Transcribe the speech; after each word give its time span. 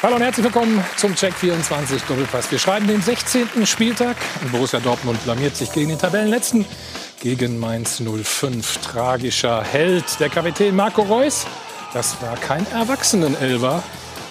Hallo 0.00 0.14
und 0.14 0.22
herzlich 0.22 0.44
willkommen 0.44 0.84
zum 0.96 1.16
Check 1.16 1.34
24 1.34 2.04
Doppelpass. 2.04 2.48
Wir 2.52 2.60
schreiben 2.60 2.86
den 2.86 3.02
16. 3.02 3.66
Spieltag 3.66 4.16
und 4.40 4.52
Borussia 4.52 4.78
Dortmund 4.78 5.20
blamiert 5.24 5.56
sich 5.56 5.72
gegen 5.72 5.88
den 5.88 5.98
Tabellenletzten, 5.98 6.64
gegen 7.18 7.58
Mainz 7.58 8.00
05. 8.00 8.78
Tragischer 8.78 9.64
Held, 9.64 10.04
der 10.20 10.28
Kapitän 10.28 10.76
Marco 10.76 11.02
Reus. 11.02 11.48
Das 11.92 12.22
war 12.22 12.36
kein 12.36 12.64
Erwachsenen-Elber, 12.70 13.82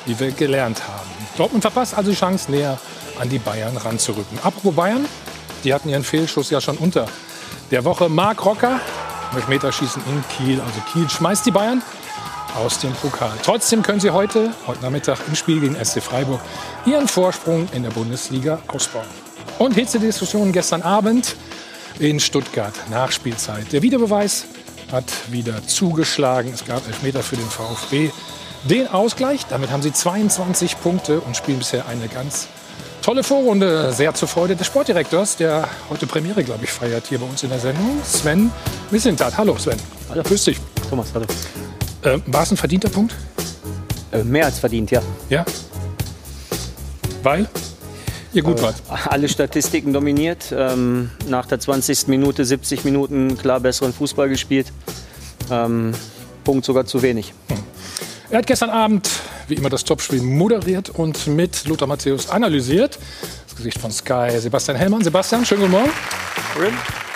wie 0.05 0.17
wir 0.17 0.31
gelernt 0.31 0.87
haben. 0.87 1.09
Dortmund 1.35 1.63
verpasst 1.63 1.97
also 1.97 2.11
die 2.11 2.17
Chance, 2.17 2.49
näher 2.49 2.79
an 3.19 3.27
die 3.27 3.39
Bayern 3.39 3.75
ranzurücken. 3.75 4.39
Apropos 4.43 4.73
Bayern, 4.73 5.05
die 5.65 5.73
hatten 5.73 5.89
ihren 5.89 6.05
Fehlschuss 6.05 6.49
ja 6.49 6.61
schon 6.61 6.77
unter 6.77 7.07
der 7.71 7.83
Woche. 7.83 8.07
Marc 8.07 8.45
Rocker, 8.45 8.79
Meterschießen 9.49 10.01
in 10.07 10.23
Kiel. 10.29 10.61
Also 10.61 10.79
Kiel 10.93 11.09
schmeißt 11.09 11.45
die 11.45 11.51
Bayern 11.51 11.81
aus 12.57 12.79
dem 12.79 12.93
Pokal. 12.93 13.33
Trotzdem 13.43 13.83
können 13.83 13.99
sie 13.99 14.09
heute, 14.09 14.51
heute 14.65 14.81
Nachmittag 14.81 15.19
im 15.27 15.35
Spiel 15.35 15.59
gegen 15.59 15.75
SC 15.75 16.01
Freiburg, 16.01 16.41
ihren 16.85 17.07
Vorsprung 17.07 17.67
in 17.73 17.83
der 17.83 17.91
Bundesliga 17.91 18.59
ausbauen. 18.67 19.05
Und 19.59 19.73
Hitze-Diskussionen 19.73 20.51
gestern 20.51 20.81
Abend 20.81 21.35
in 21.99 22.19
Stuttgart, 22.19 22.73
Nachspielzeit. 22.89 23.71
Der 23.71 23.81
Videobeweis 23.81 24.45
hat 24.91 25.05
wieder 25.31 25.65
zugeschlagen. 25.65 26.51
Es 26.53 26.65
gab 26.65 26.85
Elfmeter 26.87 27.23
für 27.23 27.35
den 27.35 27.47
VfB. 27.47 28.11
Den 28.63 28.87
Ausgleich, 28.87 29.45
damit 29.49 29.71
haben 29.71 29.81
sie 29.81 29.93
22 29.93 30.79
Punkte 30.81 31.19
und 31.21 31.37
spielen 31.37 31.59
bisher 31.59 31.87
eine 31.87 32.07
ganz 32.07 32.47
tolle 33.01 33.23
Vorrunde. 33.23 33.93
Sehr 33.93 34.13
zur 34.13 34.27
Freude 34.27 34.55
des 34.55 34.67
Sportdirektors, 34.67 35.37
der 35.37 35.69
heute 35.89 36.07
Premiere, 36.07 36.43
glaube 36.43 36.65
ich, 36.65 36.71
feiert 36.71 37.07
hier 37.07 37.19
bei 37.19 37.25
uns 37.25 37.43
in 37.43 37.49
der 37.49 37.59
Sendung. 37.59 38.01
Sven 38.03 38.51
Wissentat. 38.91 39.37
Hallo 39.37 39.57
Sven. 39.57 39.77
Hallo. 40.09 40.23
Grüß 40.23 40.43
dich. 40.45 40.59
Thomas, 40.89 41.07
hallo. 41.13 41.25
Äh, 42.03 42.19
war 42.27 42.43
es 42.43 42.51
ein 42.51 42.57
verdienter 42.57 42.89
Punkt? 42.89 43.15
Äh, 44.11 44.23
mehr 44.23 44.45
als 44.45 44.59
verdient, 44.59 44.91
ja. 44.91 45.01
Ja? 45.29 45.45
Weil? 47.23 47.47
Ihr 48.33 48.43
gut 48.43 48.59
äh, 48.59 48.63
wart. 48.63 48.75
Alle 49.07 49.27
Statistiken 49.27 49.93
dominiert. 49.93 50.53
Ähm, 50.55 51.09
nach 51.27 51.45
der 51.45 51.59
20. 51.59 52.07
Minute, 52.07 52.45
70 52.45 52.83
Minuten 52.85 53.37
klar 53.37 53.59
besseren 53.59 53.93
Fußball 53.93 54.29
gespielt. 54.29 54.71
Ähm, 55.49 55.93
Punkt 56.43 56.65
sogar 56.65 56.85
zu 56.85 57.01
wenig. 57.01 57.33
Hm. 57.49 57.57
Er 58.29 58.39
hat 58.39 58.47
gestern 58.47 58.69
Abend, 58.69 59.09
wie 59.47 59.55
immer, 59.55 59.69
das 59.69 59.85
Topspiel 59.85 60.21
moderiert 60.21 60.89
und 60.89 61.27
mit 61.27 61.65
Lothar 61.65 61.87
Matthäus 61.87 62.29
analysiert. 62.29 62.99
Das 63.47 63.55
Gesicht 63.55 63.79
von 63.79 63.91
Sky, 63.91 64.37
Sebastian 64.37 64.77
Hellmann. 64.77 65.03
Sebastian, 65.03 65.45
schönen 65.45 65.61
guten 65.61 65.71
Morgen. 65.71 65.91
Guten 66.53 67.06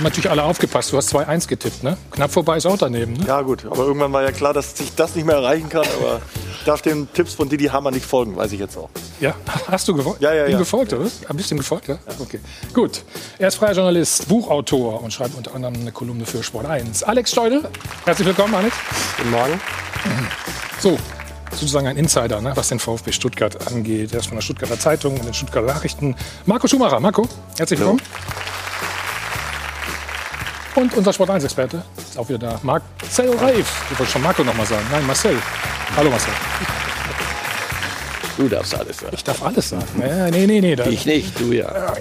haben 0.00 0.04
natürlich 0.04 0.30
alle 0.30 0.44
aufgepasst. 0.44 0.92
Du 0.92 0.96
hast 0.96 1.14
2-1 1.14 1.46
getippt, 1.46 1.82
ne? 1.82 1.96
Knapp 2.10 2.30
vorbei 2.30 2.56
ist 2.56 2.64
auch 2.64 2.78
daneben, 2.78 3.12
ne? 3.12 3.26
Ja, 3.26 3.42
gut. 3.42 3.66
Aber 3.66 3.84
irgendwann 3.84 4.10
war 4.12 4.22
ja 4.22 4.32
klar, 4.32 4.54
dass 4.54 4.80
ich 4.80 4.94
das 4.94 5.14
nicht 5.14 5.26
mehr 5.26 5.36
erreichen 5.36 5.68
kann. 5.68 5.84
Aber 6.00 6.22
ich 6.58 6.64
darf 6.64 6.80
den 6.80 7.12
Tipps 7.12 7.34
von 7.34 7.50
Didi 7.50 7.66
Hammer 7.66 7.90
nicht 7.90 8.06
folgen, 8.06 8.34
weiß 8.34 8.52
ich 8.52 8.60
jetzt 8.60 8.78
auch. 8.78 8.88
Ja, 9.20 9.34
hast 9.70 9.86
du 9.88 9.94
gefolgt? 9.94 10.22
Ja, 10.22 10.32
ja, 10.32 10.46
ja. 10.46 10.52
Ihm 10.52 10.58
gefolgt, 10.58 10.94
oder? 10.94 11.06
Ein 11.28 11.36
bisschen 11.36 11.58
gefolgt, 11.58 11.88
ja? 11.88 11.94
ja? 11.94 12.14
Okay. 12.18 12.40
Gut. 12.72 13.02
Er 13.38 13.48
ist 13.48 13.56
freier 13.56 13.74
Journalist, 13.74 14.26
Buchautor 14.26 15.02
und 15.02 15.12
schreibt 15.12 15.36
unter 15.36 15.54
anderem 15.54 15.74
eine 15.74 15.92
Kolumne 15.92 16.24
für 16.24 16.42
Sport 16.42 16.64
1. 16.64 17.02
Alex 17.02 17.32
Steudel, 17.32 17.68
herzlich 18.06 18.26
willkommen, 18.26 18.54
Alex. 18.54 18.74
Guten 19.18 19.30
Morgen. 19.30 19.60
So, 20.80 20.96
sozusagen 21.50 21.86
ein 21.86 21.98
Insider, 21.98 22.40
ne, 22.40 22.52
was 22.54 22.68
den 22.68 22.78
VfB 22.78 23.12
Stuttgart 23.12 23.70
angeht. 23.70 24.14
Er 24.14 24.20
ist 24.20 24.28
von 24.28 24.36
der 24.36 24.42
Stuttgarter 24.42 24.78
Zeitung 24.78 25.18
und 25.18 25.26
den 25.26 25.34
Stuttgarter 25.34 25.66
Nachrichten. 25.74 26.16
Marco 26.46 26.66
Schumacher. 26.66 27.00
Marco, 27.00 27.28
herzlich 27.58 27.78
willkommen. 27.78 28.00
Hallo. 28.00 28.69
Und 30.74 30.94
unser 30.94 31.12
Sport 31.12 31.30
1-Experte 31.30 31.82
ist 31.98 32.18
auch 32.18 32.28
wieder 32.28 32.38
da. 32.38 32.60
Marcel 32.62 33.34
Reif. 33.36 33.82
Ich 33.90 33.98
wollte 33.98 34.12
schon 34.12 34.22
Marco 34.22 34.44
noch 34.44 34.54
mal 34.54 34.66
sagen. 34.66 34.84
Nein, 34.90 35.06
Marcel. 35.06 35.36
Hallo 35.96 36.10
Marcel. 36.10 36.32
Du 38.36 38.48
darfst 38.48 38.74
alles 38.74 38.98
sagen. 38.98 39.12
Ich 39.14 39.24
darf 39.24 39.42
alles 39.42 39.68
sagen. 39.68 39.84
Nee, 40.30 40.46
nee, 40.46 40.60
nee. 40.60 40.76
Ich 40.88 41.04
nicht, 41.04 41.38
du 41.38 41.52
ja. 41.52 41.92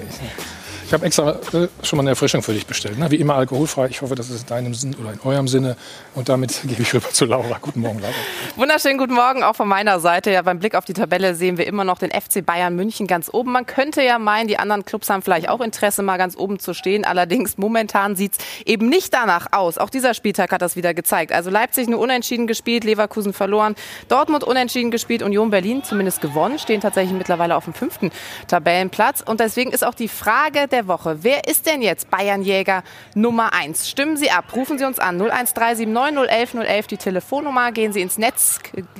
Ich 0.90 0.94
habe 0.94 1.06
extra 1.06 1.34
äh, 1.54 1.68
schon 1.84 1.98
mal 1.98 2.02
eine 2.02 2.09
Erfrischung 2.09 2.42
für 2.42 2.52
dich 2.52 2.66
bestellt. 2.66 2.97
Ne? 2.97 3.12
Wie 3.12 3.18
immer 3.18 3.36
alkoholfrei. 3.36 3.90
Ich 3.90 4.02
hoffe, 4.02 4.16
das 4.16 4.31
ist 4.31 4.41
in 4.41 4.47
deinem 4.47 4.74
Sinn 4.74 4.96
oder 5.00 5.13
in 5.13 5.19
eurem 5.24 5.47
Sinne. 5.47 5.78
Und 6.16 6.30
damit 6.30 6.62
gebe 6.68 6.81
ich 6.81 6.91
rüber 6.96 7.12
zu 7.12 7.25
Laura. 7.25 7.59
Guten 7.62 7.81
Morgen, 7.81 8.00
Laura. 8.00 8.12
Wunderschönen 8.56 8.97
guten 8.97 9.13
Morgen 9.13 9.44
auch 9.44 9.56
von 9.56 9.68
meiner 9.68 10.00
Seite. 10.00 10.31
Ja, 10.31 10.41
beim 10.41 10.58
Blick 10.58 10.74
auf 10.74 10.86
die 10.86 10.94
Tabelle 10.94 11.36
sehen 11.36 11.59
wir 11.59 11.68
immer 11.68 11.84
noch 11.84 12.00
den 12.00 12.09
FC 12.09 12.44
Bayern 12.44 12.75
München 12.75 13.06
ganz 13.06 13.30
oben. 13.31 13.52
Man 13.52 13.68
könnte 13.68 14.02
ja 14.02 14.18
meinen, 14.18 14.47
die 14.47 14.58
anderen 14.58 14.84
Clubs 14.84 15.12
haben 15.12 15.22
vielleicht 15.22 15.47
auch 15.47 15.62
Interesse, 15.62 16.02
mal 16.02 16.18
ganz 16.18 16.36
oben 16.36 16.58
zu 16.58 16.74
stehen. 16.74 17.06
Allerdings 17.06 17.59
momentan 17.59 18.16
sieht 18.16 18.31
es 18.31 18.40
eben 18.66 18.90
nicht 18.90 19.13
danach 19.13 19.46
aus. 19.52 19.78
Auch 19.78 19.92
dieser 19.92 20.16
Spieltag 20.16 20.52
hat 20.52 20.63
das 20.63 20.75
wieder 20.75 20.96
gezeigt. 20.96 21.34
Also 21.34 21.52
Leipzig 21.52 21.88
nur 21.88 22.00
unentschieden 22.00 22.47
gespielt, 22.47 22.84
Leverkusen 22.84 23.34
verloren, 23.34 23.75
Dortmund 24.08 24.44
unentschieden 24.44 24.90
gespielt, 24.90 25.22
Union 25.22 25.52
Berlin 25.52 25.84
zumindest 25.84 26.19
gewonnen, 26.19 26.58
stehen 26.58 26.81
tatsächlich 26.81 27.16
mittlerweile 27.16 27.56
auf 27.56 27.66
dem 27.66 27.75
fünften 27.75 28.09
Tabellenplatz. 28.47 29.22
Und 29.24 29.40
deswegen 29.40 29.72
ist 29.72 29.86
auch 29.86 29.94
die 29.94 30.08
Frage 30.08 30.68
der 30.68 30.78
Woche, 30.88 31.19
wer 31.22 31.47
ist 31.47 31.66
denn 31.66 31.81
jetzt 31.81 32.09
Bayernjäger 32.09 32.84
Nummer 33.16 33.53
1? 33.53 33.90
Stimmen 33.90 34.17
Sie 34.17 34.31
ab, 34.31 34.45
rufen 34.56 34.78
Sie 34.78 34.85
uns 34.85 35.00
an 35.00 35.22
01379 35.22 36.29
011 36.29 36.53
011 36.56 36.88
die 36.88 36.97
Telefonnummer, 36.97 37.72
gehen 37.72 37.94
Sie 37.94 38.01
ins 38.01 38.17
Netz, 38.17 38.59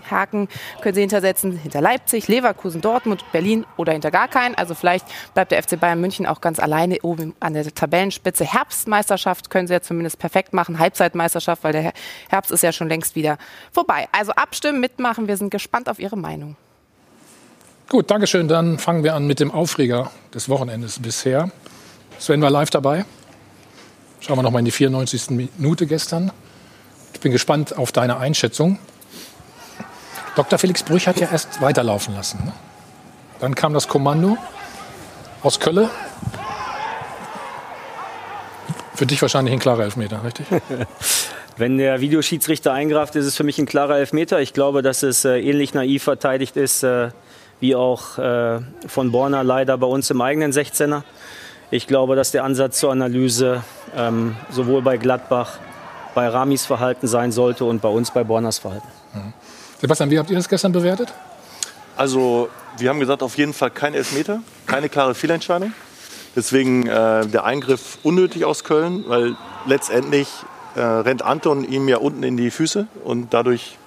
Haken 0.09 0.47
können 0.81 0.95
Sie 0.95 1.01
hintersetzen 1.01 1.57
hinter 1.57 1.81
Leipzig, 1.81 2.28
Leverkusen, 2.28 2.81
Dortmund, 2.81 3.23
Berlin 3.31 3.66
oder 3.78 3.94
hinter 3.94 4.12
gar 4.12 4.28
keinen. 4.28 4.56
Also 4.56 4.75
vielleicht 4.75 5.06
bleibt 5.34 5.51
der 5.51 5.62
FC 5.63 5.79
Bayern 5.79 6.01
München 6.01 6.25
auch 6.25 6.41
ganz 6.41 6.59
alleine 6.59 6.97
oben 7.03 7.35
an 7.39 7.53
der 7.53 7.73
Tabellenspitze. 7.73 8.45
Herbstmeisterschaft 8.45 9.50
können 9.50 9.68
Sie 9.68 9.73
ja 9.73 9.81
zumindest 9.81 10.19
perfekt 10.19 10.53
machen, 10.53 10.79
Halbzeitmeisterschaft, 10.79 11.63
weil 11.63 11.73
der 11.73 11.94
Herbst 12.29 12.51
ist 12.51 12.63
ja 12.63 12.72
schon 12.72 12.89
längst 12.89 13.16
wieder 13.16 13.38
vorbei. 13.72 14.07
Also 14.12 14.31
abstimmen, 14.34 14.79
mitmachen, 14.79 15.28
wir 15.28 15.38
sind 15.38 15.51
gespannt 15.51 15.89
auf 15.89 16.00
Ihre 16.00 16.18
Meinung. 16.18 16.56
Gut, 17.89 18.12
Dankeschön. 18.12 18.47
Dann 18.47 18.78
fangen 18.78 19.03
wir 19.03 19.16
an 19.16 19.25
mit 19.25 19.39
dem 19.39 19.50
Aufreger 19.50 20.12
des 20.31 20.47
Wochenendes 20.47 21.00
bisher. 21.00 21.50
Sven 22.19 22.41
war 22.41 22.50
live 22.50 22.69
dabei. 22.69 23.06
Schauen 24.19 24.38
wir 24.38 24.44
noch 24.44 24.52
mal 24.52 24.59
in 24.59 24.66
die 24.66 24.72
94. 24.72 25.30
Minute 25.30 25.88
gestern. 25.88 26.31
Ich 27.13 27.22
bin 27.22 27.31
gespannt 27.31 27.78
auf 27.78 27.94
deine 27.94 28.18
Einschätzung. 28.18 28.78
Dr. 30.35 30.59
Felix 30.59 30.84
Brüch 30.84 31.07
hat 31.07 31.19
ja 31.19 31.30
erst 31.31 31.62
weiterlaufen 31.62 32.13
lassen. 32.13 32.44
Ne? 32.46 32.52
Dann 33.40 33.56
kam 33.56 33.74
das 33.74 33.88
Kommando 33.88 34.38
aus 35.44 35.62
Kölle. 35.62 35.90
Für 38.96 39.06
dich 39.06 39.22
wahrscheinlich 39.22 39.53
ein 39.53 39.59
klarer 39.59 39.84
Elfmeter, 39.84 40.22
richtig? 40.24 40.46
Wenn 41.57 41.78
der 41.78 42.01
Videoschiedsrichter 42.01 42.74
eingreift, 42.74 43.16
ist 43.16 43.25
es 43.25 43.38
für 43.38 43.46
mich 43.46 43.59
ein 43.59 43.66
klarer 43.66 43.97
Elfmeter. 43.97 44.41
Ich 44.41 44.53
glaube, 44.53 44.81
dass 44.81 45.03
es 45.03 45.24
äh, 45.24 45.40
ähnlich 45.40 45.74
naiv 45.74 46.03
verteidigt 46.03 46.57
ist, 46.57 46.84
äh, 46.84 47.12
wie 47.62 47.75
auch 47.75 48.18
äh, 48.18 48.59
von 48.88 49.12
Borner 49.12 49.46
leider 49.46 49.78
bei 49.78 49.88
uns 49.88 50.09
im 50.09 50.19
eigenen 50.19 50.51
16er. 50.51 51.03
Ich 51.72 51.85
glaube, 51.85 52.16
dass 52.16 52.31
der 52.31 52.44
Ansatz 52.44 52.80
zur 52.80 52.91
Analyse 52.91 53.63
ähm, 53.96 54.35
sowohl 54.50 54.81
bei 54.81 54.97
Gladbach, 54.97 55.59
bei 56.16 56.28
Ramis 56.28 56.66
Verhalten 56.66 57.07
sein 57.07 57.31
sollte 57.31 57.66
und 57.66 57.81
bei 57.81 57.90
uns 57.90 58.12
bei 58.12 58.24
Borners 58.24 58.57
Verhalten. 58.57 58.88
Mhm. 59.13 59.34
Sebastian, 59.80 60.09
wie 60.09 60.18
habt 60.19 60.30
ihr 60.30 60.35
das 60.35 60.50
gestern 60.50 60.72
bewertet? 60.72 61.13
Also, 61.96 62.50
wir 62.78 62.90
haben 62.90 63.00
gesagt, 63.00 63.22
auf 63.22 63.38
jeden 63.38 63.53
Fall 63.53 63.69
kein 63.69 63.94
Elfmeter, 63.94 64.41
keine 64.66 64.90
klare 64.90 65.13
Fehlentscheidung. 65.13 65.74
Deswegen 66.35 66.88
äh, 66.88 67.28
der 67.28 67.44
Eingriff 67.44 68.00
unnötig 68.03 68.46
aus 68.46 68.63
Köln, 68.63 69.03
weil 69.07 69.36
letztendlich 69.66 70.28
äh, 70.75 70.81
rennt 70.81 71.22
Anton 71.22 71.69
ihm 71.69 71.88
ja 71.88 71.97
unten 71.97 72.24
in 72.24 72.38
die 72.38 72.51
Füße 72.51 72.88
und 73.03 73.34
dadurch 73.34 73.78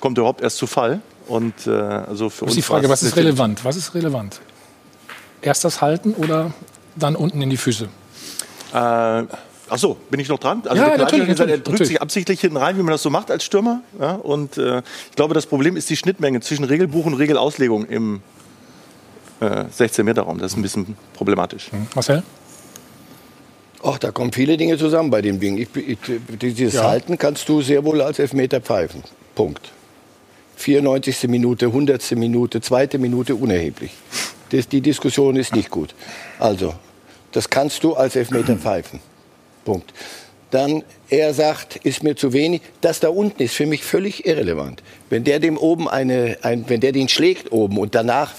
kommt 0.00 0.18
er 0.18 0.22
überhaupt 0.22 0.40
erst 0.40 0.58
zu 0.58 0.66
Fall. 0.66 1.00
Und 1.26 1.66
äh, 1.66 1.70
also 1.70 2.30
für 2.30 2.46
uns. 2.46 2.54
Die 2.54 2.62
Frage, 2.62 2.88
was 2.88 3.02
ist 3.02 3.16
relevant? 3.16 3.64
Was 3.64 3.76
ist 3.76 3.94
relevant? 3.94 4.40
Erst 5.42 5.64
das 5.64 5.82
Halten 5.82 6.14
oder 6.14 6.52
dann 6.98 7.16
unten 7.16 7.40
in 7.42 7.50
die 7.50 7.56
Füße. 7.56 7.88
Äh, 8.74 9.22
Ach 9.70 9.78
so, 9.78 9.96
bin 10.10 10.20
ich 10.20 10.28
noch 10.28 10.38
dran? 10.38 10.62
Also 10.66 10.82
ja, 10.82 10.88
der 10.90 10.98
natürlich, 10.98 11.28
natürlich, 11.28 11.40
er 11.40 11.56
drückt 11.56 11.68
natürlich. 11.68 11.88
sich 11.88 12.02
absichtlich 12.02 12.40
hinten 12.40 12.56
rein, 12.56 12.78
wie 12.78 12.82
man 12.82 12.92
das 12.92 13.02
so 13.02 13.10
macht 13.10 13.30
als 13.30 13.44
Stürmer. 13.44 13.82
Ja, 14.00 14.12
und 14.12 14.56
äh, 14.56 14.78
ich 14.78 15.16
glaube, 15.16 15.34
das 15.34 15.46
Problem 15.46 15.76
ist 15.76 15.90
die 15.90 15.96
Schnittmenge 15.96 16.40
zwischen 16.40 16.64
Regelbuch 16.64 17.06
und 17.06 17.14
Regelauslegung 17.14 17.84
im 17.86 18.22
äh, 19.40 19.44
16-Meter-Raum. 19.44 20.38
Das 20.38 20.52
ist 20.52 20.58
ein 20.58 20.62
bisschen 20.62 20.96
problematisch. 21.14 21.70
Mhm. 21.72 21.86
Marcel? 21.94 22.22
Ach, 23.82 23.98
da 23.98 24.10
kommen 24.10 24.32
viele 24.32 24.56
Dinge 24.56 24.76
zusammen 24.78 25.10
bei 25.10 25.22
dem 25.22 25.38
Ding. 25.38 25.58
Ich, 25.58 25.68
ich, 25.76 25.98
dieses 26.40 26.74
ja. 26.74 26.84
Halten 26.84 27.18
kannst 27.18 27.48
du 27.48 27.60
sehr 27.60 27.84
wohl 27.84 28.00
als 28.00 28.18
Elfmeter 28.18 28.60
pfeifen. 28.60 29.02
Punkt. 29.34 29.70
94. 30.56 31.28
Minute, 31.28 31.66
100. 31.66 32.12
Minute, 32.12 32.60
zweite 32.60 32.98
Minute 32.98 33.36
unerheblich. 33.36 33.92
Das, 34.50 34.66
die 34.66 34.80
Diskussion 34.80 35.36
ist 35.36 35.54
nicht 35.54 35.70
gut. 35.70 35.94
Also, 36.40 36.74
das 37.32 37.50
kannst 37.50 37.84
du 37.84 37.94
als 37.94 38.16
Elfmeter 38.16 38.56
pfeifen. 38.56 39.00
Punkt. 39.64 39.92
Dann, 40.50 40.82
er 41.10 41.34
sagt, 41.34 41.76
ist 41.76 42.02
mir 42.02 42.16
zu 42.16 42.32
wenig. 42.32 42.62
Das 42.80 43.00
da 43.00 43.10
unten 43.10 43.42
ist 43.42 43.54
für 43.54 43.66
mich 43.66 43.84
völlig 43.84 44.24
irrelevant. 44.26 44.82
Wenn 45.10 45.24
der 45.24 45.40
dem 45.40 45.58
oben 45.58 45.88
eine, 45.88 46.38
ein, 46.40 46.64
wenn 46.68 46.80
der 46.80 46.92
den 46.92 47.08
schlägt 47.08 47.52
oben 47.52 47.76
und 47.76 47.94
danach 47.94 48.32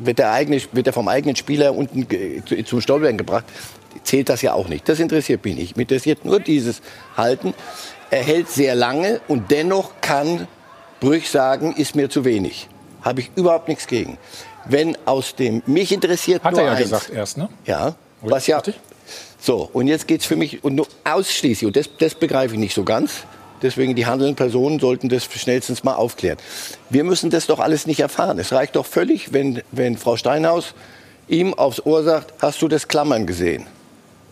wird 0.00 0.18
der, 0.18 0.32
eigene, 0.32 0.60
wird 0.72 0.86
der 0.86 0.92
vom 0.92 1.06
eigenen 1.06 1.36
Spieler 1.36 1.76
unten 1.76 2.06
zum 2.64 2.80
Stolpern 2.80 3.18
gebracht, 3.18 3.44
zählt 4.02 4.28
das 4.28 4.42
ja 4.42 4.52
auch 4.54 4.68
nicht. 4.68 4.88
Das 4.88 4.98
interessiert 4.98 5.44
mich 5.44 5.54
nicht. 5.54 5.76
Mich 5.76 5.84
interessiert 5.84 6.24
nur 6.24 6.40
dieses 6.40 6.82
Halten. 7.16 7.54
Er 8.10 8.24
hält 8.24 8.48
sehr 8.48 8.74
lange 8.74 9.20
und 9.28 9.52
dennoch 9.52 9.92
kann 10.00 10.48
Brüch 10.98 11.30
sagen, 11.30 11.74
ist 11.76 11.94
mir 11.94 12.10
zu 12.10 12.24
wenig. 12.24 12.68
Habe 13.02 13.20
ich 13.20 13.30
überhaupt 13.36 13.68
nichts 13.68 13.86
gegen. 13.86 14.18
Wenn 14.66 14.96
aus 15.04 15.34
dem, 15.34 15.62
mich 15.66 15.92
interessiert 15.92 16.42
Hat 16.44 16.52
nur 16.52 16.60
er 16.62 16.66
ja 16.66 16.72
eins. 16.72 16.82
gesagt 16.82 17.10
erst, 17.10 17.38
ne? 17.38 17.48
Ja, 17.66 17.94
was 18.20 18.46
ja. 18.46 18.58
richtig? 18.58 18.78
So, 19.40 19.68
und 19.72 19.88
jetzt 19.88 20.06
geht's 20.06 20.24
für 20.24 20.36
mich 20.36 20.62
und 20.62 20.76
nur 20.76 20.86
ausschließlich, 21.04 21.66
und 21.66 21.76
das, 21.76 21.90
das 21.98 22.14
begreife 22.14 22.54
ich 22.54 22.60
nicht 22.60 22.74
so 22.74 22.84
ganz, 22.84 23.24
deswegen 23.60 23.96
die 23.96 24.06
handelnden 24.06 24.36
Personen 24.36 24.78
sollten 24.78 25.08
das 25.08 25.24
schnellstens 25.24 25.82
mal 25.82 25.94
aufklären. 25.94 26.38
Wir 26.90 27.02
müssen 27.02 27.30
das 27.30 27.46
doch 27.46 27.58
alles 27.58 27.86
nicht 27.86 28.00
erfahren. 28.00 28.38
Es 28.38 28.52
reicht 28.52 28.76
doch 28.76 28.86
völlig, 28.86 29.32
wenn, 29.32 29.62
wenn 29.72 29.96
Frau 29.96 30.16
Steinhaus 30.16 30.74
ihm 31.28 31.54
aufs 31.54 31.84
Ohr 31.84 32.04
sagt, 32.04 32.34
hast 32.40 32.62
du 32.62 32.68
das 32.68 32.86
Klammern 32.86 33.26
gesehen? 33.26 33.66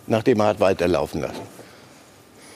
Nachdem 0.07 0.41
er 0.41 0.47
hat 0.47 0.61
weiterlaufen 0.61 1.23
lassen. 1.23 1.41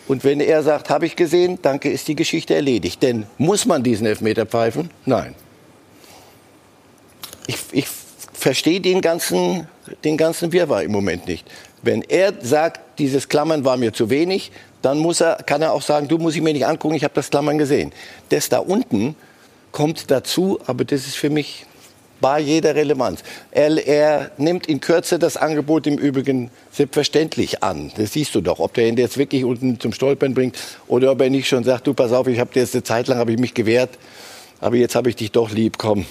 Und 0.06 0.22
wenn 0.22 0.40
er 0.40 0.62
sagt, 0.62 0.90
habe 0.90 1.06
ich 1.06 1.16
gesehen, 1.16 1.58
danke, 1.62 1.90
ist 1.90 2.08
die 2.08 2.14
Geschichte 2.14 2.54
erledigt. 2.54 3.02
Denn 3.02 3.26
muss 3.38 3.64
man 3.64 3.82
diesen 3.82 4.06
Elfmeter 4.06 4.44
pfeifen? 4.44 4.90
Nein. 5.06 5.34
Ich, 7.46 7.56
ich 7.72 7.86
verstehe 8.32 8.80
den 8.80 9.00
ganzen, 9.00 9.66
den 10.04 10.16
ganzen 10.16 10.52
Wirrwarr 10.52 10.82
im 10.82 10.92
Moment 10.92 11.26
nicht. 11.26 11.46
Wenn 11.82 12.02
er 12.02 12.32
sagt, 12.40 12.98
dieses 12.98 13.28
Klammern 13.28 13.64
war 13.64 13.76
mir 13.76 13.92
zu 13.92 14.10
wenig, 14.10 14.52
dann 14.82 14.98
muss 14.98 15.20
er, 15.20 15.36
kann 15.36 15.62
er 15.62 15.72
auch 15.72 15.82
sagen, 15.82 16.08
du 16.08 16.18
musst 16.18 16.36
ich 16.36 16.42
mir 16.42 16.52
nicht 16.52 16.66
angucken, 16.66 16.94
ich 16.94 17.04
habe 17.04 17.14
das 17.14 17.30
Klammern 17.30 17.58
gesehen. 17.58 17.92
Das 18.28 18.48
da 18.48 18.58
unten 18.58 19.16
kommt 19.72 20.10
dazu, 20.10 20.60
aber 20.66 20.84
das 20.84 21.06
ist 21.06 21.16
für 21.16 21.30
mich 21.30 21.66
bei 22.20 22.40
jeder 22.40 22.74
Relevanz. 22.74 23.22
Er, 23.50 23.86
er 23.86 24.30
nimmt 24.38 24.66
in 24.66 24.80
Kürze 24.80 25.18
das 25.18 25.36
Angebot 25.36 25.86
im 25.86 25.98
Übrigen 25.98 26.50
selbstverständlich 26.72 27.62
an. 27.62 27.92
Das 27.96 28.12
siehst 28.12 28.34
du 28.34 28.40
doch, 28.40 28.60
ob 28.60 28.74
der 28.74 28.88
ihn 28.88 28.96
jetzt 28.96 29.18
wirklich 29.18 29.44
unten 29.44 29.80
zum 29.80 29.92
Stolpern 29.92 30.32
bringt 30.32 30.56
oder 30.86 31.10
ob 31.12 31.20
er 31.20 31.30
nicht 31.30 31.48
schon 31.48 31.64
sagt, 31.64 31.86
du 31.86 31.94
pass 31.94 32.12
auf, 32.12 32.26
ich 32.26 32.38
habe 32.38 32.52
dir 32.52 32.60
jetzt 32.60 32.74
eine 32.74 32.84
Zeit 32.84 33.08
lang 33.08 33.18
habe 33.18 33.32
ich 33.32 33.38
mich 33.38 33.52
gewehrt, 33.52 33.90
aber 34.60 34.76
jetzt 34.76 34.94
habe 34.94 35.10
ich 35.10 35.16
dich 35.16 35.32
doch 35.32 35.50
lieb, 35.50 35.76
komm. 35.76 36.06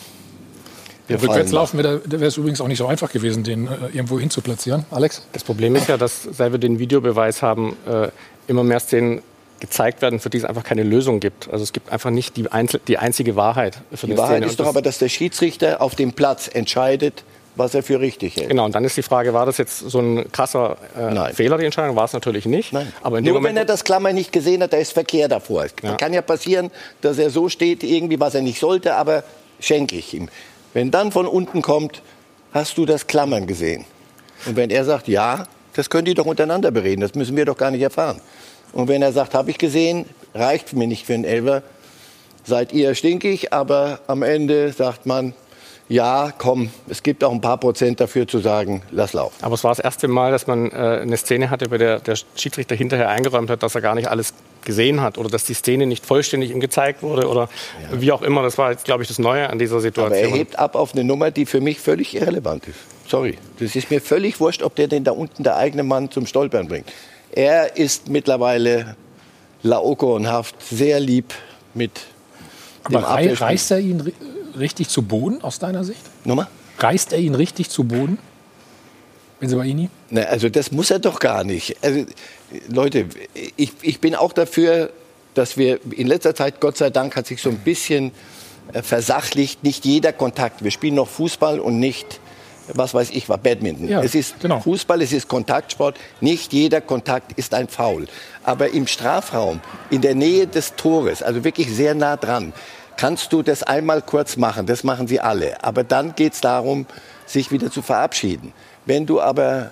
Wir 1.07 1.21
Rückwärts 1.21 1.51
laufen 1.51 1.77
wäre 1.79 2.01
wäre 2.05 2.25
es 2.25 2.37
übrigens 2.37 2.61
auch 2.61 2.67
nicht 2.67 2.77
so 2.77 2.87
einfach 2.87 3.11
gewesen, 3.11 3.43
den 3.43 3.67
äh, 3.67 3.69
irgendwo 3.93 4.19
hin 4.19 4.29
zu 4.29 4.41
platzieren. 4.41 4.85
Alex? 4.91 5.21
Das 5.33 5.43
Problem 5.43 5.75
ist 5.75 5.89
ja, 5.89 5.97
dass 5.97 6.23
seit 6.23 6.51
wir 6.51 6.59
den 6.59 6.79
Videobeweis 6.79 7.41
haben, 7.41 7.75
äh, 7.85 8.07
immer 8.47 8.63
mehr 8.63 8.79
Szenen 8.79 9.21
gezeigt 9.59 10.01
werden, 10.01 10.19
für 10.19 10.29
die 10.29 10.37
es 10.37 10.45
einfach 10.45 10.63
keine 10.63 10.83
Lösung 10.83 11.19
gibt. 11.19 11.49
Also 11.49 11.63
es 11.63 11.71
gibt 11.73 11.89
einfach 11.91 12.09
nicht 12.09 12.35
die, 12.37 12.51
Einzel 12.51 12.81
die 12.87 12.97
einzige 12.97 13.35
Wahrheit 13.35 13.77
für 13.93 14.07
Die 14.07 14.17
Wahrheit 14.17 14.37
Szene. 14.37 14.45
ist 14.47 14.59
doch 14.59 14.67
aber, 14.67 14.81
dass 14.81 14.97
der 14.97 15.09
Schiedsrichter 15.09 15.81
auf 15.81 15.95
dem 15.95 16.11
Platz 16.13 16.49
entscheidet, 16.53 17.23
was 17.55 17.73
er 17.75 17.83
für 17.83 17.99
richtig 17.99 18.35
hält. 18.35 18.49
Genau, 18.49 18.65
und 18.65 18.73
dann 18.75 18.83
ist 18.83 18.97
die 18.97 19.03
Frage, 19.03 19.33
war 19.33 19.45
das 19.45 19.57
jetzt 19.57 19.79
so 19.79 19.99
ein 19.99 20.31
krasser 20.31 20.77
äh. 20.97 21.33
Fehler, 21.33 21.57
die 21.57 21.65
Entscheidung? 21.65 21.95
War 21.95 22.05
es 22.05 22.13
natürlich 22.13 22.45
nicht. 22.45 22.73
Nein. 22.73 22.91
Aber 23.03 23.19
in 23.19 23.23
dem 23.23 23.31
Nur 23.33 23.41
Moment, 23.41 23.55
wenn 23.55 23.61
er 23.61 23.65
das 23.65 23.83
Klammer 23.83 24.11
nicht 24.11 24.31
gesehen 24.31 24.63
hat, 24.63 24.73
da 24.73 24.77
ist 24.77 24.91
Verkehr 24.91 25.27
davor. 25.27 25.65
Es 25.65 25.73
Ja. 25.83 25.95
kann 25.95 26.13
ja 26.13 26.21
passieren, 26.21 26.71
dass 27.01 27.17
er 27.17 27.29
so 27.29 27.47
steht, 27.49 27.83
irgendwie, 27.83 28.19
was 28.19 28.35
er 28.35 28.41
nicht 28.41 28.59
sollte, 28.59 28.95
aber 28.95 29.23
schenke 29.59 29.95
ich 29.95 30.13
ihm. 30.13 30.29
Wenn 30.73 30.91
dann 30.91 31.11
von 31.11 31.27
unten 31.27 31.61
kommt, 31.61 32.01
hast 32.51 32.77
du 32.77 32.85
das 32.85 33.07
Klammern 33.07 33.47
gesehen? 33.47 33.85
Und 34.45 34.55
wenn 34.55 34.69
er 34.69 34.85
sagt, 34.85 35.07
ja, 35.07 35.47
das 35.73 35.89
könnt 35.89 36.07
ihr 36.07 36.15
doch 36.15 36.25
untereinander 36.25 36.71
bereden, 36.71 37.01
das 37.01 37.15
müssen 37.15 37.35
wir 37.35 37.45
doch 37.45 37.57
gar 37.57 37.71
nicht 37.71 37.81
erfahren. 37.81 38.21
Und 38.73 38.87
wenn 38.87 39.01
er 39.01 39.13
sagt, 39.13 39.33
habe 39.33 39.51
ich 39.51 39.57
gesehen, 39.57 40.05
reicht 40.33 40.73
mir 40.73 40.87
nicht 40.87 41.05
für 41.05 41.13
einen 41.13 41.25
Elfer, 41.25 41.63
seid 42.43 42.73
ihr 42.73 42.95
stinkig, 42.95 43.53
aber 43.53 43.99
am 44.07 44.23
Ende 44.23 44.73
sagt 44.73 45.05
man, 45.05 45.33
ja, 45.89 46.31
komm, 46.37 46.69
es 46.87 47.03
gibt 47.03 47.23
auch 47.23 47.31
ein 47.31 47.41
paar 47.41 47.57
Prozent 47.57 47.99
dafür 47.99 48.27
zu 48.27 48.39
sagen, 48.39 48.81
lass 48.91 49.13
laufen. 49.13 49.35
Aber 49.41 49.55
es 49.55 49.63
war 49.63 49.71
das 49.71 49.79
erste 49.79 50.07
Mal, 50.07 50.31
dass 50.31 50.47
man 50.47 50.71
äh, 50.71 50.99
eine 51.01 51.17
Szene 51.17 51.49
hatte, 51.49 51.67
bei 51.69 51.77
der 51.77 51.99
der 51.99 52.15
Schiedsrichter 52.35 52.73
hinterher 52.75 53.09
eingeräumt 53.09 53.49
hat, 53.49 53.63
dass 53.63 53.75
er 53.75 53.81
gar 53.81 53.93
nicht 53.95 54.07
alles 54.07 54.33
gesehen 54.63 55.01
hat 55.01 55.17
oder 55.17 55.29
dass 55.29 55.43
die 55.43 55.53
Szene 55.53 55.85
nicht 55.85 56.05
vollständig 56.05 56.51
ihm 56.51 56.61
gezeigt 56.61 57.03
wurde 57.03 57.27
oder 57.27 57.49
wie 57.91 58.11
auch 58.13 58.21
immer. 58.21 58.43
Das 58.43 58.57
war 58.57 58.71
jetzt, 58.71 58.85
glaube 58.85 59.03
ich, 59.03 59.09
das 59.09 59.19
Neue 59.19 59.49
an 59.49 59.59
dieser 59.59 59.75
Aber 59.75 59.81
Situation. 59.81 60.17
er 60.17 60.29
hebt 60.29 60.57
ab 60.57 60.75
auf 60.75 60.93
eine 60.93 61.03
Nummer, 61.03 61.31
die 61.31 61.45
für 61.45 61.59
mich 61.59 61.79
völlig 61.79 62.15
irrelevant 62.15 62.65
ist. 62.67 62.77
Sorry. 63.09 63.37
Das 63.59 63.75
ist 63.75 63.91
mir 63.91 63.99
völlig 63.99 64.39
wurscht, 64.39 64.63
ob 64.63 64.75
der 64.75 64.87
den 64.87 65.03
da 65.03 65.11
unten 65.11 65.43
der 65.43 65.57
eigene 65.57 65.83
Mann 65.83 66.09
zum 66.11 66.25
Stolpern 66.25 66.69
bringt. 66.69 66.91
Er 67.31 67.75
ist 67.75 68.07
mittlerweile 68.07 68.95
laokoonhaft, 69.63 70.55
sehr 70.63 70.99
lieb 70.99 71.33
mit 71.73 71.91
dem 72.89 72.95
Aber 72.97 73.07
rei 73.07 73.13
Abwehrspiel. 73.23 73.47
reißt 73.47 73.71
er 73.71 73.79
ihn 73.79 74.13
richtig 74.57 74.89
zu 74.89 75.01
Boden 75.01 75.41
aus 75.41 75.59
deiner 75.59 75.83
Sicht? 75.83 76.01
Nummer? 76.25 76.47
Reißt 76.79 77.13
er 77.13 77.19
ihn 77.19 77.35
richtig 77.35 77.69
zu 77.69 77.83
Boden? 77.83 78.17
Benzibaini? 79.39 79.89
Na, 80.09 80.21
also 80.23 80.49
das 80.49 80.71
muss 80.71 80.89
er 80.89 80.99
doch 80.99 81.19
gar 81.19 81.43
nicht. 81.43 81.75
Also, 81.81 82.05
Leute, 82.69 83.07
ich, 83.57 83.73
ich 83.81 83.99
bin 83.99 84.15
auch 84.15 84.33
dafür, 84.33 84.91
dass 85.33 85.57
wir 85.57 85.79
in 85.91 86.07
letzter 86.07 86.35
Zeit, 86.35 86.59
Gott 86.59 86.77
sei 86.77 86.89
Dank, 86.89 87.15
hat 87.15 87.27
sich 87.27 87.41
so 87.41 87.49
ein 87.49 87.57
bisschen 87.57 88.11
äh, 88.71 88.81
versachlicht, 88.81 89.63
nicht 89.63 89.85
jeder 89.85 90.13
Kontakt. 90.13 90.63
Wir 90.63 90.71
spielen 90.71 90.95
noch 90.95 91.09
Fußball 91.09 91.59
und 91.59 91.79
nicht, 91.79 92.19
was 92.73 92.93
weiß 92.93 93.09
ich, 93.11 93.27
war 93.27 93.37
Badminton. 93.37 93.89
Ja, 93.89 94.01
es 94.01 94.15
ist 94.15 94.39
genau. 94.39 94.61
Fußball, 94.61 95.01
es 95.01 95.11
ist 95.11 95.27
Kontaktsport. 95.27 95.97
Nicht 96.21 96.53
jeder 96.53 96.79
Kontakt 96.79 97.37
ist 97.37 97.53
ein 97.53 97.67
Foul. 97.67 98.07
Aber 98.43 98.69
im 98.69 98.87
Strafraum, 98.87 99.59
in 99.89 100.01
der 100.01 100.15
Nähe 100.15 100.47
des 100.47 100.75
Tores, 100.75 101.21
also 101.21 101.43
wirklich 101.43 101.69
sehr 101.69 101.95
nah 101.95 102.15
dran, 102.15 102.53
kannst 102.97 103.33
du 103.33 103.41
das 103.41 103.63
einmal 103.63 104.01
kurz 104.01 104.37
machen. 104.37 104.65
Das 104.65 104.83
machen 104.83 105.07
sie 105.07 105.19
alle. 105.19 105.63
Aber 105.63 105.83
dann 105.83 106.15
geht 106.15 106.33
es 106.33 106.41
darum, 106.41 106.85
sich 107.25 107.51
wieder 107.51 107.71
zu 107.71 107.81
verabschieden. 107.81 108.53
Wenn 108.85 109.05
du 109.05 109.21
aber 109.21 109.71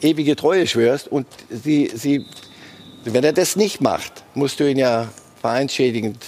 ewige 0.00 0.36
Treue 0.36 0.66
schwörst 0.66 1.08
und 1.08 1.26
sie, 1.50 1.90
sie, 1.94 2.26
wenn 3.04 3.24
er 3.24 3.32
das 3.32 3.56
nicht 3.56 3.80
macht, 3.80 4.24
musst 4.34 4.60
du 4.60 4.70
ihn 4.70 4.78
ja 4.78 5.08
vereinsschädigend 5.40 6.18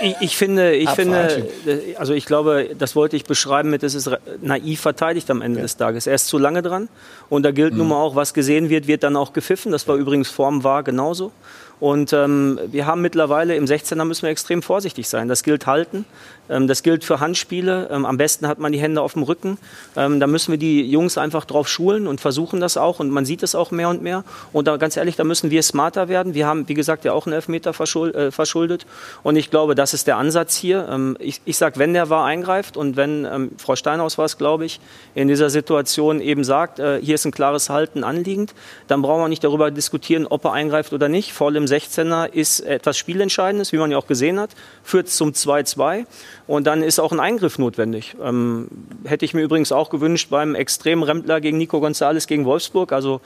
Ich, 0.00 0.16
ich 0.20 0.36
finde, 0.36 0.74
ich 0.74 0.88
Abfahrt. 0.88 1.32
finde, 1.32 1.82
also 1.98 2.14
ich 2.14 2.26
glaube, 2.26 2.70
das 2.78 2.94
wollte 2.94 3.16
ich 3.16 3.24
beschreiben 3.24 3.70
mit, 3.70 3.82
es 3.82 3.94
ist 3.94 4.08
naiv 4.40 4.80
verteidigt 4.80 5.30
am 5.30 5.42
Ende 5.42 5.60
des 5.60 5.76
Tages. 5.76 6.06
Er 6.06 6.14
ist 6.14 6.28
zu 6.28 6.38
lange 6.38 6.62
dran 6.62 6.88
und 7.28 7.42
da 7.42 7.50
gilt 7.50 7.74
nun 7.74 7.88
mal 7.88 7.96
auch, 7.96 8.14
was 8.14 8.34
gesehen 8.34 8.68
wird, 8.68 8.86
wird 8.86 9.02
dann 9.02 9.16
auch 9.16 9.32
gepfiffen. 9.32 9.72
Das 9.72 9.88
war 9.88 9.96
übrigens 9.96 10.28
Form 10.28 10.62
war 10.62 10.82
genauso. 10.84 11.32
Und 11.80 12.12
ähm, 12.12 12.58
wir 12.66 12.86
haben 12.86 13.02
mittlerweile 13.02 13.56
im 13.56 13.64
16er 13.64 14.04
müssen 14.04 14.22
wir 14.22 14.30
extrem 14.30 14.62
vorsichtig 14.62 15.08
sein. 15.08 15.28
Das 15.28 15.42
gilt 15.42 15.66
halten. 15.66 16.04
Ähm, 16.48 16.68
das 16.68 16.82
gilt 16.82 17.04
für 17.04 17.20
Handspiele. 17.20 17.88
Ähm, 17.90 18.06
am 18.06 18.16
besten 18.16 18.46
hat 18.48 18.58
man 18.58 18.72
die 18.72 18.78
Hände 18.78 19.00
auf 19.00 19.14
dem 19.14 19.22
Rücken. 19.22 19.58
Ähm, 19.96 20.20
da 20.20 20.26
müssen 20.26 20.52
wir 20.52 20.58
die 20.58 20.82
Jungs 20.88 21.18
einfach 21.18 21.44
drauf 21.44 21.68
schulen 21.68 22.06
und 22.06 22.20
versuchen 22.20 22.60
das 22.60 22.76
auch. 22.76 23.00
Und 23.00 23.10
man 23.10 23.24
sieht 23.24 23.42
es 23.42 23.54
auch 23.54 23.70
mehr 23.70 23.88
und 23.88 24.02
mehr. 24.02 24.24
Und 24.52 24.68
da, 24.68 24.76
ganz 24.76 24.96
ehrlich, 24.96 25.16
da 25.16 25.24
müssen 25.24 25.50
wir 25.50 25.62
smarter 25.62 26.08
werden. 26.08 26.34
Wir 26.34 26.46
haben, 26.46 26.68
wie 26.68 26.74
gesagt, 26.74 27.04
ja 27.04 27.12
auch 27.12 27.26
einen 27.26 27.34
Elfmeter 27.34 27.70
äh, 27.70 28.30
verschuldet. 28.30 28.86
Und 29.22 29.36
ich 29.36 29.50
glaube, 29.50 29.74
das 29.74 29.94
ist 29.94 30.06
der 30.06 30.16
Ansatz 30.16 30.56
hier. 30.56 31.14
Ich 31.18 31.40
ich 31.44 31.56
sage, 31.56 31.78
wenn 31.78 31.94
der 31.94 32.10
war 32.10 32.24
eingreift 32.24 32.76
und 32.76 32.96
wenn 32.96 33.50
Frau 33.58 33.76
Steinhaus 33.76 34.18
war 34.18 34.24
es, 34.24 34.38
glaube 34.38 34.64
ich, 34.64 34.80
in 35.14 35.28
dieser 35.28 35.50
Situation 35.50 36.20
eben 36.20 36.44
sagt, 36.44 36.78
äh, 36.78 37.00
hier 37.00 37.14
ist 37.14 37.24
ein 37.24 37.32
klares 37.32 37.70
Halten 37.70 38.04
anliegend, 38.04 38.54
dann 38.88 39.02
brauchen 39.02 39.22
wir 39.22 39.28
nicht 39.28 39.44
darüber 39.44 39.70
diskutieren, 39.70 40.26
ob 40.26 40.44
er 40.44 40.52
eingreift 40.52 40.92
oder 40.92 41.08
nicht. 41.08 41.32
Voll 41.32 41.56
im 41.56 41.64
16er 41.64 42.32
ist 42.32 42.60
etwas 42.60 42.98
Spielentscheidendes, 42.98 43.72
wie 43.72 43.78
man 43.78 43.90
ja 43.90 43.98
auch 43.98 44.06
gesehen 44.06 44.38
hat, 44.38 44.50
führt 44.82 45.08
zum 45.08 45.30
2-2 45.30 46.06
und 46.46 46.66
dann 46.66 46.82
ist 46.82 46.98
auch 46.98 47.12
ein 47.12 47.20
Eingriff 47.20 47.58
notwendig. 47.58 48.16
Ähm, 48.22 48.68
hätte 49.04 49.24
ich 49.24 49.32
mir 49.32 49.42
übrigens 49.42 49.72
auch 49.72 49.88
gewünscht 49.88 50.28
beim 50.30 50.54
extremen 50.54 51.02
Rempler 51.02 51.40
gegen 51.40 51.56
Nico 51.56 51.78
González 51.78 52.26
gegen 52.26 52.44
Wolfsburg. 52.44 52.92
Also 52.92 53.20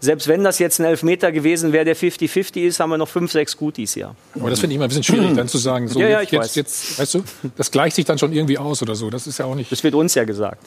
selbst 0.00 0.26
wenn 0.26 0.42
das 0.42 0.58
jetzt 0.58 0.80
ein 0.80 0.84
Elfmeter 0.84 1.30
gewesen 1.30 1.72
wäre, 1.72 1.84
der 1.84 1.96
50-50 1.96 2.62
ist, 2.62 2.80
haben 2.80 2.90
wir 2.90 2.98
noch 2.98 3.08
5, 3.08 3.30
6 3.30 3.56
Gutis 3.56 3.94
hier. 3.94 4.14
Aber 4.34 4.50
das 4.50 4.60
finde 4.60 4.72
ich 4.72 4.76
immer 4.76 4.86
ein 4.86 4.88
bisschen 4.88 5.04
schwierig, 5.04 5.34
dann 5.36 5.48
zu 5.48 5.58
sagen, 5.58 5.86
so 5.88 6.00
Ja, 6.00 6.08
ja, 6.08 6.20
jetzt, 6.22 6.32
weiß. 6.32 6.54
jetzt, 6.56 6.98
weißt 6.98 7.14
du, 7.14 7.24
das 7.56 7.70
gleicht 7.70 7.94
sich 7.96 8.04
dann 8.04 8.18
schon 8.18 8.32
irgendwie 8.32 8.58
aus 8.58 8.82
oder 8.82 8.94
so. 8.94 9.08
Das 9.10 9.26
ist 9.26 9.38
ja 9.38 9.44
auch 9.44 9.54
nicht. 9.54 9.70
Das 9.70 9.84
wird 9.84 9.94
uns 9.94 10.14
ja 10.14 10.24
gesagt. 10.24 10.66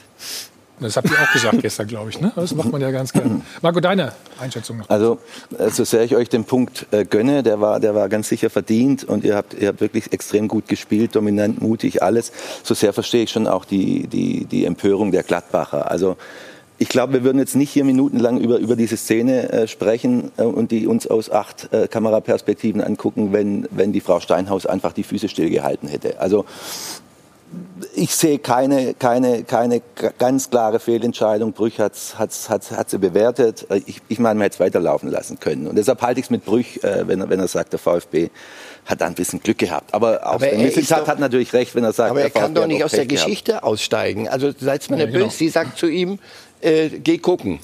Das 0.80 0.96
habt 0.96 1.10
ihr 1.10 1.16
auch 1.16 1.32
gesagt 1.32 1.60
gestern, 1.62 1.86
glaube 1.86 2.10
ich. 2.10 2.20
Ne? 2.20 2.32
Das 2.34 2.54
macht 2.54 2.70
man 2.70 2.80
ja 2.80 2.90
ganz 2.90 3.12
gerne. 3.12 3.40
Marco, 3.62 3.80
deine 3.80 4.12
Einschätzung 4.40 4.78
noch. 4.78 4.88
Also, 4.88 5.18
äh, 5.58 5.70
so 5.70 5.84
sehr 5.84 6.02
ich 6.04 6.14
euch 6.14 6.28
den 6.28 6.44
Punkt 6.44 6.86
äh, 6.90 7.04
gönne, 7.04 7.42
der 7.42 7.60
war, 7.60 7.80
der 7.80 7.94
war 7.94 8.08
ganz 8.08 8.28
sicher 8.28 8.50
verdient 8.50 9.04
und 9.04 9.24
ihr 9.24 9.36
habt, 9.36 9.54
ihr 9.54 9.68
habt 9.68 9.80
wirklich 9.80 10.12
extrem 10.12 10.48
gut 10.48 10.68
gespielt, 10.68 11.14
dominant, 11.16 11.60
mutig, 11.60 12.02
alles. 12.02 12.32
So 12.62 12.74
sehr 12.74 12.92
verstehe 12.92 13.24
ich 13.24 13.30
schon 13.30 13.46
auch 13.46 13.64
die, 13.64 14.06
die, 14.06 14.44
die 14.44 14.64
Empörung 14.64 15.12
der 15.12 15.22
Gladbacher. 15.22 15.90
Also, 15.90 16.16
ich 16.80 16.88
glaube, 16.88 17.12
wir 17.12 17.24
würden 17.24 17.38
jetzt 17.38 17.56
nicht 17.56 17.70
hier 17.70 17.84
minutenlang 17.84 18.38
über, 18.38 18.58
über 18.58 18.76
diese 18.76 18.96
Szene 18.96 19.50
äh, 19.50 19.66
sprechen 19.66 20.30
äh, 20.36 20.42
und 20.44 20.70
die 20.70 20.86
uns 20.86 21.08
aus 21.08 21.28
acht 21.28 21.72
äh, 21.72 21.88
Kameraperspektiven 21.88 22.80
angucken, 22.80 23.32
wenn, 23.32 23.66
wenn 23.72 23.92
die 23.92 24.00
Frau 24.00 24.20
Steinhaus 24.20 24.64
einfach 24.64 24.92
die 24.92 25.02
Füße 25.02 25.28
stillgehalten 25.28 25.88
hätte. 25.88 26.20
Also, 26.20 26.44
ich 27.94 28.14
sehe 28.14 28.38
keine, 28.38 28.94
keine, 28.94 29.42
keine 29.44 29.80
ganz 30.18 30.50
klare 30.50 30.78
Fehlentscheidung. 30.80 31.52
Brüch 31.52 31.78
hat 31.80 31.92
hat's, 32.18 32.48
hat's, 32.48 32.70
hat 32.70 32.90
sie 32.90 32.98
bewertet. 32.98 33.66
Ich, 33.86 34.00
ich 34.08 34.18
meine, 34.18 34.34
man 34.36 34.42
hätte 34.44 34.54
es 34.54 34.60
weiterlaufen 34.60 35.10
lassen 35.10 35.38
können. 35.40 35.66
Und 35.66 35.76
deshalb 35.76 36.02
halte 36.02 36.20
ich 36.20 36.26
es 36.26 36.30
mit 36.30 36.44
Brüch, 36.44 36.82
äh, 36.84 37.06
wenn, 37.08 37.20
er- 37.20 37.28
wenn 37.30 37.40
er 37.40 37.48
sagt, 37.48 37.72
der 37.72 37.78
VfB 37.78 38.28
hat 38.84 39.00
da 39.00 39.06
ein 39.06 39.14
bisschen 39.14 39.40
Glück 39.40 39.58
gehabt. 39.58 39.92
Aber 39.94 40.26
auch 40.26 40.34
Aber 40.34 40.46
der 40.46 40.52
er 40.54 40.66
ist 40.68 40.76
Missentat 40.76 41.08
hat 41.08 41.18
natürlich 41.20 41.52
recht, 41.52 41.74
wenn 41.74 41.84
er 41.84 41.92
sagt, 41.92 42.10
Aber 42.10 42.20
er 42.20 42.24
der 42.24 42.32
VfB 42.32 42.40
kann 42.44 42.54
doch 42.54 42.66
nicht 42.66 42.82
auch 42.82 42.86
aus 42.86 42.90
der 42.92 42.98
Pech 42.98 43.08
gehabt. 43.08 43.26
Geschichte 43.26 43.62
aussteigen. 43.62 44.28
Also 44.28 44.50
seid 44.58 44.88
mir 44.90 44.98
Ja, 44.98 45.04
nicht 45.04 45.12
genau. 45.14 45.26
böse. 45.26 45.36
Sie 45.38 45.48
sagt 45.48 45.78
zu 45.78 45.86
ihm, 45.88 46.18
äh, 46.60 46.88
geh 46.88 47.18
gucken. 47.18 47.60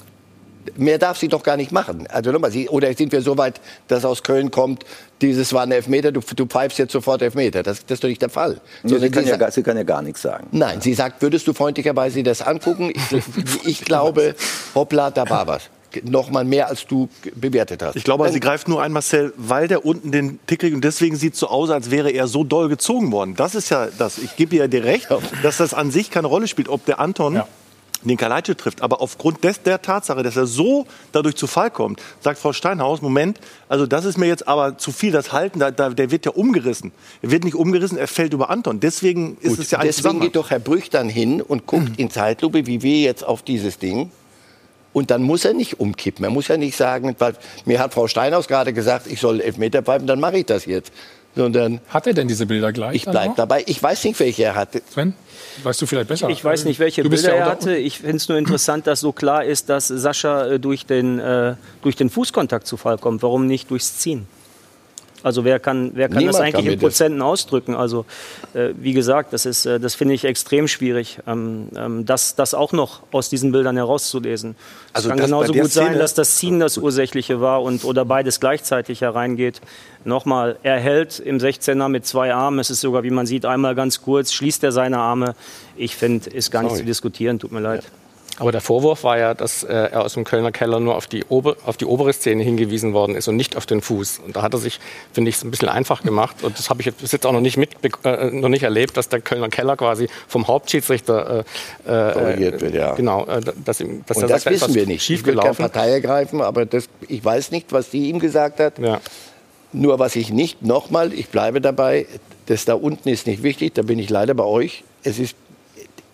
Mehr 0.77 0.97
darf 0.97 1.17
sie 1.17 1.27
doch 1.27 1.43
gar 1.43 1.57
nicht 1.57 1.71
machen. 1.71 2.07
Also 2.07 2.31
nochmal, 2.31 2.51
sie, 2.51 2.67
oder 2.69 2.93
sind 2.93 3.11
wir 3.11 3.21
so 3.21 3.37
weit, 3.37 3.61
dass 3.87 4.03
aus 4.05 4.23
Köln 4.23 4.51
kommt, 4.51 4.83
dieses 5.21 5.53
war 5.53 5.63
ein 5.63 5.71
Elfmeter, 5.71 6.11
du, 6.11 6.21
du 6.35 6.45
pfeifst 6.45 6.77
jetzt 6.79 6.91
sofort 6.91 7.21
Elfmeter. 7.21 7.63
Das, 7.63 7.85
das 7.85 7.95
ist 7.97 8.03
doch 8.03 8.09
nicht 8.09 8.21
der 8.21 8.29
Fall. 8.29 8.59
sie, 8.83 8.89
Sondern 8.89 9.11
kann 9.11 9.23
sie 9.23 9.29
ja, 9.29 9.35
sa- 9.35 9.39
gar- 9.39 9.51
sie 9.51 9.63
kann 9.63 9.77
ja 9.77 9.83
gar 9.83 10.01
nichts 10.01 10.21
sagen. 10.21 10.47
Nein, 10.51 10.81
sie 10.81 10.93
sagt, 10.93 11.21
würdest 11.21 11.47
du 11.47 11.53
freundlicherweise 11.53 12.23
das 12.23 12.41
angucken? 12.41 12.91
Ich, 12.95 13.65
ich 13.65 13.81
glaube, 13.85 14.35
hoppla, 14.73 15.11
da 15.11 15.29
war 15.29 15.47
was. 15.47 15.69
Noch 16.03 16.29
mal 16.29 16.43
mehr, 16.43 16.67
als 16.67 16.85
du 16.87 17.07
bewertet 17.35 17.81
hast. 17.81 17.95
Ich 17.95 18.03
glaube, 18.03 18.25
Dann- 18.25 18.33
sie 18.33 18.41
greift 18.41 18.67
nur 18.67 18.81
ein, 18.81 18.91
Marcel, 18.91 19.31
weil 19.37 19.69
der 19.69 19.85
unten 19.85 20.11
den 20.11 20.39
Tick 20.45 20.59
kriegt 20.59 20.75
und 20.75 20.83
deswegen 20.83 21.15
sieht 21.15 21.35
es 21.35 21.39
so 21.39 21.47
aus, 21.47 21.69
als 21.69 21.89
wäre 21.89 22.09
er 22.11 22.27
so 22.27 22.43
doll 22.43 22.67
gezogen 22.67 23.13
worden. 23.13 23.35
Das 23.37 23.55
ist 23.55 23.69
ja 23.69 23.87
das. 23.97 24.17
Ich 24.17 24.35
gebe 24.35 24.55
ihr 24.57 24.67
dir 24.67 24.83
recht, 24.83 25.07
dass 25.41 25.55
das 25.57 25.73
an 25.73 25.91
sich 25.91 26.11
keine 26.11 26.27
Rolle 26.27 26.49
spielt, 26.49 26.67
ob 26.67 26.83
der 26.85 26.99
Anton 26.99 27.41
den 28.09 28.17
Kalajdzic 28.17 28.57
trifft. 28.57 28.81
Aber 28.81 29.01
aufgrund 29.01 29.43
des, 29.43 29.61
der 29.61 29.81
Tatsache, 29.81 30.23
dass 30.23 30.35
er 30.35 30.45
so 30.45 30.85
dadurch 31.11 31.35
zu 31.35 31.47
Fall 31.47 31.71
kommt, 31.71 32.01
sagt 32.21 32.39
Frau 32.39 32.53
Steinhaus, 32.53 33.01
Moment, 33.01 33.39
also 33.69 33.85
das 33.85 34.05
ist 34.05 34.17
mir 34.17 34.27
jetzt 34.27 34.47
aber 34.47 34.77
zu 34.77 34.91
viel, 34.91 35.11
das 35.11 35.31
Halten, 35.31 35.59
da, 35.59 35.71
da, 35.71 35.89
der 35.89 36.11
wird 36.11 36.25
ja 36.25 36.31
umgerissen. 36.31 36.91
Er 37.21 37.31
wird 37.31 37.43
nicht 37.43 37.55
umgerissen, 37.55 37.97
er 37.97 38.07
fällt 38.07 38.33
über 38.33 38.49
Anton. 38.49 38.79
Deswegen 38.79 39.37
ist 39.41 39.57
Gut, 39.57 39.59
es 39.59 39.71
ja 39.71 39.79
ein 39.79 39.87
deswegen 39.87 40.19
geht 40.19 40.35
doch 40.35 40.49
Herr 40.49 40.59
Brüch 40.59 40.89
dann 40.89 41.09
hin 41.09 41.41
und 41.41 41.65
guckt 41.65 41.97
in 41.97 42.09
Zeitlupe, 42.09 42.67
wie 42.67 42.81
wir 42.81 42.99
jetzt 43.01 43.23
auf 43.23 43.41
dieses 43.41 43.79
Ding. 43.79 44.11
Und 44.93 45.11
dann 45.11 45.23
muss 45.23 45.43
er 45.43 45.53
nicht 45.53 45.81
umkippen. 45.81 46.23
Er 46.23 46.31
muss 46.31 46.47
ja 46.47 46.55
nicht 46.55 46.77
sagen, 46.77 47.15
weil 47.19 47.33
mir 47.65 47.79
hat 47.79 47.93
Frau 47.93 48.07
Steinhaus 48.07 48.47
gerade 48.47 48.71
gesagt, 48.71 49.07
ich 49.07 49.19
soll 49.19 49.41
Elfmeter 49.41 49.83
pfeifen, 49.83 50.07
dann 50.07 50.21
mache 50.21 50.37
ich 50.37 50.45
das 50.45 50.65
jetzt. 50.65 50.93
Sondern 51.35 51.81
Hat 51.89 52.07
er 52.07 52.13
denn 52.13 52.27
diese 52.27 52.45
Bilder 52.45 52.71
gleich? 52.71 52.95
ich 52.95 53.05
bleibe 53.05 53.33
dabei. 53.35 53.63
Ich 53.67 53.81
weiß 53.81 54.03
nicht, 54.05 54.19
welche 54.19 54.43
er 54.43 54.55
hatte. 54.55 54.81
Sven, 54.89 55.13
weißt 55.63 55.81
du 55.81 55.85
vielleicht 55.85 56.07
besser? 56.07 56.29
Ich 56.29 56.43
weiß 56.43 56.65
nicht, 56.65 56.79
welche 56.79 57.03
Bilder 57.03 57.29
ja 57.29 57.35
er 57.35 57.45
hatte. 57.45 57.75
Ich 57.75 57.99
finde 57.99 58.17
es 58.17 58.29
nur 58.29 58.37
interessant, 58.37 58.87
dass 58.87 59.01
so 59.01 59.11
klar 59.11 59.43
ist, 59.43 59.69
dass 59.69 59.87
Sascha 59.87 60.47
äh, 60.47 60.59
durch 60.59 60.85
den, 60.85 61.19
äh, 61.19 61.55
durch 61.81 61.95
den 61.95 62.09
Fußkontakt 62.09 62.67
zu 62.67 62.77
Fall 62.77 62.97
kommt. 62.97 63.21
Warum 63.21 63.47
nicht 63.47 63.69
durchs 63.69 63.97
Ziehen? 63.97 64.27
Also 65.25 65.43
wer 65.43 65.59
kann, 65.59 65.89
wer 65.95 66.07
kann 66.07 66.19
Niemand 66.19 66.35
das 66.35 66.41
eigentlich 66.41 66.53
kann 66.53 66.65
in 66.65 66.79
das. 66.79 66.81
Prozenten 66.81 67.21
ausdrücken? 67.23 67.73
Also 67.73 68.05
äh, 68.53 68.69
wie 68.79 68.93
gesagt, 68.93 69.33
das, 69.33 69.47
ist, 69.47 69.65
äh, 69.65 69.79
das 69.79 69.95
finde 69.95 70.13
ich 70.13 70.23
extrem 70.23 70.67
schwierig, 70.67 71.17
ähm, 71.25 71.69
ähm, 71.75 72.05
das, 72.05 72.35
das 72.35 72.53
auch 72.53 72.73
noch 72.73 73.01
aus 73.11 73.29
diesen 73.29 73.51
Bildern 73.51 73.75
herauszulesen. 73.75 74.55
Also 74.93 75.07
es 75.07 75.09
kann 75.09 75.17
das 75.17 75.25
genauso 75.25 75.51
gut 75.53 75.71
sein, 75.71 75.87
Szene- 75.87 75.97
dass 75.97 76.13
das 76.13 76.35
Ziehen 76.35 76.59
das 76.59 76.77
Ursächliche 76.77 77.41
war 77.41 77.63
und, 77.63 77.85
oder 77.85 78.05
beides 78.05 78.39
gleichzeitig 78.39 79.01
hereingeht. 79.01 79.61
Nochmal, 80.03 80.57
er 80.61 80.79
hält 80.79 81.17
im 81.17 81.39
16er 81.39 81.89
mit 81.89 82.05
zwei 82.05 82.31
Armen. 82.31 82.59
Es 82.59 82.69
ist 82.69 82.81
sogar, 82.81 83.01
wie 83.01 83.09
man 83.09 83.25
sieht, 83.25 83.45
einmal 83.47 83.73
ganz 83.73 84.03
kurz, 84.03 84.31
schließt 84.31 84.63
er 84.63 84.71
seine 84.71 84.99
Arme. 84.99 85.33
Ich 85.75 85.95
finde, 85.95 86.29
ist 86.29 86.51
gar 86.51 86.61
nicht 86.61 86.69
Sorry. 86.73 86.81
zu 86.81 86.85
diskutieren, 86.85 87.39
tut 87.39 87.51
mir 87.51 87.61
leid. 87.61 87.83
Aber 88.37 88.51
der 88.51 88.59
Vorwurf 88.59 89.03
war 89.03 89.17
ja, 89.17 89.33
dass 89.33 89.63
äh, 89.63 89.73
er 89.73 90.03
aus 90.03 90.13
dem 90.13 90.25
Kölner 90.25 90.51
Keller 90.51 90.79
nur 90.81 90.95
auf 90.95 91.07
die, 91.07 91.23
ober, 91.29 91.55
auf 91.65 91.77
die 91.77 91.85
obere 91.85 92.11
Szene 92.11 92.43
hingewiesen 92.43 92.93
worden 92.93 93.15
ist 93.15 93.29
und 93.29 93.37
nicht 93.37 93.55
auf 93.55 93.65
den 93.65 93.81
Fuß. 93.81 94.19
Und 94.25 94.35
da 94.35 94.41
hat 94.41 94.53
er 94.53 94.59
sich, 94.59 94.79
finde 95.13 95.29
ich, 95.29 95.41
ein 95.41 95.51
bisschen 95.51 95.69
einfach 95.69 96.03
gemacht. 96.03 96.43
Und 96.43 96.57
das 96.57 96.69
habe 96.69 96.81
ich 96.81 96.85
jetzt 96.85 96.99
bis 96.99 97.13
jetzt 97.13 97.25
auch 97.25 97.31
noch 97.31 97.39
nicht, 97.39 97.55
mit, 97.55 97.71
äh, 98.03 98.31
noch 98.31 98.49
nicht 98.49 98.63
erlebt, 98.63 98.97
dass 98.97 99.07
der 99.07 99.21
Kölner 99.21 99.47
Keller 99.47 99.77
quasi 99.77 100.09
vom 100.27 100.47
Hauptschiedsrichter 100.47 101.45
äh, 101.85 102.09
äh, 102.09 102.13
Korrigiert 102.13 102.61
wird, 102.61 102.75
ja. 102.75 102.93
Genau, 102.95 103.25
äh, 103.25 103.39
dass, 103.63 103.79
ihm, 103.79 104.03
dass 104.05 104.17
Und 104.17 104.29
das 104.29 104.43
sagt, 104.43 104.53
wissen 104.53 104.75
wir 104.75 104.85
nicht. 104.85 105.03
Schief 105.03 105.21
Ich 105.21 105.25
will 105.25 105.37
keine. 105.37 105.53
Partei 105.53 105.91
ergreifen, 105.91 106.41
aber 106.41 106.65
das, 106.65 106.89
ich 107.07 107.23
weiß 107.23 107.51
nicht, 107.51 107.71
was 107.71 107.91
sie 107.91 108.09
ihm 108.09 108.19
gesagt 108.19 108.59
hat. 108.59 108.79
Ja. 108.79 108.99
Nur 109.71 109.99
was 109.99 110.15
ich 110.15 110.31
nicht, 110.31 110.61
nochmal, 110.61 111.13
ich 111.13 111.29
bleibe 111.29 111.61
dabei, 111.61 112.05
das 112.45 112.65
da 112.65 112.75
unten 112.75 113.09
ist 113.09 113.27
nicht 113.27 113.43
wichtig, 113.43 113.73
da 113.75 113.81
bin 113.81 113.99
ich 113.99 114.09
leider 114.09 114.33
bei 114.33 114.43
euch. 114.43 114.83
Es 115.03 115.19
ist, 115.19 115.35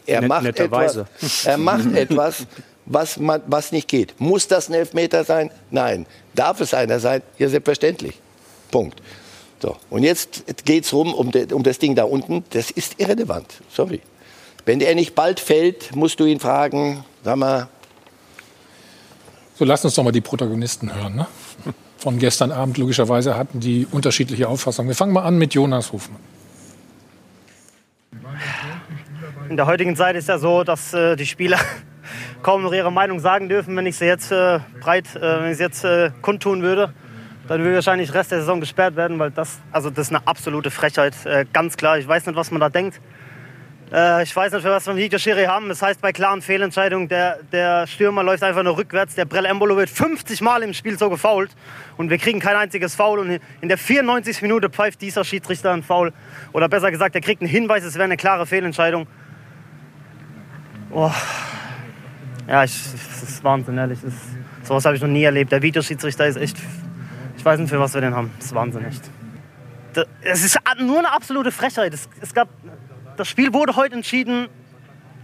er 0.05 0.21
Net- 0.21 0.29
macht 0.29 0.45
etwas, 0.45 0.95
netterweise. 0.95 1.05
er 1.45 1.57
macht 1.57 1.85
etwas, 1.95 2.45
was, 2.85 3.17
man, 3.17 3.41
was 3.47 3.71
nicht 3.71 3.87
geht. 3.87 4.19
Muss 4.19 4.47
das 4.47 4.69
ein 4.69 4.73
Elfmeter 4.73 5.23
sein? 5.23 5.51
Nein. 5.69 6.05
Darf 6.35 6.59
es 6.61 6.73
einer 6.73 6.99
sein? 6.99 7.21
Ja, 7.37 7.47
selbstverständlich. 7.49 8.19
Punkt. 8.71 9.01
So. 9.61 9.77
Und 9.89 10.03
jetzt 10.03 10.43
geht 10.65 10.85
es 10.85 10.93
rum 10.93 11.13
um, 11.13 11.31
de, 11.31 11.51
um 11.53 11.63
das 11.63 11.77
Ding 11.77 11.95
da 11.95 12.03
unten. 12.03 12.43
Das 12.49 12.71
ist 12.71 12.99
irrelevant. 12.99 13.47
Sorry. 13.71 14.01
Wenn 14.65 14.81
er 14.81 14.95
nicht 14.95 15.13
bald 15.15 15.39
fällt, 15.39 15.95
musst 15.95 16.19
du 16.19 16.25
ihn 16.25 16.39
fragen, 16.39 17.03
sag 17.23 17.35
mal, 17.37 17.67
So, 19.57 19.65
lasst 19.65 19.85
uns 19.85 19.93
doch 19.95 20.03
mal 20.03 20.11
die 20.11 20.21
Protagonisten 20.21 20.93
hören. 20.93 21.15
Ne? 21.15 21.27
Von 21.97 22.17
gestern 22.17 22.51
Abend 22.51 22.77
logischerweise 22.79 23.37
hatten 23.37 23.59
die 23.59 23.87
unterschiedliche 23.91 24.47
Auffassungen. 24.47 24.89
Wir 24.89 24.95
fangen 24.95 25.13
mal 25.13 25.23
an 25.23 25.37
mit 25.37 25.53
Jonas 25.53 25.91
Hofmann. 25.91 26.19
In 29.51 29.57
der 29.57 29.65
heutigen 29.65 29.97
Zeit 29.97 30.15
ist 30.15 30.29
ja 30.29 30.37
so, 30.37 30.63
dass 30.63 30.93
äh, 30.93 31.17
die 31.17 31.25
Spieler 31.25 31.59
kaum 32.41 32.63
noch 32.63 32.71
ihre 32.71 32.89
Meinung 32.89 33.19
sagen 33.19 33.49
dürfen. 33.49 33.75
Wenn 33.75 33.85
ich 33.85 33.97
sie 33.97 34.05
jetzt 34.05 34.31
äh, 34.31 34.59
breit, 34.79 35.13
äh, 35.17 35.41
wenn 35.41 35.51
ich 35.51 35.57
sie 35.57 35.63
jetzt 35.63 35.83
äh, 35.83 36.11
kundtun 36.21 36.61
würde, 36.61 36.93
dann 37.49 37.59
würde 37.59 37.75
wahrscheinlich 37.75 38.09
der 38.11 38.21
Rest 38.21 38.31
der 38.31 38.39
Saison 38.39 38.61
gesperrt 38.61 38.95
werden, 38.95 39.19
weil 39.19 39.29
das, 39.29 39.59
also 39.73 39.89
das 39.89 40.07
ist 40.07 40.15
eine 40.15 40.25
absolute 40.25 40.71
Frechheit, 40.71 41.13
äh, 41.25 41.45
ganz 41.51 41.75
klar. 41.75 41.97
Ich 41.97 42.07
weiß 42.07 42.27
nicht, 42.27 42.35
was 42.37 42.49
man 42.49 42.61
da 42.61 42.69
denkt. 42.69 43.01
Äh, 43.91 44.23
ich 44.23 44.33
weiß 44.33 44.53
nicht, 44.53 44.61
für 44.61 44.69
was 44.69 44.85
wir 44.85 44.91
einen 44.91 45.01
Videoschiri 45.01 45.43
haben. 45.43 45.67
Das 45.67 45.81
heißt, 45.81 45.99
bei 45.99 46.13
klaren 46.13 46.41
Fehlentscheidungen, 46.41 47.09
der, 47.09 47.39
der 47.51 47.87
Stürmer 47.87 48.23
läuft 48.23 48.43
einfach 48.43 48.63
nur 48.63 48.77
rückwärts. 48.77 49.15
Der 49.15 49.25
Brell 49.25 49.43
Embolo 49.43 49.75
wird 49.75 49.89
50 49.89 50.39
Mal 50.39 50.63
im 50.63 50.73
Spiel 50.73 50.97
so 50.97 51.09
gefault 51.09 51.51
und 51.97 52.09
wir 52.09 52.19
kriegen 52.19 52.39
kein 52.39 52.55
einziges 52.55 52.95
Foul. 52.95 53.19
Und 53.19 53.41
in 53.59 53.67
der 53.67 53.77
94. 53.77 54.41
Minute 54.43 54.69
pfeift 54.69 55.01
dieser 55.01 55.25
Schiedsrichter 55.25 55.73
ein 55.73 55.83
Foul. 55.83 56.13
Oder 56.53 56.69
besser 56.69 56.89
gesagt, 56.89 57.15
er 57.15 57.21
kriegt 57.21 57.41
einen 57.41 57.49
Hinweis, 57.49 57.83
es 57.83 57.95
wäre 57.95 58.05
eine 58.05 58.15
klare 58.15 58.45
Fehlentscheidung. 58.45 59.07
Oh. 60.93 61.11
Ja, 62.47 62.63
ich, 62.65 62.73
das 62.91 63.29
ist 63.29 63.43
Wahnsinn, 63.43 63.77
ehrlich. 63.77 63.99
Das, 64.03 64.13
sowas 64.63 64.83
habe 64.85 64.95
ich 64.95 65.01
noch 65.01 65.07
nie 65.07 65.23
erlebt. 65.23 65.51
Der 65.51 65.61
Videoschiedsrichter 65.61 66.27
ist 66.27 66.35
echt. 66.35 66.57
Ich 67.37 67.45
weiß 67.45 67.59
nicht, 67.59 67.69
für 67.69 67.79
was 67.79 67.93
wir 67.93 68.01
den 68.01 68.13
haben. 68.13 68.31
Das 68.37 68.47
ist 68.47 68.55
Wahnsinn, 68.55 68.85
echt. 68.85 69.09
Es 70.21 70.43
ist 70.43 70.59
nur 70.79 70.99
eine 70.99 71.11
absolute 71.11 71.51
Frechheit. 71.51 71.93
Es, 71.93 72.09
es 72.19 72.33
gab, 72.33 72.49
das 73.17 73.27
Spiel 73.27 73.53
wurde 73.53 73.75
heute 73.75 73.95
entschieden 73.95 74.47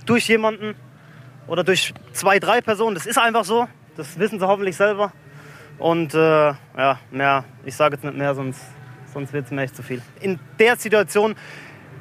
durch 0.06 0.28
jemanden 0.28 0.76
oder 1.48 1.64
durch 1.64 1.94
zwei, 2.14 2.40
drei 2.40 2.62
Personen. 2.62 2.96
Das 2.96 3.06
ist 3.06 3.18
einfach 3.18 3.44
so. 3.44 3.68
Das 3.98 4.18
wissen 4.20 4.40
sie 4.40 4.48
hoffentlich 4.48 4.76
selber. 4.76 5.12
Und 5.80 6.14
äh, 6.14 6.18
ja, 6.18 7.00
mehr, 7.12 7.44
ich 7.66 7.76
sage 7.76 7.96
jetzt 7.96 8.04
nicht 8.04 8.18
mehr, 8.18 8.36
sonst, 8.36 8.62
sonst 9.14 9.34
wird 9.34 9.46
es 9.46 9.52
mir 9.52 9.64
echt 9.64 9.76
zu 9.76 9.84
viel. 9.84 10.02
In 10.22 10.40
der 10.60 10.76
Situation 10.78 11.36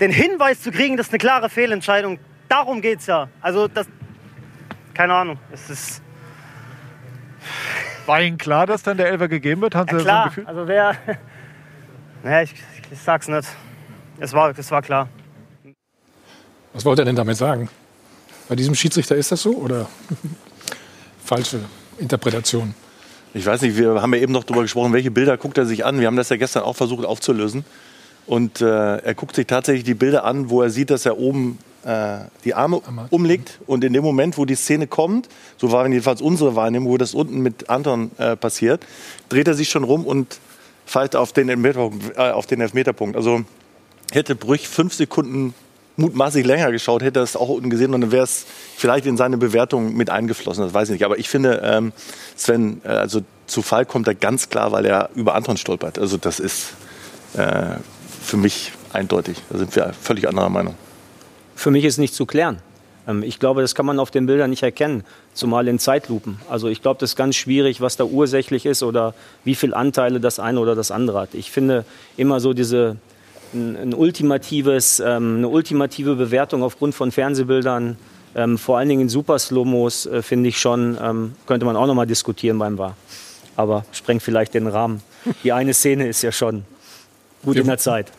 den 0.01 0.11
Hinweis 0.11 0.63
zu 0.63 0.71
kriegen, 0.71 0.97
das 0.97 1.07
ist 1.07 1.13
eine 1.13 1.19
klare 1.19 1.49
Fehlentscheidung, 1.51 2.19
darum 2.49 2.81
geht 2.81 3.01
es 3.01 3.07
ja. 3.07 3.29
Also, 3.41 3.69
das, 3.69 3.87
keine 4.95 5.15
Ahnung, 5.15 5.39
es 5.53 5.71
ist 5.71 6.03
War 8.07 8.23
Ihnen 8.23 8.39
klar, 8.39 8.67
dass 8.67 8.83
dann 8.83 8.97
der 8.97 9.09
Elfer 9.09 9.29
gegeben 9.29 9.61
wird? 9.63 9.75
Haben 9.75 9.89
Sie 9.89 9.97
ja, 9.97 10.01
so 10.01 10.05
ein 10.05 10.05
klar. 10.05 10.29
Gefühl? 10.29 10.47
Also, 10.47 10.69
wer. 10.69 10.97
naja, 12.23 12.43
ich, 12.43 12.55
ich 12.91 12.99
sag's 12.99 13.29
nicht. 13.29 13.49
Es 14.19 14.33
war, 14.33 14.57
es 14.57 14.71
war 14.71 14.83
klar. 14.83 15.09
Was 16.73 16.85
wollte 16.85 17.03
er 17.03 17.07
denn 17.07 17.17
damit 17.17 17.37
sagen? 17.37 17.69
Bei 18.49 18.55
diesem 18.55 18.75
Schiedsrichter 18.75 19.17
ist 19.17 19.33
das 19.33 19.43
so 19.43 19.55
oder 19.57 19.89
falsche 21.25 21.61
Interpretation? 21.99 22.75
Ich 23.35 23.45
weiß 23.45 23.63
nicht, 23.63 23.77
wir 23.77 24.01
haben 24.01 24.15
ja 24.15 24.21
eben 24.21 24.33
noch 24.33 24.45
darüber 24.45 24.63
gesprochen, 24.63 24.93
welche 24.93 25.11
Bilder 25.11 25.37
guckt 25.37 25.59
er 25.59 25.67
sich 25.67 25.85
an. 25.85 26.01
Wir 26.01 26.07
haben 26.07 26.17
das 26.17 26.29
ja 26.29 26.37
gestern 26.37 26.63
auch 26.63 26.77
versucht 26.77 27.05
aufzulösen. 27.05 27.65
Und 28.27 28.61
äh, 28.61 28.97
er 28.97 29.15
guckt 29.15 29.37
sich 29.37 29.47
tatsächlich 29.47 29.85
die 29.85 29.95
Bilder 29.95 30.25
an, 30.25 30.49
wo 30.49 30.63
er 30.63 30.71
sieht, 30.71 30.91
dass 30.91 31.07
er 31.07 31.19
oben 31.19 31.59
äh, 31.87 32.19
die 32.45 32.55
Arme 32.55 32.81
umlegt. 33.11 33.61
Und 33.67 33.85
in 33.85 33.93
dem 33.93 34.03
Moment, 34.03 34.37
wo 34.37 34.45
die 34.45 34.57
Szene 34.57 34.87
kommt, 34.87 35.29
so 35.57 35.71
war 35.73 35.87
jedenfalls 35.87 36.21
unsere 36.21 36.57
Wahrnehmung, 36.57 36.91
wo 36.91 36.97
das 36.97 37.15
unten 37.15 37.41
mit 37.41 37.71
Anton 37.71 38.11
äh, 38.19 38.37
passiert, 38.37 38.85
dreht 39.29 39.47
er 39.47 39.55
sich 39.55 39.69
schon 39.69 39.85
rum 39.85 40.05
und 40.05 40.39
pfeift 40.87 41.17
auf 41.17 41.33
den, 41.33 41.49
Elfmeterpunkt, 41.49 42.17
äh, 42.17 42.31
auf 42.31 42.47
den 42.47 42.61
Elfmeterpunkt. 42.61 43.17
Also 43.17 43.45
hätte 44.11 44.35
Brüch 44.35 44.69
fünf 44.69 44.95
Sekunden 44.95 45.55
mutmaßlich 45.97 46.45
länger 46.45 46.71
geschaut, 46.73 47.03
hätte 47.03 47.21
er 47.21 47.23
es 47.23 47.37
auch 47.37 47.49
unten 47.49 47.71
gesehen 47.71 47.95
und 47.95 48.01
dann 48.03 48.13
wäre 48.13 48.25
es 48.25 48.45
vielleicht 48.77 49.07
in 49.07 49.17
seine 49.17 49.39
Bewertung 49.39 49.97
mit 49.97 50.11
eingeflossen. 50.11 50.65
Das 50.65 50.75
weiß 50.75 50.89
ich 50.89 50.95
nicht. 50.95 51.05
Aber 51.05 51.19
ich 51.19 51.29
finde, 51.29 51.63
ähm, 51.65 51.93
Sven, 52.37 52.81
äh, 52.85 52.89
also 52.89 53.23
zu 53.47 53.63
Fall 53.63 53.87
kommt 53.87 54.09
er 54.09 54.15
ganz 54.15 54.49
klar, 54.49 54.73
weil 54.73 54.85
er 54.85 55.11
über 55.15 55.35
Anton 55.35 55.57
stolpert. 55.57 55.99
Also 55.99 56.17
das 56.17 56.41
ist 56.41 56.75
äh, 57.35 57.77
für 58.23 58.37
mich 58.37 58.73
eindeutig. 58.93 59.41
Da 59.51 59.59
sind 59.59 59.75
wir 59.77 59.93
völlig 59.93 60.29
anderer 60.29 60.49
Meinung. 60.49 60.75
Für 61.57 61.73
mich 61.73 61.85
ist 61.85 61.99
nicht 61.99 62.15
zu 62.15 62.27
klären. 62.27 62.59
Ähm, 63.09 63.23
Ich 63.25 63.41
glaube, 63.41 63.63
das 63.63 63.75
kann 63.75 63.87
man 63.87 63.99
auf 63.99 64.11
den 64.13 64.27
Bildern 64.27 64.51
nicht 64.51 64.63
erkennen, 64.63 65.03
zumal 65.35 65.67
in 65.67 65.79
Zeitlupen. 65.79 66.39
Also 66.49 66.69
ich 66.69 66.83
glaube, 66.83 67.01
das 67.01 67.11
ist 67.11 67.17
ganz 67.17 67.35
schwierig, 67.35 67.81
was 67.81 67.97
da 67.97 68.05
ursächlich 68.05 68.67
ist 68.67 68.83
oder 68.83 69.15
wie 69.43 69.55
viel 69.55 69.75
Anteile 69.75 70.21
das 70.21 70.39
eine 70.39 70.61
oder 70.61 70.75
das 70.77 70.91
andere 70.91 71.19
hat. 71.21 71.31
Ich 71.35 71.51
finde 71.51 71.85
immer 72.17 72.39
so 72.41 72.53
diese 72.53 72.97
ein, 73.55 73.77
ein 73.77 73.95
ultimatives, 73.95 75.01
ähm, 75.01 75.39
eine 75.39 75.49
ultimative 75.49 76.15
Bewertung 76.15 76.63
aufgrund 76.63 76.95
von 76.95 77.11
Fernsehbildern, 77.11 77.97
ähm, 78.35 78.59
vor 78.59 78.77
allen 78.77 78.89
Dingen 78.91 79.03
in 79.03 79.09
Super-Slomos, 79.09 80.07
äh, 80.07 80.21
finde 80.21 80.51
ich 80.51 80.59
schon, 80.59 80.99
könnte 81.47 81.65
man 81.65 81.75
auch 81.75 81.87
noch 81.87 81.95
mal 81.95 82.07
diskutieren 82.07 82.59
beim 82.59 82.77
War. 82.77 82.97
Aber 83.57 83.87
sprengt 83.93 84.23
vielleicht 84.23 84.53
den 84.53 84.67
Rahmen. 84.67 85.01
Die 85.43 85.53
eine 85.53 85.73
Szene 85.73 86.07
ist 86.07 86.21
ja 86.21 86.31
schon 86.31 86.65
gut 87.43 87.57
in 87.57 87.67
der 87.67 87.79
Zeit. 87.79 88.13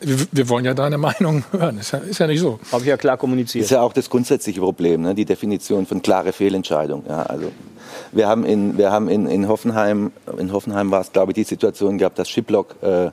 Wir, 0.00 0.16
wir 0.30 0.48
wollen 0.48 0.64
ja 0.64 0.74
deine 0.74 0.98
Meinung 0.98 1.44
hören. 1.52 1.78
Ist 1.78 1.92
ja, 1.92 1.98
ist 1.98 2.18
ja 2.18 2.26
nicht 2.26 2.40
so. 2.40 2.58
Habe 2.72 2.82
ich 2.82 2.88
ja 2.88 2.96
klar 2.96 3.16
Das 3.16 3.20
kommuniziert. 3.20 3.64
ist 3.64 3.70
ja 3.70 3.80
auch 3.82 3.92
das 3.92 4.08
grundsätzliche 4.08 4.60
Problem, 4.60 5.02
ne? 5.02 5.14
die 5.14 5.24
Definition 5.24 5.86
von 5.86 6.00
klare 6.02 6.32
Fehlentscheidung. 6.32 7.04
Ja, 7.08 7.22
also 7.24 7.50
Wir 8.12 8.28
haben 8.28 8.44
in, 8.44 8.78
wir 8.78 8.90
haben 8.92 9.08
in, 9.08 9.26
in 9.26 9.48
Hoffenheim, 9.48 10.12
in 10.38 10.52
Hoffenheim 10.52 10.90
war 10.90 11.00
es, 11.00 11.12
glaube 11.12 11.32
ich, 11.32 11.34
die 11.36 11.44
Situation 11.44 11.98
gehabt, 11.98 12.18
dass 12.18 12.28
Schiplock 12.28 12.76
äh, 12.82 13.10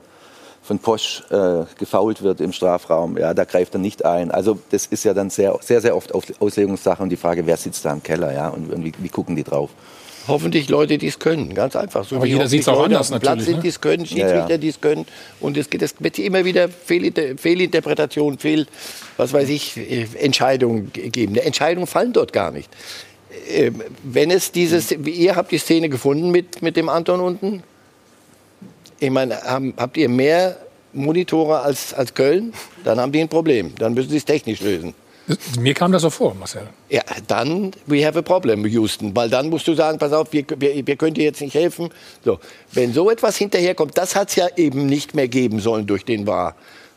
von 0.62 0.78
Posch 0.78 1.22
äh, 1.30 1.64
gefault 1.78 2.22
wird 2.22 2.40
im 2.40 2.52
Strafraum. 2.52 3.16
Ja, 3.18 3.34
da 3.34 3.44
greift 3.44 3.74
er 3.74 3.78
nicht 3.78 4.04
ein. 4.04 4.30
Also 4.30 4.58
das 4.70 4.86
ist 4.86 5.04
ja 5.04 5.14
dann 5.14 5.30
sehr, 5.30 5.56
sehr, 5.60 5.80
sehr 5.80 5.96
oft 5.96 6.12
Auslegungssache 6.40 7.02
und 7.02 7.08
die 7.10 7.16
Frage, 7.16 7.46
wer 7.46 7.56
sitzt 7.56 7.84
da 7.84 7.92
im 7.92 8.02
Keller, 8.02 8.32
ja, 8.32 8.48
und, 8.48 8.72
und 8.72 8.84
wie, 8.84 8.92
wie 8.98 9.08
gucken 9.08 9.36
die 9.36 9.44
drauf? 9.44 9.70
Hoffentlich 10.28 10.68
Leute, 10.68 10.98
die 10.98 11.06
es 11.06 11.18
können, 11.18 11.54
ganz 11.54 11.76
einfach. 11.76 12.04
So 12.04 12.16
Aber 12.16 12.26
jeder 12.26 12.38
hoffentlich 12.40 12.50
sieht's 12.62 12.68
auch 12.68 12.74
Leute 12.78 12.96
anders 12.96 13.12
auf 13.12 13.20
Platz 13.20 13.38
natürlich, 13.38 13.46
sind, 13.46 13.56
ne? 13.56 13.62
die 13.62 13.68
es 13.68 13.80
können, 13.80 14.06
Schiedsrichter, 14.06 14.36
Ja, 14.36 14.48
ja. 14.48 14.58
die 14.58 14.68
es 14.68 14.80
können. 14.80 15.06
Und 15.40 15.56
es, 15.56 15.68
es 15.78 15.94
wird 15.98 16.18
immer 16.18 16.44
wieder 16.44 16.68
Fehlinter 16.68 17.36
Fehlinterpretation, 17.36 18.38
Fehl, 18.38 18.66
was 19.16 19.32
weiß 19.32 19.48
ich, 19.48 19.76
äh, 19.76 20.06
Entscheidungen 20.18 20.92
ge- 20.92 21.10
geben. 21.10 21.36
Entscheidungen 21.36 21.86
fallen 21.86 22.12
dort 22.12 22.32
gar 22.32 22.50
nicht. 22.50 22.68
Ähm, 23.48 23.82
Wenn 24.02 24.30
es 24.30 24.50
dieses, 24.52 24.90
ihr 24.92 25.36
habt 25.36 25.52
die 25.52 25.58
Szene 25.58 25.88
gefunden 25.88 26.30
mit, 26.30 26.62
mit 26.62 26.76
dem 26.76 26.88
Anton 26.88 27.20
unten. 27.20 27.62
Ich 28.98 29.10
meine, 29.10 29.36
habt 29.76 29.96
ihr 29.98 30.08
mehr 30.08 30.56
Monitore 30.94 31.60
als, 31.60 31.92
als 31.92 32.14
Köln? 32.14 32.54
Dann 32.82 32.98
haben 32.98 33.12
die 33.12 33.20
ein 33.20 33.28
Problem. 33.28 33.74
Dann 33.78 33.92
müssen 33.92 34.08
sie 34.10 34.16
es 34.16 34.24
technisch 34.24 34.60
lösen. 34.60 34.94
Mir 35.58 35.74
kam 35.74 35.92
das 35.92 36.02
so 36.02 36.10
vor, 36.10 36.34
Marcel. 36.34 36.68
Ja, 36.88 37.02
dann 37.26 37.72
we 37.86 38.06
have 38.06 38.18
a 38.18 38.22
problem, 38.22 38.64
Houston, 38.64 39.14
weil 39.16 39.28
dann 39.28 39.48
musst 39.48 39.66
du 39.66 39.74
sagen, 39.74 39.98
pass 39.98 40.12
auf, 40.12 40.32
wir, 40.32 40.44
wir, 40.58 40.86
wir 40.86 40.96
können 40.96 41.14
dir 41.14 41.24
jetzt 41.24 41.40
nicht 41.40 41.54
helfen. 41.54 41.90
So, 42.24 42.38
wenn 42.72 42.92
so 42.92 43.10
etwas 43.10 43.36
hinterherkommt, 43.36 43.98
das 43.98 44.14
hat 44.14 44.28
es 44.30 44.36
ja 44.36 44.46
eben 44.56 44.86
nicht 44.86 45.14
mehr 45.14 45.28
geben 45.28 45.60
sollen 45.60 45.86
durch 45.86 46.04
den 46.04 46.26
War, 46.26 46.54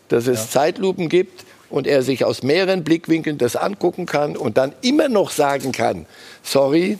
dass 0.09 0.27
es 0.27 0.51
Zeitlupen 0.51 1.09
gibt 1.09 1.45
und 1.69 1.87
er 1.87 2.03
sich 2.03 2.23
aus 2.25 2.43
mehreren 2.43 2.83
Blickwinkeln 2.83 3.37
das 3.37 3.55
angucken 3.55 4.05
kann 4.05 4.37
und 4.37 4.57
dann 4.57 4.73
immer 4.81 5.09
noch 5.09 5.31
sagen 5.31 5.71
kann, 5.71 6.05
sorry, 6.43 6.97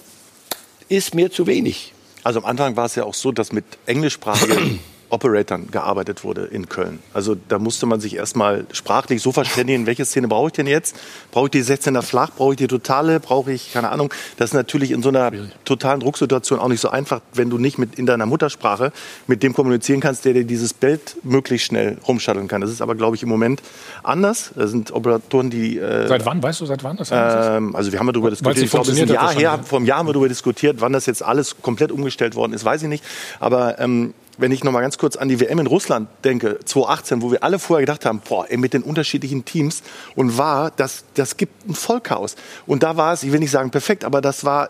ist 0.88 1.14
mir 1.14 1.32
zu 1.32 1.46
wenig. 1.48 1.94
Also 2.24 2.40
am 2.40 2.46
Anfang 2.46 2.76
war 2.76 2.86
es 2.86 2.96
ja 2.96 3.04
auch 3.04 3.14
so, 3.14 3.32
dass 3.32 3.52
mit 3.52 3.66
englischsprachigen 3.86 4.80
Operatoren 5.10 5.72
gearbeitet 5.72 6.24
wurde 6.24 6.46
in 6.46 6.70
Köln. 6.70 7.00
Also 7.13 7.36
da 7.48 7.60
musste 7.60 7.86
man 7.86 8.00
sich 8.00 8.16
erstmal 8.16 8.66
sprachlich 8.72 9.22
so 9.22 9.32
verständigen, 9.32 9.86
welche 9.86 10.06
Szene 10.06 10.28
brauche 10.28 10.48
ich 10.48 10.54
denn 10.54 10.68
jetzt? 10.68 10.96
Brauche 11.32 11.46
ich 11.46 11.51
die 11.51 11.63
16er 11.63 12.01
flach? 12.01 12.32
Brauche 12.36 12.54
ich 12.54 12.58
die 12.58 12.68
totale? 12.68 13.20
Brauche 13.20 13.51
ich, 13.51 13.74
keine 13.74 13.89
Ahnung. 13.89 14.13
Das 14.38 14.51
ist 14.51 14.54
natürlich 14.54 14.92
in 14.92 15.01
so 15.01 15.10
einer 15.10 15.32
totalen 15.66 16.00
Drucksituation 16.00 16.60
auch 16.60 16.68
nicht 16.68 16.82
so 16.82 16.89
einfach, 16.89 17.22
wenn 17.34 17.50
du 17.50 17.58
nicht 17.58 17.78
mit 17.78 17.96
in 17.96 18.06
deiner 18.06 18.25
Muttersprache 18.25 18.92
mit 19.28 19.44
dem 19.44 19.54
kommunizieren 19.54 20.00
kannst, 20.00 20.25
der 20.25 20.34
dir 20.34 20.46
dieses 20.46 20.74
Bild 20.74 21.18
möglichst 21.24 21.68
schnell 21.68 21.98
rumschatteln 22.08 22.48
kann. 22.48 22.62
Das 22.62 22.70
ist 22.70 22.82
aber, 22.82 22.96
glaube 22.96 23.16
ich, 23.16 23.24
im 23.24 23.30
Moment 23.30 23.62
anders. 24.04 24.51
Da 24.56 24.68
sind 24.68 24.92
Operatoren, 24.92 25.50
die 25.50 25.78
äh, 25.78 26.08
Seit 26.08 26.25
wann? 26.25 26.42
Weißt 26.42 26.62
du, 26.62 26.66
seit 26.66 26.84
wann 26.84 26.98
das 26.98 27.10
ähm, 27.12 27.75
also 27.75 27.92
wir 27.92 28.00
haben 28.00 28.08
darüber 28.08 28.30
diskutiert. 28.30 28.66
Ich 28.66 28.72
glaube, 28.72 28.89
es 28.89 28.98
ist 28.98 29.01
ein 29.01 29.10
Jahr 29.10 29.34
her, 29.34 29.60
vor 29.63 29.80
einem 29.80 29.88
Jahr 29.88 30.00
haben 30.00 30.08
wir 30.08 30.13
darüber 30.13 30.30
diskutiert, 30.30 30.78
wann 30.80 30.94
das 30.94 31.06
jetzt 31.06 31.24
alles 31.24 31.62
komplett 31.62 31.92
umgestellt 31.92 32.36
worden 32.36 32.54
ist, 32.54 32.66
weiß 32.66 32.84
ich 32.84 32.89
nicht. 32.89 33.04
Aber 33.39 33.80
ähm, 33.80 34.13
wenn 34.39 34.51
ich 34.51 34.63
noch 34.63 34.72
mal 34.72 34.81
ganz 34.81 34.98
kurz 34.98 35.15
an 35.17 35.27
die 35.27 35.39
WM 35.39 35.60
in 35.60 35.67
Russland 35.67 36.10
denke, 36.24 36.60
2018, 36.63 37.22
wo 37.22 37.31
wir 37.31 37.43
alle 37.43 37.60
vorher 37.60 37.86
gedacht 37.86 38.05
haben, 38.05 38.22
boah, 38.27 38.46
ey, 38.50 38.58
mit 38.58 38.74
den 38.74 38.84
unterschiedlichen 38.84 39.46
Teams 39.46 39.84
und 40.15 40.38
war, 40.38 40.72
das, 40.72 41.03
das 41.13 41.38
gibt 41.38 41.67
ein 41.67 41.75
Vollchaos. 41.75 42.36
Und 42.65 42.84
da 42.84 42.98
war 42.98 43.13
es, 43.13 43.24
ich 43.24 43.31
will 43.31 43.39
nicht 43.39 43.51
sagen 43.51 43.69
perfekt, 43.69 44.05
aber 44.05 44.22
das 44.22 44.46
war 44.46 44.69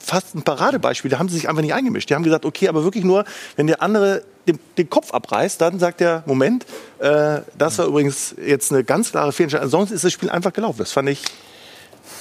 fast 0.00 0.34
ein 0.34 0.42
Paradebeispiel. 0.42 1.10
Da 1.10 1.18
haben 1.18 1.28
sie 1.28 1.36
sich 1.36 1.48
einfach 1.48 1.62
nicht 1.62 1.74
eingemischt. 1.74 2.10
Die 2.10 2.14
haben 2.14 2.22
gesagt, 2.22 2.44
okay, 2.44 2.68
aber 2.68 2.84
wirklich 2.84 3.04
nur, 3.04 3.24
wenn 3.56 3.66
der 3.66 3.82
andere 3.82 4.22
den, 4.46 4.58
den 4.78 4.88
Kopf 4.88 5.12
abreißt, 5.12 5.60
dann 5.60 5.78
sagt 5.78 6.00
der, 6.00 6.22
Moment, 6.26 6.66
äh, 6.98 7.40
das 7.58 7.78
war 7.78 7.86
übrigens 7.86 8.34
jetzt 8.44 8.72
eine 8.72 8.84
ganz 8.84 9.10
klare 9.10 9.32
Fehlentscheidung. 9.32 9.68
Sonst 9.68 9.90
ist 9.90 10.04
das 10.04 10.12
Spiel 10.12 10.30
einfach 10.30 10.52
gelaufen. 10.52 10.78
Das 10.78 10.92
fand 10.92 11.08
ich 11.08 11.22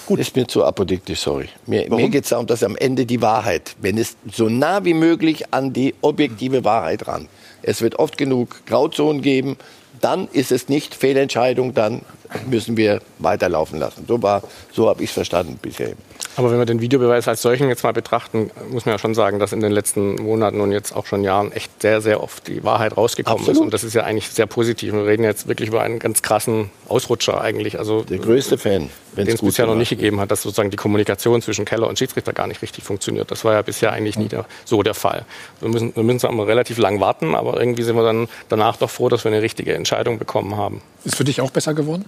Gut. 0.06 0.20
Ist 0.20 0.36
mir 0.36 0.48
zu 0.48 0.64
apodiktisch, 0.64 1.20
sorry. 1.20 1.50
Mir, 1.66 1.90
mir 1.90 2.10
geht 2.10 2.24
es 2.26 2.30
darum, 2.30 2.46
dass 2.48 2.64
am 2.64 2.76
Ende 2.76 3.06
die 3.06 3.22
Wahrheit, 3.22 3.76
wenn 3.82 3.98
es 3.98 4.16
so 4.32 4.50
nah 4.50 4.86
wie 4.86 4.94
möglich 4.94 5.52
an 5.54 5.74
die 5.74 5.96
objektive 6.02 6.64
Wahrheit 6.64 7.08
ran. 7.08 7.28
Es 7.64 7.82
wird 7.82 7.98
oft 7.98 8.18
genug 8.18 8.66
Grauzonen 8.68 9.22
geben, 9.24 9.58
dann 10.02 10.28
ist 10.32 10.52
es 10.52 10.70
nicht 10.70 10.94
Fehlentscheidung, 10.94 11.74
dann 11.74 12.02
müssen 12.48 12.78
wir 12.78 13.02
weiterlaufen 13.20 13.80
lassen. 13.80 14.06
So, 14.08 14.22
war- 14.22 14.44
so 14.72 14.90
habe 14.90 15.02
ich 15.04 15.10
es 15.10 15.14
verstanden 15.14 15.58
bisher. 15.62 15.94
Aber 16.38 16.52
wenn 16.52 16.58
wir 16.58 16.66
den 16.66 16.82
Videobeweis 16.82 17.28
als 17.28 17.42
solchen 17.42 17.70
jetzt 17.70 17.84
mal 17.84 17.94
betrachten, 17.94 18.52
muss 18.70 18.86
man 18.86 18.94
ja 18.96 19.00
schon 19.00 19.16
sagen, 19.16 19.40
dass 19.40 19.54
in 19.54 19.62
den 19.62 19.72
letzten 19.72 20.16
Monaten 20.16 20.60
und 20.60 20.72
jetzt 20.72 20.94
auch 20.94 21.06
schon 21.06 21.24
Jahren 21.24 21.52
echt 21.54 21.82
sehr, 21.82 22.02
sehr 22.02 22.22
oft 22.22 22.48
die 22.48 22.64
Wahrheit 22.64 22.98
rausgekommen 22.98 23.44
ist. 23.44 23.50
Absolut. 23.50 23.66
Und 23.66 23.74
das 23.74 23.84
ist 23.84 23.94
ja 23.94 24.04
eigentlich 24.04 24.30
sehr 24.30 24.46
positiv. 24.46 24.94
Wir 24.94 25.06
reden 25.06 25.24
jetzt 25.24 25.48
wirklich 25.48 25.70
über 25.70 25.82
einen 25.82 26.00
ganz 26.00 26.22
krassen 26.22 26.70
Ausrutscher 26.90 27.40
eigentlich. 27.40 27.80
Also 27.80 28.04
Der 28.04 28.18
größte 28.18 28.58
Fan, 28.58 28.90
wenn 29.14 29.26
den 29.26 29.36
es 29.36 29.42
bisher 29.42 29.66
noch 29.66 29.76
nicht 29.76 29.90
gegeben 29.90 30.20
hat, 30.20 30.30
dass 30.30 30.42
sozusagen 30.42 30.72
die 30.72 30.78
Kommunikation 30.78 31.42
zwischen 31.42 31.64
Keller 31.64 31.88
und 31.88 31.98
Schiedsrichter 31.98 32.34
gar 32.34 32.48
nicht 32.48 32.62
richtig 32.62 32.84
funktioniert. 32.84 33.32
Das 33.32 33.46
war 33.46 33.54
ja 33.54 33.62
bisher 33.62 33.94
eigentlich 33.94 34.18
nie 34.18 34.28
der, 34.28 34.46
so 34.66 34.84
der 34.84 34.94
Fall. 34.94 35.26
Wir 35.62 35.70
müssen, 35.70 35.96
wir 35.96 36.04
müssen 36.04 36.20
zwar 36.20 36.32
immer 36.32 36.48
relativ 36.48 36.78
lang 36.78 37.00
warten, 37.00 37.34
aber 37.34 37.58
irgendwie 37.58 37.84
sind 37.84 37.96
wir 37.96 38.04
dann 38.04 38.28
danach 38.50 38.76
doch 38.76 38.90
froh, 38.90 39.08
dass 39.08 39.24
wir 39.24 39.32
eine 39.32 39.42
richtige 39.42 39.74
Entscheidung 39.74 40.20
bekommen 40.20 40.58
haben. 40.58 40.82
Ist 41.06 41.16
für 41.16 41.24
dich 41.24 41.40
auch 41.40 41.52
besser 41.52 41.74
geworden? 41.74 42.06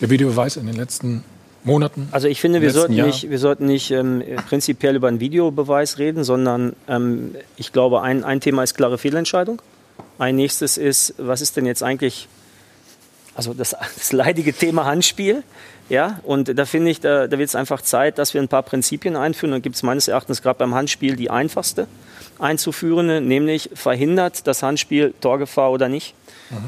Der 0.00 0.10
Videobeweis 0.10 0.56
in 0.56 0.66
den 0.66 0.76
letzten 0.76 1.24
Monaten? 1.66 2.08
Also 2.12 2.28
ich 2.28 2.40
finde, 2.40 2.62
wir 2.62 2.70
sollten 2.70 2.94
Jahr? 2.94 3.06
nicht, 3.06 3.28
wir 3.28 3.38
sollten 3.38 3.66
nicht 3.66 3.90
ähm, 3.90 4.22
prinzipiell 4.48 4.96
über 4.96 5.08
einen 5.08 5.20
Videobeweis 5.20 5.98
reden, 5.98 6.24
sondern 6.24 6.74
ähm, 6.88 7.34
ich 7.56 7.72
glaube, 7.72 8.02
ein, 8.02 8.24
ein 8.24 8.40
Thema 8.40 8.62
ist 8.62 8.74
klare 8.74 8.98
Fehlentscheidung. 8.98 9.60
Ein 10.18 10.36
nächstes 10.36 10.78
ist, 10.78 11.14
was 11.18 11.40
ist 11.40 11.56
denn 11.56 11.66
jetzt 11.66 11.82
eigentlich, 11.82 12.28
also 13.34 13.52
das, 13.52 13.70
das 13.96 14.12
leidige 14.12 14.52
Thema 14.52 14.84
Handspiel. 14.84 15.42
Ja, 15.88 16.20
und 16.24 16.58
da 16.58 16.64
finde 16.64 16.90
ich, 16.90 17.00
da, 17.00 17.28
da 17.28 17.38
wird 17.38 17.48
es 17.48 17.54
einfach 17.54 17.80
Zeit, 17.80 18.18
dass 18.18 18.34
wir 18.34 18.42
ein 18.42 18.48
paar 18.48 18.64
Prinzipien 18.64 19.14
einführen. 19.14 19.52
Da 19.52 19.58
gibt 19.60 19.76
es 19.76 19.82
meines 19.82 20.08
Erachtens 20.08 20.42
gerade 20.42 20.58
beim 20.58 20.74
Handspiel 20.74 21.14
die 21.14 21.30
einfachste 21.30 21.86
einzuführende, 22.38 23.20
nämlich 23.20 23.70
verhindert 23.74 24.46
das 24.46 24.62
Handspiel 24.62 25.14
Torgefahr 25.20 25.70
oder 25.70 25.88
nicht. 25.88 26.14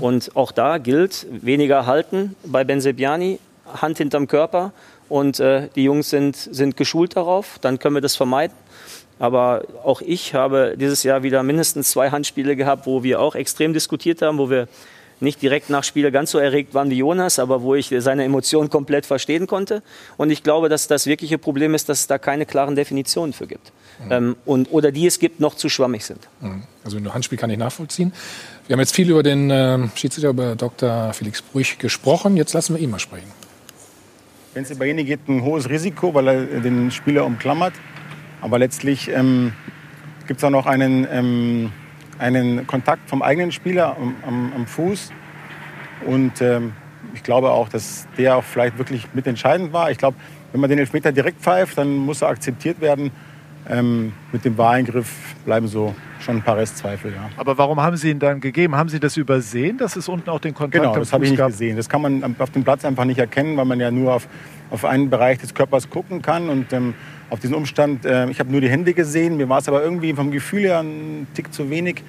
Und 0.01 0.35
auch 0.35 0.51
da 0.51 0.79
gilt, 0.79 1.27
weniger 1.31 1.87
halten 1.87 2.35
bei 2.45 2.65
Benzebiani, 2.65 3.39
Hand 3.75 3.99
hinterm 3.99 4.27
Körper 4.27 4.73
und 5.09 5.41
äh, 5.41 5.69
die 5.75 5.85
Jungs 5.85 6.11
sind, 6.11 6.37
sind 6.37 6.77
geschult 6.77 7.17
darauf, 7.17 7.59
dann 7.61 7.79
können 7.79 7.95
wir 7.95 8.01
das 8.01 8.17
vermeiden. 8.17 8.57
Aber 9.19 9.65
auch 9.83 10.01
ich 10.01 10.35
habe 10.35 10.77
dieses 10.79 11.03
Jahr 11.03 11.23
wieder 11.23 11.43
mindestens 11.43 11.91
zwei 11.91 12.11
Handspiele 12.11 12.55
gehabt, 12.57 12.87
wo 12.87 13.03
wir 13.03 13.21
auch 13.21 13.35
extrem 13.35 13.73
diskutiert 13.73 14.23
haben, 14.23 14.39
wo 14.39 14.49
wir 14.49 14.69
nicht 15.21 15.43
direkt 15.43 15.71
nach 15.71 15.83
Spiele 15.83 16.13
ganz 16.13 16.31
so 16.31 16.39
erregt 16.39 16.75
waren 16.75 16.91
wie 16.91 16.99
Jonas, 16.99 17.39
aber 17.39 17.63
wo 17.63 17.75
ich 17.75 17.93
seine 17.99 18.25
Emotionen 18.25 18.71
komplett 18.71 19.07
verstehen 19.07 19.49
konnte. 19.49 19.83
Und 20.17 20.31
ich 20.31 20.45
glaube, 20.45 20.69
dass 20.69 20.87
das 20.87 21.07
wirkliche 21.07 21.39
Problem 21.39 21.75
ist, 21.75 21.89
dass 21.89 22.01
es 22.01 22.07
da 22.07 22.19
keine 22.19 22.47
klaren 22.47 22.77
Definitionen 22.77 23.33
für 23.33 23.49
gibt. 23.49 23.73
Ähm, 24.11 24.37
und, 24.45 24.71
oder 24.71 24.93
die 24.93 25.07
es 25.07 25.19
gibt, 25.19 25.41
noch 25.41 25.57
zu 25.57 25.69
schwammig 25.69 26.05
sind. 26.05 26.29
Also 26.85 26.99
ein 26.99 27.13
Handspiel 27.13 27.37
kann 27.37 27.51
ich 27.51 27.59
nachvollziehen. 27.59 28.13
Wir 28.69 28.75
haben 28.75 28.81
jetzt 28.81 28.95
viel 28.95 29.11
über 29.11 29.25
den 29.25 29.51
ähm, 29.51 29.91
Schiedsrichter, 29.97 30.29
über 30.31 30.55
Dr. 30.55 31.13
Felix 31.15 31.43
Brüch 31.43 31.79
gesprochen. 31.79 32.37
Jetzt 32.37 32.53
lassen 32.53 32.77
wir 32.77 32.83
ihn 32.83 32.91
mal 32.91 33.01
sprechen. 33.01 33.27
Benzibaini 34.55 35.05
geht 35.05 35.29
ein 35.29 35.43
hohes 35.43 35.69
Risiko, 35.69 36.15
weil 36.15 36.29
er 36.29 36.61
den 36.61 36.91
Spieler 36.91 37.25
umklammert. 37.25 37.75
Aber 38.41 38.59
letztlich 38.59 39.11
ähm, 39.11 39.53
gibt 40.27 40.39
es 40.39 40.45
auch 40.45 40.51
noch 40.51 40.67
einen, 40.67 41.07
ähm, 41.11 41.73
einen 42.19 42.67
Kontakt 42.67 43.09
vom 43.09 43.23
eigenen 43.23 43.53
Spieler 43.53 43.97
am, 43.97 44.17
am, 44.27 44.53
am 44.55 44.67
Fuß. 44.67 45.13
Und 46.07 46.41
ähm, 46.41 46.73
ich 47.15 47.23
glaube 47.23 47.51
auch, 47.51 47.69
dass 47.69 48.07
der 48.17 48.37
auch 48.37 48.45
vielleicht 48.45 48.79
wirklich 48.79 49.07
mitentscheidend 49.15 49.73
war. 49.73 49.91
Ich 49.91 49.99
glaube, 49.99 50.17
wenn 50.53 50.61
man 50.61 50.71
den 50.71 50.79
Elfmeter 50.79 51.13
direkt 51.13 51.41
pfeift, 51.41 51.79
dann 51.79 51.97
muss 51.97 52.23
er 52.23 52.29
akzeptiert 52.29 52.81
werden. 52.81 53.11
Ähm, 53.69 54.13
mit 54.33 54.45
dem 54.45 54.57
Wahreingriff 54.57 55.11
bleiben 55.45 55.69
so 55.69 55.95
schon 56.21 56.37
ein 56.37 56.43
paar 56.43 56.57
Restzweifel. 56.57 57.13
Ja. 57.13 57.29
Aber 57.37 57.59
warum 57.59 57.81
haben 57.81 57.97
Sie 57.97 58.11
ihn 58.11 58.19
dann 58.19 58.41
gegeben? 58.41 58.75
Haben 58.77 58.89
Sie 58.89 58.99
das 59.01 59.17
übersehen, 59.17 59.79
dass 59.79 59.97
es 59.97 60.09
unten 60.09 60.31
auch 60.31 60.41
den 60.41 60.55
Kontakt 60.55 60.83
Genau, 60.83 60.95
am 60.95 61.01
das 61.01 61.13
habe 61.13 61.25
ich 61.25 61.31
nicht 61.31 61.39
gab? 61.39 61.49
gesehen. 61.49 61.77
Das 61.77 61.89
kann 61.89 62.01
man 62.01 62.37
auf 62.39 62.51
dem 62.51 62.65
Platz 62.65 62.85
einfach 62.85 63.05
nicht 63.05 63.19
erkennen, 63.19 63.57
weil 63.57 63.67
man 63.67 63.79
ja 63.79 63.91
nur 63.91 64.15
auf, 64.15 64.29
auf 64.71 64.85
einen 64.85 65.11
Bereich 65.11 65.39
des 65.39 65.55
Körpers 65.55 65.91
gucken 65.91 66.23
kann. 66.23 66.49
Und 66.49 66.73
ähm, 66.73 66.95
auf 67.31 67.41
diesen 67.41 67.55
Umstand, 67.55 68.05
äh, 68.07 68.29
ich 68.31 68.41
habe 68.41 68.51
nur 68.51 68.61
die 68.61 68.71
Hände 68.71 68.95
gesehen, 68.95 69.37
mir 69.37 69.49
war 69.49 69.59
es 69.59 69.69
aber 69.69 69.83
irgendwie 69.83 70.15
vom 70.15 70.31
Gefühl 70.31 70.63
her 70.63 70.81
ein 70.81 71.27
Tick 71.35 71.53
zu 71.53 71.69
wenig. 71.71 72.03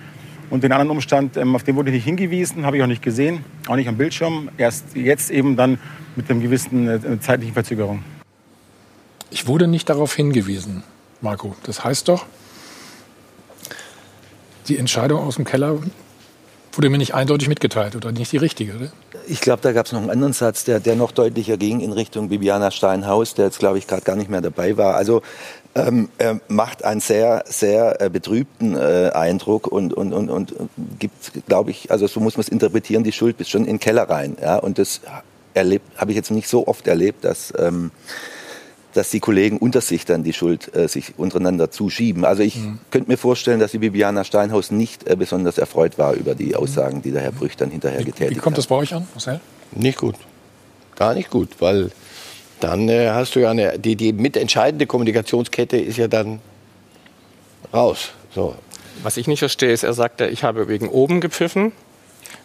Und 0.49 0.63
den 0.63 0.71
anderen 0.71 0.91
Umstand, 0.91 1.37
ähm, 1.37 1.55
auf 1.55 1.63
den 1.63 1.75
wurde 1.75 1.89
ich 1.89 1.95
nicht 1.95 2.05
hingewiesen, 2.05 2.65
habe 2.65 2.77
ich 2.77 2.83
auch 2.83 2.87
nicht 2.87 3.03
gesehen, 3.03 3.43
auch 3.67 3.75
nicht 3.75 3.87
am 3.87 3.97
Bildschirm. 3.97 4.49
Erst 4.57 4.95
jetzt 4.95 5.29
eben 5.29 5.55
dann 5.55 5.77
mit 6.15 6.29
einem 6.29 6.41
gewissen 6.41 6.87
äh, 6.87 7.19
zeitlichen 7.19 7.53
Verzögerung. 7.53 8.01
Ich 9.29 9.45
wurde 9.45 9.67
nicht 9.67 9.89
darauf 9.89 10.15
hingewiesen, 10.15 10.83
Marco. 11.21 11.55
Das 11.63 11.83
heißt 11.83 12.07
doch, 12.07 12.25
die 14.67 14.77
Entscheidung 14.77 15.25
aus 15.25 15.35
dem 15.35 15.45
Keller 15.45 15.79
wurde 16.73 16.89
mir 16.89 16.97
nicht 16.97 17.13
eindeutig 17.13 17.47
mitgeteilt 17.47 17.95
oder 17.95 18.11
nicht 18.11 18.31
die 18.31 18.37
richtige. 18.37 18.75
Oder? 18.75 18.91
Ich 19.27 19.41
glaube, 19.41 19.61
da 19.61 19.71
gab 19.71 19.87
es 19.87 19.91
noch 19.91 19.99
einen 19.99 20.11
anderen 20.11 20.33
Satz, 20.33 20.63
der, 20.63 20.79
der 20.79 20.95
noch 20.95 21.11
deutlicher 21.11 21.57
ging 21.57 21.81
in 21.81 21.91
Richtung 21.91 22.29
Bibiana 22.29 22.71
Steinhaus, 22.71 23.33
der 23.33 23.45
jetzt, 23.45 23.59
glaube 23.59 23.79
ich, 23.79 23.87
gerade 23.87 24.03
gar 24.03 24.15
nicht 24.15 24.29
mehr 24.29 24.41
dabei 24.41 24.77
war. 24.77 24.95
Also 24.95 25.21
ähm, 25.75 26.09
er 26.17 26.39
macht 26.47 26.85
einen 26.85 27.01
sehr, 27.01 27.43
sehr 27.47 28.01
äh, 28.01 28.09
betrübten 28.09 28.75
äh, 28.75 29.11
Eindruck 29.13 29.67
und, 29.67 29.93
und, 29.93 30.13
und, 30.13 30.29
und 30.29 30.53
gibt, 30.99 31.45
glaube 31.47 31.71
ich, 31.71 31.91
also 31.91 32.07
so 32.07 32.19
muss 32.19 32.37
man 32.37 32.41
es 32.41 32.49
interpretieren, 32.49 33.03
die 33.03 33.11
Schuld 33.11 33.37
bis 33.37 33.49
schon 33.49 33.61
in 33.61 33.73
den 33.73 33.79
Keller 33.79 34.09
rein. 34.09 34.37
Ja? 34.41 34.57
Und 34.57 34.77
das 34.77 35.01
habe 35.55 36.11
ich 36.11 36.15
jetzt 36.15 36.31
nicht 36.31 36.47
so 36.47 36.67
oft 36.67 36.87
erlebt, 36.87 37.25
dass, 37.25 37.53
ähm, 37.57 37.91
dass 38.99 39.11
die 39.11 39.21
Kollegen 39.21 39.59
unter 39.59 39.79
sich 39.79 40.03
dann 40.03 40.23
die 40.23 40.33
Schuld 40.33 40.75
äh, 40.75 40.89
sich 40.89 41.17
untereinander 41.17 41.71
zuschieben. 41.71 42.25
Also 42.25 42.43
ich 42.43 42.57
mhm. 42.57 42.79
könnte 42.91 43.09
mir 43.09 43.15
vorstellen, 43.15 43.61
dass 43.61 43.71
die 43.71 43.77
Bibiana 43.77 44.25
Steinhaus 44.25 44.71
nicht 44.71 45.07
äh, 45.07 45.15
besonders 45.15 45.57
erfreut 45.57 45.97
war 45.97 46.15
über 46.15 46.35
die 46.35 46.53
Aussagen, 46.53 47.01
die 47.01 47.11
der 47.11 47.21
Herr 47.21 47.31
Brüch 47.31 47.55
dann 47.55 47.71
hinterher 47.71 47.99
getätigt 47.99 48.31
hat. 48.31 48.35
Wie 48.35 48.41
kommt 48.41 48.57
das 48.57 48.67
bei 48.67 48.75
euch 48.75 48.93
an, 48.93 49.07
Marcel? 49.13 49.39
Nicht 49.71 49.99
gut. 49.99 50.15
Gar 50.97 51.13
nicht 51.13 51.29
gut, 51.29 51.47
weil 51.59 51.91
dann 52.59 52.89
äh, 52.89 53.11
hast 53.11 53.35
du 53.35 53.39
ja 53.39 53.51
eine, 53.51 53.79
die, 53.79 53.95
die 53.95 54.11
mitentscheidende 54.11 54.85
Kommunikationskette 54.85 55.77
ist 55.77 55.95
ja 55.95 56.09
dann 56.09 56.41
raus. 57.73 58.09
So. 58.35 58.53
Was 59.01 59.15
ich 59.15 59.27
nicht 59.27 59.39
verstehe, 59.39 59.71
ist, 59.71 59.83
er 59.83 59.93
sagte, 59.93 60.27
ich 60.27 60.43
habe 60.43 60.67
wegen 60.67 60.89
oben 60.89 61.21
gepfiffen. 61.21 61.71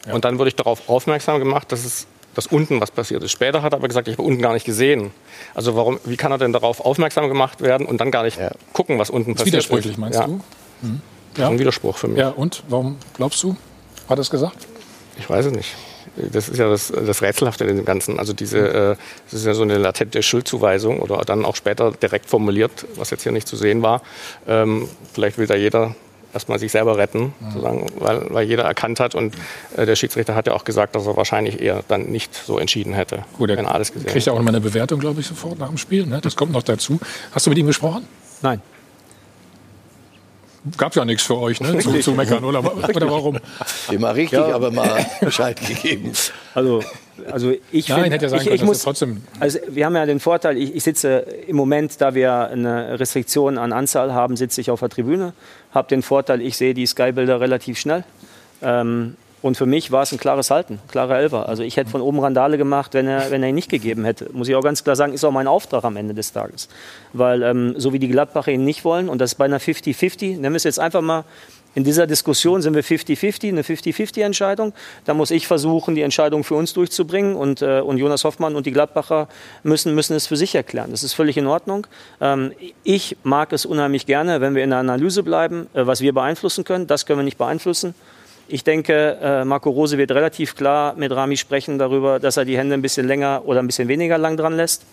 Ja. 0.06 0.14
Und 0.14 0.24
dann 0.24 0.38
wurde 0.38 0.50
ich 0.50 0.56
darauf 0.56 0.88
aufmerksam 0.88 1.40
gemacht, 1.40 1.72
dass 1.72 1.84
es 1.84 2.06
dass 2.34 2.46
unten 2.46 2.80
was 2.80 2.90
passiert 2.90 3.22
ist. 3.22 3.32
Später 3.32 3.62
hat 3.62 3.72
er 3.72 3.76
aber 3.76 3.88
gesagt, 3.88 4.08
ich 4.08 4.14
habe 4.14 4.22
unten 4.22 4.42
gar 4.42 4.52
nicht 4.52 4.66
gesehen. 4.66 5.10
Also 5.54 5.76
warum, 5.76 5.98
wie 6.04 6.16
kann 6.16 6.32
er 6.32 6.38
denn 6.38 6.52
darauf 6.52 6.80
aufmerksam 6.80 7.28
gemacht 7.28 7.60
werden 7.60 7.86
und 7.86 8.00
dann 8.00 8.10
gar 8.10 8.22
nicht 8.22 8.38
ja. 8.38 8.50
gucken, 8.72 8.98
was 8.98 9.10
unten 9.10 9.34
passiert 9.34 9.48
ist? 9.48 9.52
Widersprüchlich, 9.52 9.98
meinst 9.98 10.18
ja. 10.18 10.26
du? 10.26 10.40
Mhm. 10.82 11.00
Ja. 11.36 11.48
Ein 11.48 11.58
Widerspruch 11.58 11.96
für 11.96 12.08
mich. 12.08 12.18
Ja, 12.18 12.30
und 12.30 12.62
warum 12.68 12.96
glaubst 13.14 13.42
du? 13.42 13.56
Hat 14.08 14.18
er 14.18 14.22
es 14.22 14.30
gesagt? 14.30 14.66
Ich 15.18 15.28
weiß 15.28 15.46
es 15.46 15.52
nicht. 15.52 15.74
Das 16.16 16.48
ist 16.48 16.58
ja 16.58 16.68
das, 16.68 16.92
das 16.92 17.22
Rätselhafte 17.22 17.64
in 17.64 17.76
dem 17.76 17.84
Ganzen. 17.84 18.20
Also 18.20 18.32
diese, 18.32 18.58
äh, 18.58 18.96
das 19.24 19.40
ist 19.40 19.46
ja 19.46 19.54
so 19.54 19.62
eine 19.62 19.78
latente 19.78 20.22
Schuldzuweisung 20.22 21.00
oder 21.00 21.18
dann 21.24 21.44
auch 21.44 21.56
später 21.56 21.90
direkt 21.90 22.30
formuliert, 22.30 22.86
was 22.96 23.10
jetzt 23.10 23.24
hier 23.24 23.32
nicht 23.32 23.48
zu 23.48 23.56
sehen 23.56 23.82
war. 23.82 24.02
Ähm, 24.46 24.88
vielleicht 25.12 25.38
will 25.38 25.46
da 25.46 25.56
jeder 25.56 25.96
erstmal 26.34 26.58
sich 26.58 26.72
selber 26.72 26.98
retten, 26.98 27.32
sozusagen, 27.40 27.86
weil, 27.98 28.26
weil 28.30 28.46
jeder 28.46 28.64
erkannt 28.64 29.00
hat 29.00 29.14
und 29.14 29.34
äh, 29.76 29.86
der 29.86 29.96
Schiedsrichter 29.96 30.34
hat 30.34 30.46
ja 30.46 30.52
auch 30.52 30.64
gesagt, 30.64 30.94
dass 30.94 31.06
er 31.06 31.16
wahrscheinlich 31.16 31.60
eher 31.60 31.82
dann 31.88 32.06
nicht 32.06 32.34
so 32.34 32.58
entschieden 32.58 32.92
hätte, 32.92 33.24
Gut, 33.38 33.50
er 33.50 33.56
wenn 33.56 33.64
er 33.64 33.74
alles 33.74 33.92
gesehen 33.92 34.10
kriegt 34.10 34.26
ja 34.26 34.32
auch 34.32 34.38
noch 34.38 34.44
mal 34.44 34.50
eine 34.50 34.60
Bewertung, 34.60 35.00
glaube 35.00 35.20
ich, 35.20 35.26
sofort 35.26 35.58
nach 35.58 35.68
dem 35.68 35.78
Spiel. 35.78 36.06
Ne? 36.06 36.20
Das 36.20 36.36
kommt 36.36 36.52
noch 36.52 36.62
dazu. 36.62 37.00
Hast 37.32 37.46
du 37.46 37.50
mit 37.50 37.58
ihm 37.58 37.66
gesprochen? 37.66 38.06
Nein 38.42 38.60
gab 40.76 40.94
ja 40.96 41.04
nichts 41.04 41.24
für 41.24 41.38
euch, 41.38 41.60
ne? 41.60 41.78
Zu, 41.78 41.98
zu 42.00 42.12
meckern, 42.12 42.44
oder, 42.44 42.60
oder 42.88 43.10
warum? 43.10 43.38
Immer 43.90 44.14
richtig, 44.14 44.38
ja. 44.38 44.54
aber 44.54 44.70
mal 44.70 45.04
Bescheid 45.20 45.60
gegeben. 45.60 46.12
Also, 46.54 46.82
also 47.30 47.52
ich 47.70 47.88
Nein, 47.88 48.10
hätte 48.10 48.24
ja 48.24 48.28
sein 48.30 48.40
ich, 48.40 48.44
können, 48.44 48.56
ich 48.56 48.64
muss, 48.64 48.82
trotzdem. 48.82 49.22
Also 49.40 49.58
wir 49.68 49.86
haben 49.86 49.94
ja 49.94 50.06
den 50.06 50.20
Vorteil, 50.20 50.56
ich, 50.56 50.74
ich, 50.74 50.82
sitze 50.82 51.18
im 51.46 51.56
Moment, 51.56 52.00
da 52.00 52.14
wir 52.14 52.48
eine 52.48 52.98
Restriktion 52.98 53.58
an 53.58 53.72
Anzahl 53.72 54.12
haben, 54.12 54.36
sitze 54.36 54.60
ich 54.60 54.70
auf 54.70 54.80
der 54.80 54.88
Tribüne, 54.88 55.32
habe 55.74 55.88
den 55.88 56.02
Vorteil, 56.02 56.40
ich 56.40 56.56
sehe 56.56 56.72
die 56.72 56.86
Skybilder 56.86 57.40
relativ 57.40 57.78
schnell. 57.78 58.04
Ähm, 58.62 59.16
und 59.42 59.58
für 59.58 59.66
mich 59.66 59.92
war 59.92 60.02
es 60.02 60.10
ein 60.10 60.18
klares 60.18 60.50
Halten, 60.50 60.78
klarer 60.88 61.18
Elfer. 61.18 61.50
Also 61.50 61.62
ich 61.62 61.76
hätte 61.76 61.90
von 61.90 62.00
oben 62.00 62.18
Randale 62.18 62.56
gemacht, 62.56 62.94
wenn 62.94 63.06
er, 63.06 63.30
wenn 63.30 63.42
er 63.42 63.50
ihn 63.50 63.54
nicht 63.54 63.70
gegeben 63.70 64.06
hätte. 64.06 64.30
Muss 64.32 64.48
ich 64.48 64.54
auch 64.54 64.62
ganz 64.62 64.82
klar 64.84 64.96
sagen, 64.96 65.12
ist 65.12 65.22
auch 65.22 65.32
mein 65.32 65.48
Auftrag 65.48 65.84
am 65.84 65.96
Ende 65.96 66.14
des 66.14 66.32
Tages. 66.32 66.70
Weil 67.12 67.42
ähm, 67.42 67.74
so 67.76 67.92
wie 67.92 67.98
die 67.98 68.08
Gladbacher 68.08 68.52
ihn 68.52 68.64
nicht 68.64 68.86
wollen, 68.86 69.10
und 69.10 69.18
das 69.18 69.32
ist 69.32 69.34
bei 69.34 69.44
einer 69.44 69.60
50-50, 69.60 70.38
nennen 70.38 70.54
wir 70.54 70.56
es 70.56 70.64
jetzt 70.64 70.80
einfach 70.80 71.02
mal, 71.02 71.24
in 71.74 71.82
dieser 71.82 72.06
Diskussion 72.06 72.62
sind 72.62 72.74
wir 72.74 72.84
50-50, 72.84 73.48
eine 73.48 73.62
50-50-Entscheidung. 73.62 74.72
Da 75.04 75.14
muss 75.14 75.30
ich 75.30 75.46
versuchen, 75.46 75.94
die 75.94 76.02
Entscheidung 76.02 76.44
für 76.44 76.54
uns 76.54 76.72
durchzubringen. 76.72 77.34
Und, 77.34 77.62
äh, 77.62 77.80
und 77.80 77.98
Jonas 77.98 78.24
Hoffmann 78.24 78.54
und 78.54 78.66
die 78.66 78.72
Gladbacher 78.72 79.28
müssen, 79.64 79.94
müssen 79.94 80.14
es 80.14 80.26
für 80.26 80.36
sich 80.36 80.54
erklären. 80.54 80.90
Das 80.92 81.02
ist 81.02 81.14
völlig 81.14 81.36
in 81.36 81.46
Ordnung. 81.46 81.86
Ähm, 82.20 82.52
ich 82.84 83.16
mag 83.24 83.52
es 83.52 83.66
unheimlich 83.66 84.06
gerne, 84.06 84.40
wenn 84.40 84.54
wir 84.54 84.62
in 84.62 84.70
der 84.70 84.78
Analyse 84.78 85.22
bleiben, 85.24 85.66
äh, 85.74 85.84
was 85.86 86.00
wir 86.00 86.12
beeinflussen 86.14 86.64
können. 86.64 86.86
Das 86.86 87.06
können 87.06 87.18
wir 87.18 87.24
nicht 87.24 87.38
beeinflussen. 87.38 87.94
Ich 88.46 88.62
denke, 88.62 89.18
äh, 89.22 89.44
Marco 89.44 89.70
Rose 89.70 89.98
wird 89.98 90.12
relativ 90.12 90.54
klar 90.54 90.94
mit 90.96 91.10
Rami 91.10 91.36
sprechen 91.36 91.78
darüber, 91.78 92.20
dass 92.20 92.36
er 92.36 92.44
die 92.44 92.58
Hände 92.58 92.74
ein 92.74 92.82
bisschen 92.82 93.06
länger 93.06 93.42
oder 93.46 93.60
ein 93.60 93.66
bisschen 93.66 93.88
weniger 93.88 94.18
lang 94.18 94.36
dran 94.36 94.54
lässt. 94.54 94.84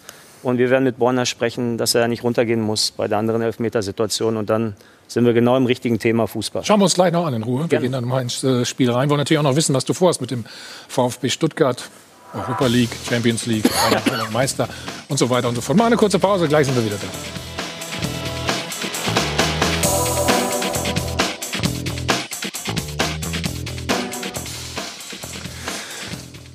Und 0.41 0.57
wir 0.57 0.71
werden 0.71 0.85
mit 0.85 0.97
Borner 0.97 1.25
sprechen, 1.25 1.77
dass 1.77 1.93
er 1.93 2.07
nicht 2.07 2.23
runtergehen 2.23 2.61
muss 2.61 2.91
bei 2.91 3.07
der 3.07 3.19
anderen 3.19 3.41
Elfmetersituation. 3.43 4.37
Und 4.37 4.49
dann 4.49 4.75
sind 5.11 5.25
wir 5.25 5.33
genau 5.33 5.57
im 5.57 5.65
richtigen 5.65 5.99
Thema 5.99 6.25
Fußball. 6.25 6.63
Schauen 6.63 6.79
wir 6.79 6.85
uns 6.85 6.93
gleich 6.93 7.11
noch 7.11 7.25
an 7.25 7.33
in 7.33 7.43
Ruhe. 7.43 7.67
Gerne. 7.67 7.71
Wir 7.71 7.79
gehen 7.79 7.91
dann 7.91 8.05
mal 8.05 8.21
ins 8.21 8.43
äh, 8.45 8.63
Spiel 8.63 8.89
rein. 8.89 9.07
Wir 9.07 9.11
wollen 9.11 9.19
natürlich 9.19 9.39
auch 9.39 9.43
noch 9.43 9.57
wissen, 9.57 9.75
was 9.75 9.83
du 9.83 9.93
vorhast 9.93 10.21
mit 10.21 10.31
dem 10.31 10.45
VfB 10.87 11.29
Stuttgart. 11.29 11.89
Europa 12.33 12.67
League, 12.67 12.91
Champions 13.09 13.45
League, 13.45 13.69
Meister 14.31 14.69
und 15.09 15.17
so 15.17 15.29
weiter 15.29 15.49
und 15.49 15.55
so 15.55 15.61
fort. 15.61 15.77
Mal 15.77 15.87
eine 15.87 15.97
kurze 15.97 16.17
Pause, 16.17 16.47
gleich 16.47 16.65
sind 16.65 16.77
wir 16.77 16.85
wieder 16.85 16.95
da. 16.95 17.07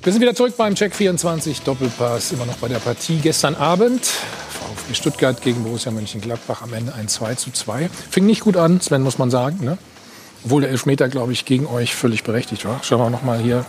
Wir 0.01 0.13
sind 0.13 0.21
wieder 0.21 0.33
zurück 0.33 0.55
beim 0.57 0.73
Check 0.73 0.95
24 0.95 1.61
Doppelpass, 1.61 2.31
immer 2.31 2.47
noch 2.47 2.55
bei 2.55 2.69
der 2.69 2.79
Partie 2.79 3.19
gestern 3.21 3.53
Abend. 3.53 4.09
Stuttgart 4.95 5.41
gegen 5.41 5.63
Borussia 5.63 5.91
Mönchengladbach 5.91 6.61
am 6.61 6.73
Ende 6.73 6.93
ein 6.93 7.07
2 7.07 7.35
zu 7.35 7.51
2. 7.51 7.89
Fing 7.89 8.25
nicht 8.25 8.41
gut 8.41 8.57
an, 8.57 8.81
Sven, 8.81 9.01
muss 9.01 9.17
man 9.17 9.29
sagen. 9.29 9.63
Ne? 9.63 9.77
Obwohl 10.43 10.61
der 10.61 10.69
Elfmeter, 10.71 11.09
glaube 11.09 11.33
ich, 11.33 11.45
gegen 11.45 11.67
euch 11.67 11.95
völlig 11.95 12.23
berechtigt 12.23 12.65
war. 12.65 12.79
Schauen 12.83 12.99
wir 12.99 13.09
noch 13.09 13.23
mal 13.23 13.39
hier. 13.39 13.65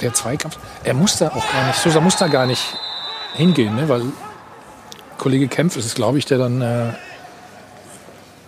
Der 0.00 0.14
Zweikampf. 0.14 0.58
Er 0.84 0.94
muss 0.94 1.18
da 1.18 1.28
auch 1.28 1.52
gar 1.52 1.66
nicht, 1.66 1.78
Sosa 1.80 2.00
muss 2.00 2.16
da 2.16 2.28
gar 2.28 2.46
nicht 2.46 2.62
hingehen, 3.34 3.74
ne? 3.74 3.88
weil 3.88 4.02
Kollege 5.18 5.48
Kempf 5.48 5.76
ist 5.76 5.86
es, 5.86 5.94
glaube 5.94 6.18
ich, 6.18 6.26
der 6.26 6.38
dann 6.38 6.62
äh, 6.62 6.92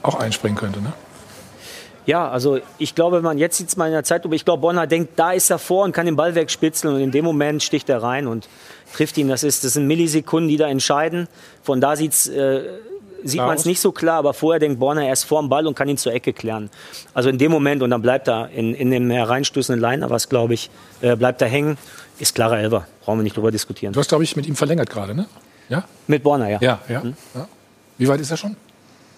auch 0.03 0.15
einspringen 0.15 0.57
könnte. 0.57 0.81
Ne? 0.81 0.93
Ja, 2.07 2.29
also 2.29 2.59
ich 2.79 2.95
glaube, 2.95 3.19
wenn 3.19 3.25
man 3.25 3.39
jetzt 3.39 3.59
sieht 3.59 3.77
mal 3.77 3.87
in 3.87 3.93
der 3.93 4.05
Zeit, 4.05 4.25
ich 4.25 4.45
glaube, 4.45 4.63
Bonner 4.63 4.87
denkt, 4.87 5.13
da 5.17 5.33
ist 5.33 5.51
er 5.51 5.59
vor 5.59 5.85
und 5.85 5.93
kann 5.93 6.07
den 6.07 6.17
Ball 6.17 6.35
wegspitzeln 6.35 6.95
und 6.95 7.01
in 7.01 7.11
dem 7.11 7.25
Moment 7.25 7.63
sticht 7.63 7.89
er 7.89 8.03
rein 8.03 8.27
und 8.27 8.49
trifft 8.95 9.19
ihn. 9.19 9.29
Das, 9.29 9.43
ist, 9.43 9.65
das 9.65 9.75
sind 9.75 9.87
Millisekunden, 9.87 10.49
die 10.49 10.57
da 10.57 10.69
entscheiden. 10.69 11.29
Von 11.63 11.81
da 11.81 11.97
sieht's, 11.97 12.27
äh, 12.27 12.63
sieht 13.25 13.41
man 13.41 13.57
es 13.57 13.65
nicht 13.65 13.81
so 13.81 13.93
klar, 13.93 14.19
aber 14.19 14.35
vorher 14.35 14.61
denkt 14.61 14.81
Borner 14.81 15.07
erst 15.07 15.25
vor 15.25 15.41
dem 15.41 15.49
Ball 15.49 15.67
und 15.67 15.75
kann 15.75 15.89
ihn 15.89 15.97
zur 15.97 16.13
Ecke 16.13 16.33
klären. 16.33 16.71
Also 17.15 17.29
in 17.29 17.39
dem 17.39 17.51
Moment, 17.51 17.83
und 17.83 17.91
dann 17.91 18.03
bleibt 18.03 18.29
er 18.29 18.51
in, 18.51 18.75
in 18.75 18.91
dem 18.91 19.11
hereinstößenden 19.11 19.81
Liner, 19.81 20.11
was 20.11 20.29
glaube 20.29 20.55
ich, 20.55 20.71
äh, 21.01 21.17
bleibt 21.17 21.43
er 21.43 21.49
hängen, 21.49 21.77
ist 22.19 22.35
klarer 22.35 22.59
Elber. 22.59 22.87
Brauchen 23.05 23.19
wir 23.19 23.23
nicht 23.25 23.37
drüber 23.37 23.51
diskutieren. 23.51 23.93
Du 23.93 24.01
hast, 24.01 24.09
glaube 24.09 24.25
ich, 24.25 24.37
mit 24.37 24.47
ihm 24.47 24.57
verlängert 24.57 24.91
gerade, 24.91 25.15
ne? 25.15 25.27
Ja? 25.69 25.85
Mit 26.07 26.23
Borner, 26.23 26.49
ja. 26.49 26.59
Ja, 26.61 26.81
ja. 26.89 27.03
Hm? 27.03 27.15
ja. 27.35 27.49
Wie 27.99 28.09
weit 28.09 28.21
ist 28.21 28.31
er 28.31 28.37
schon? 28.37 28.57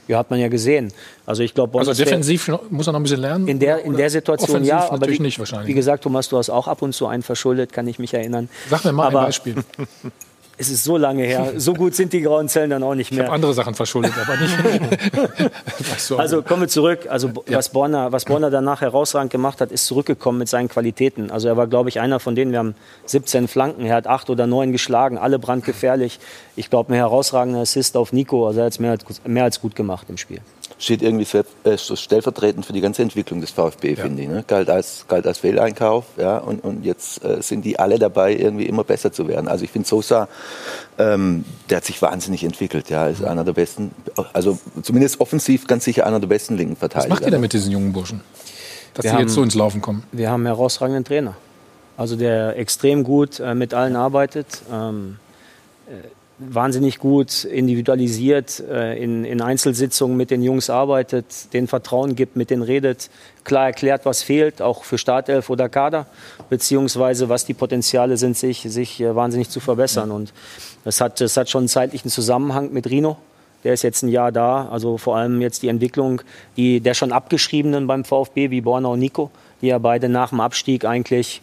Ja, 0.09 0.19
hat 0.19 0.31
man 0.31 0.41
ja 0.41 0.49
gesehen. 0.49 0.93
Also 1.27 1.43
ich 1.43 1.55
glaube, 1.55 1.79
also 1.79 1.95
defensiv 1.95 2.51
muss 2.71 2.87
er 2.87 2.93
noch 2.93 3.01
ein 3.01 3.05
bisschen 3.05 3.21
lernen. 3.21 3.47
In 3.47 3.59
der, 3.59 3.85
in 3.85 3.97
der 3.97 4.11
Situation 4.11 4.65
ja, 4.65 4.81
aber 4.81 4.99
natürlich 4.99 5.21
wie, 5.21 5.23
nicht 5.23 5.39
wahrscheinlich. 5.39 5.69
Wie 5.69 5.75
gesagt, 5.75 6.03
Thomas, 6.05 6.29
du 6.29 6.39
hast 6.39 6.51
auch 6.51 6.67
ab 6.67 6.83
und 6.83 6.93
zu 6.93 7.07
einen 7.07 7.23
verschuldet, 7.23 7.73
kann 7.73 7.87
ich 7.87 7.99
mich 7.99 8.13
erinnern. 8.13 8.49
Sag 8.69 8.85
mir 8.85 8.93
mal 8.93 9.07
aber, 9.07 9.21
ein 9.21 9.27
Beispiel. 9.27 9.55
Es 10.63 10.71
ist 10.71 10.85
so 10.85 10.97
lange 10.97 11.25
her. 11.25 11.55
So 11.57 11.75
gut 11.75 11.97
sind 11.97 12.13
die 12.13 12.21
grauen 12.21 12.49
Zellen 12.49 12.71
dann 12.71 12.85
auch 12.85 12.95
nicht 12.95 13.11
mehr. 13.11 13.23
Ich 13.23 13.27
habe 13.27 13.35
andere 13.35 13.53
Sachen 13.53 13.75
verschuldet, 13.75 14.13
aber 14.17 14.37
nicht. 14.37 15.51
also 16.19 16.43
kommen 16.43 16.63
wir 16.63 16.69
zurück. 16.69 17.09
Also 17.09 17.33
ja. 17.49 17.59
was, 17.59 17.71
Borner, 17.71 18.13
was 18.13 18.27
Borner 18.27 18.49
danach 18.49 18.81
herausragend 18.81 19.33
gemacht 19.33 19.61
hat, 19.61 19.73
ist 19.73 19.87
zurückgekommen 19.87 20.39
mit 20.39 20.49
seinen 20.49 20.69
Qualitäten. 20.69 21.33
Also 21.33 21.49
er 21.49 21.57
war, 21.57 21.67
glaube 21.67 21.89
ich, 21.89 21.99
einer 21.99 22.21
von 22.21 22.37
denen. 22.37 22.53
Wir 22.53 22.61
haben 22.61 22.77
17 23.07 23.49
Flanken. 23.49 23.87
Er 23.87 23.97
hat 23.97 24.07
acht 24.07 24.31
oder 24.31 24.47
neun 24.47 24.71
geschlagen, 24.71 25.19
alle 25.19 25.41
brandgefährlich. 25.41 26.21
Ich 26.55 26.71
glaube, 26.71 26.93
ein 26.93 26.97
herausragender 26.97 27.59
Assist 27.59 27.97
auf 27.97 28.13
Nico. 28.13 28.47
Also 28.47 28.61
er 28.61 28.67
hat 28.67 28.73
es 28.75 28.79
mehr, 28.79 28.97
mehr 29.27 29.43
als 29.43 29.61
gut 29.61 29.75
gemacht 29.75 30.07
im 30.11 30.17
Spiel 30.17 30.41
steht 30.83 31.03
irgendwie 31.03 31.27
äh, 31.65 31.79
stellvertretend 31.79 32.67
für 32.67 32.73
die 32.73 32.81
ganze 32.81 33.03
Entwicklung 33.03 33.41
des 33.41 33.51
VfB, 33.51 33.91
ja. 33.91 34.03
finde 34.03 34.23
ich. 34.23 34.29
Ne? 34.29 34.45
Galt 34.47 34.69
als, 34.69 35.07
galt 35.09 35.27
als 35.27 35.39
Fehleinkauf, 35.39 36.07
ja, 36.17 36.39
und, 36.39 36.65
und 36.65 36.85
jetzt 36.85 37.25
äh, 37.25 37.41
sind 37.41 37.65
die 37.65 37.79
alle 37.79 37.99
dabei, 37.99 38.35
irgendwie 38.35 38.67
immer 38.67 38.83
besser 38.83 39.13
zu 39.13 39.29
werden. 39.29 39.49
Also 39.49 39.65
ich 39.65 39.71
finde 39.71 39.89
Sosa, 39.89 40.29
ähm, 40.99 41.45
der 41.71 41.79
hat 41.79 41.85
sich 41.85 42.03
wahnsinnig 42.03 42.43
entwickelt, 42.43 42.91
ja, 42.91 43.07
ist 43.07 43.25
einer 43.25 43.45
der 43.45 43.53
besten, 43.53 43.93
also 44.33 44.59
zumindest 44.83 45.21
offensiv 45.21 45.67
ganz 45.67 45.85
sicher 45.85 46.07
einer 46.07 46.19
der 46.19 46.27
besten 46.27 46.57
linken 46.57 46.77
Verteidiger. 46.77 47.11
Was 47.11 47.21
macht 47.21 47.27
ihr 47.27 47.31
denn 47.31 47.41
mit 47.41 47.53
diesen 47.53 47.71
jungen 47.71 47.93
Burschen? 47.93 48.21
Dass 48.95 49.07
sie 49.07 49.17
jetzt 49.17 49.33
so 49.33 49.43
ins 49.43 49.55
Laufen 49.55 49.81
kommen? 49.81 50.03
Wir 50.13 50.31
haben 50.31 50.41
einen 50.41 50.55
herausragenden 50.55 51.05
Trainer. 51.05 51.35
Also 51.97 52.17
der 52.17 52.59
extrem 52.59 53.05
gut 53.05 53.39
äh, 53.41 53.55
mit 53.55 53.73
allen 53.75 53.97
arbeitet. 53.97 54.63
Ähm, 54.71 55.17
äh, 55.17 55.32
wahnsinnig 56.49 56.99
gut 56.99 57.45
individualisiert, 57.45 58.61
äh, 58.61 59.03
in, 59.03 59.25
in 59.25 59.41
Einzelsitzungen 59.41 60.17
mit 60.17 60.31
den 60.31 60.43
Jungs 60.43 60.71
arbeitet, 60.71 61.53
den 61.53 61.69
Vertrauen 61.69 62.17
gibt, 62.17 62.37
mit 62.37 62.51
denen 62.51 62.63
redet, 62.63 63.11
klar 63.45 63.67
erklärt, 63.67 64.05
was 64.05 64.23
fehlt, 64.23 64.63
auch 64.63 64.85
für 64.85 64.99
Startelf 64.99 65.51
oder 65.51 65.69
Kader, 65.69 66.07
beziehungsweise 66.51 67.29
was 67.29 67.45
die 67.45 67.55
Potenziale 67.55 68.17
sind, 68.17 68.37
sich, 68.37 68.63
sich 68.69 69.01
äh, 69.01 69.15
wahnsinnig 69.15 69.51
zu 69.51 69.61
verbessern. 69.61 70.11
Und 70.11 70.33
das 70.85 71.01
hat, 71.01 71.21
das 71.21 71.37
hat 71.37 71.51
schon 71.51 71.63
einen 71.63 71.69
zeitlichen 71.69 72.11
Zusammenhang 72.11 72.73
mit 72.73 72.89
Rino. 72.89 73.17
Der 73.65 73.75
ist 73.75 73.83
jetzt 73.83 74.03
ein 74.03 74.09
Jahr 74.09 74.33
da, 74.33 74.69
also 74.69 74.99
vor 74.99 75.17
allem 75.17 75.41
jetzt 75.41 75.63
die 75.63 75.69
Entwicklung 75.69 76.23
die, 76.57 76.81
der 76.81 76.95
schon 76.95 77.13
abgeschriebenen 77.13 77.87
beim 77.87 78.05
VfB, 78.05 78.51
wie 78.51 78.61
Borna 78.61 78.89
und 78.89 78.99
Nico, 78.99 79.31
die 79.61 79.69
ja 79.69 79.79
beide 79.79 80.09
nach 80.09 80.31
dem 80.31 80.41
Abstieg 80.41 80.85
eigentlich 80.85 81.43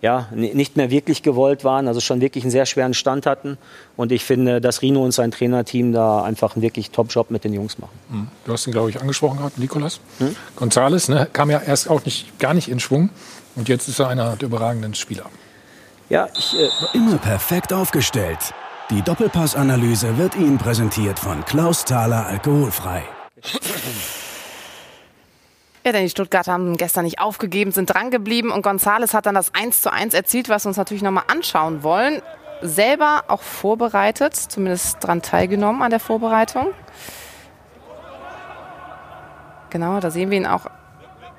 ja, 0.00 0.28
nicht 0.32 0.76
mehr 0.76 0.90
wirklich 0.90 1.22
gewollt 1.22 1.64
waren, 1.64 1.88
also 1.88 2.00
schon 2.00 2.20
wirklich 2.20 2.44
einen 2.44 2.52
sehr 2.52 2.66
schweren 2.66 2.94
Stand 2.94 3.26
hatten. 3.26 3.58
Und 3.96 4.12
ich 4.12 4.24
finde, 4.24 4.60
dass 4.60 4.80
Rino 4.82 5.04
und 5.04 5.12
sein 5.12 5.30
Trainerteam 5.30 5.92
da 5.92 6.22
einfach 6.22 6.54
einen 6.54 6.62
wirklich 6.62 6.90
Top-Job 6.90 7.30
mit 7.30 7.44
den 7.44 7.52
Jungs 7.52 7.78
machen. 7.78 7.98
Hm. 8.10 8.28
Du 8.44 8.52
hast 8.52 8.66
ihn, 8.66 8.72
glaube 8.72 8.90
ich, 8.90 9.00
angesprochen 9.00 9.38
gehabt, 9.38 9.58
Nikolas. 9.58 10.00
Hm? 10.18 10.36
Gonzales 10.54 11.08
ne, 11.08 11.28
kam 11.32 11.50
ja 11.50 11.60
erst 11.60 11.90
auch 11.90 12.04
nicht, 12.04 12.38
gar 12.38 12.54
nicht 12.54 12.68
in 12.68 12.78
Schwung. 12.78 13.10
Und 13.56 13.68
jetzt 13.68 13.88
ist 13.88 13.98
er 13.98 14.08
einer 14.08 14.36
der 14.36 14.46
überragenden 14.46 14.94
Spieler. 14.94 15.24
Ja, 16.08 16.28
ich, 16.36 16.54
äh, 16.56 16.68
Immer 16.96 17.18
perfekt 17.18 17.72
aufgestellt. 17.72 18.38
Die 18.90 19.02
Doppelpass-Analyse 19.02 20.16
wird 20.16 20.36
Ihnen 20.36 20.58
präsentiert 20.58 21.18
von 21.18 21.44
Klaus 21.44 21.84
Thaler 21.84 22.26
Alkoholfrei. 22.26 23.02
Ja, 25.88 25.92
denn 25.92 26.02
die 26.02 26.10
Stuttgarter 26.10 26.52
haben 26.52 26.76
gestern 26.76 27.04
nicht 27.04 27.18
aufgegeben, 27.18 27.72
sind 27.72 27.86
drangeblieben 27.86 28.50
und 28.50 28.60
Gonzales 28.60 29.14
hat 29.14 29.24
dann 29.24 29.34
das 29.34 29.54
1 29.54 29.80
zu 29.80 29.90
1 29.90 30.12
erzielt, 30.12 30.50
was 30.50 30.66
wir 30.66 30.68
uns 30.68 30.76
natürlich 30.76 31.02
nochmal 31.02 31.24
anschauen 31.28 31.82
wollen. 31.82 32.20
Selber 32.60 33.24
auch 33.28 33.40
vorbereitet, 33.40 34.36
zumindest 34.36 34.98
dran 35.02 35.22
teilgenommen 35.22 35.80
an 35.80 35.88
der 35.88 35.98
Vorbereitung. 35.98 36.66
Genau, 39.70 39.98
da 40.00 40.10
sehen 40.10 40.30
wir 40.30 40.36
ihn 40.36 40.46
auch 40.46 40.66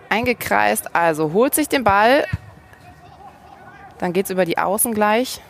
eingekreist. 0.10 0.96
Also 0.96 1.32
holt 1.32 1.54
sich 1.54 1.70
den 1.70 1.84
Ball. 1.84 2.26
Dann 4.00 4.14
geht 4.14 4.26
es 4.26 4.32
über 4.32 4.46
die 4.46 4.58
Außen 4.58 4.96
gleich. 4.96 5.42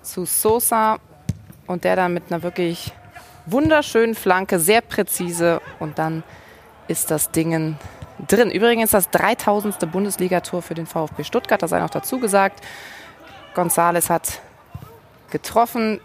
Zu 0.00 0.24
Sosa. 0.24 0.96
Und 1.66 1.84
der 1.84 1.96
dann 1.96 2.14
mit 2.14 2.32
einer 2.32 2.42
wirklich 2.42 2.94
wunderschönen 3.46 4.14
Flanke, 4.14 4.58
sehr 4.58 4.80
präzise. 4.80 5.60
Und 5.78 5.98
dann 5.98 6.22
ist 6.88 7.10
das 7.10 7.30
Ding 7.30 7.76
drin. 8.28 8.50
Übrigens 8.50 8.90
das 8.90 9.10
3000. 9.10 9.90
Bundesligator 9.90 10.62
für 10.62 10.74
den 10.74 10.86
VfB 10.86 11.24
Stuttgart, 11.24 11.62
das 11.62 11.70
sei 11.70 11.80
noch 11.80 11.90
dazu 11.90 12.18
gesagt. 12.18 12.60
Gonzales 13.54 14.10
hat 14.10 14.40
getroffen 15.30 16.00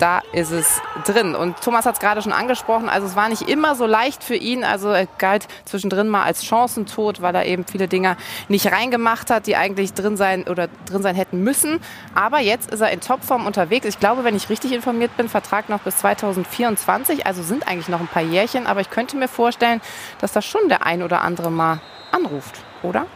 da 0.00 0.22
ist 0.32 0.50
es 0.50 0.80
drin. 1.04 1.34
Und 1.34 1.60
Thomas 1.60 1.86
hat 1.86 1.94
es 1.94 2.00
gerade 2.00 2.22
schon 2.22 2.32
angesprochen, 2.32 2.88
also 2.88 3.06
es 3.06 3.16
war 3.16 3.28
nicht 3.28 3.48
immer 3.48 3.74
so 3.74 3.86
leicht 3.86 4.24
für 4.24 4.34
ihn. 4.34 4.64
Also 4.64 4.88
er 4.88 5.06
galt 5.18 5.46
zwischendrin 5.64 6.08
mal 6.08 6.24
als 6.24 6.44
Chancentod, 6.44 7.22
weil 7.22 7.34
er 7.34 7.46
eben 7.46 7.64
viele 7.64 7.88
Dinge 7.88 8.16
nicht 8.48 8.72
reingemacht 8.72 9.30
hat, 9.30 9.46
die 9.46 9.56
eigentlich 9.56 9.92
drin 9.92 10.16
sein 10.16 10.44
oder 10.44 10.68
drin 10.86 11.02
sein 11.02 11.14
hätten 11.14 11.42
müssen. 11.42 11.80
Aber 12.14 12.40
jetzt 12.40 12.70
ist 12.70 12.80
er 12.80 12.90
in 12.90 13.00
Topform 13.00 13.46
unterwegs. 13.46 13.86
Ich 13.86 14.00
glaube, 14.00 14.24
wenn 14.24 14.34
ich 14.34 14.48
richtig 14.48 14.72
informiert 14.72 15.16
bin, 15.16 15.28
Vertrag 15.28 15.68
noch 15.68 15.80
bis 15.80 15.98
2024. 15.98 17.26
Also 17.26 17.42
sind 17.42 17.68
eigentlich 17.68 17.88
noch 17.88 18.00
ein 18.00 18.08
paar 18.08 18.22
Jährchen. 18.22 18.66
Aber 18.66 18.80
ich 18.80 18.90
könnte 18.90 19.16
mir 19.16 19.28
vorstellen, 19.28 19.80
dass 20.20 20.32
da 20.32 20.42
schon 20.42 20.68
der 20.68 20.86
ein 20.86 21.02
oder 21.02 21.22
andere 21.22 21.50
mal 21.50 21.80
anruft, 22.12 22.56
oder? 22.82 23.06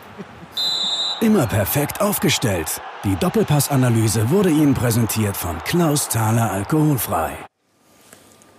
Immer 1.20 1.46
perfekt 1.46 2.00
aufgestellt. 2.00 2.80
Die 3.04 3.16
Doppelpassanalyse 3.16 4.30
wurde 4.30 4.48
Ihnen 4.48 4.72
präsentiert 4.74 5.36
von 5.36 5.56
Klaus 5.64 6.08
Thaler 6.08 6.50
Alkoholfrei. 6.50 7.32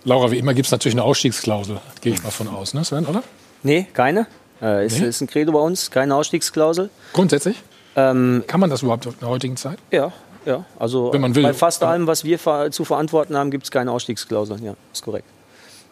Laura, 0.03 0.29
wie 0.29 0.37
immer 0.37 0.53
gibt 0.53 0.67
es 0.67 0.71
natürlich 0.71 0.93
eine 0.93 1.03
Ausstiegsklausel, 1.03 1.79
gehe 2.01 2.13
ich 2.13 2.23
mal 2.23 2.29
von 2.29 2.47
aus, 2.49 2.75
ne 2.75 2.85
Sven, 2.85 3.07
oder? 3.07 3.23
Nee, 3.63 3.87
keine. 3.91 4.27
Äh, 4.61 4.85
ist, 4.85 4.99
Nee? 4.99 5.07
ist 5.07 5.21
ein 5.21 5.27
Credo 5.27 5.51
bei 5.51 5.59
uns, 5.59 5.89
keine 5.89 6.13
Ausstiegsklausel. 6.15 6.91
Grundsätzlich? 7.13 7.61
Ähm, 7.95 8.43
Kann 8.45 8.59
man 8.59 8.69
das 8.69 8.83
überhaupt 8.83 9.07
in 9.07 9.13
der 9.19 9.29
heutigen 9.29 9.57
Zeit? 9.57 9.79
ja, 9.91 10.11
ja. 10.45 10.63
Also 10.77 11.11
Wenn 11.11 11.21
man 11.21 11.33
will. 11.33 11.41
bei 11.41 11.53
fast 11.55 11.83
allem, 11.83 12.05
was 12.05 12.23
wir 12.23 12.37
ver 12.37 12.69
zu 12.69 12.85
verantworten 12.85 13.35
haben, 13.35 13.49
gibt 13.49 13.63
es 13.63 13.71
keine 13.71 13.91
Ausstiegsklauseln. 13.91 14.63
Ja, 14.63 14.75
ist 14.93 15.03
korrekt. 15.03 15.27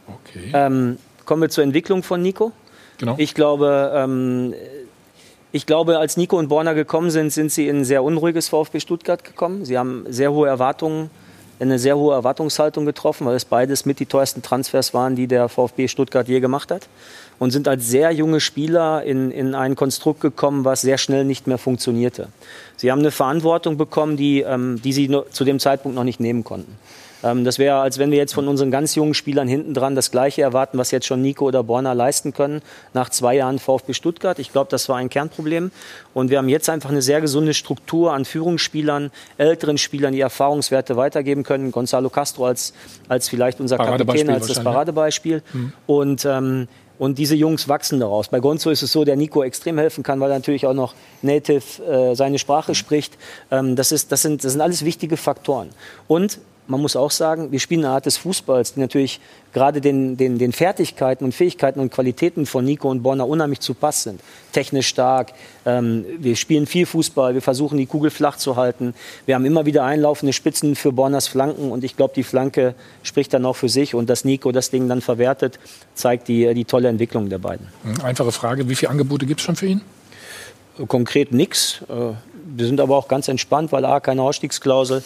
Okay. 0.07 0.51
Ähm, 0.53 0.99
kommen 1.25 1.41
wir 1.41 1.49
zur 1.49 1.63
Entwicklung 1.63 2.03
von 2.03 2.21
Nico. 2.21 2.51
Genau. 2.99 3.15
Ich 3.17 3.33
glaube, 3.33 3.91
ähm, 3.95 4.53
ich 5.55 5.67
glaube, 5.67 5.99
als 5.99 6.17
Nico 6.17 6.39
und 6.39 6.47
Borna 6.47 6.73
gekommen 6.73 7.11
sind, 7.11 7.31
sind 7.31 7.51
sie 7.51 7.67
in 7.67 7.81
ein 7.81 7.85
sehr 7.85 8.03
unruhiges 8.03 8.49
VfB 8.49 8.79
Stuttgart 8.79 9.23
gekommen. 9.23 9.65
Sie 9.65 9.77
haben 9.77 10.03
sehr 10.09 10.31
hohe 10.31 10.47
Erwartungen, 10.47 11.11
eine 11.59 11.77
sehr 11.77 11.95
hohe 11.95 12.15
Erwartungshaltung 12.15 12.87
getroffen, 12.87 13.27
weil 13.27 13.35
es 13.35 13.45
beides 13.45 13.85
mit 13.85 13.99
die 13.99 14.07
teuersten 14.07 14.41
Transfers 14.41 14.95
waren, 14.95 15.15
die 15.15 15.27
der 15.27 15.49
VfB 15.49 15.87
Stuttgart 15.87 16.27
je 16.27 16.39
gemacht 16.39 16.71
hat. 16.71 16.89
Und 17.37 17.51
sind 17.51 17.67
als 17.67 17.87
sehr 17.87 18.11
junge 18.11 18.39
Spieler 18.39 19.03
in, 19.03 19.29
in 19.29 19.53
ein 19.53 19.75
Konstrukt 19.75 20.21
gekommen, 20.21 20.65
was 20.65 20.81
sehr 20.81 20.97
schnell 20.97 21.23
nicht 21.23 21.45
mehr 21.45 21.59
funktionierte. 21.59 22.29
Sie 22.75 22.91
haben 22.91 22.99
eine 22.99 23.11
Verantwortung 23.11 23.77
bekommen, 23.77 24.17
die, 24.17 24.41
ähm, 24.41 24.81
die 24.83 24.91
sie 24.91 25.15
zu 25.29 25.43
dem 25.43 25.59
Zeitpunkt 25.59 25.95
noch 25.95 26.03
nicht 26.03 26.19
nehmen 26.19 26.43
konnten. 26.43 26.79
Ähm, 27.23 27.43
das 27.43 27.59
wäre, 27.59 27.77
als 27.77 27.97
wenn 27.97 28.11
wir 28.11 28.17
jetzt 28.17 28.33
von 28.33 28.47
unseren 28.47 28.71
ganz 28.71 28.95
jungen 28.95 29.13
Spielern 29.13 29.47
hinten 29.47 29.73
dran 29.73 29.95
das 29.95 30.11
Gleiche 30.11 30.41
erwarten, 30.41 30.77
was 30.77 30.91
jetzt 30.91 31.05
schon 31.05 31.21
Nico 31.21 31.45
oder 31.45 31.63
Borna 31.63 31.93
leisten 31.93 32.33
können, 32.33 32.61
nach 32.93 33.09
zwei 33.09 33.35
Jahren 33.35 33.59
VfB 33.59 33.93
Stuttgart. 33.93 34.39
Ich 34.39 34.51
glaube, 34.51 34.69
das 34.69 34.89
war 34.89 34.97
ein 34.97 35.09
Kernproblem. 35.09 35.71
Und 36.13 36.29
wir 36.29 36.37
haben 36.37 36.49
jetzt 36.49 36.69
einfach 36.69 36.89
eine 36.89 37.01
sehr 37.01 37.21
gesunde 37.21 37.53
Struktur 37.53 38.13
an 38.13 38.25
Führungsspielern, 38.25 39.11
älteren 39.37 39.77
Spielern, 39.77 40.13
die 40.13 40.21
Erfahrungswerte 40.21 40.97
weitergeben 40.97 41.43
können. 41.43 41.71
Gonzalo 41.71 42.09
Castro 42.09 42.45
als, 42.45 42.73
als 43.07 43.29
vielleicht 43.29 43.59
unser 43.59 43.77
Kapitän, 43.77 44.29
als 44.29 44.47
das. 44.47 44.63
Paradebeispiel. 44.63 45.41
Und, 45.87 46.25
ähm, 46.25 46.67
und 46.99 47.17
diese 47.17 47.35
Jungs 47.35 47.67
wachsen 47.67 47.99
daraus. 47.99 48.27
Bei 48.27 48.39
Gonzo 48.39 48.69
ist 48.69 48.83
es 48.83 48.91
so, 48.91 49.03
der 49.03 49.15
Nico 49.15 49.43
extrem 49.43 49.77
helfen 49.77 50.03
kann, 50.03 50.19
weil 50.19 50.31
er 50.31 50.37
natürlich 50.37 50.67
auch 50.67 50.73
noch 50.73 50.93
native 51.21 51.83
äh, 51.83 52.15
seine 52.15 52.37
Sprache 52.37 52.75
spricht. 52.75 53.17
Ähm, 53.49 53.75
das, 53.75 53.91
ist, 53.91 54.11
das, 54.11 54.21
sind, 54.21 54.43
das 54.43 54.51
sind 54.51 54.61
alles 54.61 54.85
wichtige 54.85 55.17
Faktoren. 55.17 55.69
Und 56.07 56.39
man 56.67 56.81
muss 56.81 56.95
auch 56.95 57.11
sagen, 57.11 57.51
wir 57.51 57.59
spielen 57.59 57.83
eine 57.83 57.93
Art 57.93 58.05
des 58.05 58.17
Fußballs, 58.17 58.73
die 58.73 58.79
natürlich 58.79 59.19
gerade 59.53 59.81
den, 59.81 60.17
den, 60.17 60.37
den 60.37 60.51
Fertigkeiten 60.51 61.25
und 61.25 61.33
Fähigkeiten 61.33 61.79
und 61.79 61.91
Qualitäten 61.91 62.45
von 62.45 62.63
Nico 62.65 62.89
und 62.89 63.03
Bonner 63.03 63.27
unheimlich 63.27 63.59
zu 63.59 63.73
Pass 63.73 64.03
sind. 64.03 64.21
Technisch 64.51 64.87
stark, 64.87 65.33
ähm, 65.65 66.05
wir 66.19 66.35
spielen 66.35 66.65
viel 66.65 66.85
Fußball, 66.85 67.33
wir 67.33 67.41
versuchen 67.41 67.77
die 67.77 67.85
Kugel 67.85 68.11
flach 68.11 68.37
zu 68.37 68.55
halten. 68.55 68.93
Wir 69.25 69.35
haben 69.35 69.45
immer 69.45 69.65
wieder 69.65 69.83
einlaufende 69.83 70.33
Spitzen 70.33 70.75
für 70.75 70.91
Borners 70.91 71.27
Flanken 71.27 71.71
und 71.71 71.83
ich 71.83 71.97
glaube, 71.97 72.13
die 72.15 72.23
Flanke 72.23 72.75
spricht 73.03 73.33
dann 73.33 73.45
auch 73.45 73.55
für 73.55 73.69
sich 73.69 73.93
und 73.93 74.09
dass 74.09 74.25
Nico 74.25 74.51
das 74.51 74.69
Ding 74.69 74.87
dann 74.87 75.01
verwertet, 75.01 75.59
zeigt 75.93 76.27
die, 76.27 76.53
die 76.53 76.65
tolle 76.65 76.87
Entwicklung 76.87 77.29
der 77.29 77.39
beiden. 77.39 77.67
Hm, 77.83 78.05
Einfache 78.05 78.31
Frage, 78.31 78.69
wie 78.69 78.75
viele 78.75 78.89
Angebote 78.89 79.25
gibt 79.25 79.41
es 79.41 79.45
schon 79.45 79.55
für 79.55 79.67
ihn? 79.67 79.81
Konkret 80.87 81.31
nichts. 81.31 81.83
Wir 82.55 82.67
sind 82.67 82.79
aber 82.79 82.95
auch 82.95 83.07
ganz 83.07 83.27
entspannt, 83.27 83.71
weil 83.71 83.85
A, 83.85 83.99
keine 83.99 84.21
Ausstiegsklausel 84.21 85.03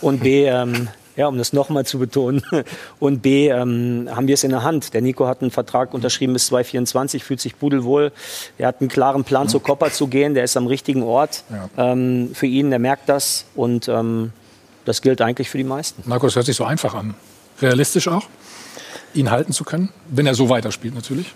und 0.00 0.20
B, 0.20 0.46
ähm, 0.46 0.88
ja, 1.16 1.26
um 1.26 1.36
das 1.36 1.52
nochmal 1.52 1.84
zu 1.84 1.98
betonen, 1.98 2.42
und 3.00 3.20
B, 3.22 3.48
ähm, 3.48 4.08
haben 4.10 4.26
wir 4.26 4.34
es 4.34 4.44
in 4.44 4.50
der 4.50 4.62
Hand. 4.62 4.94
Der 4.94 5.02
Nico 5.02 5.26
hat 5.26 5.42
einen 5.42 5.50
Vertrag 5.50 5.92
unterschrieben 5.92 6.32
bis 6.32 6.46
2024, 6.46 7.24
fühlt 7.24 7.40
sich 7.40 7.58
pudelwohl. 7.58 8.12
Er 8.56 8.68
hat 8.68 8.80
einen 8.80 8.88
klaren 8.88 9.24
Plan, 9.24 9.48
zu 9.48 9.60
Kopper 9.60 9.90
zu 9.90 10.06
gehen, 10.06 10.34
der 10.34 10.44
ist 10.44 10.56
am 10.56 10.66
richtigen 10.66 11.02
Ort 11.02 11.44
ähm, 11.76 12.30
für 12.34 12.46
ihn, 12.46 12.70
der 12.70 12.78
merkt 12.78 13.08
das 13.08 13.44
und 13.54 13.88
ähm, 13.88 14.32
das 14.84 15.02
gilt 15.02 15.20
eigentlich 15.20 15.50
für 15.50 15.58
die 15.58 15.64
meisten. 15.64 16.02
Marco, 16.08 16.26
das 16.26 16.36
hört 16.36 16.46
sich 16.46 16.56
so 16.56 16.64
einfach 16.64 16.94
an. 16.94 17.14
Realistisch 17.60 18.08
auch, 18.08 18.24
ihn 19.14 19.30
halten 19.30 19.52
zu 19.52 19.64
können, 19.64 19.88
wenn 20.08 20.26
er 20.26 20.34
so 20.34 20.48
weiterspielt 20.48 20.94
natürlich, 20.94 21.34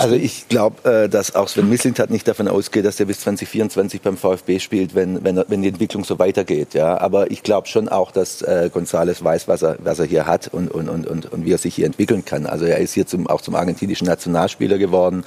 Also 0.00 0.16
ich 0.16 0.48
glaube, 0.48 0.88
äh, 1.04 1.08
dass 1.08 1.34
auch 1.34 1.48
Sven 1.48 1.68
Mislintat 1.68 2.10
nicht 2.10 2.26
davon 2.26 2.48
ausgeht, 2.48 2.84
dass 2.84 2.98
er 2.98 3.06
bis 3.06 3.20
2024 3.20 4.02
beim 4.02 4.16
VfB 4.16 4.58
spielt, 4.58 4.94
wenn, 4.94 5.24
wenn, 5.24 5.42
wenn 5.48 5.62
die 5.62 5.68
Entwicklung 5.68 6.04
so 6.04 6.18
weitergeht. 6.18 6.74
Ja? 6.74 6.98
Aber 6.98 7.30
ich 7.30 7.42
glaube 7.42 7.68
schon 7.68 7.88
auch, 7.88 8.10
dass 8.10 8.42
äh, 8.42 8.70
González 8.72 9.22
weiß, 9.22 9.48
was 9.48 9.62
er, 9.62 9.76
was 9.80 9.98
er 9.98 10.06
hier 10.06 10.26
hat 10.26 10.48
und, 10.48 10.70
und, 10.70 10.88
und, 10.88 11.06
und, 11.06 11.32
und 11.32 11.44
wie 11.44 11.52
er 11.52 11.58
sich 11.58 11.74
hier 11.74 11.86
entwickeln 11.86 12.24
kann. 12.24 12.46
Also 12.46 12.64
er 12.64 12.78
ist 12.78 12.92
hier 12.92 13.06
zum, 13.06 13.26
auch 13.28 13.40
zum 13.40 13.54
argentinischen 13.54 14.06
Nationalspieler 14.06 14.78
geworden. 14.78 15.24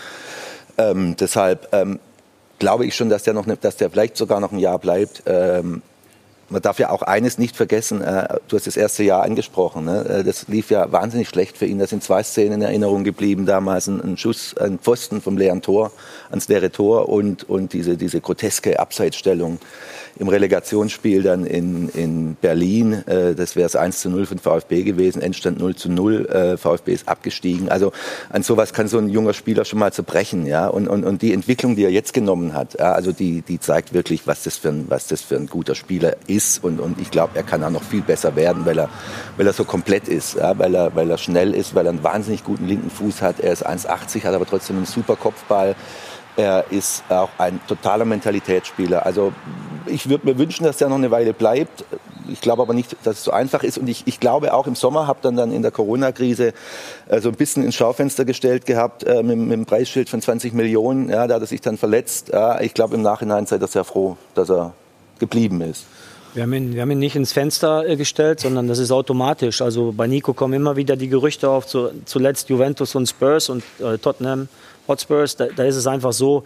Ähm, 0.78 1.16
deshalb 1.18 1.70
ähm, 1.72 2.00
glaube 2.60 2.86
ich 2.86 2.96
schon, 2.96 3.10
dass 3.10 3.24
der, 3.24 3.34
noch 3.34 3.46
ne, 3.46 3.58
dass 3.60 3.78
der 3.78 3.90
vielleicht 3.90 4.18
sogar 4.18 4.40
noch 4.40 4.52
ein 4.52 4.60
Jahr 4.60 4.80
bleibt. 4.80 5.24
Ähm, 5.26 5.82
man 6.50 6.62
darf 6.62 6.80
ja 6.80 6.90
auch 6.92 7.02
eines 7.02 7.38
nicht 7.38 7.56
vergessen, 7.56 8.02
äh, 8.02 8.28
du 8.48 8.56
hast 8.56 8.68
das 8.68 8.78
erste 8.78 9.04
Jahr 9.04 9.24
angesprochen, 9.24 9.86
ne? 9.86 10.06
äh, 10.06 10.24
das 10.24 10.48
lief 10.48 10.70
ja 10.70 10.92
wahnsinnig 10.92 11.30
schlecht 11.30 11.58
für 11.58 11.66
ihn. 11.66 11.80
Da 11.80 11.88
sind 11.88 12.04
zwei 12.04 12.24
Szenen 12.24 12.54
in 12.54 12.62
Erinnerung 12.62 13.04
geblieben, 13.04 13.46
damals 13.46 13.88
ein, 13.88 14.18
Schuss, 14.18 14.56
ein 14.58 14.80
Pfosten 14.80 15.22
vom 15.22 15.38
leeren 15.38 15.62
Tor 15.62 15.92
ans 16.30 16.48
leere 16.48 16.72
Tor 16.72 17.10
und, 17.10 17.48
und 17.50 17.74
diese, 17.74 17.98
diese 17.98 18.22
groteske 18.22 18.80
Abseitsstellung 18.80 19.60
im 20.18 20.28
Relegationsspiel 20.28 21.24
dann 21.24 21.46
in, 21.46 21.90
in 21.90 22.36
Berlin. 22.36 22.94
Äh, 23.08 23.36
das 23.36 23.56
wäre 23.56 23.66
es 23.66 23.76
1 23.76 24.02
zu 24.02 24.10
0 24.10 24.26
für 24.26 24.36
den 24.36 24.42
VfB 24.42 24.84
gewesen, 24.84 25.22
Endstand 25.22 25.60
0 25.60 25.76
zu 25.76 25.92
0, 25.92 26.26
äh, 26.28 26.58
VfB 26.58 26.94
ist 26.94 27.08
abgestiegen. 27.08 27.70
Also 27.70 27.92
an 28.30 28.44
sowas 28.44 28.74
kann 28.74 28.88
so 28.88 28.98
ein 28.98 29.10
junger 29.10 29.34
Spieler 29.34 29.66
schon 29.66 29.80
mal 29.80 29.92
zerbrechen. 29.92 30.46
Ja? 30.46 30.68
Und, 30.68 30.88
und, 30.88 31.04
und 31.04 31.22
die 31.22 31.34
Entwicklung, 31.34 31.76
die 31.76 31.84
er 31.84 31.92
jetzt 31.92 32.14
genommen 32.14 32.54
hat, 32.54 32.80
ja, 32.80 32.94
also 32.94 33.12
die, 33.12 33.42
die 33.42 33.60
zeigt 33.60 33.94
wirklich, 33.94 34.26
was 34.28 34.44
das 34.44 34.58
für 34.58 34.70
ein, 34.70 34.86
was 34.88 35.08
das 35.08 35.22
für 35.22 35.36
ein 35.36 35.48
guter 35.48 35.76
Spieler 35.76 36.16
ist. 36.28 36.64
Und, 36.64 36.80
und 36.80 37.00
ich 37.02 37.12
glaube, 37.12 37.36
er 37.36 37.44
kann 37.44 37.64
auch 37.64 37.70
noch 37.70 37.84
viel 37.84 38.02
besser 38.02 38.36
werden, 38.36 38.66
weil 38.66 38.80
er, 38.80 38.90
weil 39.38 39.48
er 39.48 39.54
so 39.54 39.66
komplett 39.66 40.08
ist, 40.08 40.36
ja? 40.36 40.58
weil, 40.58 40.74
er, 40.76 40.96
weil 40.96 41.10
er 41.10 41.18
schnell 41.18 41.54
ist, 41.54 41.76
weil 41.76 41.86
er 41.86 41.90
einen 41.90 42.04
wahnsinnig 42.04 42.44
guten 42.44 42.68
linken 42.68 42.90
Fuß 42.90 43.22
hat. 43.22 43.40
Er 43.42 43.52
ist 43.52 43.68
1,80, 43.68 44.24
hat 44.24 44.34
aber 44.34 44.46
trotzdem 44.46 44.78
einen 44.78 44.86
super 44.86 45.16
Kopfball. 45.16 45.76
Er 46.38 46.66
ist 46.70 47.04
auch 47.10 47.30
ein 47.38 47.60
totaler 47.68 48.06
Mentalitätsspieler. 48.06 49.06
Also 49.06 49.32
ich 49.86 50.10
würde 50.10 50.26
mir 50.26 50.38
wünschen, 50.38 50.66
dass 50.66 50.82
er 50.82 50.90
noch 50.90 50.98
eine 50.98 51.12
Weile 51.12 51.34
bleibt. 51.34 51.86
Ich 52.28 52.42
glaube 52.42 52.62
aber 52.62 52.74
nicht, 52.74 52.96
dass 53.04 53.18
es 53.18 53.24
so 53.24 53.32
einfach 53.32 53.64
ist. 53.64 53.78
Und 53.78 53.88
ich, 53.88 54.04
ich 54.06 54.20
glaube 54.20 54.54
auch 54.54 54.68
im 54.68 54.76
Sommer, 54.76 55.08
habe 55.08 55.20
dann, 55.22 55.36
dann 55.38 55.52
in 55.52 55.62
der 55.62 55.72
Corona-Krise 55.72 56.54
äh, 57.08 57.22
so 57.22 57.30
ein 57.30 57.36
bisschen 57.36 57.64
ins 57.64 57.76
Schaufenster 57.76 58.26
gestellt 58.26 58.66
gehabt 58.66 59.04
äh, 59.04 59.24
mit, 59.24 59.38
mit 59.38 59.54
einem 59.54 59.66
Preisschild 59.66 60.10
von 60.10 60.22
20 60.22 60.54
Millionen. 60.54 61.10
Ja, 61.10 61.28
da 61.28 61.36
hat 61.36 61.42
er 61.42 61.48
sich 61.48 61.62
dann 61.62 61.78
verletzt. 61.78 62.30
Ja, 62.34 62.60
ich 62.60 62.74
glaube 62.74 62.96
im 62.96 63.02
Nachhinein 63.02 63.46
seid 63.46 63.62
ihr 63.62 63.68
sehr 63.68 63.84
froh, 63.84 64.18
dass 64.34 64.50
er 64.50 64.74
geblieben 65.20 65.62
ist. 65.62 65.86
Wir 66.34 66.44
haben, 66.44 66.54
ihn, 66.54 66.74
wir 66.74 66.82
haben 66.82 66.92
ihn 66.92 67.00
nicht 67.00 67.16
ins 67.16 67.32
Fenster 67.32 67.88
äh, 67.88 67.96
gestellt, 67.96 68.42
sondern 68.42 68.68
das 68.68 68.80
ist 68.80 68.92
automatisch. 68.92 69.62
Also 69.62 69.94
bei 69.96 70.06
Nico 70.06 70.34
kommen 70.34 70.54
immer 70.54 70.76
wieder 70.76 70.98
die 70.98 71.08
Gerüchte 71.08 71.50
auf, 71.50 71.66
zu, 71.66 71.92
zuletzt 72.04 72.50
Juventus 72.50 72.94
und 72.96 73.08
Spurs 73.08 73.48
und 73.48 73.64
äh, 73.80 73.98
Tottenham 73.98 74.50
Hotspurs. 74.88 75.36
Da, 75.36 75.48
da 75.56 75.64
ist 75.64 75.76
es 75.76 75.88
einfach 75.88 76.14
so, 76.14 76.44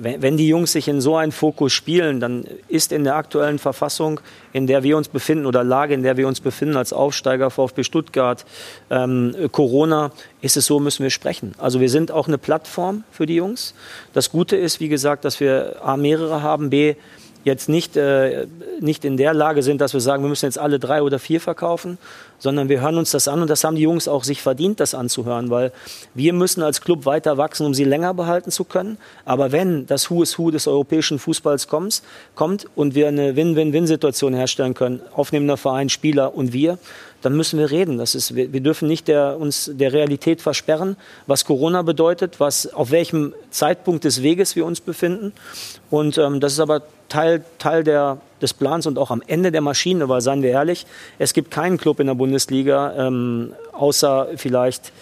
wenn, 0.00 0.22
wenn 0.22 0.36
die 0.36 0.48
Jungs 0.48 0.72
sich 0.72 0.88
in 0.88 1.00
so 1.00 1.16
einen 1.16 1.32
Fokus 1.32 1.72
spielen, 1.72 2.20
dann 2.20 2.44
ist 2.68 2.92
in 2.92 3.04
der 3.04 3.16
aktuellen 3.16 3.58
Verfassung, 3.58 4.20
in 4.52 4.66
der 4.66 4.82
wir 4.82 4.96
uns 4.96 5.08
befinden 5.08 5.46
oder 5.46 5.64
Lage, 5.64 5.94
in 5.94 6.02
der 6.02 6.16
wir 6.16 6.28
uns 6.28 6.40
befinden 6.40 6.76
als 6.76 6.92
Aufsteiger 6.92 7.50
VfB 7.50 7.82
Stuttgart, 7.84 8.44
ähm, 8.90 9.34
Corona, 9.52 10.12
ist 10.40 10.56
es 10.56 10.66
so, 10.66 10.80
müssen 10.80 11.02
wir 11.02 11.10
sprechen. 11.10 11.54
Also 11.58 11.80
wir 11.80 11.90
sind 11.90 12.12
auch 12.12 12.28
eine 12.28 12.38
Plattform 12.38 13.04
für 13.10 13.26
die 13.26 13.34
Jungs. 13.34 13.74
Das 14.12 14.30
Gute 14.30 14.56
ist, 14.56 14.80
wie 14.80 14.88
gesagt, 14.88 15.24
dass 15.24 15.40
wir 15.40 15.76
A, 15.82 15.96
mehrere 15.96 16.42
haben, 16.42 16.70
B, 16.70 16.94
jetzt 17.44 17.68
nicht, 17.68 17.96
äh, 17.96 18.46
nicht 18.80 19.04
in 19.04 19.16
der 19.16 19.34
Lage 19.34 19.62
sind, 19.62 19.80
dass 19.80 19.94
wir 19.94 20.00
sagen, 20.00 20.22
wir 20.22 20.28
müssen 20.28 20.46
jetzt 20.46 20.58
alle 20.58 20.78
drei 20.78 21.02
oder 21.02 21.18
vier 21.18 21.40
verkaufen, 21.40 21.98
sondern 22.38 22.68
wir 22.68 22.80
hören 22.80 22.98
uns 22.98 23.10
das 23.10 23.28
an 23.28 23.42
und 23.42 23.48
das 23.48 23.64
haben 23.64 23.76
die 23.76 23.82
Jungs 23.82 24.08
auch 24.08 24.24
sich 24.24 24.42
verdient, 24.42 24.80
das 24.80 24.94
anzuhören, 24.94 25.50
weil 25.50 25.72
wir 26.14 26.32
müssen 26.32 26.62
als 26.62 26.80
Club 26.80 27.06
weiter 27.06 27.36
wachsen, 27.36 27.66
um 27.66 27.74
sie 27.74 27.84
länger 27.84 28.14
behalten 28.14 28.50
zu 28.50 28.64
können. 28.64 28.98
Aber 29.24 29.52
wenn 29.52 29.86
das 29.86 30.10
Who 30.10 30.22
is 30.22 30.38
Who 30.38 30.50
des 30.50 30.66
europäischen 30.66 31.18
Fußballs 31.18 31.66
kommt, 31.68 32.02
kommt 32.34 32.66
und 32.74 32.94
wir 32.94 33.08
eine 33.08 33.36
Win-Win-Win-Situation 33.36 34.34
herstellen 34.34 34.74
können, 34.74 35.00
aufnehmender 35.14 35.56
Verein, 35.56 35.88
Spieler 35.88 36.34
und 36.34 36.52
wir, 36.52 36.78
dann 37.22 37.36
müssen 37.36 37.58
wir 37.58 37.70
reden. 37.70 37.98
Das 37.98 38.14
ist, 38.14 38.34
wir, 38.34 38.52
wir 38.52 38.60
dürfen 38.60 38.88
nicht 38.88 39.08
der, 39.08 39.38
uns 39.38 39.70
der 39.72 39.92
Realität 39.92 40.40
versperren, 40.40 40.96
was 41.26 41.44
Corona 41.44 41.82
bedeutet, 41.82 42.40
was, 42.40 42.72
auf 42.72 42.90
welchem 42.90 43.34
Zeitpunkt 43.50 44.04
des 44.04 44.22
Weges 44.22 44.56
wir 44.56 44.64
uns 44.64 44.80
befinden. 44.80 45.32
Und 45.90 46.18
ähm, 46.18 46.40
das 46.40 46.52
ist 46.52 46.60
aber 46.60 46.82
Teil, 47.08 47.44
Teil 47.58 47.84
der, 47.84 48.18
des 48.40 48.54
Plans 48.54 48.86
und 48.86 48.98
auch 48.98 49.10
am 49.10 49.22
Ende 49.26 49.52
der 49.52 49.60
Maschine, 49.60 50.08
weil 50.08 50.20
seien 50.20 50.42
wir 50.42 50.50
ehrlich, 50.50 50.86
es 51.18 51.32
gibt 51.32 51.50
keinen 51.50 51.78
Club 51.78 52.00
in 52.00 52.06
der 52.06 52.14
Bundesliga, 52.14 52.94
ähm, 52.96 53.52
außer 53.72 54.28
vielleicht 54.36 54.92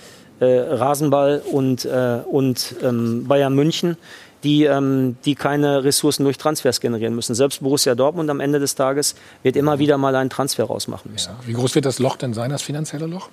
äh, 0.41 0.45
Rasenball 0.47 1.43
und, 1.51 1.85
äh, 1.85 2.21
und 2.31 2.77
ähm, 2.83 3.27
Bayern 3.27 3.55
München, 3.55 3.97
die, 4.45 4.65
ähm, 4.65 5.17
die 5.25 5.35
keine 5.35 5.83
Ressourcen 5.85 6.25
durch 6.25 6.39
Transfers 6.39 6.81
generieren 6.81 7.15
müssen. 7.15 7.35
Selbst 7.35 7.63
Borussia 7.63 7.95
Dortmund 7.95 8.31
am 8.31 8.41
Ende 8.41 8.59
des 8.59 8.75
Tages 8.75 9.15
wird 9.43 9.57
immer 9.57 9.79
wieder 9.79 9.99
mal 9.99 10.15
einen 10.15 10.31
Transfer 10.31 10.65
rausmachen 10.65 11.11
müssen. 11.11 11.31
Ja. 11.31 11.49
Wie 11.49 11.53
groß 11.53 11.75
wird 11.75 11.87
das 11.87 11.99
Loch 11.99 12.17
denn 12.17 12.35
sein, 12.35 12.51
das 12.51 12.63
finanzielle 12.63 13.07
Loch? 13.07 13.29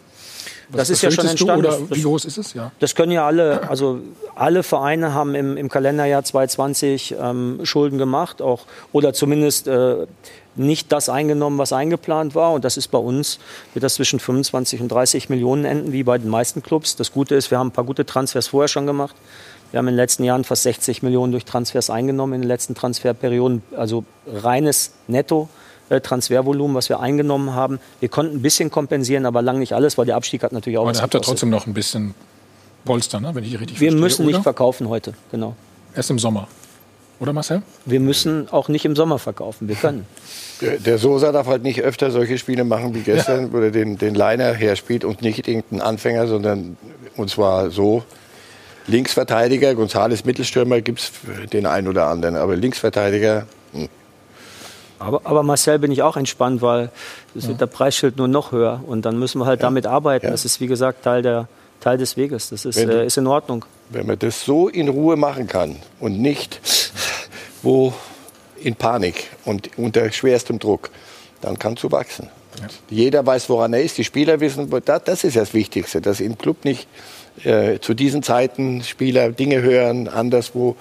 Das 0.74 0.90
ist 0.90 1.02
ja 1.02 1.12
schon 1.12 1.28
entstanden. 1.28 1.66
Oder 1.66 1.78
wie 1.90 2.02
groß 2.02 2.26
ist 2.26 2.38
es? 2.38 2.54
Ja. 2.54 2.72
Das 2.80 2.96
können 2.96 3.12
ja 3.12 3.26
alle, 3.26 3.70
also 3.70 4.00
alle 4.36 4.64
Vereine 4.64 5.14
haben 5.14 5.36
im, 5.36 5.58
im 5.58 5.70
Kalenderjahr 5.70 6.24
2020 6.24 7.16
ähm, 7.20 7.60
Schulden 7.64 7.98
gemacht, 7.98 8.42
auch 8.42 8.62
oder 8.92 9.14
zumindest 9.14 9.68
äh, 9.68 10.08
nicht 10.56 10.92
das 10.92 11.10
eingenommen, 11.10 11.58
was 11.58 11.74
eingeplant 11.74 12.36
war. 12.36 12.54
Und 12.54 12.66
das 12.66 12.78
ist 12.78 12.90
bei 12.90 12.98
uns, 12.98 13.40
wird 13.74 13.84
das 13.84 13.96
zwischen 13.96 14.20
25 14.20 14.82
und 14.82 14.90
30 14.90 15.30
Millionen 15.30 15.66
enden, 15.66 15.92
wie 15.92 16.04
bei 16.04 16.18
den 16.18 16.30
meisten 16.30 16.62
Clubs. 16.62 16.96
Das 16.96 17.12
Gute 17.12 17.36
ist, 17.36 17.52
wir 17.52 17.60
haben 17.60 17.68
ein 17.68 17.72
paar 17.72 17.86
gute 17.86 18.06
Transfers 18.06 18.48
vorher 18.48 18.68
schon 18.68 18.86
gemacht. 18.86 19.16
Wir 19.72 19.80
haben 19.80 19.88
in 19.88 19.94
den 19.94 19.98
letzten 19.98 20.24
Jahren 20.24 20.44
fast 20.44 20.64
60 20.64 21.02
Millionen 21.02 21.32
durch 21.32 21.46
Transfers 21.46 21.90
eingenommen 21.90 22.34
in 22.34 22.42
den 22.42 22.48
letzten 22.48 22.76
Transferperioden, 22.76 23.64
also 23.76 24.06
reines 24.28 24.94
Netto. 25.08 25.50
Äh, 25.90 26.02
Transfervolumen, 26.02 26.76
was 26.76 26.90
wir 26.90 27.00
eingenommen 27.00 27.54
haben. 27.54 27.80
Wir 28.00 28.10
konnten 28.10 28.38
ein 28.38 28.42
bisschen 28.42 28.72
kompensieren, 28.72 29.26
aber 29.26 29.42
lang 29.42 29.60
nicht 29.60 29.74
alles, 29.74 29.98
weil 29.98 30.06
der 30.06 30.16
Abstieg 30.16 30.44
hat 30.44 30.54
natürlich 30.54 30.78
auch. 30.78 30.84
Aber 30.84 30.94
dann 30.94 31.02
habt 31.02 31.14
ihr 31.14 31.22
trotzdem 31.22 31.50
noch 31.50 31.68
ein 31.68 31.74
bisschen 31.74 32.16
Polster, 32.86 33.20
ne? 33.20 33.32
wenn 33.34 33.44
ich 33.44 33.54
richtig 33.60 33.80
Wir 33.80 33.90
verstehe, 33.90 34.02
müssen 34.02 34.26
oder? 34.26 34.32
nicht 34.38 34.44
verkaufen 34.44 34.90
heute, 34.90 35.14
genau. 35.32 35.56
Erst 35.96 36.10
im 36.10 36.20
Sommer. 36.20 36.48
Oder 37.20 37.32
Marcel? 37.32 37.62
Wir 37.86 38.00
müssen 38.00 38.50
auch 38.50 38.68
nicht 38.68 38.86
im 38.86 38.96
Sommer 38.96 39.20
verkaufen. 39.20 39.68
Wir 39.68 39.76
können. 39.76 40.06
Der, 40.62 40.78
der 40.78 40.98
Sosa 40.98 41.32
darf 41.32 41.48
halt 41.48 41.64
nicht 41.64 41.82
öfter 41.82 42.12
solche 42.12 42.38
Spiele 42.38 42.64
machen 42.64 42.94
wie 42.96 43.02
gestern, 43.02 43.48
ja. 43.48 43.52
wo 43.52 43.58
er 43.58 43.72
den, 43.72 43.98
den 43.98 44.16
Liner 44.16 44.54
herspielt 44.54 45.04
und 45.04 45.22
nicht 45.22 45.46
irgendeinen 45.48 45.82
Anfänger, 45.82 46.28
sondern 46.28 46.78
und 47.18 47.30
zwar 47.30 47.72
so. 47.72 48.04
Linksverteidiger, 48.88 49.72
González 49.72 50.26
Mittelstürmer 50.26 50.80
gibt 50.82 51.00
es 51.00 51.12
den 51.52 51.66
einen 51.66 51.88
oder 51.88 52.08
anderen, 52.08 52.36
aber 52.36 52.56
Linksverteidiger. 52.56 53.48
Hm. 53.74 53.90
Aber, 55.04 55.22
aber, 55.26 55.44
Marcel 55.44 55.80
bin 55.80 55.92
ich 55.92 56.02
auch 56.02 56.18
entspannt, 56.18 56.62
weil 56.62 56.90
es 57.36 57.48
wird 57.48 57.60
der 57.60 57.68
Preisschild 57.68 58.18
nur 58.18 58.28
noch 58.28 58.52
höher 58.52 58.82
und 58.88 59.04
dann 59.06 59.20
müssen 59.20 59.40
wir 59.40 59.46
halt 59.46 59.60
ja. 59.60 59.68
damit 59.68 59.86
arbeiten. 59.86 60.28
Ja. 60.28 60.32
Das 60.32 60.46
ist 60.46 60.62
wie 60.62 60.68
gesagt 60.68 61.04
Teil, 61.04 61.22
der, 61.22 61.48
Teil 61.82 61.98
des 61.98 62.16
Weges. 62.16 62.50
Das 62.50 62.66
ist, 62.66 62.78
äh, 62.78 63.06
ist 63.06 63.18
in 63.18 63.28
Ordnung. 63.28 63.66
Wenn 63.90 64.08
man 64.08 64.18
das 64.18 64.46
so 64.46 64.70
in 64.70 64.88
Ruhe 64.88 65.18
machen 65.18 65.48
kann 65.48 65.76
und 66.00 66.20
nicht 66.20 66.62
wo 67.62 67.94
in 68.58 68.76
Panik 68.76 69.30
und 69.46 69.70
unter 69.78 70.10
schwerstem 70.12 70.60
Druck, 70.60 70.90
dann 71.42 71.60
kannst 71.60 71.84
du 71.84 71.92
wachsen. 71.92 72.30
Ja. 72.60 72.68
Jeder 72.90 73.26
weiß, 73.26 73.50
woran 73.50 73.74
er 73.74 73.82
ist. 73.82 73.98
Die 73.98 74.04
Spieler 74.04 74.40
wissen, 74.40 74.70
das 74.86 75.24
ist 75.24 75.36
das 75.36 75.54
Wichtigste, 75.54 76.02
dass 76.02 76.20
im 76.20 76.38
Club 76.38 76.64
nicht 76.66 76.88
äh, 77.44 77.80
zu 77.80 77.94
diesen 77.94 78.24
Zeiten 78.24 78.84
Spieler 78.84 79.32
Dinge 79.32 79.62
hören, 79.62 80.08
anderswo 80.08 80.76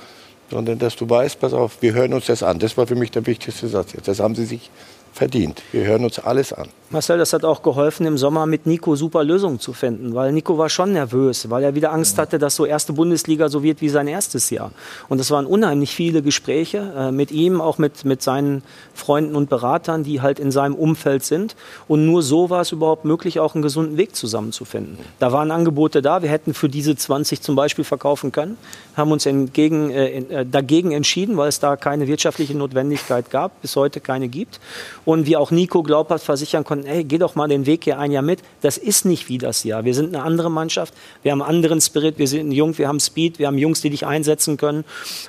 sondern 0.52 0.78
dass 0.78 0.96
du 0.96 1.08
weißt, 1.08 1.40
pass 1.40 1.54
auf, 1.54 1.80
wir 1.80 1.94
hören 1.94 2.12
uns 2.12 2.26
das 2.26 2.42
an. 2.42 2.58
Das 2.58 2.76
war 2.76 2.86
für 2.86 2.94
mich 2.94 3.10
der 3.10 3.26
wichtigste 3.26 3.68
Satz 3.68 3.94
jetzt. 3.94 4.06
Das 4.06 4.20
haben 4.20 4.34
sie 4.34 4.44
sich 4.44 4.70
verdient. 5.14 5.62
Wir 5.72 5.84
hören 5.84 6.04
uns 6.04 6.18
alles 6.18 6.52
an. 6.52 6.68
Marcel, 6.92 7.16
das 7.16 7.32
hat 7.32 7.42
auch 7.42 7.62
geholfen, 7.62 8.04
im 8.04 8.18
Sommer 8.18 8.44
mit 8.44 8.66
Nico 8.66 8.96
super 8.96 9.24
Lösungen 9.24 9.58
zu 9.58 9.72
finden, 9.72 10.14
weil 10.14 10.30
Nico 10.30 10.58
war 10.58 10.68
schon 10.68 10.92
nervös, 10.92 11.48
weil 11.48 11.64
er 11.64 11.74
wieder 11.74 11.90
Angst 11.90 12.18
hatte, 12.18 12.38
dass 12.38 12.54
so 12.54 12.66
erste 12.66 12.92
Bundesliga 12.92 13.48
so 13.48 13.62
wird 13.62 13.80
wie 13.80 13.88
sein 13.88 14.06
erstes 14.08 14.50
Jahr. 14.50 14.72
Und 15.08 15.18
es 15.18 15.30
waren 15.30 15.46
unheimlich 15.46 15.94
viele 15.94 16.20
Gespräche 16.20 16.92
äh, 16.94 17.10
mit 17.10 17.30
ihm, 17.32 17.62
auch 17.62 17.78
mit, 17.78 18.04
mit 18.04 18.20
seinen 18.20 18.62
Freunden 18.92 19.36
und 19.36 19.48
Beratern, 19.48 20.04
die 20.04 20.20
halt 20.20 20.38
in 20.38 20.50
seinem 20.50 20.74
Umfeld 20.74 21.24
sind. 21.24 21.56
Und 21.88 22.04
nur 22.04 22.22
so 22.22 22.50
war 22.50 22.60
es 22.60 22.72
überhaupt 22.72 23.06
möglich, 23.06 23.40
auch 23.40 23.54
einen 23.54 23.62
gesunden 23.62 23.96
Weg 23.96 24.14
zusammenzufinden. 24.14 24.98
Da 25.18 25.32
waren 25.32 25.50
Angebote 25.50 26.02
da, 26.02 26.20
wir 26.20 26.28
hätten 26.28 26.52
für 26.52 26.68
diese 26.68 26.94
20 26.94 27.40
zum 27.40 27.56
Beispiel 27.56 27.84
verkaufen 27.84 28.32
können, 28.32 28.58
haben 28.98 29.12
uns 29.12 29.24
entgegen, 29.24 29.90
äh, 29.90 30.18
äh, 30.18 30.44
dagegen 30.44 30.92
entschieden, 30.92 31.38
weil 31.38 31.48
es 31.48 31.58
da 31.58 31.76
keine 31.76 32.06
wirtschaftliche 32.06 32.54
Notwendigkeit 32.54 33.30
gab, 33.30 33.62
bis 33.62 33.76
heute 33.76 34.00
keine 34.00 34.28
gibt. 34.28 34.60
Und 35.06 35.24
wie 35.24 35.38
auch 35.38 35.50
Nico 35.50 35.82
glaubhaft 35.82 36.26
versichern 36.26 36.64
konnten, 36.64 36.81
ey, 36.86 37.04
geh 37.04 37.18
doch 37.18 37.34
mal 37.34 37.48
den 37.48 37.66
Weg 37.66 37.84
hier 37.84 37.98
ein 37.98 38.12
Jahr 38.12 38.22
mit. 38.22 38.40
Das 38.60 38.78
ist 38.78 39.04
nicht 39.04 39.28
wie 39.28 39.38
das 39.38 39.64
Jahr. 39.64 39.84
Wir 39.84 39.94
sind 39.94 40.14
eine 40.14 40.24
andere 40.24 40.50
Mannschaft. 40.50 40.94
Wir 41.22 41.32
haben 41.32 41.42
einen 41.42 41.56
anderen 41.56 41.80
Spirit. 41.80 42.18
Wir 42.18 42.28
sind 42.28 42.52
jung, 42.52 42.76
wir 42.78 42.88
haben 42.88 43.00
Speed. 43.00 43.38
Wir 43.38 43.46
haben 43.46 43.58
Jungs, 43.58 43.80
die 43.80 43.90
dich 43.90 44.06
einsetzen 44.06 44.56
können. 44.56 44.84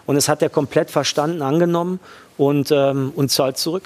Und 0.06 0.16
es 0.16 0.30
hat 0.30 0.42
er 0.42 0.50
komplett 0.50 0.92
verstanden, 0.92 1.42
angenommen 1.42 2.00
und, 2.38 2.72
ähm, 2.72 3.12
und 3.16 3.32
zahlt 3.32 3.58
zurück. 3.58 3.84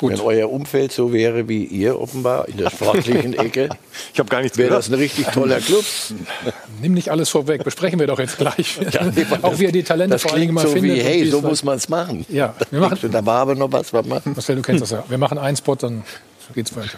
Gut. 0.00 0.12
Wenn 0.12 0.20
euer 0.20 0.50
Umfeld 0.50 0.92
so 0.92 1.12
wäre 1.12 1.46
wie 1.46 1.62
ihr 1.62 2.00
offenbar 2.00 2.48
in 2.48 2.56
der 2.56 2.70
sportlichen 2.70 3.34
Ecke, 3.38 3.68
ich 4.14 4.18
habe 4.18 4.30
gar 4.30 4.40
nichts 4.40 4.56
wäre 4.56 4.70
das 4.70 4.88
ein 4.88 4.94
richtig 4.94 5.26
toller 5.26 5.60
Club. 5.60 5.84
Nimm 6.80 6.94
nicht 6.94 7.10
alles 7.10 7.28
vorweg, 7.28 7.64
besprechen 7.64 8.00
wir 8.00 8.06
doch 8.06 8.18
jetzt 8.18 8.38
gleich. 8.38 8.80
Ja, 8.92 9.02
auch 9.42 9.58
wie 9.58 9.64
ihr 9.64 9.72
die 9.72 9.82
Talente 9.82 10.14
das 10.14 10.22
vor 10.22 10.32
allem 10.32 10.54
mal 10.54 10.66
so 10.66 10.72
findet. 10.72 10.96
Wie, 10.96 11.02
hey, 11.02 11.26
so 11.26 11.42
muss 11.42 11.62
man 11.62 11.76
es 11.76 11.90
machen. 11.90 12.24
Ja, 12.30 12.54
wir 12.70 12.80
machen, 12.88 13.10
da 13.12 13.26
war 13.26 13.42
aber 13.42 13.54
noch 13.54 13.70
was, 13.70 13.92
was 13.92 14.06
man. 14.06 14.22
Marcel, 14.24 14.56
du 14.56 14.62
kennst 14.62 14.80
das 14.80 14.90
ja. 14.90 15.04
Wir 15.06 15.18
machen 15.18 15.36
einen 15.36 15.58
Spot, 15.58 15.74
dann 15.74 16.02
geht's 16.54 16.74
weiter. 16.74 16.96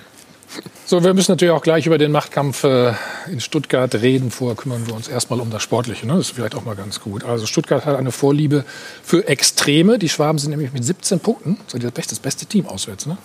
So, 0.84 1.02
wir 1.02 1.14
müssen 1.14 1.32
natürlich 1.32 1.52
auch 1.52 1.62
gleich 1.62 1.86
über 1.86 1.96
den 1.96 2.12
Machtkampf 2.12 2.64
äh, 2.64 2.92
in 3.30 3.40
Stuttgart 3.40 3.94
reden. 3.94 4.30
Vorher 4.30 4.56
kümmern 4.56 4.86
wir 4.86 4.94
uns 4.94 5.08
erstmal 5.08 5.40
um 5.40 5.50
das 5.50 5.62
Sportliche. 5.62 6.06
Ne? 6.06 6.14
Das 6.14 6.26
ist 6.26 6.34
vielleicht 6.34 6.54
auch 6.54 6.64
mal 6.64 6.76
ganz 6.76 7.00
gut. 7.00 7.24
Also 7.24 7.46
Stuttgart 7.46 7.86
hat 7.86 7.96
eine 7.96 8.12
Vorliebe 8.12 8.64
für 9.02 9.26
Extreme. 9.26 9.98
Die 9.98 10.08
Schwaben 10.08 10.38
sind 10.38 10.50
nämlich 10.50 10.72
mit 10.72 10.84
17 10.84 11.20
Punkten 11.20 11.58
das 11.72 11.80
beste, 11.92 12.14
das 12.14 12.18
beste 12.20 12.46
Team 12.46 12.66
auswärts. 12.66 13.06
Ne? 13.06 13.16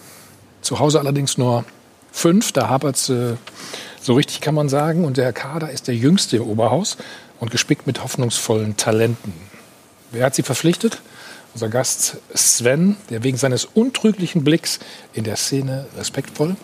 Zu 0.61 0.79
Hause 0.79 0.99
allerdings 0.99 1.37
nur 1.37 1.65
fünf. 2.11 2.51
Da 2.53 2.69
hapert 2.69 2.95
es 2.95 3.09
äh, 3.09 3.35
so 4.01 4.13
richtig, 4.13 4.39
kann 4.39 4.55
man 4.55 4.69
sagen. 4.69 5.03
Und 5.03 5.17
der 5.17 5.33
Kader 5.33 5.69
ist 5.69 5.87
der 5.87 5.95
jüngste 5.95 6.37
im 6.37 6.43
Oberhaus 6.43 6.95
und 7.39 7.51
gespickt 7.51 7.87
mit 7.87 8.03
hoffnungsvollen 8.03 8.77
Talenten. 8.77 9.33
Wer 10.11 10.25
hat 10.25 10.35
sie 10.35 10.43
verpflichtet? 10.43 11.01
Unser 11.53 11.69
Gast 11.69 12.17
Sven, 12.33 12.95
der 13.09 13.23
wegen 13.23 13.37
seines 13.37 13.65
untrüglichen 13.65 14.43
Blicks 14.43 14.79
in 15.13 15.23
der 15.23 15.35
Szene 15.35 15.87
respektvoll 15.97 16.55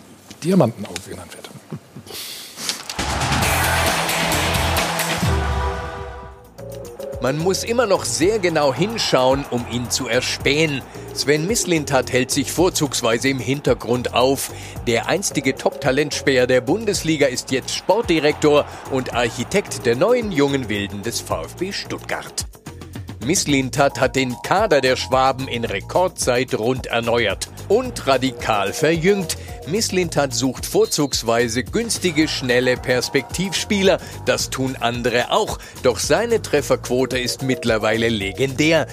Diamantenauge 0.44 1.00
genannt 1.08 1.34
wird. 1.34 1.50
Man 7.22 7.38
muss 7.38 7.64
immer 7.64 7.86
noch 7.86 8.04
sehr 8.04 8.38
genau 8.38 8.74
hinschauen, 8.74 9.46
um 9.50 9.64
ihn 9.72 9.90
zu 9.90 10.08
erspähen. 10.08 10.82
Sven 11.14 11.46
Mislintat 11.46 12.12
hält 12.12 12.30
sich 12.30 12.52
vorzugsweise 12.52 13.30
im 13.30 13.38
Hintergrund 13.38 14.12
auf. 14.12 14.50
Der 14.86 15.08
einstige 15.08 15.54
Top-Talentspäher 15.54 16.46
der 16.46 16.60
Bundesliga 16.60 17.26
ist 17.28 17.50
jetzt 17.50 17.74
Sportdirektor 17.74 18.66
und 18.90 19.14
Architekt 19.14 19.86
der 19.86 19.96
neuen 19.96 20.32
jungen 20.32 20.68
Wilden 20.68 21.02
des 21.02 21.20
VfB 21.20 21.72
Stuttgart. 21.72 22.44
Mislintat 23.24 24.00
hat 24.00 24.16
den 24.16 24.34
Kader 24.42 24.80
der 24.80 24.96
Schwaben 24.96 25.48
in 25.48 25.64
Rekordzeit 25.64 26.54
rund 26.58 26.86
erneuert 26.86 27.48
und 27.68 28.06
radikal 28.06 28.72
verjüngt. 28.72 29.36
Misslintat 29.66 30.34
sucht 30.34 30.66
vorzugsweise 30.66 31.64
günstige, 31.64 32.28
schnelle 32.28 32.76
Perspektivspieler. 32.76 33.98
Das 34.26 34.50
tun 34.50 34.76
andere 34.78 35.30
auch. 35.32 35.58
Doch 35.82 35.98
seine 35.98 36.42
Trefferquote 36.42 37.18
ist 37.18 37.42
mittlerweile 37.42 38.08
legendär. 38.08 38.86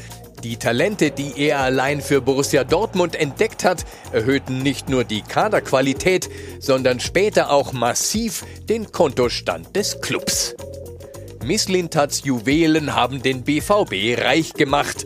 Die 0.43 0.57
Talente, 0.57 1.11
die 1.11 1.33
er 1.37 1.59
allein 1.59 2.01
für 2.01 2.19
Borussia 2.19 2.63
Dortmund 2.63 3.15
entdeckt 3.15 3.63
hat, 3.63 3.85
erhöhten 4.11 4.63
nicht 4.63 4.89
nur 4.89 5.03
die 5.03 5.21
Kaderqualität, 5.21 6.29
sondern 6.59 6.99
später 6.99 7.51
auch 7.51 7.73
massiv 7.73 8.45
den 8.67 8.91
Kontostand 8.91 9.75
des 9.75 10.01
Clubs. 10.01 10.55
Misslintats 11.43 12.23
Juwelen 12.23 12.95
haben 12.95 13.21
den 13.21 13.43
BVB 13.43 14.21
reich 14.21 14.53
gemacht. 14.53 15.05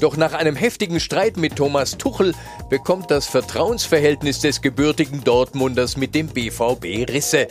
Doch 0.00 0.16
nach 0.16 0.32
einem 0.32 0.56
heftigen 0.56 0.98
Streit 0.98 1.36
mit 1.36 1.56
Thomas 1.56 1.98
Tuchel 1.98 2.34
bekommt 2.70 3.10
das 3.10 3.26
Vertrauensverhältnis 3.26 4.40
des 4.40 4.62
gebürtigen 4.62 5.22
Dortmunders 5.24 5.98
mit 5.98 6.14
dem 6.14 6.28
BVB 6.28 7.10
Risse. 7.10 7.46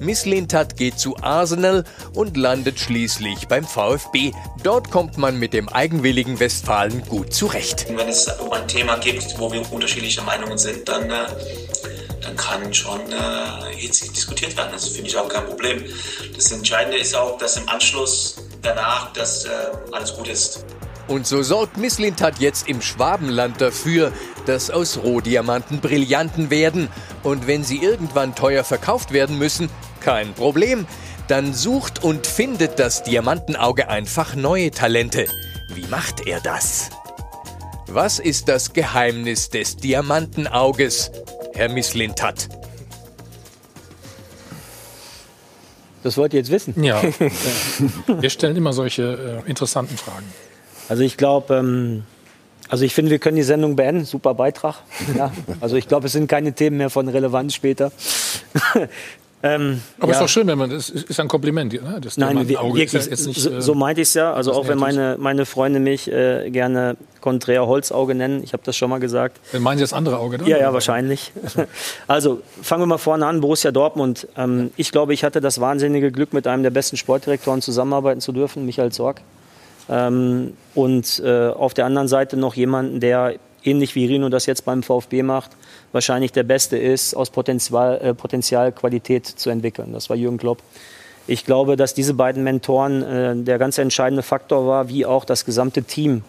Misslintat 0.00 0.76
geht 0.76 0.98
zu 0.98 1.16
Arsenal 1.22 1.84
und 2.12 2.36
landet 2.36 2.78
schließlich 2.78 3.48
beim 3.48 3.64
VfB. 3.64 4.32
Dort 4.62 4.90
kommt 4.90 5.16
man 5.16 5.38
mit 5.38 5.54
dem 5.54 5.70
eigenwilligen 5.70 6.38
Westfalen 6.40 7.02
gut 7.08 7.32
zurecht. 7.32 7.86
Wenn 7.88 8.08
es 8.08 8.28
um 8.28 8.52
ein 8.52 8.68
Thema 8.68 8.96
gibt, 8.96 9.38
wo 9.38 9.50
wir 9.50 9.62
unterschiedlicher 9.72 10.22
Meinungen 10.24 10.58
sind, 10.58 10.86
dann, 10.86 11.10
äh, 11.10 11.14
dann 12.20 12.36
kann 12.36 12.74
schon 12.74 13.00
äh, 13.12 13.74
hitzig 13.76 14.12
diskutiert 14.12 14.54
werden. 14.58 14.72
Das 14.72 14.88
finde 14.88 15.08
ich 15.08 15.16
auch 15.16 15.28
kein 15.28 15.46
Problem. 15.46 15.82
Das 16.34 16.52
Entscheidende 16.52 16.98
ist 16.98 17.14
auch, 17.16 17.38
dass 17.38 17.56
im 17.56 17.66
Anschluss 17.68 18.36
danach 18.64 19.12
dass 19.12 19.44
äh, 19.44 19.50
alles 19.92 20.14
gut 20.14 20.28
ist. 20.28 20.64
Und 21.06 21.26
so 21.26 21.42
sorgt 21.42 21.76
Misslintat 21.76 22.38
jetzt 22.38 22.68
im 22.68 22.80
Schwabenland 22.80 23.60
dafür, 23.60 24.12
dass 24.46 24.70
aus 24.70 24.98
Rohdiamanten 24.98 25.80
Brillanten 25.80 26.50
werden. 26.50 26.88
Und 27.22 27.46
wenn 27.46 27.62
sie 27.62 27.78
irgendwann 27.78 28.34
teuer 28.34 28.64
verkauft 28.64 29.12
werden 29.12 29.38
müssen, 29.38 29.68
kein 30.00 30.34
Problem. 30.34 30.86
Dann 31.28 31.54
sucht 31.54 32.04
und 32.04 32.26
findet 32.26 32.78
das 32.78 33.02
Diamantenauge 33.02 33.88
einfach 33.88 34.34
neue 34.34 34.70
Talente. 34.70 35.26
Wie 35.74 35.86
macht 35.86 36.26
er 36.26 36.40
das? 36.40 36.90
Was 37.86 38.18
ist 38.18 38.48
das 38.48 38.72
Geheimnis 38.72 39.48
des 39.48 39.76
Diamantenauges, 39.76 41.10
Herr 41.54 41.70
Misslintat? 41.70 42.48
Das 46.02 46.18
wollt 46.18 46.34
ihr 46.34 46.40
jetzt 46.40 46.50
wissen? 46.50 46.82
Ja. 46.84 47.02
Wir 48.06 48.28
stellen 48.28 48.56
immer 48.56 48.74
solche 48.74 49.42
äh, 49.46 49.48
interessanten 49.48 49.96
Fragen. 49.96 50.26
Also 50.88 51.02
ich 51.02 51.16
glaube, 51.16 51.54
ähm, 51.54 52.04
also 52.68 52.84
ich 52.84 52.94
finde, 52.94 53.10
wir 53.10 53.18
können 53.18 53.36
die 53.36 53.42
Sendung 53.42 53.76
beenden. 53.76 54.04
Super 54.04 54.34
Beitrag. 54.34 54.76
Ja. 55.16 55.32
Also 55.60 55.76
ich 55.76 55.88
glaube, 55.88 56.06
es 56.06 56.12
sind 56.12 56.28
keine 56.28 56.52
Themen 56.54 56.78
mehr 56.78 56.90
von 56.90 57.08
Relevanz 57.08 57.54
später. 57.54 57.92
Ähm, 59.46 59.82
Aber 59.98 60.10
es 60.10 60.16
ja. 60.16 60.24
ist 60.24 60.30
doch 60.30 60.32
schön, 60.32 60.46
wenn 60.46 60.56
man 60.56 60.70
das 60.70 60.88
ist 60.88 61.20
ein 61.20 61.28
Kompliment. 61.28 61.70
Ne? 61.74 61.98
Das 62.00 62.16
Nein, 62.16 62.48
wir, 62.48 62.58
wirklich, 62.62 62.94
ist 62.94 63.26
nicht, 63.26 63.38
so, 63.38 63.60
so 63.60 63.74
meinte 63.74 64.00
ich 64.00 64.08
es 64.08 64.14
ja. 64.14 64.32
Also 64.32 64.54
auch 64.54 64.68
wenn 64.68 64.78
meine, 64.78 65.18
meine 65.20 65.44
Freunde 65.44 65.80
mich 65.80 66.10
äh, 66.10 66.48
gerne 66.50 66.96
konträr 67.20 67.66
Holzauge 67.66 68.14
nennen, 68.14 68.42
ich 68.42 68.54
habe 68.54 68.62
das 68.64 68.74
schon 68.74 68.88
mal 68.88 69.00
gesagt. 69.00 69.38
Dann 69.52 69.60
meinen 69.60 69.76
Sie 69.76 69.84
das 69.84 69.92
andere 69.92 70.18
Auge, 70.18 70.38
dann? 70.38 70.46
Ja, 70.46 70.56
ja, 70.56 70.72
wahrscheinlich. 70.72 71.30
also 72.06 72.40
fangen 72.62 72.80
wir 72.80 72.86
mal 72.86 72.96
vorne 72.96 73.26
an, 73.26 73.42
Borussia 73.42 73.70
Dortmund. 73.70 74.28
Ähm, 74.38 74.70
ich 74.78 74.90
glaube, 74.92 75.12
ich 75.12 75.24
hatte 75.24 75.42
das 75.42 75.60
wahnsinnige 75.60 76.10
Glück, 76.10 76.32
mit 76.32 76.46
einem 76.46 76.62
der 76.62 76.70
besten 76.70 76.96
Sportdirektoren 76.96 77.60
zusammenarbeiten 77.60 78.22
zu 78.22 78.32
dürfen, 78.32 78.64
Michael 78.64 78.92
Zorg. 78.92 79.20
Ähm, 79.88 80.54
und 80.74 81.22
äh, 81.24 81.48
auf 81.48 81.74
der 81.74 81.86
anderen 81.86 82.08
Seite 82.08 82.36
noch 82.36 82.54
jemanden, 82.54 83.00
der 83.00 83.34
ähnlich 83.64 83.94
wie 83.94 84.06
Rino 84.06 84.28
das 84.28 84.46
jetzt 84.46 84.64
beim 84.64 84.82
VfB 84.82 85.22
macht, 85.22 85.52
wahrscheinlich 85.92 86.32
der 86.32 86.42
Beste 86.42 86.76
ist, 86.76 87.14
aus 87.14 87.30
Potenzial, 87.30 88.00
äh, 88.00 88.14
Potenzial 88.14 88.72
Qualität 88.72 89.26
zu 89.26 89.50
entwickeln. 89.50 89.92
Das 89.92 90.10
war 90.10 90.16
Jürgen 90.16 90.38
Klopp. 90.38 90.62
Ich 91.26 91.46
glaube, 91.46 91.76
dass 91.76 91.94
diese 91.94 92.14
beiden 92.14 92.44
Mentoren 92.44 93.02
äh, 93.02 93.36
der 93.36 93.58
ganz 93.58 93.78
entscheidende 93.78 94.22
Faktor 94.22 94.66
war, 94.66 94.88
wie 94.88 95.06
auch 95.06 95.24
das 95.24 95.44
gesamte 95.44 95.82
Team, 95.82 96.22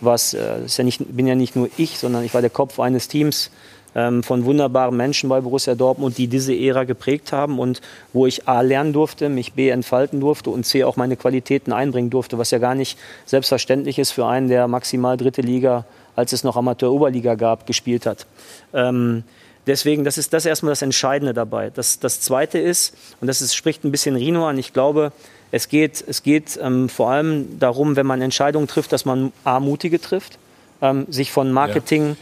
was 0.00 0.34
äh, 0.34 0.64
ist 0.66 0.76
ja 0.76 0.84
nicht, 0.84 1.00
bin 1.16 1.26
ja 1.26 1.34
nicht 1.34 1.56
nur 1.56 1.68
ich, 1.78 1.98
sondern 1.98 2.24
ich 2.24 2.34
war 2.34 2.42
der 2.42 2.50
Kopf 2.50 2.78
eines 2.78 3.08
Teams 3.08 3.50
ähm, 3.94 4.22
von 4.22 4.44
wunderbaren 4.44 4.96
Menschen 4.96 5.28
bei 5.28 5.40
Borussia 5.40 5.74
Dortmund, 5.74 6.18
die 6.18 6.28
diese 6.28 6.54
Ära 6.54 6.84
geprägt 6.84 7.32
haben 7.32 7.58
und 7.58 7.80
wo 8.12 8.26
ich 8.26 8.48
A 8.48 8.60
lernen 8.60 8.92
durfte, 8.92 9.28
mich 9.28 9.52
B 9.52 9.68
entfalten 9.68 10.20
durfte 10.20 10.50
und 10.50 10.64
C 10.64 10.84
auch 10.84 10.96
meine 10.96 11.16
Qualitäten 11.16 11.72
einbringen 11.72 12.10
durfte, 12.10 12.38
was 12.38 12.50
ja 12.50 12.58
gar 12.58 12.74
nicht 12.74 12.98
selbstverständlich 13.26 13.98
ist 13.98 14.12
für 14.12 14.26
einen, 14.26 14.48
der 14.48 14.68
maximal 14.68 15.16
dritte 15.16 15.42
Liga 15.42 15.84
als 16.16 16.32
es 16.32 16.44
noch 16.44 16.56
Amateur-Oberliga 16.56 17.34
gab, 17.34 17.66
gespielt 17.66 18.06
hat. 18.06 18.26
Ähm, 18.74 19.24
deswegen, 19.66 20.04
das 20.04 20.18
ist 20.18 20.32
das 20.32 20.46
erstmal 20.46 20.72
das 20.72 20.82
Entscheidende 20.82 21.34
dabei. 21.34 21.70
Das, 21.70 21.98
das 21.98 22.20
Zweite 22.20 22.58
ist, 22.58 22.94
und 23.20 23.28
das 23.28 23.40
ist, 23.40 23.54
spricht 23.54 23.84
ein 23.84 23.90
bisschen 23.90 24.16
Rino 24.16 24.46
an, 24.46 24.58
ich 24.58 24.72
glaube, 24.72 25.12
es 25.50 25.68
geht, 25.68 26.02
es 26.06 26.22
geht 26.22 26.58
ähm, 26.62 26.88
vor 26.88 27.10
allem 27.10 27.58
darum, 27.58 27.96
wenn 27.96 28.06
man 28.06 28.22
Entscheidungen 28.22 28.68
trifft, 28.68 28.92
dass 28.92 29.04
man 29.04 29.32
A, 29.44 29.60
mutige 29.60 30.00
trifft, 30.00 30.38
ähm, 30.80 31.06
sich 31.10 31.30
von 31.30 31.52
Marketing 31.52 32.10
ja 32.10 32.16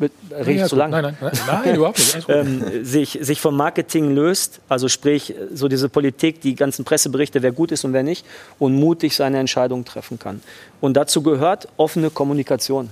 rede 0.00 0.62
ich 0.62 0.68
zu 0.68 0.76
lang? 0.76 0.90
Nein, 0.90 1.02
nein, 1.02 1.16
nein, 1.20 1.32
nein 1.46 1.76
überhaupt 1.76 1.98
nicht. 1.98 2.28
ähm, 2.28 2.84
sich, 2.84 3.18
sich 3.20 3.40
vom 3.40 3.56
Marketing 3.56 4.14
löst, 4.14 4.60
also 4.68 4.88
sprich 4.88 5.34
so 5.52 5.68
diese 5.68 5.88
Politik, 5.88 6.40
die 6.40 6.54
ganzen 6.54 6.84
Presseberichte, 6.84 7.42
wer 7.42 7.52
gut 7.52 7.72
ist 7.72 7.84
und 7.84 7.92
wer 7.92 8.02
nicht, 8.02 8.24
und 8.58 8.74
mutig 8.74 9.16
seine 9.16 9.38
Entscheidungen 9.38 9.84
treffen 9.84 10.18
kann. 10.18 10.40
Und 10.80 10.94
dazu 10.94 11.22
gehört 11.22 11.68
offene 11.76 12.10
Kommunikation. 12.10 12.90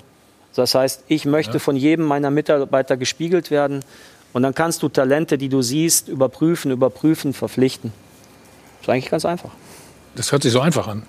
Das 0.54 0.74
heißt, 0.74 1.04
ich 1.08 1.24
möchte 1.24 1.54
ja. 1.54 1.58
von 1.58 1.76
jedem 1.76 2.04
meiner 2.04 2.30
Mitarbeiter 2.30 2.96
gespiegelt 2.96 3.50
werden 3.50 3.84
und 4.32 4.42
dann 4.42 4.54
kannst 4.54 4.82
du 4.82 4.88
Talente, 4.88 5.38
die 5.38 5.48
du 5.48 5.62
siehst, 5.62 6.08
überprüfen, 6.08 6.70
überprüfen, 6.70 7.32
verpflichten. 7.32 7.92
Das 8.78 8.88
ist 8.88 8.88
eigentlich 8.90 9.10
ganz 9.10 9.24
einfach. 9.24 9.50
Das 10.16 10.32
hört 10.32 10.42
sich 10.42 10.52
so 10.52 10.60
einfach 10.60 10.88
an. 10.88 11.04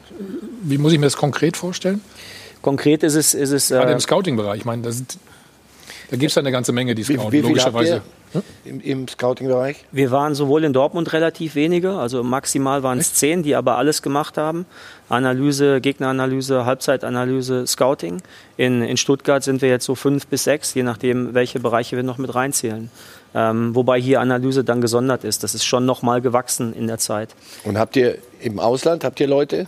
Wie 0.62 0.78
muss 0.78 0.94
ich 0.94 1.00
mir 1.00 1.08
das 1.08 1.18
konkret 1.18 1.58
vorstellen? 1.58 2.02
Konkret 2.62 3.04
ist 3.04 3.16
es. 3.16 3.34
Ist 3.34 3.52
es 3.52 3.70
Gerade 3.70 3.92
äh, 3.92 3.94
im 3.94 4.00
Scouting-Bereich. 4.00 4.60
Ich 4.60 4.66
meine, 4.66 4.84
das 4.84 4.98
sind 4.98 5.18
da 6.10 6.18
gibt 6.18 6.32
es 6.32 6.38
eine 6.38 6.52
ganze 6.52 6.72
Menge, 6.72 6.96
die 6.96 7.04
scouten, 7.04 7.32
wie, 7.32 7.38
wie 7.38 7.48
logischerweise. 7.48 8.02
Im, 8.64 8.80
im 8.82 9.08
Scouting-Bereich? 9.08 9.86
Wir 9.92 10.12
waren 10.12 10.36
sowohl 10.36 10.64
in 10.64 10.74
Dortmund 10.74 11.14
relativ 11.14 11.56
wenige, 11.56 11.94
also 11.94 12.24
maximal 12.24 12.84
waren 12.84 13.00
es 13.00 13.14
zehn, 13.14 13.44
die 13.44 13.56
aber 13.56 13.78
alles 13.78 14.02
gemacht 14.02 14.38
haben. 14.38 14.66
Analyse, 15.08 15.82
Gegneranalyse, 15.82 16.66
Halbzeitanalyse, 16.66 17.66
Scouting. 17.66 18.22
In, 18.58 18.84
in 18.84 18.98
Stuttgart 18.98 19.44
sind 19.44 19.62
wir 19.62 19.70
jetzt 19.70 19.86
so 19.86 19.96
fünf 19.96 20.28
bis 20.28 20.44
sechs, 20.44 20.74
je 20.74 20.84
nachdem, 20.84 21.34
welche 21.34 21.60
Bereiche 21.60 21.96
wir 21.96 22.04
noch 22.04 22.18
mit 22.18 22.34
reinzählen. 22.34 22.92
Ähm, 23.34 23.76
wobei 23.76 24.00
hier 24.00 24.22
Analyse 24.22 24.64
dann 24.64 24.82
gesondert 24.82 25.24
ist. 25.24 25.44
Das 25.44 25.54
ist 25.54 25.64
schon 25.64 25.86
noch 25.86 26.02
mal 26.02 26.22
gewachsen 26.22 26.74
in 26.74 26.88
der 26.88 26.98
Zeit. 26.98 27.30
Und 27.64 27.78
habt 27.78 27.96
ihr 27.96 28.18
im 28.40 28.60
Ausland, 28.60 29.04
habt 29.04 29.20
ihr 29.20 29.28
Leute? 29.28 29.68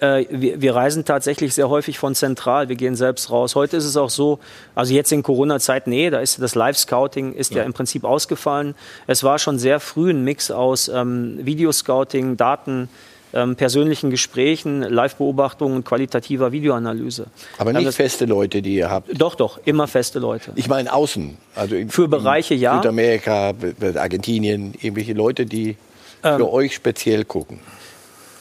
Äh, 0.00 0.24
wir, 0.30 0.62
wir, 0.62 0.74
reisen 0.74 1.04
tatsächlich 1.04 1.54
sehr 1.54 1.68
häufig 1.68 1.98
von 1.98 2.14
zentral. 2.14 2.68
Wir 2.68 2.76
gehen 2.76 2.96
selbst 2.96 3.30
raus. 3.30 3.54
Heute 3.54 3.76
ist 3.76 3.84
es 3.84 3.96
auch 3.96 4.10
so, 4.10 4.38
also 4.74 4.94
jetzt 4.94 5.12
in 5.12 5.22
Corona-Zeit, 5.22 5.86
nee, 5.86 6.08
da 6.08 6.20
ist 6.20 6.40
das 6.40 6.54
Live-Scouting 6.54 7.34
ist 7.34 7.52
ja. 7.52 7.58
ja. 7.58 7.64
im 7.64 7.74
Prinzip 7.74 8.04
ausgefallen. 8.04 8.74
Es 9.06 9.22
war 9.24 9.38
schon 9.38 9.58
sehr 9.58 9.78
früh 9.78 10.10
ein 10.10 10.24
Mix 10.24 10.50
aus 10.50 10.88
ähm, 10.88 11.38
Videoscouting, 11.42 12.38
Daten, 12.38 12.88
ähm, 13.32 13.56
persönlichen 13.56 14.10
Gesprächen, 14.10 14.80
Live-Beobachtungen 14.82 15.76
und 15.76 15.84
qualitativer 15.84 16.50
Videoanalyse. 16.50 17.26
Aber 17.58 17.72
nicht 17.72 17.86
also, 17.86 17.92
feste 17.92 18.24
Leute, 18.24 18.62
die 18.62 18.76
ihr 18.76 18.90
habt? 18.90 19.08
Doch, 19.20 19.34
doch, 19.34 19.60
immer 19.66 19.86
feste 19.86 20.18
Leute. 20.18 20.52
Ich 20.56 20.68
meine 20.68 20.92
außen. 20.92 21.36
Also 21.54 21.76
in, 21.76 21.90
Für 21.90 22.08
Bereiche, 22.08 22.54
ja. 22.54 22.76
Südamerika, 22.76 23.52
Argentinien, 23.96 24.74
irgendwelche 24.80 25.12
Leute, 25.12 25.46
die 25.46 25.76
ähm, 26.22 26.38
für 26.38 26.50
euch 26.50 26.74
speziell 26.74 27.24
gucken. 27.24 27.60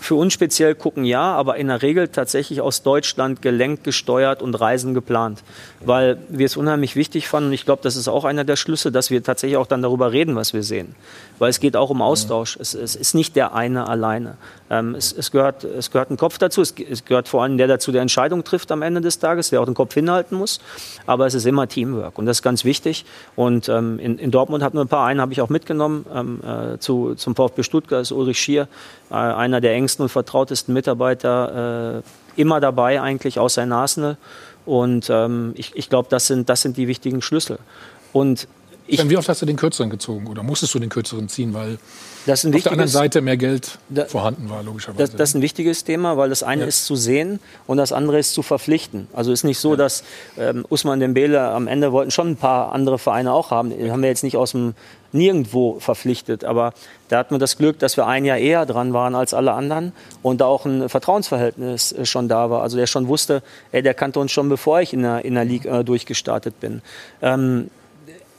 Für 0.02 0.16
uns 0.16 0.34
speziell 0.34 0.76
gucken 0.76 1.04
ja, 1.04 1.22
aber 1.22 1.58
in 1.58 1.68
der 1.68 1.82
Regel 1.82 2.08
tatsächlich 2.08 2.62
aus 2.62 2.84
Deutschland 2.84 3.41
gelenkt, 3.41 3.84
gesteuert 3.84 4.41
und 4.41 4.56
Reisen 4.56 4.93
geplant. 4.93 5.43
Weil 5.82 6.18
wir 6.30 6.45
es 6.45 6.56
unheimlich 6.56 6.95
wichtig 6.95 7.28
fanden 7.28 7.47
und 7.50 7.54
ich 7.54 7.66
glaube, 7.66 7.82
das 7.84 7.97
ist 7.97 8.08
auch 8.08 8.24
einer 8.24 8.45
der 8.45 8.56
Schlüsse, 8.56 8.91
dass 8.93 9.12
wir 9.12 9.22
tatsächlich 9.22 9.58
auch 9.58 9.68
dann 9.68 9.82
darüber 9.82 10.14
reden, 10.14 10.36
was 10.38 10.54
wir 10.54 10.64
sehen. 10.64 10.95
Weil 11.39 11.49
es 11.49 11.59
geht 11.59 11.75
auch 11.75 11.89
um 11.89 12.01
Austausch. 12.01 12.57
Es, 12.59 12.73
es 12.73 12.95
ist 12.95 13.15
nicht 13.15 13.35
der 13.35 13.55
eine 13.55 13.87
alleine. 13.87 14.35
Ähm, 14.69 14.93
es, 14.93 15.11
es, 15.11 15.31
gehört, 15.31 15.63
es 15.63 15.89
gehört 15.89 16.11
ein 16.11 16.17
Kopf 16.17 16.37
dazu. 16.37 16.61
Es, 16.61 16.73
es, 16.77 17.05
gehört 17.05 17.27
vor 17.27 17.43
allem 17.43 17.57
der 17.57 17.67
dazu, 17.67 17.91
der 17.91 18.01
Entscheidung 18.01 18.43
trifft 18.43 18.71
am 18.71 18.81
Ende 18.81 19.01
des 19.01 19.19
Tages, 19.19 19.49
der 19.49 19.61
auch 19.61 19.65
den 19.65 19.73
Kopf 19.73 19.93
hinhalten 19.93 20.37
muss. 20.37 20.59
Aber 21.05 21.25
es 21.25 21.33
ist 21.33 21.45
immer 21.45 21.67
Teamwork 21.67 22.17
und 22.17 22.25
das 22.25 22.37
ist 22.37 22.43
ganz 22.43 22.65
wichtig. 22.65 23.05
Und 23.35 23.69
ähm, 23.69 23.99
in, 23.99 24.19
in, 24.19 24.31
Dortmund 24.31 24.63
hatten 24.63 24.77
wir 24.77 24.81
ein 24.81 24.89
paar, 24.89 25.07
einen 25.07 25.21
habe 25.21 25.33
ich 25.33 25.41
auch 25.41 25.49
mitgenommen 25.49 26.05
ähm, 26.13 26.41
äh, 26.43 26.77
zu, 26.77 27.15
zum 27.15 27.35
VfB 27.35 27.63
Stuttgart, 27.63 28.01
ist 28.01 28.11
Ulrich 28.11 28.39
Schier, 28.39 28.67
äh, 29.09 29.15
einer 29.15 29.61
der 29.61 29.73
engsten 29.73 30.03
und 30.03 30.09
vertrautesten 30.09 30.73
Mitarbeiter, 30.73 32.03
äh, 32.03 32.41
immer 32.41 32.59
dabei 32.59 33.01
eigentlich, 33.01 33.39
außer 33.39 33.63
in 33.63 33.71
Arsenal. 33.71 34.17
Und 34.65 35.09
ähm, 35.09 35.53
ich, 35.55 35.75
ich 35.75 35.89
glaube, 35.89 36.09
das 36.11 36.27
sind, 36.27 36.49
das 36.49 36.61
sind 36.61 36.77
die 36.77 36.87
wichtigen 36.87 37.21
Schlüssel. 37.21 37.59
Und 38.13 38.47
ich, 38.89 39.09
Wie 39.09 39.17
oft 39.17 39.29
hast 39.29 39.41
du 39.41 39.45
den 39.45 39.55
kürzeren 39.55 39.89
gezogen 39.89 40.27
oder 40.27 40.41
musstest 40.41 40.73
du 40.73 40.79
den 40.79 40.89
kürzeren 40.89 41.29
ziehen, 41.29 41.53
weil 41.53 41.77
auf 42.27 42.41
der 42.41 42.71
anderen 42.71 42.87
Seite 42.87 43.21
mehr 43.21 43.37
Geld 43.37 43.77
da, 43.89 44.05
vorhanden 44.05 44.49
war, 44.49 44.63
logischerweise? 44.63 45.03
Das, 45.03 45.15
das, 45.15 45.29
ist 45.29 45.35
ein 45.35 45.41
wichtiges 45.41 45.83
Thema, 45.83 46.17
weil 46.17 46.29
das 46.29 46.41
eine 46.41 46.63
ja. 46.63 46.67
ist 46.67 46.85
zu 46.85 46.95
sehen 46.95 47.39
und 47.67 47.77
das 47.77 47.91
andere 47.91 48.17
ist 48.17 48.33
zu 48.33 48.41
verpflichten. 48.41 49.07
Also 49.13 49.31
ist 49.31 49.43
nicht 49.43 49.59
so, 49.59 49.71
ja. 49.71 49.77
dass 49.77 50.03
ähm, 50.37 50.65
Usman 50.69 50.99
Dembele 50.99 51.39
am 51.41 51.67
Ende 51.67 51.91
wollten 51.91 52.11
schon 52.11 52.31
ein 52.31 52.35
paar 52.35 52.71
andere 52.71 52.97
Vereine 52.97 53.31
auch 53.31 53.51
haben. 53.51 53.69
Den 53.69 53.91
haben 53.91 54.01
wir 54.01 54.09
jetzt 54.09 54.23
nicht 54.23 54.37
aus 54.37 54.51
dem 54.51 54.73
Nirgendwo 55.11 55.79
verpflichtet, 55.79 56.43
aber 56.43 56.73
da 57.07 57.17
hatten 57.17 57.33
wir 57.33 57.39
das 57.39 57.57
Glück, 57.57 57.79
dass 57.79 57.97
wir 57.97 58.05
ein 58.05 58.25
Jahr 58.25 58.37
eher 58.37 58.65
dran 58.67 58.93
waren 58.93 59.15
als 59.15 59.33
alle 59.33 59.53
anderen 59.53 59.91
und 60.21 60.41
da 60.41 60.45
auch 60.45 60.65
ein 60.65 60.87
Vertrauensverhältnis 60.89 61.91
äh, 61.91 62.05
schon 62.05 62.27
da 62.27 62.49
war. 62.49 62.63
Also 62.63 62.77
der 62.77 62.87
schon 62.87 63.07
wusste, 63.07 63.43
ey, 63.71 63.81
der 63.81 63.93
kannte 63.93 64.19
uns 64.19 64.31
schon, 64.31 64.49
bevor 64.49 64.81
ich 64.81 64.93
in 64.93 65.03
der, 65.03 65.25
in 65.25 65.35
der 65.35 65.45
Liga 65.45 65.79
äh, 65.79 65.83
durchgestartet 65.83 66.59
bin. 66.59 66.81
Ähm, 67.21 67.69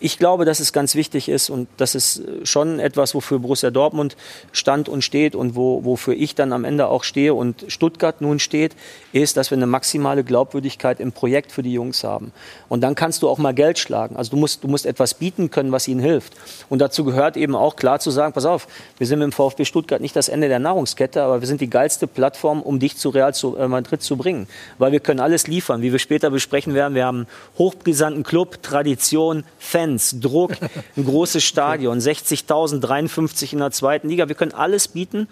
ich 0.01 0.19
glaube, 0.19 0.45
dass 0.45 0.61
es 0.61 0.73
ganz 0.73 0.95
wichtig 0.95 1.29
ist 1.29 1.51
und 1.51 1.69
das 1.77 1.95
ist 1.95 2.23
schon 2.45 2.81
etwas, 2.81 3.15
wofür 3.15 3.39
Borussia 3.39 3.71
Dortmund 3.71 4.17
stand 4.53 4.89
und 4.89 5.03
steht 5.03 5.35
und 5.35 5.55
wo, 5.55 5.85
wofür 5.85 6.15
ich 6.15 6.35
dann 6.35 6.53
am 6.53 6.65
Ende 6.65 6.89
auch 6.89 7.05
stehe 7.05 7.35
und 7.35 7.65
Stuttgart 7.69 8.21
nun 8.21 8.39
steht, 8.39 8.75
ist, 9.13 9.37
dass 9.37 9.51
wir 9.51 9.59
eine 9.59 9.67
maximale 9.67 10.25
Glaubwürdigkeit 10.25 11.01
im 11.01 11.13
Projekt 11.13 11.53
für 11.53 11.63
die 11.63 11.73
Jungs 11.73 12.05
haben. 12.05 12.33
Und 12.69 12.81
dann 12.81 12.95
kannst 12.95 13.23
du 13.23 13.29
auch 13.29 13.39
mal 13.39 13.55
Geld 13.55 13.79
schlagen. 13.79 14.17
Also 14.17 14.33
du 14.33 14.37
musst, 14.37 14.65
du 14.65 14.69
musst 14.69 14.87
etwas 14.87 15.15
bieten 15.15 15.51
können, 15.51 15.73
was 15.73 15.89
ihnen 15.89 16.01
hilft. 16.01 16.35
Und 16.69 16.81
dazu 16.81 17.05
gehört 17.05 17.37
eben 17.37 17.55
auch 17.55 17.77
klar 17.77 18.01
zu 18.01 18.11
sagen, 18.11 18.33
pass 18.33 18.47
auf, 18.47 18.67
wir 18.99 19.07
sind 19.07 19.19
mit 19.19 19.27
dem 19.27 19.33
VfB 19.33 19.65
Stuttgart 19.65 20.01
nicht 20.01 20.17
das 20.17 20.29
Ende 20.29 20.49
der 20.49 20.59
Nahrungskette, 20.59 21.23
aber 21.23 21.41
wir 21.41 21.49
sind 21.49 21.61
die 21.61 21.71
geilste 21.71 22.07
Plattform, 22.07 22.63
um 22.63 22.79
dich 22.79 22.97
zu 22.97 23.11
Real 23.11 23.35
zu, 23.35 23.57
äh, 23.57 23.69
Madrid 23.69 24.03
zu 24.03 24.17
bringen. 24.17 24.47
Weil 24.79 24.93
wir 24.93 25.01
können 25.01 25.21
alles 25.21 25.47
liefern, 25.47 25.83
wie 25.83 25.93
wir 25.93 25.99
später 25.99 26.31
besprechen 26.31 26.75
werden. 26.75 26.95
Wir 26.95 27.05
haben 27.07 27.19
einen 27.19 27.27
hochbrisanten 27.59 28.23
Club, 28.23 28.63
Tradition, 28.63 29.45
Fans, 29.59 29.90
Fans, 29.91 30.21
Druck, 30.21 30.53
ein 30.97 31.05
großes 31.05 31.43
Stadion, 31.43 31.99
60.000, 31.99 32.81
53 32.81 33.53
in 33.53 33.59
der 33.59 33.71
zweiten 33.71 34.09
Liga. 34.09 34.29
Wir 34.29 34.37
können 34.37 34.53
alles 34.53 34.89
bieten. 34.89 35.29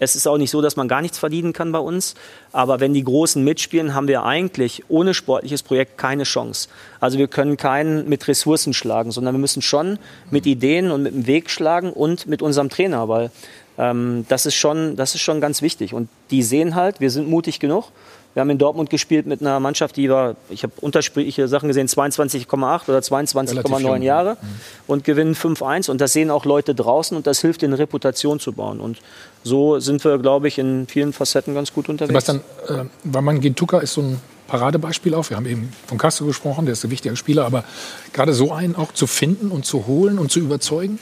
Es 0.00 0.14
ist 0.14 0.28
auch 0.28 0.38
nicht 0.38 0.52
so, 0.52 0.62
dass 0.62 0.76
man 0.76 0.86
gar 0.86 1.02
nichts 1.02 1.18
verdienen 1.18 1.52
kann 1.52 1.72
bei 1.72 1.80
uns. 1.80 2.14
Aber 2.52 2.78
wenn 2.78 2.94
die 2.94 3.02
Großen 3.02 3.42
mitspielen, 3.42 3.94
haben 3.94 4.06
wir 4.06 4.24
eigentlich 4.24 4.84
ohne 4.88 5.12
sportliches 5.12 5.64
Projekt 5.64 5.98
keine 5.98 6.22
Chance. 6.22 6.68
Also 7.00 7.18
wir 7.18 7.26
können 7.26 7.56
keinen 7.56 8.08
mit 8.08 8.28
Ressourcen 8.28 8.74
schlagen, 8.74 9.10
sondern 9.10 9.34
wir 9.34 9.40
müssen 9.40 9.62
schon 9.62 9.98
mit 10.30 10.46
Ideen 10.46 10.92
und 10.92 11.02
mit 11.02 11.14
dem 11.14 11.26
Weg 11.26 11.50
schlagen 11.50 11.92
und 11.92 12.26
mit 12.26 12.42
unserem 12.42 12.68
Trainer, 12.68 13.08
weil 13.08 13.32
ähm, 13.76 14.24
das, 14.28 14.46
ist 14.46 14.54
schon, 14.54 14.94
das 14.94 15.16
ist 15.16 15.22
schon 15.22 15.40
ganz 15.40 15.62
wichtig. 15.62 15.94
Und 15.94 16.08
die 16.30 16.44
sehen 16.44 16.76
halt, 16.76 17.00
wir 17.00 17.10
sind 17.10 17.28
mutig 17.28 17.58
genug. 17.58 17.86
Wir 18.34 18.40
haben 18.40 18.50
in 18.50 18.58
Dortmund 18.58 18.90
gespielt 18.90 19.26
mit 19.26 19.40
einer 19.40 19.58
Mannschaft, 19.58 19.96
die 19.96 20.08
war, 20.10 20.36
ich 20.48 20.62
habe 20.62 20.72
unterschiedliche 20.80 21.48
Sachen 21.48 21.68
gesehen, 21.68 21.88
22,8 21.88 22.88
oder 22.88 22.98
22,9 22.98 24.02
Jahre 24.02 24.36
mhm. 24.40 24.46
und 24.86 25.04
gewinnen 25.04 25.34
5-1. 25.34 25.90
Und 25.90 26.00
das 26.00 26.12
sehen 26.12 26.30
auch 26.30 26.44
Leute 26.44 26.74
draußen 26.74 27.16
und 27.16 27.26
das 27.26 27.40
hilft, 27.40 27.64
eine 27.64 27.78
Reputation 27.78 28.38
zu 28.38 28.52
bauen. 28.52 28.80
Und 28.80 28.98
so 29.42 29.80
sind 29.80 30.04
wir, 30.04 30.18
glaube 30.18 30.48
ich, 30.48 30.58
in 30.58 30.86
vielen 30.86 31.12
Facetten 31.12 31.54
ganz 31.54 31.72
gut 31.72 31.88
unterwegs. 31.88 32.26
Sebastian, 32.26 32.86
äh, 32.86 32.88
Waman 33.04 33.40
Gintuka 33.40 33.78
ist 33.78 33.94
so 33.94 34.02
ein 34.02 34.20
Paradebeispiel 34.46 35.14
auf. 35.14 35.30
Wir 35.30 35.36
haben 35.36 35.46
eben 35.46 35.72
von 35.86 35.98
Castro 35.98 36.26
gesprochen, 36.26 36.64
der 36.66 36.72
ist 36.72 36.84
ein 36.84 36.90
wichtiger 36.90 37.16
Spieler, 37.16 37.44
aber 37.44 37.64
gerade 38.12 38.32
so 38.34 38.52
einen 38.52 38.76
auch 38.76 38.92
zu 38.92 39.06
finden 39.06 39.50
und 39.50 39.64
zu 39.64 39.86
holen 39.86 40.18
und 40.18 40.30
zu 40.30 40.40
überzeugen? 40.40 40.98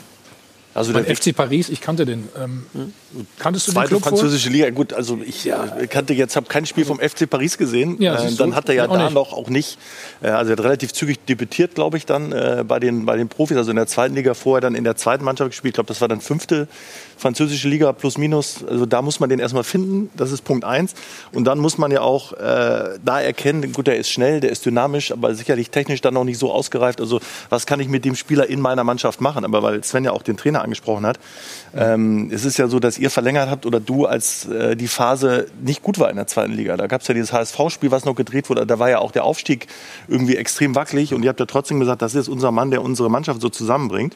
Also 0.77 0.93
der 0.93 1.03
FC 1.05 1.35
Paris, 1.35 1.69
ich 1.69 1.81
kannte 1.81 2.05
den. 2.05 2.29
Ähm, 2.39 2.93
kanntest 3.39 3.67
du 3.67 3.71
Zweite 3.71 3.87
den 3.87 3.97
Club 3.97 4.03
französische 4.03 4.49
Liga. 4.49 4.69
Gut, 4.69 4.93
also 4.93 5.19
ich 5.25 5.43
ja. 5.43 5.75
äh, 5.75 5.87
kannte 5.87 6.13
jetzt, 6.13 6.35
habe 6.35 6.45
kein 6.45 6.67
Spiel 6.67 6.85
vom 6.85 6.99
FC 6.99 7.27
Paris 7.27 7.57
gesehen. 7.57 7.99
Ja, 7.99 8.23
äh, 8.23 8.31
dann 8.35 8.53
hat 8.53 8.69
er 8.69 8.75
ja 8.75 8.87
auch 8.87 8.93
da 8.93 9.05
nicht. 9.05 9.13
noch 9.15 9.33
auch 9.33 9.49
nicht. 9.49 9.79
Äh, 10.21 10.27
also 10.27 10.51
er 10.51 10.57
hat 10.57 10.63
relativ 10.63 10.93
zügig 10.93 11.25
debütiert, 11.25 11.73
glaube 11.73 11.97
ich, 11.97 12.05
dann 12.05 12.31
äh, 12.31 12.63
bei 12.63 12.79
den 12.79 13.07
bei 13.07 13.17
den 13.17 13.27
Profis. 13.27 13.57
Also 13.57 13.71
in 13.71 13.75
der 13.75 13.87
zweiten 13.87 14.13
Liga 14.13 14.35
vorher 14.35 14.61
dann 14.61 14.75
in 14.75 14.83
der 14.83 14.95
zweiten 14.95 15.23
Mannschaft 15.23 15.49
gespielt. 15.49 15.71
Ich 15.71 15.75
glaube, 15.75 15.87
das 15.87 15.99
war 15.99 16.09
dann 16.09 16.21
fünfte 16.21 16.67
französische 17.17 17.67
Liga 17.67 17.91
plus 17.93 18.17
minus. 18.17 18.63
Also 18.63 18.85
da 18.85 19.01
muss 19.01 19.19
man 19.19 19.29
den 19.29 19.39
erstmal 19.39 19.63
finden. 19.63 20.09
Das 20.15 20.31
ist 20.31 20.43
Punkt 20.43 20.63
eins. 20.63 20.93
Und 21.33 21.45
dann 21.45 21.59
muss 21.59 21.77
man 21.77 21.91
ja 21.91 22.01
auch 22.01 22.33
äh, 22.33 22.97
da 23.03 23.19
erkennen. 23.19 23.73
Gut, 23.73 23.87
der 23.87 23.97
ist 23.97 24.09
schnell, 24.09 24.39
der 24.39 24.51
ist 24.51 24.65
dynamisch, 24.65 25.11
aber 25.11 25.33
sicherlich 25.35 25.69
technisch 25.69 26.01
dann 26.01 26.13
noch 26.13 26.23
nicht 26.23 26.37
so 26.37 26.51
ausgereift. 26.51 27.01
Also 27.01 27.19
was 27.49 27.65
kann 27.65 27.79
ich 27.79 27.87
mit 27.87 28.05
dem 28.05 28.15
Spieler 28.15 28.47
in 28.47 28.61
meiner 28.61 28.83
Mannschaft 28.83 29.21
machen? 29.21 29.43
Aber 29.43 29.63
weil 29.63 29.83
Sven 29.83 30.03
ja 30.03 30.11
auch 30.11 30.21
den 30.21 30.37
Trainer 30.37 30.61
angesprochen 30.61 31.05
hat. 31.05 31.19
Ähm, 31.75 32.29
es 32.31 32.45
ist 32.45 32.57
ja 32.57 32.67
so, 32.67 32.79
dass 32.79 32.97
ihr 32.97 33.09
verlängert 33.09 33.49
habt 33.49 33.65
oder 33.65 33.79
du, 33.79 34.05
als 34.05 34.47
äh, 34.47 34.75
die 34.75 34.87
Phase 34.87 35.47
nicht 35.61 35.81
gut 35.81 35.99
war 35.99 36.09
in 36.09 36.15
der 36.15 36.27
zweiten 36.27 36.53
Liga. 36.53 36.77
Da 36.77 36.87
gab 36.87 37.01
es 37.01 37.07
ja 37.07 37.13
dieses 37.13 37.33
HSV-Spiel, 37.33 37.91
was 37.91 38.05
noch 38.05 38.15
gedreht 38.15 38.49
wurde. 38.49 38.65
Da 38.65 38.79
war 38.79 38.89
ja 38.89 38.99
auch 38.99 39.11
der 39.11 39.23
Aufstieg 39.23 39.67
irgendwie 40.07 40.35
extrem 40.35 40.75
wackelig. 40.75 41.13
Und 41.13 41.23
ihr 41.23 41.29
habt 41.29 41.39
ja 41.39 41.45
trotzdem 41.45 41.79
gesagt, 41.79 42.01
das 42.01 42.15
ist 42.15 42.29
unser 42.29 42.51
Mann, 42.51 42.71
der 42.71 42.81
unsere 42.81 43.09
Mannschaft 43.09 43.41
so 43.41 43.49
zusammenbringt. 43.49 44.15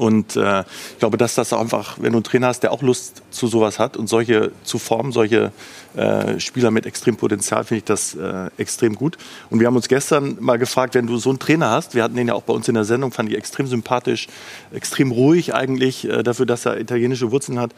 Und 0.00 0.34
äh, 0.34 0.60
ich 0.60 0.98
glaube, 0.98 1.18
dass 1.18 1.34
das 1.34 1.52
einfach, 1.52 1.98
wenn 2.00 2.12
du 2.12 2.18
einen 2.18 2.24
Trainer 2.24 2.46
hast, 2.46 2.60
der 2.62 2.72
auch 2.72 2.80
Lust 2.80 3.20
zu 3.30 3.48
sowas 3.48 3.78
hat 3.78 3.98
und 3.98 4.08
solche 4.08 4.50
zu 4.64 4.78
formen, 4.78 5.12
solche 5.12 5.52
äh, 5.94 6.40
Spieler 6.40 6.70
mit 6.70 6.86
extrem 6.86 7.16
Potenzial, 7.16 7.64
finde 7.64 7.80
ich 7.80 7.84
das 7.84 8.14
äh, 8.14 8.48
extrem 8.56 8.94
gut. 8.94 9.18
Und 9.50 9.60
wir 9.60 9.66
haben 9.66 9.76
uns 9.76 9.88
gestern 9.88 10.38
mal 10.40 10.56
gefragt, 10.56 10.94
wenn 10.94 11.06
du 11.06 11.18
so 11.18 11.28
einen 11.28 11.38
Trainer 11.38 11.68
hast, 11.68 11.94
wir 11.94 12.02
hatten 12.02 12.16
den 12.16 12.28
ja 12.28 12.32
auch 12.32 12.44
bei 12.44 12.54
uns 12.54 12.66
in 12.66 12.76
der 12.76 12.84
Sendung, 12.84 13.12
fand 13.12 13.28
ich 13.28 13.36
extrem 13.36 13.66
sympathisch, 13.66 14.28
extrem 14.72 15.12
ruhig 15.12 15.52
eigentlich, 15.52 16.08
äh, 16.08 16.22
dafür, 16.22 16.46
dass 16.46 16.64
er 16.64 16.80
italienische 16.80 17.30
Wurzeln 17.30 17.60
hat. 17.60 17.72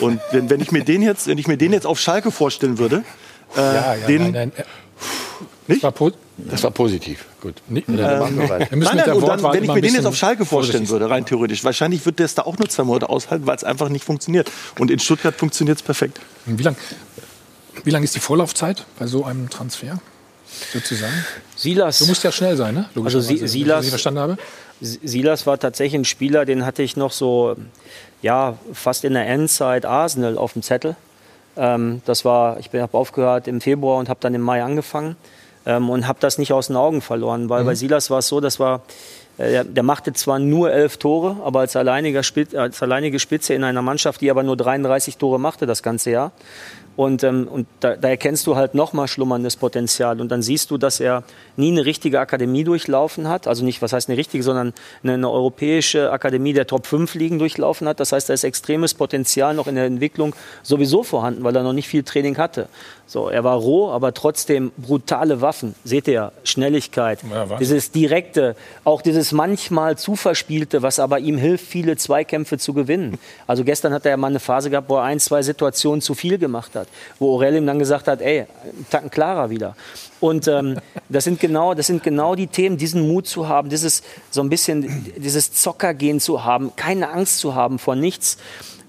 Und 0.00 0.20
wenn, 0.32 0.50
wenn 0.50 0.60
ich 0.60 0.72
mir 0.72 0.82
den 0.82 1.00
jetzt, 1.00 1.28
wenn 1.28 1.38
ich 1.38 1.46
mir 1.46 1.58
den 1.58 1.72
jetzt 1.72 1.86
auf 1.86 2.00
Schalke 2.00 2.32
vorstellen 2.32 2.78
würde, 2.78 3.04
äh, 3.56 3.60
Ja, 3.60 3.94
ja, 3.94 4.06
den, 4.08 4.32
nein, 4.32 4.52
nein. 4.56 4.66
Das 5.68 5.82
war, 5.82 5.92
Das 6.38 6.62
war 6.62 6.70
positiv. 6.70 7.26
Gut. 7.42 7.56
Nicht, 7.68 7.88
Ähm, 7.88 7.94
nein, 7.96 8.34
mit 8.70 8.82
nein, 8.84 8.96
der 8.96 9.14
dann, 9.14 9.42
wenn 9.42 9.64
ich 9.64 9.70
mir 9.70 9.80
den 9.82 9.94
jetzt 9.94 10.06
auf 10.06 10.16
Schalke 10.16 10.44
vorstellen 10.46 10.86
vorsichtig 10.86 10.88
würde, 10.90 11.10
rein 11.10 11.26
theoretisch, 11.26 11.62
wahrscheinlich 11.62 12.04
wird 12.06 12.20
das 12.20 12.34
da 12.34 12.42
auch 12.42 12.56
nur 12.58 12.68
zwei 12.68 12.84
Monate 12.84 13.08
aushalten, 13.10 13.46
weil 13.46 13.56
es 13.56 13.64
einfach 13.64 13.88
nicht 13.90 14.04
funktioniert. 14.04 14.50
Und 14.78 14.90
in 14.90 14.98
Stuttgart 14.98 15.34
funktioniert 15.34 15.76
es 15.78 15.82
perfekt. 15.82 16.20
Wie 16.46 16.62
lang, 16.62 16.76
wie 17.84 17.90
lang 17.90 18.02
ist 18.02 18.14
die 18.14 18.20
Vorlaufzeit 18.20 18.84
bei 18.98 19.06
so 19.06 19.24
einem 19.24 19.50
Transfer? 19.50 20.00
Sozusagen? 20.72 21.12
Silas. 21.54 21.98
Du 21.98 22.06
musst 22.06 22.24
ja 22.24 22.32
schnell 22.32 22.56
sein, 22.56 22.74
ne? 22.74 22.88
Also 23.04 23.20
Si- 23.20 23.38
wenn 23.38 23.44
ich 23.44 23.50
Silas, 23.50 23.80
das 23.82 23.88
verstanden 23.90 24.20
habe. 24.20 24.38
Silas 24.80 25.46
war 25.46 25.58
tatsächlich 25.58 26.00
ein 26.00 26.04
Spieler, 26.06 26.44
den 26.46 26.64
hatte 26.64 26.82
ich 26.82 26.96
noch 26.96 27.12
so, 27.12 27.56
ja, 28.22 28.56
fast 28.72 29.04
in 29.04 29.12
der 29.14 29.26
Endzeit 29.26 29.84
Arsenal 29.84 30.38
auf 30.38 30.54
dem 30.54 30.62
Zettel. 30.62 30.96
Ähm, 31.58 32.00
das 32.04 32.24
war, 32.24 32.58
ich 32.58 32.70
habe 32.72 32.96
aufgehört 32.96 33.48
im 33.48 33.60
Februar 33.60 33.98
und 33.98 34.08
habe 34.08 34.20
dann 34.20 34.34
im 34.34 34.42
Mai 34.42 34.62
angefangen 34.62 35.16
ähm, 35.66 35.90
und 35.90 36.06
habe 36.06 36.18
das 36.20 36.38
nicht 36.38 36.52
aus 36.52 36.68
den 36.68 36.76
Augen 36.76 37.00
verloren, 37.02 37.48
weil 37.48 37.62
Mhm. 37.62 37.66
bei 37.66 37.74
Silas 37.74 38.10
war 38.10 38.20
es 38.20 38.28
so, 38.28 38.40
das 38.40 38.60
war, 38.60 38.82
äh, 39.38 39.50
der, 39.50 39.64
der 39.64 39.82
machte 39.82 40.12
zwar 40.12 40.38
nur 40.38 40.72
elf 40.72 40.96
Tore, 40.96 41.36
aber 41.44 41.60
als, 41.60 41.74
alleiniger 41.76 42.22
Spitze, 42.22 42.60
als 42.60 42.82
alleinige 42.82 43.18
Spitze 43.18 43.54
in 43.54 43.64
einer 43.64 43.82
Mannschaft, 43.82 44.20
die 44.20 44.30
aber 44.30 44.42
nur 44.42 44.56
33 44.56 45.16
Tore 45.18 45.38
machte 45.40 45.66
das 45.66 45.82
ganze 45.82 46.10
Jahr. 46.10 46.32
Und, 46.98 47.22
ähm, 47.22 47.46
und 47.46 47.68
da, 47.78 47.94
da 47.94 48.08
erkennst 48.08 48.44
du 48.48 48.56
halt 48.56 48.74
nochmal 48.74 49.06
schlummerndes 49.06 49.54
Potenzial. 49.54 50.20
Und 50.20 50.30
dann 50.30 50.42
siehst 50.42 50.72
du, 50.72 50.78
dass 50.78 50.98
er 50.98 51.22
nie 51.54 51.70
eine 51.70 51.84
richtige 51.84 52.18
Akademie 52.18 52.64
durchlaufen 52.64 53.28
hat. 53.28 53.46
Also 53.46 53.64
nicht, 53.64 53.80
was 53.82 53.92
heißt 53.92 54.08
eine 54.08 54.18
richtige, 54.18 54.42
sondern 54.42 54.74
eine, 55.04 55.12
eine 55.12 55.30
europäische 55.30 56.10
Akademie 56.10 56.54
der 56.54 56.66
Top 56.66 56.86
5 56.86 57.14
Ligen 57.14 57.38
durchlaufen 57.38 57.86
hat. 57.86 58.00
Das 58.00 58.10
heißt, 58.10 58.28
da 58.28 58.34
ist 58.34 58.42
extremes 58.42 58.94
Potenzial 58.94 59.54
noch 59.54 59.68
in 59.68 59.76
der 59.76 59.84
Entwicklung 59.84 60.34
sowieso 60.64 61.04
vorhanden, 61.04 61.44
weil 61.44 61.54
er 61.54 61.62
noch 61.62 61.72
nicht 61.72 61.86
viel 61.86 62.02
Training 62.02 62.36
hatte. 62.36 62.68
So, 63.10 63.30
er 63.30 63.42
war 63.42 63.56
roh, 63.56 63.90
aber 63.90 64.12
trotzdem 64.12 64.70
brutale 64.76 65.40
Waffen. 65.40 65.74
Seht 65.82 66.08
ihr, 66.08 66.30
Schnelligkeit, 66.44 67.20
was? 67.48 67.58
dieses 67.58 67.90
direkte, 67.90 68.54
auch 68.84 69.00
dieses 69.00 69.32
manchmal 69.32 69.96
zu 69.96 70.14
verspielte, 70.14 70.82
was 70.82 71.00
aber 71.00 71.18
ihm 71.18 71.38
hilft, 71.38 71.64
viele 71.64 71.96
Zweikämpfe 71.96 72.58
zu 72.58 72.74
gewinnen. 72.74 73.18
Also 73.46 73.64
gestern 73.64 73.94
hat 73.94 74.04
er 74.04 74.10
ja 74.10 74.16
mal 74.18 74.26
eine 74.26 74.40
Phase 74.40 74.68
gehabt, 74.68 74.90
wo 74.90 74.96
er 74.96 75.04
ein, 75.04 75.20
zwei 75.20 75.40
Situationen 75.40 76.02
zu 76.02 76.12
viel 76.12 76.36
gemacht 76.36 76.74
hat, 76.74 76.86
wo 77.18 77.32
Aurel 77.32 77.56
ihm 77.56 77.66
dann 77.66 77.78
gesagt 77.78 78.08
hat, 78.08 78.20
ey, 78.20 78.44
Tacken 78.90 79.10
klarer 79.10 79.48
wieder. 79.48 79.74
Und 80.20 80.46
ähm, 80.46 80.76
das 81.08 81.24
sind 81.24 81.40
genau, 81.40 81.72
das 81.72 81.86
sind 81.86 82.02
genau 82.02 82.34
die 82.34 82.48
Themen, 82.48 82.76
diesen 82.76 83.08
Mut 83.08 83.26
zu 83.26 83.48
haben, 83.48 83.70
dieses 83.70 84.02
so 84.30 84.42
ein 84.42 84.50
bisschen 84.50 85.10
dieses 85.16 85.54
Zockergehen 85.54 86.20
zu 86.20 86.44
haben, 86.44 86.76
keine 86.76 87.08
Angst 87.08 87.38
zu 87.38 87.54
haben 87.54 87.78
vor 87.78 87.96
nichts. 87.96 88.36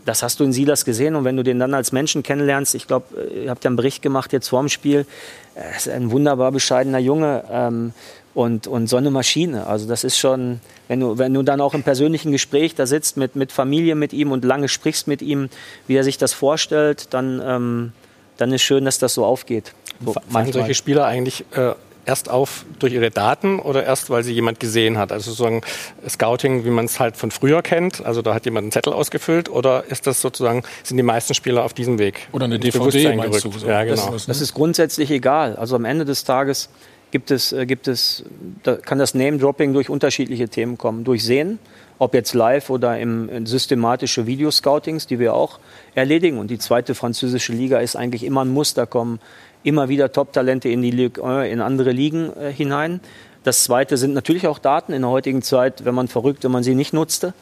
Das 0.10 0.24
hast 0.24 0.39
du 0.39 0.43
in 0.43 0.51
Silas 0.51 0.86
gesehen 0.86 1.16
und 1.16 1.24
wenn 1.24 1.38
du 1.38 1.43
den 1.43 1.60
dann 1.60 1.76
als 1.76 1.91
Menschen 1.91 2.24
kennenlernst, 2.24 2.74
ich 2.74 2.88
glaube, 2.88 3.05
ihr 3.32 3.51
habt 3.51 3.64
ja 3.64 3.68
einen 3.68 3.76
Bericht 3.76 4.01
gemacht 4.01 4.34
jetzt 4.34 4.47
vorm 4.47 4.68
Spiel, 4.68 5.05
er 5.53 5.76
ist 5.76 5.88
ein 5.88 6.10
wunderbar 6.10 6.51
bescheidener 6.51 6.97
Junge 6.97 7.43
ähm, 7.51 7.93
und, 8.34 8.66
und 8.66 8.88
so 8.88 8.97
eine 8.97 9.12
Maschine. 9.12 9.68
Also 9.68 9.88
das 9.88 10.03
ist 10.03 10.18
schon, 10.18 10.62
wenn 10.88 10.99
du, 10.99 11.20
wenn 11.20 11.32
du 11.36 11.43
dann 11.43 11.62
auch 11.62 11.76
im 11.76 11.84
persönlichen 11.84 12.32
Gespräch 12.32 12.74
da 12.74 12.88
sitzt 12.88 13.18
mit, 13.18 13.36
mit 13.36 13.51
Familie 13.51 13.93
mit 13.93 14.12
ihm 14.12 14.32
und 14.32 14.43
lange 14.43 14.68
sprichst 14.68 15.07
mit 15.07 15.22
ihm, 15.22 15.47
wie 15.86 15.93
er 15.93 16.03
sich 16.03 16.18
das 16.18 16.34
vorstellt, 16.34 17.14
dann, 17.14 17.39
ähm, 17.45 17.91
dann 18.38 18.51
ist 18.51 18.64
schön, 18.64 18.86
dass 18.86 18.97
das 18.97 19.14
so 19.14 19.26
aufgeht. 19.26 19.76
So, 20.03 20.16
manchmal. 20.32 20.53
solche 20.53 20.74
Spieler 20.74 21.05
eigentlich 21.05 21.45
äh, 21.51 21.74
erst 22.06 22.30
auf 22.30 22.66
durch 22.80 22.93
ihre 22.93 23.12
Daten 23.12 23.60
oder 23.60 23.84
erst, 23.84 24.10
weil 24.10 24.24
sie 24.24 24.34
jemand 24.34 24.60
gesehen 24.60 24.97
hat? 24.97 25.12
Also 25.12 25.32
sozusagen 25.32 25.62
Scouting, 26.08 26.66
wie 26.66 26.70
man 26.70 26.86
es 26.86 27.00
halt 27.00 27.18
von 27.18 27.32
früher 27.32 27.62
kennt, 27.62 28.06
also 28.06 28.22
da 28.22 28.34
hat 28.34 28.45
jemand 28.45 28.66
einen 28.66 28.72
Zettel 28.72 28.93
ausgefüllt 28.93 29.50
oder 29.50 29.86
ist 29.86 30.08
das 30.08 30.22
sozusagen, 30.22 30.64
sind 30.84 30.97
die 30.97 31.04
meisten 31.04 31.34
Spieler 31.34 31.64
auf 31.64 31.74
diesem 31.74 32.00
Weg? 32.00 32.28
Oder 32.32 32.45
eine 32.45 32.60
DVD 32.60 33.16
meinst 33.16 33.41
gerückt? 33.41 33.56
du, 33.56 33.60
so. 33.60 33.68
Ja, 33.68 33.84
genau. 33.84 34.12
Das, 34.12 34.26
das 34.26 34.41
ist 34.41 34.54
grundsätzlich 34.54 35.12
egal. 35.12 35.56
Also 35.56 35.76
am 35.76 35.86
Ende 35.86 36.06
des 36.06 36.24
Tages 36.24 36.70
gibt 37.12 37.32
es, 37.32 37.52
äh, 37.52 37.66
gibt 37.66 37.88
es, 37.88 38.24
da 38.64 38.76
kann 38.76 39.00
das 39.00 39.14
Name-Dropping 39.14 39.74
durch 39.74 39.89
unterschiedliche 39.89 40.50
Themen 40.50 40.78
kommen. 40.78 41.04
Durch 41.04 41.24
Sehen, 41.24 41.60
ob 41.97 42.14
jetzt 42.14 42.34
live 42.34 42.70
oder 42.70 43.00
im, 43.00 43.30
in 43.30 43.45
systematische 43.45 44.26
Videoscoutings, 44.26 45.08
die 45.08 45.20
wir 45.20 45.34
auch 45.34 45.60
erledigen. 45.95 46.38
Und 46.38 46.50
die 46.50 46.60
zweite 46.60 46.95
französische 46.95 47.54
Liga 47.54 47.80
ist 47.80 47.95
eigentlich 47.95 48.24
immer 48.24 48.45
ein 48.45 48.50
Muster, 48.50 48.86
kommen 48.86 49.20
immer 49.64 49.89
wieder 49.89 50.12
Top-Talente 50.12 50.70
in 50.70 50.82
die 50.82 50.91
Ligue 50.91 51.24
1, 51.24 51.51
in 51.51 51.62
andere 51.62 51.91
Ligen 51.91 52.32
äh, 52.38 52.51
hinein. 52.51 52.99
Das 53.43 53.64
zweite 53.64 53.97
sind 53.97 54.14
natürlich 54.14 54.47
auch 54.47 54.60
Daten 54.60 54.93
in 54.93 55.01
der 55.01 55.12
heutigen 55.12 55.41
Zeit, 55.41 55.86
wenn 55.86 55.95
man 55.95 56.07
verrückt, 56.07 56.43
wenn 56.43 56.51
man 56.51 56.64
sie 56.64 56.76
nicht 56.76 56.93
nutzte. 56.93 57.34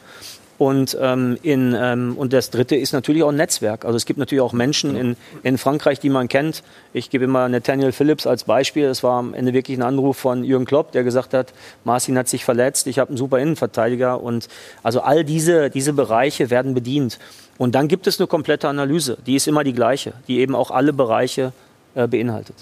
Und, 0.58 0.98
ähm, 1.00 1.38
in, 1.42 1.74
ähm, 1.78 2.16
und 2.18 2.32
das 2.32 2.50
Dritte 2.50 2.74
ist 2.74 2.92
natürlich 2.92 3.22
auch 3.22 3.28
ein 3.28 3.36
Netzwerk. 3.36 3.84
Also 3.84 3.96
es 3.96 4.06
gibt 4.06 4.18
natürlich 4.18 4.42
auch 4.42 4.52
Menschen 4.52 4.96
in, 4.96 5.16
in 5.44 5.56
Frankreich, 5.56 6.00
die 6.00 6.08
man 6.08 6.26
kennt. 6.26 6.64
Ich 6.92 7.10
gebe 7.10 7.24
immer 7.24 7.48
Nathaniel 7.48 7.92
Phillips 7.92 8.26
als 8.26 8.42
Beispiel. 8.42 8.88
Das 8.88 9.04
war 9.04 9.20
am 9.20 9.34
Ende 9.34 9.52
wirklich 9.52 9.78
ein 9.78 9.84
Anruf 9.84 10.16
von 10.16 10.42
Jürgen 10.42 10.64
Klopp, 10.64 10.90
der 10.90 11.04
gesagt 11.04 11.32
hat, 11.32 11.52
Marcin 11.84 12.18
hat 12.18 12.28
sich 12.28 12.44
verletzt, 12.44 12.88
ich 12.88 12.98
habe 12.98 13.10
einen 13.10 13.16
super 13.16 13.38
Innenverteidiger. 13.38 14.20
Und 14.20 14.48
also 14.82 15.00
all 15.00 15.24
diese, 15.24 15.70
diese 15.70 15.92
Bereiche 15.92 16.50
werden 16.50 16.74
bedient. 16.74 17.20
Und 17.56 17.76
dann 17.76 17.86
gibt 17.86 18.08
es 18.08 18.18
eine 18.18 18.26
komplette 18.26 18.68
Analyse. 18.68 19.16
Die 19.26 19.36
ist 19.36 19.46
immer 19.46 19.62
die 19.62 19.74
gleiche, 19.74 20.12
die 20.26 20.40
eben 20.40 20.56
auch 20.56 20.72
alle 20.72 20.92
Bereiche 20.92 21.52
äh, 21.98 22.06
beinhaltet. 22.06 22.54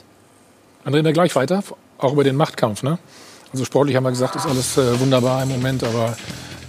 André, 0.85 1.03
da 1.03 1.13
gleich 1.13 1.35
weiter, 1.37 1.63
auch 1.99 2.13
über 2.13 2.25
den 2.25 2.37
Machtkampf. 2.37 2.83
Ne? 2.83 2.99
Also 3.53 3.65
sportlich 3.65 3.97
haben 3.97 4.05
wir 4.05 4.11
gesagt, 4.11 4.35
ist 4.37 4.47
alles 4.47 4.79
äh, 4.79 4.99
wunderbar 4.99 5.43
im 5.43 5.49
Moment, 5.51 5.85
aber 5.85 6.17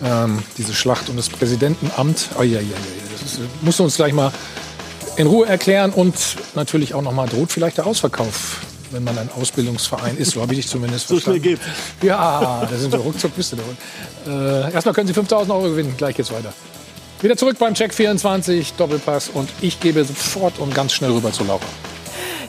ähm, 0.03 0.39
diese 0.57 0.73
Schlacht 0.73 1.09
um 1.09 1.15
das 1.15 1.29
Präsidentenamt, 1.29 2.29
oh, 2.37 2.43
ja, 2.43 2.59
ja, 2.59 2.61
ja, 2.61 2.75
das 3.11 3.21
ist, 3.21 3.39
musst 3.61 3.79
du 3.79 3.83
uns 3.83 3.95
gleich 3.95 4.13
mal 4.13 4.31
in 5.15 5.27
Ruhe 5.27 5.47
erklären 5.47 5.91
und 5.91 6.15
natürlich 6.55 6.93
auch 6.93 7.01
noch 7.01 7.13
mal 7.13 7.27
droht 7.27 7.51
vielleicht 7.51 7.77
der 7.77 7.87
Ausverkauf, 7.87 8.61
wenn 8.91 9.03
man 9.03 9.17
ein 9.17 9.29
Ausbildungsverein 9.31 10.17
ist. 10.17 10.31
So 10.31 10.41
habe 10.41 10.53
ich 10.53 10.59
dich 10.59 10.67
zumindest 10.67 11.07
So 11.07 11.19
schnell 11.19 11.39
verstanden. 11.39 11.71
Ja, 12.03 12.67
da 12.69 12.77
sind 12.77 12.91
wir 12.91 12.99
ruckzuck 12.99 13.35
bist 13.35 13.53
du 13.53 13.57
da. 13.57 14.67
Äh, 14.67 14.73
erstmal 14.73 14.93
können 14.93 15.07
Sie 15.07 15.13
5000 15.13 15.51
Euro 15.51 15.63
gewinnen. 15.69 15.95
Gleich 15.97 16.15
geht's 16.15 16.31
weiter. 16.31 16.53
Wieder 17.21 17.35
zurück 17.35 17.57
beim 17.57 17.73
Check 17.73 17.93
24 17.93 18.73
Doppelpass 18.73 19.29
und 19.33 19.49
ich 19.61 19.79
gebe 19.79 20.03
sofort 20.03 20.59
und 20.59 20.75
ganz 20.75 20.93
schnell 20.93 21.11
rüber 21.11 21.31
zu 21.31 21.43
Laura. 21.43 21.65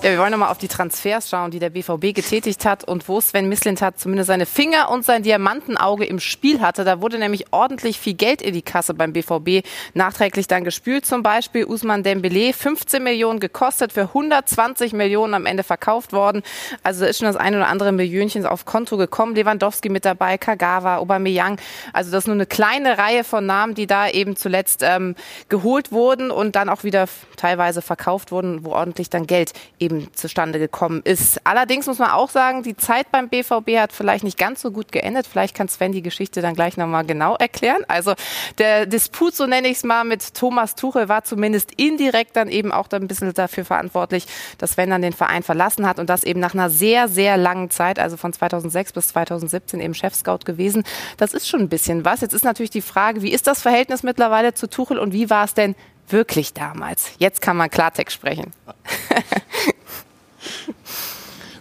Ja, 0.01 0.13
wir 0.13 0.19
wollen 0.21 0.31
nochmal 0.31 0.53
auf 0.53 0.59
die 0.59 0.69
Transfers 0.69 1.29
schauen, 1.29 1.51
die 1.51 1.59
der 1.59 1.71
BVB 1.71 2.15
getätigt 2.15 2.65
hat 2.65 2.85
und 2.85 3.09
wo 3.09 3.21
Sven 3.21 3.49
Mislintat 3.49 3.99
zumindest 3.99 4.29
seine 4.29 4.47
Finger 4.47 4.91
und 4.91 5.05
sein 5.05 5.25
Diamantenauge 5.25 6.05
im 6.05 6.21
Spiel 6.21 6.61
hatte. 6.61 6.85
Da 6.85 7.01
wurde 7.01 7.19
nämlich 7.19 7.47
ordentlich 7.53 7.99
viel 7.99 8.15
Geld 8.15 8.41
in 8.41 8.55
die 8.55 8.63
Kasse 8.63 8.95
beim 8.95 9.13
BVB 9.13 9.67
nachträglich 9.95 10.47
dann 10.47 10.63
gespült. 10.63 11.05
Zum 11.05 11.25
Beispiel 11.25 11.65
Usman 11.65 12.05
Dembele, 12.05 12.53
15 12.53 13.03
Millionen 13.03 13.41
gekostet, 13.41 13.93
für 13.93 14.03
120 14.03 14.93
Millionen 14.93 15.35
am 15.35 15.47
Ende 15.47 15.65
verkauft 15.65 16.13
worden. 16.13 16.43
Also 16.85 17.05
ist 17.05 17.19
schon 17.19 17.27
das 17.27 17.35
eine 17.35 17.57
oder 17.57 17.67
andere 17.67 17.91
Millionchen 17.91 18.47
auf 18.47 18.67
Konto 18.67 18.99
gekommen. 18.99 19.35
Lewandowski 19.35 19.89
mit 19.89 20.05
dabei, 20.05 20.39
Kagawa, 20.39 20.99
Aubameyang. 20.99 21.59
Also 21.93 22.13
das 22.13 22.23
ist 22.23 22.29
nur 22.29 22.37
eine 22.37 22.47
kleine 22.47 22.99
Reihe 22.99 23.25
von 23.25 23.47
Namen, 23.47 23.75
die 23.75 23.89
da 23.89 24.09
eben 24.09 24.37
zuletzt 24.37 24.85
ähm, 24.85 25.17
geholt 25.49 25.91
wurden 25.91 26.31
und 26.31 26.55
dann 26.55 26.69
auch 26.69 26.85
wieder 26.85 27.09
teilweise 27.37 27.83
verkauft 27.83 28.31
wurden, 28.31 28.65
wo 28.65 28.71
ordentlich 28.71 29.11
dann 29.11 29.27
Geld 29.27 29.55
eben 29.81 29.88
zustande 30.13 30.59
gekommen 30.59 31.03
ist. 31.05 31.41
Allerdings 31.45 31.87
muss 31.87 31.99
man 31.99 32.11
auch 32.11 32.31
sagen, 32.31 32.63
die 32.63 32.77
Zeit 32.77 33.11
beim 33.11 33.29
BVB 33.29 33.79
hat 33.79 33.93
vielleicht 33.93 34.25
nicht 34.25 34.39
ganz 34.39 34.61
so 34.63 34.71
gut 34.71 34.93
geendet. 34.93 35.27
Vielleicht 35.27 35.55
kann 35.55 35.69
Sven 35.69 35.93
die 35.93 36.03
Geschichte 36.03 36.41
dann 36.41 36.55
gleich 36.55 36.77
nochmal 36.77 37.05
genau 37.05 37.37
erklären. 37.37 37.83
Also 37.89 38.15
der 38.59 38.87
Disput, 38.87 39.35
so 39.35 39.47
nenne 39.47 39.69
ich 39.69 39.79
es 39.79 39.85
mal, 39.85 40.05
mit 40.05 40.35
Thomas 40.35 40.75
Tuchel 40.75 41.09
war 41.09 41.25
zumindest 41.25 41.73
indirekt 41.77 42.37
dann 42.37 42.49
eben 42.49 42.73
auch 42.73 42.89
ein 42.91 43.09
bisschen 43.09 43.33
dafür 43.35 43.65
verantwortlich, 43.65 44.27
dass 44.59 44.73
Sven 44.73 44.91
dann 44.91 45.03
den 45.03 45.13
Verein 45.13 45.43
verlassen 45.43 45.87
hat 45.87 45.99
und 45.99 46.09
das 46.11 46.25
eben 46.25 46.41
nach 46.41 46.55
einer 46.55 46.71
sehr, 46.71 47.09
sehr 47.09 47.37
langen 47.37 47.71
Zeit, 47.71 47.99
also 47.99 48.17
von 48.17 48.33
2006 48.33 48.93
bis 48.93 49.09
2017 49.09 49.81
eben 49.81 49.95
Chefscout 49.95 50.41
gewesen. 50.45 50.85
Das 51.17 51.35
ist 51.35 51.49
schon 51.49 51.61
ein 51.61 51.69
bisschen 51.69 52.05
was. 52.05 52.21
Jetzt 52.21 52.35
ist 52.35 52.45
natürlich 52.45 52.71
die 52.71 52.83
Frage, 52.83 53.23
wie 53.23 53.33
ist 53.33 53.47
das 53.47 53.63
Verhältnis 53.63 54.03
mittlerweile 54.03 54.55
zu 54.55 54.69
Tuchel 54.69 54.99
und 54.99 55.13
wie 55.13 55.31
war 55.31 55.45
es 55.45 55.55
denn 55.55 55.75
wirklich 56.11 56.53
damals? 56.53 57.11
Jetzt 57.19 57.41
kann 57.41 57.57
man 57.57 57.71
Klartext 57.71 58.15
sprechen. 58.15 58.53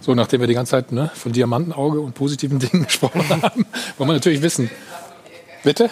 So, 0.07 0.15
nachdem 0.15 0.39
wir 0.39 0.47
die 0.47 0.53
ganze 0.53 0.71
Zeit 0.71 0.93
ne, 0.93 1.11
von 1.13 1.33
Diamantenauge 1.33 1.99
und 1.99 2.13
positiven 2.13 2.59
Dingen 2.59 2.85
gesprochen 2.85 3.27
haben, 3.29 3.65
wollen 3.97 4.09
wir 4.09 4.13
natürlich 4.13 4.41
wissen. 4.41 4.69
Bitte? 5.65 5.89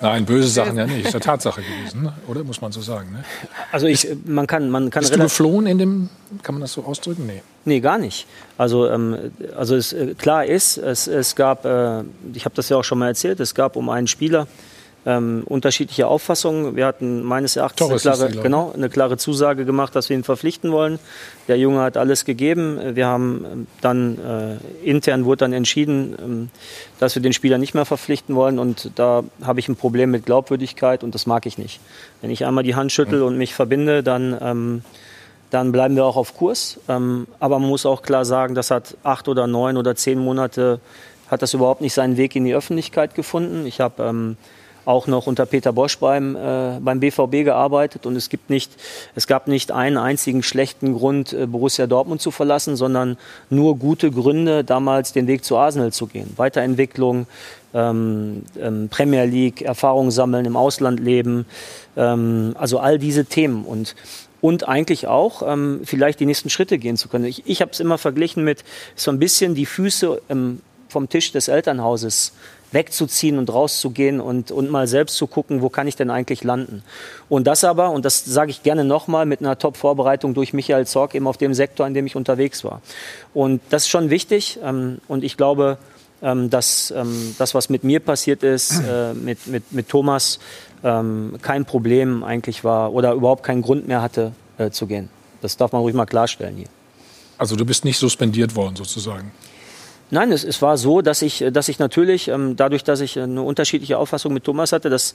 Nein, 0.00 0.24
böse 0.24 0.48
Sachen 0.48 0.76
ja 0.76 0.84
nicht. 0.84 1.06
Ist 1.06 1.14
ja 1.14 1.20
Tatsache 1.20 1.62
gewesen, 1.62 2.02
ne? 2.02 2.12
oder? 2.26 2.42
Muss 2.42 2.60
man 2.60 2.72
so 2.72 2.80
sagen. 2.80 3.12
Ne? 3.12 3.24
Also 3.70 3.86
ich, 3.86 4.08
man 4.24 4.48
kann, 4.48 4.68
man 4.68 4.90
kann 4.90 5.02
Bist 5.02 5.14
du 5.14 5.18
geflohen 5.20 5.68
in 5.68 5.78
dem, 5.78 6.08
kann 6.42 6.56
man 6.56 6.62
das 6.62 6.72
so 6.72 6.82
ausdrücken? 6.82 7.26
Nee. 7.26 7.40
Nee, 7.64 7.78
gar 7.78 7.98
nicht. 7.98 8.26
Also, 8.58 8.90
ähm, 8.90 9.30
also 9.56 9.76
es, 9.76 9.92
äh, 9.92 10.14
klar 10.18 10.44
ist, 10.44 10.76
es, 10.76 11.06
es 11.06 11.36
gab, 11.36 11.64
äh, 11.64 12.02
ich 12.34 12.44
habe 12.44 12.56
das 12.56 12.68
ja 12.68 12.78
auch 12.78 12.82
schon 12.82 12.98
mal 12.98 13.06
erzählt, 13.06 13.38
es 13.38 13.54
gab 13.54 13.76
um 13.76 13.90
einen 13.90 14.08
Spieler 14.08 14.48
ähm, 15.04 15.42
unterschiedliche 15.46 16.06
Auffassungen. 16.06 16.76
Wir 16.76 16.86
hatten 16.86 17.22
meines 17.22 17.56
Erachtens 17.56 17.90
eine 17.90 17.98
klare, 17.98 18.30
ich. 18.30 18.42
genau, 18.42 18.72
eine 18.72 18.88
klare 18.88 19.16
Zusage 19.16 19.64
gemacht, 19.64 19.96
dass 19.96 20.08
wir 20.08 20.16
ihn 20.16 20.24
verpflichten 20.24 20.70
wollen. 20.72 20.98
Der 21.48 21.58
Junge 21.58 21.80
hat 21.80 21.96
alles 21.96 22.24
gegeben. 22.24 22.78
Wir 22.94 23.06
haben 23.06 23.44
ähm, 23.50 23.66
dann 23.80 24.18
äh, 24.18 24.88
intern 24.88 25.24
wurde 25.24 25.38
dann 25.38 25.52
entschieden, 25.52 26.16
ähm, 26.20 26.48
dass 27.00 27.14
wir 27.14 27.22
den 27.22 27.32
Spieler 27.32 27.58
nicht 27.58 27.74
mehr 27.74 27.84
verpflichten 27.84 28.34
wollen. 28.36 28.58
Und 28.58 28.92
da 28.94 29.24
habe 29.42 29.60
ich 29.60 29.68
ein 29.68 29.76
Problem 29.76 30.10
mit 30.10 30.24
Glaubwürdigkeit 30.24 31.02
und 31.02 31.14
das 31.14 31.26
mag 31.26 31.46
ich 31.46 31.58
nicht. 31.58 31.80
Wenn 32.20 32.30
ich 32.30 32.46
einmal 32.46 32.64
die 32.64 32.76
Hand 32.76 32.92
schüttel 32.92 33.22
und 33.22 33.36
mich 33.36 33.54
verbinde, 33.54 34.02
dann 34.02 34.36
ähm, 34.40 34.82
dann 35.52 35.70
bleiben 35.70 35.96
wir 35.96 36.06
auch 36.06 36.16
auf 36.16 36.34
Kurs. 36.34 36.80
Ähm, 36.88 37.26
aber 37.38 37.58
man 37.58 37.68
muss 37.68 37.84
auch 37.84 38.00
klar 38.00 38.24
sagen, 38.24 38.54
das 38.54 38.70
hat 38.70 38.96
acht 39.02 39.28
oder 39.28 39.46
neun 39.46 39.76
oder 39.76 39.94
zehn 39.94 40.18
Monate, 40.18 40.80
hat 41.28 41.42
das 41.42 41.52
überhaupt 41.52 41.82
nicht 41.82 41.92
seinen 41.92 42.16
Weg 42.16 42.34
in 42.34 42.44
die 42.44 42.54
Öffentlichkeit 42.54 43.14
gefunden. 43.14 43.66
Ich 43.66 43.80
habe 43.80 44.02
ähm, 44.02 44.36
auch 44.84 45.06
noch 45.06 45.26
unter 45.26 45.46
Peter 45.46 45.72
Bosch 45.72 45.98
beim, 45.98 46.36
äh, 46.36 46.78
beim 46.80 47.00
BVB 47.00 47.44
gearbeitet 47.44 48.06
und 48.06 48.16
es, 48.16 48.28
gibt 48.28 48.50
nicht, 48.50 48.72
es 49.14 49.26
gab 49.26 49.48
nicht 49.48 49.70
einen 49.70 49.96
einzigen 49.96 50.42
schlechten 50.42 50.94
Grund, 50.94 51.32
äh, 51.32 51.46
Borussia 51.46 51.86
Dortmund 51.86 52.20
zu 52.20 52.30
verlassen, 52.30 52.76
sondern 52.76 53.16
nur 53.50 53.76
gute 53.76 54.10
Gründe, 54.10 54.64
damals 54.64 55.12
den 55.12 55.26
Weg 55.26 55.44
zu 55.44 55.56
Arsenal 55.56 55.92
zu 55.92 56.06
gehen. 56.06 56.32
Weiterentwicklung, 56.36 57.26
ähm, 57.74 58.42
ähm, 58.60 58.88
Premier 58.88 59.24
League, 59.24 59.62
Erfahrung 59.62 60.10
sammeln, 60.10 60.44
im 60.44 60.56
Ausland 60.56 61.00
leben, 61.00 61.46
ähm, 61.96 62.54
also 62.58 62.78
all 62.78 62.98
diese 62.98 63.24
Themen. 63.24 63.64
Und 63.64 63.94
und 64.42 64.66
eigentlich 64.68 65.06
auch 65.06 65.42
ähm, 65.46 65.82
vielleicht 65.84 66.18
die 66.18 66.26
nächsten 66.26 66.50
Schritte 66.50 66.76
gehen 66.76 66.96
zu 66.96 67.08
können. 67.08 67.24
Ich, 67.26 67.44
ich 67.46 67.62
habe 67.62 67.70
es 67.70 67.78
immer 67.78 67.96
verglichen 67.96 68.42
mit 68.42 68.64
so 68.96 69.12
ein 69.12 69.20
bisschen 69.20 69.54
die 69.54 69.66
Füße 69.66 70.20
ähm, 70.28 70.60
vom 70.88 71.08
Tisch 71.08 71.30
des 71.30 71.46
Elternhauses 71.46 72.32
wegzuziehen 72.72 73.38
und 73.38 73.52
rauszugehen 73.52 74.20
und, 74.20 74.50
und 74.50 74.70
mal 74.70 74.86
selbst 74.86 75.16
zu 75.16 75.26
gucken, 75.26 75.62
wo 75.62 75.68
kann 75.68 75.86
ich 75.86 75.96
denn 75.96 76.10
eigentlich 76.10 76.42
landen. 76.44 76.82
Und 77.28 77.46
das 77.46 77.64
aber, 77.64 77.90
und 77.90 78.04
das 78.04 78.24
sage 78.24 78.50
ich 78.50 78.62
gerne 78.62 78.84
nochmal, 78.84 79.26
mit 79.26 79.40
einer 79.40 79.58
Top-Vorbereitung 79.58 80.34
durch 80.34 80.52
Michael 80.52 80.86
Zorc 80.86 81.14
eben 81.14 81.26
auf 81.26 81.36
dem 81.36 81.54
Sektor, 81.54 81.86
in 81.86 81.94
dem 81.94 82.06
ich 82.06 82.16
unterwegs 82.16 82.64
war. 82.64 82.82
Und 83.34 83.60
das 83.70 83.82
ist 83.82 83.88
schon 83.88 84.10
wichtig 84.10 84.58
ähm, 84.62 84.98
und 85.08 85.24
ich 85.24 85.36
glaube, 85.36 85.78
ähm, 86.22 86.50
dass 86.50 86.92
ähm, 86.96 87.34
das, 87.38 87.54
was 87.54 87.68
mit 87.68 87.84
mir 87.84 88.00
passiert 88.00 88.42
ist, 88.42 88.80
äh, 88.80 89.12
mit, 89.14 89.46
mit, 89.46 89.72
mit 89.72 89.88
Thomas, 89.88 90.38
ähm, 90.84 91.34
kein 91.42 91.64
Problem 91.64 92.24
eigentlich 92.24 92.64
war 92.64 92.92
oder 92.92 93.12
überhaupt 93.12 93.42
keinen 93.42 93.62
Grund 93.62 93.88
mehr 93.88 94.02
hatte 94.02 94.32
äh, 94.58 94.70
zu 94.70 94.86
gehen. 94.86 95.08
Das 95.40 95.56
darf 95.56 95.72
man 95.72 95.82
ruhig 95.82 95.94
mal 95.94 96.06
klarstellen 96.06 96.56
hier. 96.56 96.68
Also 97.38 97.56
du 97.56 97.64
bist 97.64 97.84
nicht 97.84 97.98
suspendiert 97.98 98.54
worden 98.54 98.76
sozusagen. 98.76 99.32
Nein, 100.12 100.30
es, 100.30 100.44
es 100.44 100.60
war 100.60 100.76
so, 100.76 101.00
dass 101.00 101.22
ich, 101.22 101.42
dass 101.54 101.70
ich 101.70 101.78
natürlich, 101.78 102.28
ähm, 102.28 102.54
dadurch, 102.54 102.84
dass 102.84 103.00
ich 103.00 103.18
eine 103.18 103.40
unterschiedliche 103.40 103.96
Auffassung 103.96 104.34
mit 104.34 104.44
Thomas 104.44 104.72
hatte, 104.72 104.90
das, 104.90 105.14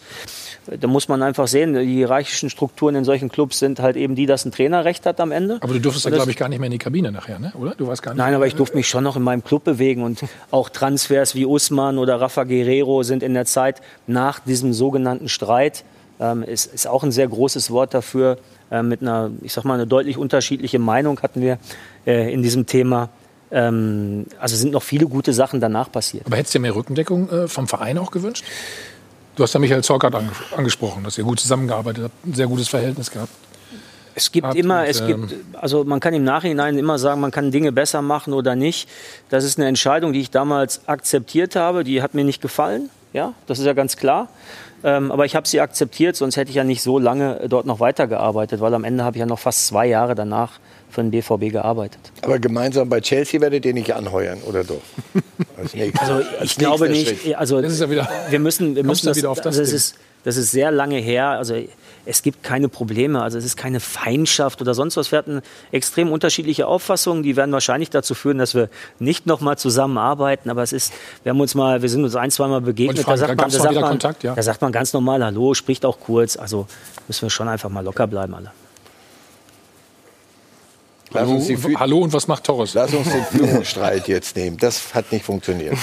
da 0.66 0.88
muss 0.88 1.08
man 1.08 1.22
einfach 1.22 1.48
sehen, 1.48 1.76
die 1.76 1.86
hierarchischen 1.86 2.50
Strukturen 2.50 2.96
in 2.96 3.04
solchen 3.04 3.30
Clubs 3.30 3.60
sind 3.60 3.80
halt 3.80 3.96
eben 3.96 4.16
die, 4.16 4.26
dass 4.26 4.44
ein 4.44 4.52
Trainer 4.52 4.86
recht 4.86 5.06
hat 5.06 5.20
am 5.20 5.32
Ende. 5.32 5.60
Aber 5.62 5.74
du 5.74 5.80
durftest 5.80 6.08
das- 6.08 6.14
glaube 6.14 6.32
ich, 6.32 6.38
gar 6.38 6.50
nicht 6.50 6.58
mehr 6.58 6.66
in 6.66 6.72
die 6.72 6.80
Kabine 6.80 7.12
nachher, 7.12 7.38
ne? 7.38 7.54
oder? 7.60 7.76
Du 7.76 7.86
warst 7.86 8.02
gar 8.02 8.14
nicht 8.14 8.18
Nein, 8.18 8.34
aber 8.34 8.48
ich 8.48 8.56
durfte 8.56 8.76
mich 8.76 8.88
schon 8.88 9.04
noch 9.04 9.16
in 9.16 9.22
meinem 9.22 9.44
Club 9.44 9.66
bewegen 9.66 10.02
und 10.02 10.20
auch 10.50 10.70
Transfers 10.70 11.36
wie 11.36 11.46
Usman 11.46 12.00
oder 12.00 12.20
Rafa 12.20 12.46
Guerrero 12.46 13.04
sind 13.04 13.22
in 13.22 13.36
der 13.36 13.46
Zeit 13.46 13.82
nach 14.08 14.40
diesem 14.40 14.74
sogenannten 14.74 15.30
Streit, 15.30 15.84
ähm, 16.20 16.42
ist, 16.42 16.74
ist 16.74 16.88
auch 16.88 17.04
ein 17.04 17.12
sehr 17.12 17.28
großes 17.28 17.70
Wort 17.70 17.94
dafür, 17.94 18.40
äh, 18.72 18.82
mit 18.82 19.04
einer, 19.04 19.30
ich 19.44 19.54
sag 19.54 19.64
mal, 19.64 19.76
eine 19.76 19.86
deutlich 19.86 20.18
unterschiedliche 20.18 20.80
Meinung 20.80 21.20
hatten 21.22 21.42
wir 21.42 21.60
äh, 22.08 22.34
in 22.34 22.42
diesem 22.42 22.66
Thema. 22.66 23.10
Ähm, 23.52 24.26
also 24.40 24.56
sind 24.56 24.74
noch 24.74 24.84
viele 24.84 25.06
gute 25.06 25.34
Sachen 25.34 25.62
danach 25.62 25.92
passiert. 25.92 26.26
Aber 26.26 26.38
hättest 26.38 26.56
du 26.56 26.60
dir 26.60 26.64
mehr 26.64 26.76
Rückendeckung 26.76 27.30
äh, 27.30 27.48
vom 27.48 27.68
Verein 27.68 27.98
auch 27.98 28.12
gewünscht? 28.12 28.44
Du 29.36 29.44
hast 29.44 29.54
ja 29.54 29.60
Michael 29.60 29.84
Zorcat 29.84 30.16
ange 30.16 30.32
angesprochen, 30.56 31.04
dass 31.04 31.18
ihr 31.18 31.24
gut 31.24 31.40
zusammengearbeitet 31.40 32.06
habt, 32.06 32.26
ein 32.26 32.34
sehr 32.34 32.48
gutes 32.48 32.68
Verhältnis 32.68 33.12
gehabt. 33.12 33.32
Es 34.16 34.32
gibt 34.32 34.56
immer, 34.56 34.80
und, 34.80 34.88
es 34.88 35.00
ähm, 35.02 35.28
gibt, 35.28 35.36
also 35.56 35.84
man 35.84 36.00
kann 36.00 36.12
im 36.16 36.24
Nachhinein 36.24 36.76
immer 36.80 36.98
sagen, 36.98 37.22
man 37.22 37.30
kann 37.30 37.52
Dinge 37.52 37.72
besser 37.72 38.02
machen 38.02 38.34
oder 38.34 38.56
nicht. 38.56 38.90
Das 39.30 39.44
ist 39.44 39.60
eine 39.60 39.68
Entscheidung, 39.68 40.12
die 40.12 40.22
ich 40.22 40.32
damals 40.32 40.88
akzeptiert 40.88 41.56
habe. 41.56 41.84
Die 41.84 42.02
hat 42.02 42.16
mir 42.16 42.24
nicht 42.24 42.42
gefallen, 42.42 42.90
ja, 43.14 43.34
das 43.46 43.60
ist 43.60 43.66
ja 43.66 43.74
ganz 43.74 43.96
klar. 43.96 44.30
Ähm, 44.84 45.12
aber 45.12 45.26
ich 45.26 45.36
habe 45.36 45.48
sie 45.48 45.62
akzeptiert, 45.62 46.16
sonst 46.16 46.36
hätte 46.36 46.50
ich 46.50 46.56
ja 46.56 46.64
nicht 46.64 46.82
so 46.82 46.98
lange 46.98 47.42
dort 47.48 47.68
noch 47.68 47.80
weitergearbeitet, 47.80 48.60
weil 48.60 48.74
am 48.74 48.84
Ende 48.84 49.04
habe 49.04 49.18
ich 49.18 49.20
ja 49.20 49.28
noch 49.28 49.38
fast 49.38 49.68
zwei 49.68 49.86
Jahre 49.86 50.16
danach 50.16 50.54
für 50.90 51.02
den 51.02 51.12
BVB 51.12 51.52
gearbeitet. 51.52 52.00
Aber 52.22 52.40
gemeinsam 52.40 52.90
bei 52.90 53.02
Chelsea 53.02 53.40
werdet 53.42 53.66
ihr 53.66 53.74
nicht 53.74 53.94
anheuern, 53.94 54.40
oder 54.48 54.64
doch? 54.64 54.82
Als 55.58 55.74
nächstes- 55.74 56.02
Also 56.10 56.14
als 56.40 56.52
ich 56.52 56.58
glaube 56.58 56.90
nicht, 56.90 57.22
Schritt. 57.22 57.36
also 57.36 57.62
Das 57.62 57.74
ist 57.74 57.82
ja 57.82 57.90
wieder- 57.90 58.10
wir 58.30 58.40
müssen, 58.40 58.76
wir 58.76 58.84
müssen 58.84 59.06
das, 59.08 59.18
wieder 59.18 59.30
auf 59.30 59.38
das 59.42 59.58
also 59.58 59.64
Ding? 59.64 59.76
ist, 59.76 59.96
das 60.24 60.38
ist 60.38 60.52
sehr 60.52 60.72
lange 60.72 60.98
her. 60.98 61.30
Also 61.30 61.56
es 62.06 62.22
gibt 62.22 62.44
keine 62.44 62.70
Probleme. 62.70 63.22
Also 63.22 63.38
es 63.38 63.46
ist 63.46 63.56
keine 63.58 63.80
Feindschaft 63.80 64.62
oder 64.62 64.74
sonst 64.74 64.98
was. 64.98 65.12
Wir 65.12 65.20
hatten 65.20 65.42
extrem 65.72 66.12
unterschiedliche 66.12 66.68
Auffassungen. 66.68 67.24
Die 67.24 67.36
werden 67.36 67.52
wahrscheinlich 67.52 67.90
dazu 67.90 68.14
führen, 68.14 68.38
dass 68.38 68.54
wir 68.56 68.70
nicht 69.00 69.26
nochmal 69.26 69.58
zusammenarbeiten. 69.58 70.50
Aber 70.50 70.64
es 70.64 70.74
ist, 70.74 70.92
wir 71.24 71.30
haben 71.32 71.40
uns 71.40 71.54
mal, 71.56 71.82
wir 71.82 71.90
sind 71.90 72.04
uns 72.04 72.16
ein, 72.16 72.32
zweimal 72.32 72.62
begegnet. 72.62 73.00
Fragen, 73.00 73.20
da 73.20 73.28
sagt, 73.28 73.30
man, 73.30 73.38
da, 73.38 73.58
mal 73.58 73.64
sagt 73.64 73.76
man, 73.76 73.90
Kontakt, 73.90 74.24
ja? 74.24 74.36
da 74.36 74.42
sagt 74.44 74.62
man 74.62 74.72
ganz 74.72 74.94
normal 74.94 75.24
Hallo, 75.24 75.54
spricht 75.54 75.86
auch 75.86 76.00
kurz. 76.00 76.36
Also 76.38 76.68
müssen 77.08 77.24
wir 77.24 77.30
schon 77.30 77.48
einfach 77.48 77.70
mal 77.70 77.84
locker 77.84 78.08
bleiben 78.08 78.34
alle. 78.34 78.52
Lass 81.12 81.22
Hallo, 81.24 81.36
uns 81.36 81.48
die 81.48 81.58
Fü- 81.58 81.76
hallo 81.78 82.00
und 82.00 82.12
was 82.12 82.28
macht 82.28 82.44
Torres? 82.44 82.74
Lass 82.74 82.94
uns 82.94 83.10
den 83.10 83.24
Führungsstreit 83.32 84.08
jetzt 84.10 84.36
nehmen. 84.36 84.58
Das 84.58 84.94
hat 84.94 85.12
nicht 85.12 85.24
funktioniert. 85.24 85.76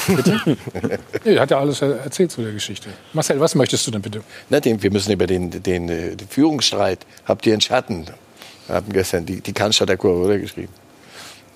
Nee, 1.24 1.38
hat 1.38 1.50
ja 1.50 1.58
alles 1.58 1.80
er- 1.82 1.98
erzählt 2.00 2.30
zu 2.30 2.42
der 2.42 2.52
Geschichte. 2.52 2.90
Marcel, 3.14 3.40
was 3.40 3.54
möchtest 3.54 3.86
du 3.86 3.90
denn 3.90 4.02
bitte? 4.02 4.22
Na, 4.50 4.60
den, 4.60 4.82
wir 4.82 4.90
müssen 4.90 5.12
über 5.12 5.26
den, 5.26 5.50
den, 5.62 5.88
äh, 5.88 6.14
den 6.16 6.28
Führungsstreit. 6.28 7.06
Habt 7.24 7.46
ihr 7.46 7.52
einen 7.54 7.62
Schatten? 7.62 8.06
Wir 8.66 8.76
haben 8.76 8.92
gestern 8.92 9.24
die, 9.26 9.40
die 9.40 9.52
Cannstatter 9.52 9.96
Kurve 9.96 10.24
oder 10.26 10.38
geschrieben. 10.38 10.72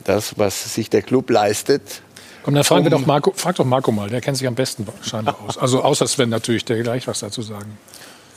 Das, 0.05 0.39
was 0.39 0.75
sich 0.75 0.89
der 0.89 1.03
Club 1.03 1.29
leistet. 1.29 2.03
Komm, 2.43 2.55
dann 2.55 2.65
fragen 2.65 2.85
wir 2.85 2.91
doch 2.91 3.05
Marco, 3.05 3.33
frag 3.37 3.57
doch 3.57 3.65
Marco 3.67 3.93
mal, 3.93 4.09
der 4.09 4.23
kennt 4.23 4.39
sich 4.39 4.47
am 4.47 4.55
besten 4.55 4.87
scheinbar 5.03 5.37
aus. 5.47 5.59
Also 5.59 5.83
außer 5.83 6.07
Sven 6.07 6.31
natürlich, 6.31 6.65
der 6.65 6.83
gleich 6.83 7.07
was 7.07 7.21
dazu 7.21 7.43
sagen. 7.43 7.77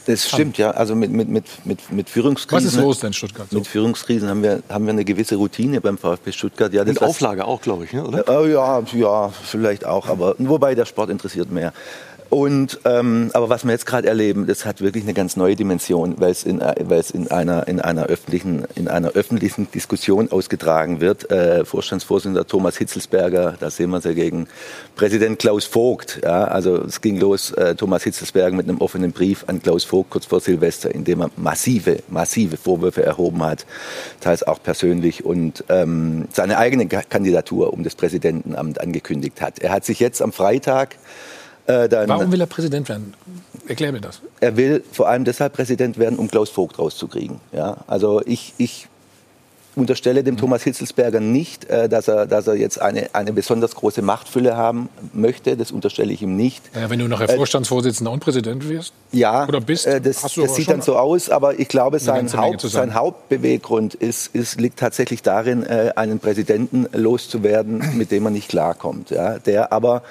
Das 0.06 0.28
stimmt, 0.28 0.58
ja. 0.58 0.72
Also 0.72 0.96
mit, 0.96 1.12
mit, 1.12 1.30
mit, 1.30 1.46
mit, 1.64 1.92
mit 1.92 2.10
Führungskrisen. 2.10 2.66
Was 2.68 2.74
ist 2.74 2.80
los 2.80 3.00
denn 3.00 3.08
in 3.08 3.14
Stuttgart? 3.14 3.48
So. 3.50 3.58
Mit 3.58 3.68
Führungskrisen 3.68 4.28
haben 4.30 4.42
wir, 4.42 4.64
haben 4.70 4.86
wir 4.86 4.94
eine 4.94 5.06
gewisse 5.06 5.36
Routine 5.36 5.80
beim 5.82 5.98
VfB 5.98 6.32
Stuttgart. 6.32 6.74
Ja, 6.74 6.84
das 6.84 6.96
Und 6.98 7.02
was- 7.02 7.10
Auflage 7.10 7.46
auch, 7.46 7.62
glaube 7.62 7.86
ich, 7.86 7.94
ne, 7.94 8.06
oder? 8.06 8.28
Äh, 8.28 8.52
ja, 8.52 8.82
ja, 8.94 9.30
vielleicht 9.44 9.86
auch, 9.86 10.08
aber 10.08 10.36
wobei 10.40 10.74
der 10.76 10.86
Sport 10.86 11.10
interessiert 11.10 11.52
mehr. 11.52 11.74
Und 12.32 12.80
ähm, 12.86 13.30
aber 13.34 13.50
was 13.50 13.66
wir 13.66 13.72
jetzt 13.74 13.86
gerade 13.86 14.08
erleben, 14.08 14.48
das 14.48 14.66
hat 14.66 14.80
wirklich 14.80 15.04
eine 15.04 15.14
ganz 15.14 15.36
neue 15.36 15.58
Dimension, 15.58 16.16
weil 16.18 16.32
es 16.32 16.46
in, 16.46 16.62
weil 16.62 17.02
es 17.02 17.12
in 17.12 17.30
einer 17.30 17.68
in 17.68 17.82
einer 17.82 18.06
öffentlichen 18.06 18.64
in 18.74 18.88
einer 18.88 19.10
öffentlichen 19.10 19.70
Diskussion 19.70 20.32
ausgetragen 20.32 21.02
wird. 21.02 21.30
Äh, 21.30 21.66
Vorstandsvorsitzender 21.66 22.48
Thomas 22.48 22.78
Hitzelsberger, 22.78 23.56
da 23.60 23.70
sehen 23.70 23.90
wir 23.90 23.98
es 23.98 24.06
ja 24.06 24.14
gegen 24.14 24.48
Präsident 24.96 25.40
Klaus 25.40 25.66
Vogt. 25.66 26.22
Ja, 26.24 26.46
also 26.46 26.78
es 26.78 27.02
ging 27.02 27.20
los, 27.20 27.52
äh, 27.52 27.76
Thomas 27.76 28.04
Hitzelsberger 28.04 28.56
mit 28.56 28.70
einem 28.70 28.80
offenen 28.80 29.12
Brief 29.12 29.44
an 29.48 29.62
Klaus 29.62 29.84
Vogt 29.84 30.12
kurz 30.12 30.26
vor 30.26 30.40
Silvester, 30.40 30.96
in 30.96 31.04
dem 31.04 31.20
er 31.22 31.32
massive 31.36 31.98
massive 32.08 32.56
Vorwürfe 32.56 33.04
erhoben 33.04 33.44
hat, 33.44 33.66
teils 34.22 34.44
auch 34.44 34.64
persönlich 34.64 35.26
und 35.26 35.66
ähm, 35.68 36.30
seine 36.32 36.60
eigene 36.60 36.88
Ka- 36.88 37.04
Kandidatur 37.10 37.74
um 37.74 37.84
das 37.84 37.96
Präsidentenamt 37.96 38.80
angekündigt 38.80 39.42
hat. 39.42 39.60
Er 39.60 39.74
hat 39.74 39.84
sich 39.84 40.00
jetzt 40.00 40.22
am 40.22 40.32
Freitag 40.32 40.96
äh, 41.72 41.90
dann 41.90 42.10
Warum 42.10 42.32
will 42.32 42.42
er 42.42 42.48
Präsident 42.48 42.90
werden? 42.90 43.14
Erklär 43.68 43.92
mir 43.92 44.02
das. 44.02 44.22
er 44.40 44.58
will 44.58 44.84
vor 44.92 45.08
allem 45.08 45.24
deshalb 45.24 45.54
Präsident 45.54 45.98
werden, 45.98 46.18
um 46.18 46.28
Klaus 46.28 46.50
Vogt 46.50 46.80
rauszukriegen. 46.80 47.40
Ja, 47.52 47.78
also 47.88 48.22
ich, 48.26 48.54
ich 48.58 48.88
unterstelle 49.76 50.24
dem 50.24 50.36
Thomas 50.36 50.64
Hitzelsberger 50.64 51.20
nicht, 51.20 51.66
äh, 51.66 51.88
dass, 51.88 52.08
er, 52.08 52.26
dass 52.26 52.48
er 52.48 52.56
jetzt 52.56 52.82
eine, 52.82 53.14
eine 53.14 53.32
besonders 53.32 53.76
große 53.76 54.02
Machtfülle 54.02 54.58
haben 54.58 54.90
möchte. 55.14 55.56
Das 55.56 55.72
unterstelle 55.72 56.12
ich 56.12 56.22
ihm 56.22 56.36
nicht. 56.36 56.74
Naja, 56.76 56.90
wenn 56.90 57.00
du 57.00 57.08
nachher 57.08 57.30
Äh, 57.30 57.38
Vorstandsvorsitzender 57.38 58.12
und 58.12 58.20
Präsident 58.20 58.68
wirst. 58.68 58.94
Ja, 59.12 59.48
Oder 59.48 59.62
bist, 59.62 59.86
das, 59.86 60.22
das 60.22 60.56
sieht 60.56 60.70
dann 60.70 60.82
so 60.82 60.98
aus, 60.98 61.30
aber 61.30 61.60
ich 61.60 61.68
glaube, 61.68 62.00
sein, 62.00 62.32
Haupt, 62.34 62.62
sein 62.62 62.94
Hauptbeweggrund 62.94 63.94
ist, 63.94 64.36
ist, 64.36 64.60
liegt 64.60 64.80
tatsächlich 64.80 65.22
darin, 65.22 65.66
einen 65.68 66.20
Präsidenten 66.20 66.88
loszuwerden, 66.94 67.98
mit 67.98 68.12
dem 68.12 68.26
er 68.26 68.32
nicht 68.32 68.50
klarkommt. 68.50 69.10
Ja, 69.10 69.40
der 69.40 69.72
aber 69.72 70.04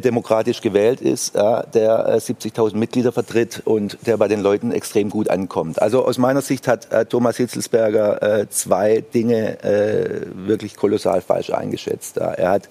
demokratisch 0.00 0.60
gewählt 0.60 1.00
ist, 1.00 1.34
ja, 1.34 1.62
der 1.62 2.06
äh, 2.06 2.16
70.000 2.16 2.76
Mitglieder 2.76 3.12
vertritt 3.12 3.62
und 3.64 3.98
der 4.06 4.16
bei 4.16 4.28
den 4.28 4.40
Leuten 4.40 4.72
extrem 4.72 5.10
gut 5.10 5.28
ankommt. 5.28 5.80
Also 5.80 6.04
aus 6.04 6.18
meiner 6.18 6.40
Sicht 6.42 6.66
hat 6.66 6.90
äh, 6.92 7.04
Thomas 7.04 7.36
Hitzelsberger 7.36 8.22
äh, 8.22 8.48
zwei 8.48 9.02
Dinge 9.02 9.62
äh, 9.62 10.26
wirklich 10.34 10.76
kolossal 10.76 11.20
falsch 11.20 11.50
eingeschätzt. 11.50 12.16
Er 12.16 12.50
hat 12.50 12.68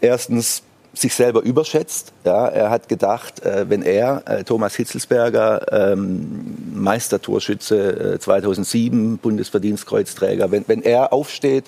erstens 0.00 0.62
sich 0.94 1.14
selber 1.14 1.42
überschätzt. 1.42 2.12
Ja, 2.24 2.46
er 2.46 2.70
hat 2.70 2.88
gedacht, 2.88 3.44
äh, 3.44 3.68
wenn 3.68 3.82
er, 3.82 4.22
äh, 4.26 4.44
Thomas 4.44 4.74
Hitzelsberger, 4.76 5.92
ähm, 5.92 6.56
Meistertorschütze 6.72 8.14
äh, 8.14 8.18
2007, 8.18 9.18
Bundesverdienstkreuzträger, 9.18 10.50
wenn, 10.50 10.64
wenn 10.66 10.82
er 10.82 11.12
aufsteht 11.12 11.64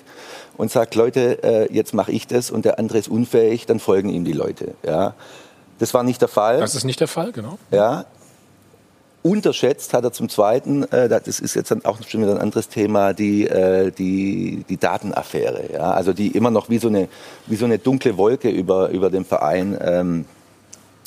und 0.56 0.70
sagt, 0.70 0.94
Leute, 0.94 1.42
äh, 1.42 1.72
jetzt 1.72 1.94
mache 1.94 2.12
ich 2.12 2.26
das 2.26 2.50
und 2.50 2.64
der 2.64 2.78
andere 2.78 2.98
ist 2.98 3.08
unfähig, 3.08 3.66
dann 3.66 3.80
folgen 3.80 4.08
ihm 4.08 4.24
die 4.24 4.32
Leute. 4.32 4.74
Ja. 4.84 5.14
Das 5.78 5.92
war 5.94 6.02
nicht 6.02 6.20
der 6.20 6.28
Fall. 6.28 6.60
Das 6.60 6.74
ist 6.74 6.84
nicht 6.84 7.00
der 7.00 7.08
Fall, 7.08 7.32
genau. 7.32 7.58
Ja. 7.70 8.06
Unterschätzt 9.22 9.92
hat 9.92 10.04
er 10.04 10.12
zum 10.12 10.28
Zweiten, 10.28 10.84
äh, 10.92 11.08
das 11.08 11.40
ist 11.40 11.54
jetzt 11.54 11.70
dann 11.70 11.84
auch 11.84 11.98
schon 12.06 12.22
wieder 12.22 12.32
ein 12.32 12.40
anderes 12.40 12.68
Thema, 12.68 13.12
die, 13.12 13.46
äh, 13.46 13.90
die, 13.90 14.64
die 14.68 14.76
Datenaffäre. 14.76 15.72
Ja? 15.72 15.90
Also 15.90 16.12
die 16.12 16.28
immer 16.28 16.50
noch 16.50 16.70
wie 16.70 16.78
so 16.78 16.88
eine, 16.88 17.08
wie 17.46 17.56
so 17.56 17.64
eine 17.64 17.78
dunkle 17.78 18.16
Wolke 18.16 18.48
über, 18.48 18.90
über 18.90 19.10
dem 19.10 19.24
Verein 19.24 19.76
ähm, 19.80 20.24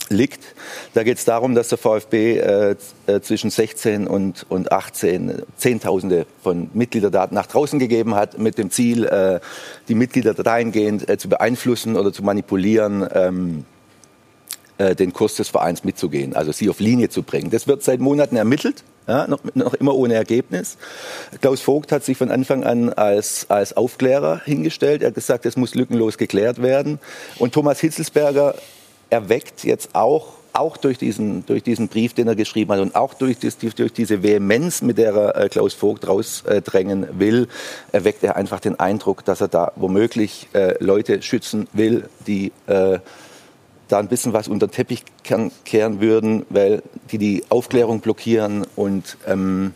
liegt. 0.09 0.43
Da 0.93 1.03
geht 1.03 1.17
es 1.17 1.25
darum, 1.25 1.55
dass 1.55 1.69
der 1.69 1.77
VfB 1.77 2.37
äh, 2.37 2.75
äh, 3.07 3.21
zwischen 3.21 3.49
16 3.49 4.07
und, 4.07 4.45
und 4.49 4.71
18 4.71 5.43
Zehntausende 5.57 6.25
von 6.43 6.69
Mitgliederdaten 6.73 7.35
nach 7.35 7.47
draußen 7.47 7.79
gegeben 7.79 8.15
hat, 8.15 8.37
mit 8.37 8.57
dem 8.57 8.71
Ziel, 8.71 9.05
äh, 9.05 9.39
die 9.87 9.95
Mitglieder 9.95 10.33
dahingehend 10.33 11.09
äh, 11.09 11.17
zu 11.17 11.29
beeinflussen 11.29 11.95
oder 11.95 12.11
zu 12.11 12.23
manipulieren. 12.23 13.07
Ähm, 13.13 13.65
äh, 14.79 14.95
den 14.95 15.11
Kurs 15.11 15.35
des 15.35 15.49
Vereins 15.49 15.83
mitzugehen, 15.83 16.33
also 16.37 16.53
sie 16.53 16.69
auf 16.69 16.79
Linie 16.79 17.09
zu 17.09 17.21
bringen. 17.21 17.49
Das 17.49 17.67
wird 17.67 17.83
seit 17.83 17.99
Monaten 17.99 18.37
ermittelt, 18.37 18.85
ja, 19.09 19.27
noch, 19.27 19.41
noch 19.53 19.73
immer 19.73 19.93
ohne 19.93 20.13
Ergebnis. 20.13 20.77
Klaus 21.41 21.59
Vogt 21.59 21.91
hat 21.91 22.05
sich 22.05 22.17
von 22.17 22.31
Anfang 22.31 22.63
an 22.63 22.93
als, 22.93 23.47
als 23.49 23.75
Aufklärer 23.75 24.41
hingestellt. 24.45 25.01
Er 25.01 25.07
hat 25.07 25.15
gesagt, 25.15 25.45
es 25.45 25.57
muss 25.57 25.75
lückenlos 25.75 26.17
geklärt 26.17 26.61
werden. 26.61 26.99
Und 27.39 27.53
Thomas 27.53 27.81
Hitzelsberger 27.81 28.55
erweckt 29.09 29.63
jetzt 29.63 29.93
auch 29.93 30.39
auch 30.53 30.77
durch 30.77 30.97
diesen, 30.97 31.45
durch 31.45 31.63
diesen 31.63 31.87
Brief, 31.87 32.13
den 32.13 32.27
er 32.27 32.35
geschrieben 32.35 32.71
hat 32.71 32.79
und 32.79 32.95
auch 32.95 33.13
durch, 33.13 33.39
das, 33.39 33.57
durch 33.57 33.93
diese 33.93 34.23
Vehemenz, 34.23 34.81
mit 34.81 34.97
der 34.97 35.13
er 35.13 35.35
äh, 35.35 35.49
Klaus 35.49 35.73
Vogt 35.73 36.07
rausdrängen 36.07 37.07
will, 37.19 37.47
erweckt 37.91 38.23
er 38.23 38.35
einfach 38.35 38.59
den 38.59 38.79
Eindruck, 38.79 39.23
dass 39.25 39.41
er 39.41 39.47
da 39.47 39.71
womöglich 39.75 40.49
äh, 40.53 40.81
Leute 40.83 41.21
schützen 41.21 41.67
will, 41.73 42.09
die 42.27 42.51
äh, 42.67 42.99
da 43.87 43.99
ein 43.99 44.07
bisschen 44.07 44.33
was 44.33 44.47
unter 44.47 44.67
den 44.67 44.73
Teppich 44.73 45.03
kehren, 45.23 45.51
kehren 45.65 46.01
würden, 46.01 46.45
weil 46.49 46.83
die 47.11 47.17
die 47.17 47.43
Aufklärung 47.49 48.01
blockieren 48.01 48.65
und 48.75 49.17
ähm, 49.27 49.73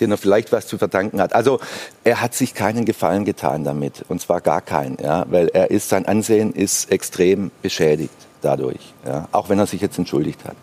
denen 0.00 0.12
er 0.12 0.18
vielleicht 0.18 0.50
was 0.50 0.66
zu 0.66 0.78
verdanken 0.78 1.20
hat. 1.20 1.32
Also 1.32 1.60
er 2.04 2.20
hat 2.20 2.34
sich 2.34 2.54
keinen 2.54 2.84
Gefallen 2.84 3.24
getan 3.24 3.64
damit 3.64 4.04
und 4.08 4.20
zwar 4.20 4.40
gar 4.40 4.60
keinen, 4.60 4.98
ja, 5.00 5.26
weil 5.28 5.48
er 5.48 5.70
ist 5.70 5.88
sein 5.88 6.06
Ansehen 6.06 6.52
ist 6.52 6.90
extrem 6.90 7.50
beschädigt 7.62 8.25
dadurch, 8.46 8.94
ja, 9.04 9.28
auch 9.32 9.48
wenn 9.48 9.58
er 9.58 9.66
sich 9.66 9.80
jetzt 9.80 9.98
entschuldigt 9.98 10.44
hat. 10.44 10.56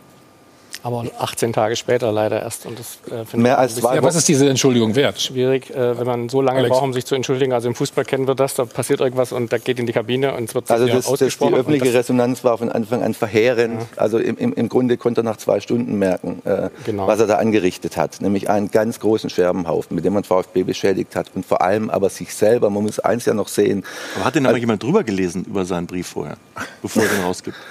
Aber 0.83 1.05
18 1.17 1.53
Tage 1.53 1.77
später 1.77 2.11
leider 2.11 2.41
erst. 2.41 2.65
Und 2.65 2.77
das 2.77 2.97
äh, 3.07 3.23
finde 3.25 3.37
Mehr 3.43 3.53
ich 3.53 3.57
als 3.59 3.75
zwei 3.75 3.95
Ja, 3.95 4.03
was 4.03 4.15
ist 4.15 4.27
diese 4.27 4.49
Entschuldigung 4.49 4.95
wert? 4.95 5.19
schwierig, 5.21 5.69
äh, 5.69 5.97
wenn 5.97 6.05
man 6.05 6.27
so 6.27 6.41
lange 6.41 6.59
Alex. 6.59 6.71
braucht, 6.73 6.83
um 6.83 6.91
sich 6.93 7.05
zu 7.05 7.15
entschuldigen. 7.15 7.53
Also 7.53 7.69
im 7.69 7.75
Fußball 7.75 8.03
kennen 8.03 8.27
wir 8.27 8.35
das, 8.35 8.55
da 8.55 8.65
passiert 8.65 8.99
irgendwas 8.99 9.31
und 9.31 9.53
da 9.53 9.57
geht 9.59 9.79
in 9.79 9.85
die 9.85 9.93
Kabine 9.93 10.33
und 10.35 10.43
es 10.49 10.55
wird 10.55 10.69
Also 10.69 10.85
ja 10.85 10.93
das, 10.95 11.05
das, 11.05 11.07
die 11.07 11.13
ausgesprochen. 11.13 11.53
und 11.53 11.59
öffentliche 11.61 11.85
das- 11.85 11.95
Resonanz 11.95 12.43
war 12.43 12.57
von 12.57 12.69
Anfang 12.69 13.01
an 13.01 13.13
verheerend. 13.13 13.81
Also 13.95 14.17
im, 14.17 14.37
im, 14.37 14.51
im 14.53 14.67
Grunde 14.67 14.97
konnte 14.97 15.21
er 15.21 15.23
nach 15.23 15.37
zwei 15.37 15.61
Stunden 15.61 15.97
merken, 15.97 16.41
äh, 16.43 16.69
Genau. 16.85 17.07
was 17.07 17.19
er 17.21 17.27
da 17.27 17.35
angerichtet 17.37 17.95
hat. 17.95 18.19
Nämlich 18.19 18.49
einen 18.49 18.69
ganz 18.69 18.99
großen 18.99 19.29
Scherbenhaufen, 19.29 19.95
mit 19.95 20.03
dem 20.03 20.11
man 20.13 20.25
VfB 20.25 20.63
beschädigt 20.63 21.15
hat. 21.15 21.27
Und 21.33 21.45
vor 21.45 21.61
allem 21.61 21.89
aber 21.89 22.09
sich 22.09 22.35
selber. 22.35 22.69
Man 22.69 22.83
muss 22.83 22.99
eins 22.99 23.23
ja 23.25 23.33
noch 23.33 23.47
sehen. 23.47 23.85
Aber 24.17 24.25
hat 24.25 24.35
denn 24.35 24.45
aber 24.45 24.57
jemand 24.57 24.83
drüber 24.83 25.05
gelesen 25.05 25.45
über 25.45 25.63
seinen 25.63 25.87
Brief 25.87 26.07
vorher, 26.07 26.35
bevor 26.81 27.03
er 27.03 27.09
den 27.09 27.23
rausgibt? 27.23 27.55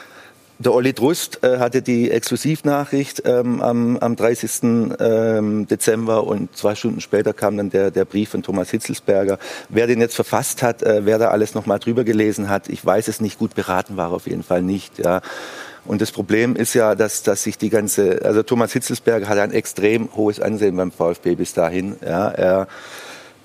Der 0.64 0.72
Olli 0.72 0.92
Drust 0.92 1.42
äh, 1.42 1.58
hatte 1.58 1.82
die 1.82 2.08
Exklusivnachricht 2.08 3.22
ähm, 3.24 3.60
am, 3.60 3.96
am 3.96 4.14
30. 4.14 4.62
Ähm, 5.00 5.66
Dezember 5.66 6.24
und 6.24 6.56
zwei 6.56 6.76
Stunden 6.76 7.00
später 7.00 7.32
kam 7.32 7.56
dann 7.56 7.70
der, 7.70 7.90
der 7.90 8.04
Brief 8.04 8.28
von 8.28 8.44
Thomas 8.44 8.70
Hitzelsberger. 8.70 9.38
Wer 9.70 9.88
den 9.88 10.00
jetzt 10.00 10.14
verfasst 10.14 10.62
hat, 10.62 10.84
äh, 10.84 11.04
wer 11.04 11.18
da 11.18 11.30
alles 11.30 11.54
nochmal 11.54 11.80
drüber 11.80 12.04
gelesen 12.04 12.48
hat, 12.48 12.68
ich 12.68 12.84
weiß 12.84 13.08
es 13.08 13.20
nicht, 13.20 13.40
gut 13.40 13.56
beraten 13.56 13.96
war 13.96 14.12
auf 14.12 14.28
jeden 14.28 14.44
Fall 14.44 14.62
nicht. 14.62 15.00
Ja. 15.00 15.20
Und 15.84 16.00
das 16.00 16.12
Problem 16.12 16.54
ist 16.54 16.74
ja, 16.74 16.94
dass, 16.94 17.24
dass 17.24 17.42
sich 17.42 17.58
die 17.58 17.68
ganze, 17.68 18.24
also 18.24 18.44
Thomas 18.44 18.72
Hitzelsberger 18.72 19.26
hat 19.26 19.38
ein 19.38 19.50
extrem 19.50 20.14
hohes 20.14 20.38
Ansehen 20.38 20.76
beim 20.76 20.92
VfB 20.92 21.34
bis 21.34 21.54
dahin. 21.54 21.96
Ja. 22.06 22.28
Er 22.28 22.68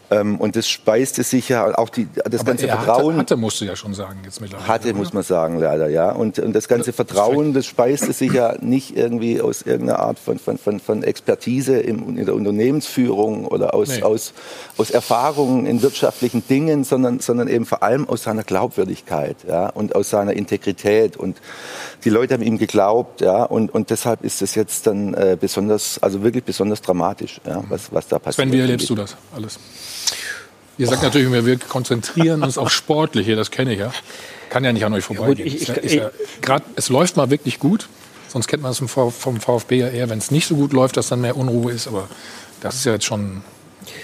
Ähm, 0.10 0.38
und 0.40 0.56
das 0.56 0.70
speiste 0.70 1.24
sich 1.24 1.50
ja 1.50 1.78
auch 1.78 1.90
die, 1.90 2.08
das 2.30 2.42
Aber 2.42 2.52
ganze 2.52 2.68
er 2.68 2.78
Vertrauen. 2.78 3.16
Hatte, 3.16 3.20
hatte, 3.20 3.38
musst 3.38 3.60
du 3.60 3.66
ja 3.66 3.76
schon 3.76 3.94
sagen, 3.94 4.20
jetzt 4.24 4.40
mittlerweile. 4.40 4.68
Hatte, 4.68 4.94
muss 4.94 5.14
man 5.14 5.24
sagen, 5.24 5.60
leider, 5.60 5.90
ja. 5.90 6.12
Und, 6.12 6.40
und 6.40 6.54
das 6.54 6.68
ganze 6.68 6.94
Vertrauen, 6.94 7.54
das 7.54 7.66
speiste 7.66 8.14
sich 8.14 8.32
ja 8.32 8.56
nicht 8.62 8.96
irgendwie 8.96 9.42
aus 9.42 9.64
irgendeiner 9.64 10.00
Art 10.00 10.20
von, 10.20 10.40
von, 10.40 10.58
von, 10.58 10.80
von 10.80 11.04
Expertise 11.04 11.80
im, 11.80 12.18
in 12.18 12.26
der 12.26 12.36
Unternehmensführung 12.36 13.46
oder 13.46 13.74
aus, 13.74 13.88
Nee. 13.90 14.04
aus, 14.04 14.34
aus 14.78 14.92
Erfahrungen 14.92 15.66
in 15.66 15.82
wirtschaftlichen 15.82 16.46
Dingen, 16.48 16.84
sondern, 16.84 17.20
sondern 17.20 17.48
eben 17.48 17.66
vor 17.66 17.84
allem 17.84 18.08
aus 18.08 18.24
seiner 18.24 18.44
Glaubwürdigkeit 18.44 19.38
ja, 19.48 19.70
und 19.70 19.96
aus 19.96 20.10
seiner 20.10 20.34
Integrität. 20.34 21.18
Und 21.18 21.38
die 22.04 22.10
Leute 22.10 22.34
haben 22.34 22.44
ihm 22.44 22.58
geglaubt, 22.58 23.22
ja, 23.22 23.44
und, 23.44 23.74
und 23.74 23.90
deshalb 23.90 24.24
ist 24.24 24.42
es 24.42 24.56
jetzt 24.56 24.88
dann 24.88 25.14
äh, 25.14 25.38
besonders, 25.40 26.02
also 26.02 26.24
wirklich 26.24 26.44
besonders 26.44 26.82
dramatisch, 26.82 27.42
ja, 27.46 27.64
was, 27.70 27.92
was 27.92 28.08
da 28.08 28.20
passiert. 28.20 28.48
Sven, 28.48 28.54
wie 28.54 28.62
erlebst 28.62 28.90
du 28.90 28.96
das 28.96 29.18
alles? 29.36 29.60
Ihr 30.78 30.88
sagt 30.88 31.02
natürlich 31.04 31.28
immer, 31.28 31.46
wir 31.46 31.58
konzentrieren 31.58 32.44
uns 32.44 32.58
auf 32.58 32.72
Sportliche, 32.72 33.36
das 33.36 33.52
kenne 33.52 33.74
ich 33.74 33.80
ja. 33.80 33.92
Kann 34.50 34.64
ja 34.64 34.72
nicht 34.72 34.86
an 34.86 34.94
euch 34.94 35.04
vorbeigehen. 35.04 35.48
ich- 35.48 35.64
ich- 35.64 35.70
Ist 35.70 35.94
ja- 35.96 36.04
ja, 36.04 36.12
grad, 36.42 36.64
es 36.76 36.90
läuft 36.90 37.18
mal 37.18 37.30
wirklich 37.30 37.60
gut, 37.60 37.88
sonst 38.28 38.48
kennt 38.48 38.64
man 38.64 38.72
es 38.72 38.78
vom 38.78 39.40
VfB 39.40 39.78
ja 39.80 39.88
eher, 39.90 40.10
wenn 40.10 40.20
es 40.20 40.32
nicht 40.32 40.48
so 40.48 40.56
gut 40.56 40.74
läuft, 40.74 40.98
dass 40.98 41.10
dann 41.10 41.22
mehr 41.22 41.36
Unruhe 41.36 41.72
ist. 41.72 41.88
Aber 41.88 42.08
das 42.62 42.76
ist 42.76 42.86
ja 42.86 42.94
jetzt 42.94 43.06
schon 43.06 43.42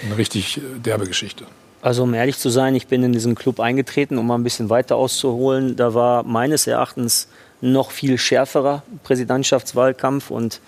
eine 0.04 0.16
richtig 0.18 0.58
äh, 0.58 0.60
derbe 0.84 1.06
Geschichte. 1.06 1.44
Also 1.80 2.02
um 2.02 2.14
ehrlich 2.14 2.38
zu 2.38 2.48
sein, 2.50 2.74
ich 2.74 2.86
bin 2.86 3.02
in 3.02 3.12
diesen 3.12 3.34
Club 3.34 3.60
eingetreten, 3.60 4.16
um 4.18 4.26
mal 4.26 4.36
ein 4.36 4.42
bisschen 4.42 4.70
weiter 4.70 4.96
auszuholen. 4.96 5.76
Da 5.76 5.92
war 5.94 6.22
meines 6.24 6.66
Erachtens 6.66 7.28
noch 7.60 7.90
viel 7.90 8.18
schärferer 8.18 8.82
Präsidentschaftswahlkampf 9.04 10.30
und 10.30 10.60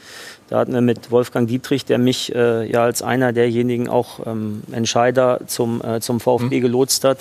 da 0.49 0.59
hatten 0.59 0.73
wir 0.73 0.81
mit 0.81 1.11
Wolfgang 1.11 1.49
Dietrich, 1.49 1.85
der 1.85 1.99
mich 1.99 2.35
äh, 2.35 2.71
ja 2.71 2.85
als 2.85 3.03
einer 3.03 3.33
derjenigen 3.33 3.89
auch 3.89 4.27
ähm, 4.27 4.63
Entscheider 4.73 5.41
zum, 5.47 5.83
äh, 5.83 6.01
zum 6.01 6.21
VfB 6.21 6.61
gelotst 6.61 7.05
hat, 7.05 7.19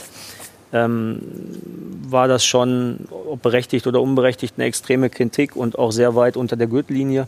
ähm, 0.74 1.22
war 2.08 2.28
das 2.28 2.46
schon, 2.46 3.08
ob 3.10 3.42
berechtigt 3.42 3.88
oder 3.88 4.02
unberechtigt, 4.02 4.56
eine 4.58 4.66
extreme 4.66 5.10
Kritik 5.10 5.56
und 5.56 5.80
auch 5.80 5.92
sehr 5.92 6.16
weit 6.16 6.38
unter 6.38 6.56
der 6.56 6.68
Gürtellinie. 6.68 7.28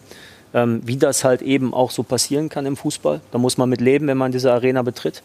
Ähm, 0.54 0.82
wie 0.86 0.96
das 0.96 1.26
halt 1.26 1.42
eben 1.42 1.74
auch 1.74 1.92
so 1.92 2.04
passieren 2.04 2.48
kann 2.48 2.66
im 2.66 2.78
Fußball. 2.78 3.20
Da 3.32 3.38
muss 3.38 3.58
man 3.58 3.68
mit 3.68 3.82
leben, 3.82 4.08
wenn 4.08 4.18
man 4.18 4.32
diese 4.32 4.54
Arena 4.54 4.82
betritt. 4.82 5.22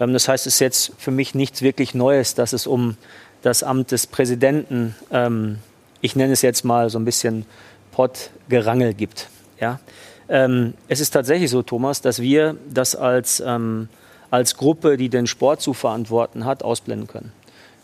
Ähm, 0.00 0.12
das 0.12 0.28
heißt, 0.28 0.46
es 0.46 0.54
ist 0.54 0.60
jetzt 0.60 0.92
für 0.98 1.10
mich 1.10 1.34
nichts 1.34 1.60
wirklich 1.60 1.94
Neues, 1.94 2.34
dass 2.34 2.52
es 2.52 2.66
um 2.66 2.96
das 3.42 3.62
Amt 3.62 3.92
des 3.92 4.06
Präsidenten, 4.06 4.94
ähm, 5.12 5.58
ich 6.00 6.16
nenne 6.16 6.32
es 6.32 6.42
jetzt 6.42 6.64
mal 6.64 6.88
so 6.88 6.98
ein 6.98 7.04
bisschen 7.04 7.44
Pottgerangel 7.92 8.94
gibt. 8.94 9.28
Ja? 9.60 9.80
Ähm, 10.28 10.74
es 10.88 11.00
ist 11.00 11.10
tatsächlich 11.10 11.50
so, 11.50 11.62
Thomas, 11.62 12.00
dass 12.00 12.20
wir 12.20 12.56
das 12.68 12.96
als, 12.96 13.42
ähm, 13.44 13.88
als 14.30 14.56
Gruppe, 14.56 14.96
die 14.96 15.08
den 15.08 15.26
Sport 15.26 15.60
zu 15.60 15.72
verantworten 15.72 16.44
hat, 16.44 16.62
ausblenden 16.62 17.06
können. 17.06 17.32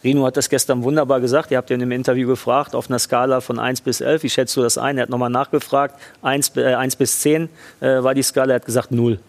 Rino 0.04 0.26
hat 0.26 0.36
das 0.36 0.48
gestern 0.48 0.82
wunderbar 0.82 1.20
gesagt. 1.20 1.52
Ihr 1.52 1.58
habt 1.58 1.70
ihn 1.70 1.80
im 1.80 1.92
Interview 1.92 2.26
gefragt, 2.26 2.74
auf 2.74 2.90
einer 2.90 2.98
Skala 2.98 3.40
von 3.40 3.60
1 3.60 3.82
bis 3.82 4.00
11. 4.00 4.24
Wie 4.24 4.30
schätzt 4.30 4.56
du 4.56 4.62
das 4.62 4.76
ein? 4.76 4.98
Er 4.98 5.02
hat 5.02 5.10
nochmal 5.10 5.30
nachgefragt. 5.30 5.94
1, 6.22 6.56
äh, 6.56 6.74
1 6.74 6.96
bis 6.96 7.20
10 7.20 7.48
äh, 7.80 8.02
war 8.02 8.14
die 8.14 8.22
Skala. 8.22 8.54
Er 8.54 8.56
hat 8.56 8.66
gesagt 8.66 8.90
0. 8.90 9.20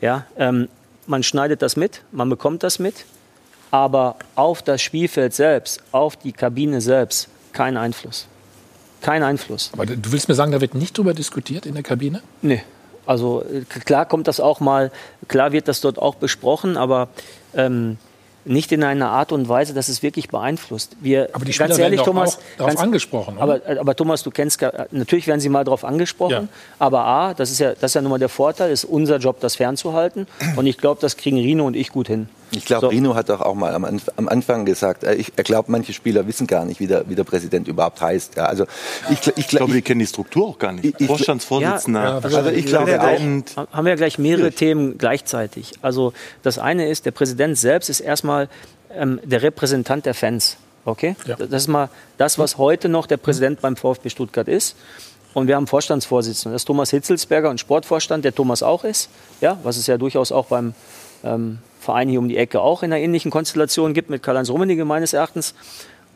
Ja, 0.00 0.26
ähm, 0.36 0.68
man 1.06 1.22
schneidet 1.22 1.62
das 1.62 1.76
mit, 1.76 2.02
man 2.12 2.28
bekommt 2.28 2.62
das 2.62 2.78
mit, 2.78 3.06
aber 3.70 4.16
auf 4.34 4.62
das 4.62 4.82
Spielfeld 4.82 5.34
selbst, 5.34 5.82
auf 5.92 6.16
die 6.16 6.32
Kabine 6.32 6.80
selbst, 6.80 7.28
kein 7.52 7.76
Einfluss. 7.76 8.26
Kein 9.00 9.22
Einfluss. 9.22 9.70
Aber 9.72 9.86
du 9.86 10.12
willst 10.12 10.28
mir 10.28 10.34
sagen, 10.34 10.52
da 10.52 10.60
wird 10.60 10.74
nicht 10.74 10.96
drüber 10.96 11.14
diskutiert 11.14 11.66
in 11.66 11.74
der 11.74 11.82
Kabine? 11.82 12.22
Nee. 12.42 12.62
Also 13.04 13.42
äh, 13.44 13.60
klar 13.84 14.04
kommt 14.06 14.26
das 14.26 14.40
auch 14.40 14.58
mal, 14.60 14.90
klar 15.28 15.52
wird 15.52 15.68
das 15.68 15.80
dort 15.80 15.98
auch 15.98 16.16
besprochen, 16.16 16.76
aber 16.76 17.08
ähm, 17.54 17.98
nicht 18.44 18.70
in 18.72 18.82
einer 18.84 19.10
Art 19.10 19.32
und 19.32 19.48
Weise, 19.48 19.74
dass 19.74 19.88
es 19.88 20.02
wirklich 20.04 20.28
beeinflusst. 20.28 20.96
Wir, 21.00 21.30
Aber 21.32 21.44
die 21.44 21.52
Spieler 21.52 21.68
ganz 21.68 21.78
ehrlich, 21.80 21.98
werden 22.00 22.06
Thomas, 22.06 22.36
auch 22.36 22.42
darauf 22.58 22.70
ganz- 22.70 22.80
angesprochen, 22.80 23.34
oder? 23.36 23.42
Aber, 23.42 23.68
äh, 23.68 23.78
aber 23.78 23.94
Thomas, 23.96 24.22
du 24.22 24.30
kennst, 24.30 24.58
gar- 24.58 24.86
natürlich 24.92 25.26
werden 25.26 25.40
sie 25.40 25.48
mal 25.48 25.64
darauf 25.64 25.84
angesprochen, 25.84 26.32
Ja. 26.32 26.48
aber 26.78 27.04
A, 27.04 27.34
das 27.34 27.50
ist 27.50 27.58
ja, 27.58 27.72
das 27.74 27.90
ist 27.90 27.94
ja 27.94 28.02
nun 28.02 28.10
mal 28.10 28.18
der 28.18 28.28
Vorteil, 28.28 28.70
ist 28.70 28.84
unser 28.84 29.18
Job, 29.18 29.40
das 29.40 29.56
fernzuhalten. 29.56 30.26
Und 30.56 30.66
ich 30.66 30.78
glaube, 30.78 31.00
das 31.00 31.16
kriegen 31.16 31.38
Rino 31.38 31.66
und 31.66 31.74
ich 31.74 31.90
gut 31.90 32.06
hin. 32.08 32.28
Ich 32.52 32.64
glaube, 32.64 32.82
So. 32.86 32.88
Rino 32.90 33.14
hat 33.14 33.28
doch 33.28 33.40
auch 33.40 33.54
mal 33.54 33.74
am, 33.74 33.84
am 33.84 34.28
Anfang 34.28 34.64
gesagt, 34.64 35.02
äh, 35.04 35.14
ich, 35.14 35.32
er 35.36 35.44
glaubt, 35.44 35.68
manche 35.68 35.92
Spieler 35.92 36.26
wissen 36.26 36.46
gar 36.46 36.64
nicht, 36.64 36.78
wie 36.80 36.86
der, 36.86 37.08
wie 37.08 37.14
der 37.16 37.24
Präsident 37.24 37.66
überhaupt 37.68 38.00
heißt. 38.00 38.36
Ja, 38.36 38.46
also 38.46 38.66
ich, 39.10 39.26
ich, 39.26 39.36
Ich 39.36 39.48
glaube, 39.48 39.72
die 39.72 39.82
kennen 39.82 40.00
die 40.00 40.06
Struktur 40.06 40.46
auch 40.48 40.58
gar 40.58 40.72
nicht. 40.72 41.00
ich- 41.00 41.06
Vorstandsvorsitzender. 41.06 42.02
Ja, 42.04 42.18
also 42.18 42.50
ich 42.50 42.66
glaube 42.66 42.98
haben 43.00 43.44
gleich, 43.44 43.56
haben 43.72 43.84
wir 43.84 43.90
ja 43.90 43.96
gleich 43.96 44.18
mehrere 44.18 44.52
Themen 44.52 44.96
gleichzeitig. 44.98 45.72
Also 45.82 46.12
das 46.42 46.58
eine 46.58 46.88
ist, 46.88 47.04
der 47.06 47.10
Präsident 47.10 47.58
selbst 47.58 47.88
ist 47.88 48.00
erstmal 48.00 48.48
ähm, 48.94 49.20
der 49.24 49.42
Repräsentant 49.42 50.06
der 50.06 50.14
Fans. 50.14 50.56
Okay? 50.84 51.16
Ja. 51.26 51.34
Das 51.36 51.48
ist 51.62 51.68
mal 51.68 51.88
das, 52.16 52.38
was 52.38 52.58
heute 52.58 52.88
noch 52.88 53.06
der 53.06 53.16
Präsident 53.16 53.60
beim 53.60 53.76
VfB 53.76 54.08
Stuttgart 54.08 54.46
ist. 54.46 54.76
Und 55.34 55.48
wir 55.48 55.56
haben 55.56 55.66
Vorstandsvorsitzenden. 55.66 56.52
Das 56.54 56.62
ist 56.62 56.66
Thomas 56.66 56.90
Hitzelsberger 56.90 57.50
und 57.50 57.58
Sportvorstand, 57.60 58.24
der 58.24 58.34
Thomas 58.34 58.62
auch 58.62 58.84
ist. 58.84 59.10
Ja, 59.40 59.58
was 59.64 59.76
es 59.76 59.86
ja 59.88 59.98
durchaus 59.98 60.30
auch 60.32 60.46
beim 60.46 60.74
ähm, 61.24 61.58
Verein 61.86 62.08
hier 62.08 62.18
um 62.18 62.28
die 62.28 62.36
Ecke 62.36 62.60
auch 62.60 62.82
in 62.82 62.92
einer 62.92 63.00
ähnlichen 63.00 63.30
Konstellation 63.30 63.94
gibt 63.94 64.10
mit 64.10 64.22
Karl-Heinz 64.22 64.50
Rummenigge 64.50 64.84
meines 64.84 65.14
Erachtens. 65.14 65.54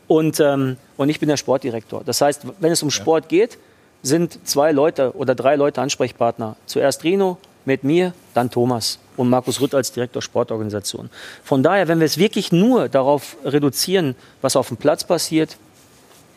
Und, 0.07 0.39
ähm, 0.39 0.77
und 0.97 1.09
ich 1.09 1.19
bin 1.19 1.29
der 1.29 1.37
Sportdirektor. 1.37 2.03
Das 2.05 2.21
heißt, 2.21 2.45
wenn 2.59 2.71
es 2.71 2.83
um 2.83 2.91
Sport 2.91 3.29
geht, 3.29 3.57
sind 4.03 4.47
zwei 4.47 4.71
Leute 4.71 5.15
oder 5.15 5.35
drei 5.35 5.55
Leute 5.55 5.81
Ansprechpartner. 5.81 6.55
Zuerst 6.65 7.03
Rino 7.03 7.37
mit 7.65 7.83
mir, 7.83 8.13
dann 8.33 8.49
Thomas 8.49 8.99
und 9.17 9.29
Markus 9.29 9.61
Rütt 9.61 9.73
als 9.73 9.91
Direktor 9.91 10.21
Sportorganisation. 10.21 11.09
Von 11.43 11.63
daher, 11.63 11.87
wenn 11.87 11.99
wir 11.99 12.05
es 12.05 12.17
wirklich 12.17 12.51
nur 12.51 12.89
darauf 12.89 13.37
reduzieren, 13.45 14.15
was 14.41 14.55
auf 14.55 14.67
dem 14.67 14.77
Platz 14.77 15.03
passiert, 15.03 15.57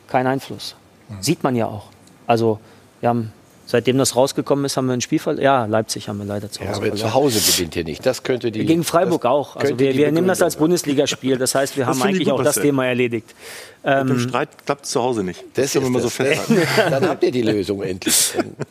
kein 0.06 0.26
Einfluss. 0.26 0.76
Sieht 1.20 1.42
man 1.42 1.56
ja 1.56 1.66
auch. 1.66 1.86
Also 2.26 2.60
wir 3.00 3.08
haben, 3.08 3.32
seitdem 3.66 3.98
das 3.98 4.14
rausgekommen 4.16 4.64
ist, 4.64 4.76
haben 4.76 4.86
wir 4.86 4.92
ein 4.94 5.00
Spiel 5.00 5.18
verloren. 5.18 5.42
Ja, 5.44 5.64
Leipzig 5.66 6.08
haben 6.08 6.18
wir 6.18 6.24
leider 6.26 6.50
zu 6.50 6.60
Ja, 6.62 6.68
Hause 6.68 6.76
aber 6.76 6.86
verloren. 6.88 7.08
zu 7.08 7.14
Hause 7.14 7.40
gewinnt 7.52 7.76
ihr 7.76 7.84
nicht. 7.84 8.04
Das 8.06 8.22
könnte 8.22 8.50
die. 8.50 8.64
Gegen 8.64 8.84
Freiburg 8.84 9.22
das 9.22 9.30
auch. 9.30 9.56
Also 9.56 9.78
wir, 9.78 9.94
wir 9.94 10.12
nehmen 10.12 10.28
das 10.28 10.42
als 10.42 10.56
Bundesligaspiel. 10.56 11.38
Das 11.38 11.54
heißt, 11.54 11.76
wir 11.76 11.86
haben 11.86 12.00
eigentlich 12.02 12.28
gut, 12.28 12.40
auch 12.40 12.44
das. 12.44 12.56
Thema 12.56 12.86
erledigt. 12.86 13.34
Mit 13.82 13.92
dem 13.94 14.10
Ähm, 14.12 14.18
Streit 14.18 14.48
klappt 14.64 14.84
es 14.86 14.90
zu 14.92 15.02
Hause 15.02 15.22
nicht. 15.24 15.42
Das 15.54 15.74
wir 15.74 15.82
ist 15.82 15.88
mal 15.90 15.98
so 16.00 16.06
das. 16.08 16.14
festhalten. 16.16 16.62
Dann 16.90 17.08
habt 17.08 17.22
ihr 17.24 17.30
die 17.32 17.42
Lösung 17.42 17.82
endlich. 17.82 18.32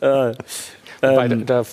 äh, 1.04 1.26
ähm, 1.26 1.46
der, 1.46 1.64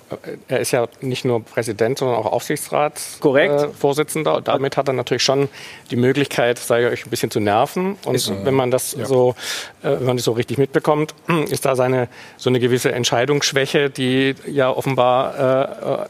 er 0.48 0.60
ist 0.60 0.72
ja 0.72 0.88
nicht 1.02 1.26
nur 1.26 1.44
Präsident, 1.44 1.98
sondern 1.98 2.18
auch 2.18 2.26
Aufsichtsratsvorsitzender. 2.26 4.38
Äh, 4.38 4.42
damit 4.42 4.78
hat 4.78 4.88
er 4.88 4.94
natürlich 4.94 5.24
schon 5.24 5.50
die 5.90 5.96
Möglichkeit, 5.96 6.60
sage 6.60 6.88
ich 6.88 6.94
euch, 6.94 7.06
ein 7.06 7.10
bisschen 7.10 7.32
zu 7.32 7.40
nerven. 7.40 7.98
Und 8.06 8.46
wenn 8.46 8.54
man 8.54 8.72
das 8.72 8.92
so, 8.92 9.36
äh, 9.84 9.92
wenn 9.92 10.06
man 10.06 10.18
das 10.18 10.26
so 10.26 10.34
richtig 10.34 10.58
mitbekommt, 10.58 11.16
ist 11.50 11.66
da 11.66 11.76
seine 11.76 12.08
so 12.38 12.50
eine 12.50 12.60
gewisse 12.60 12.92
Entscheidungsschwäche, 12.92 13.90
die 13.90 14.36
ja 14.48 14.70
offenbar 14.70 15.38
äh, 15.38 16.04
äh, 16.04 16.08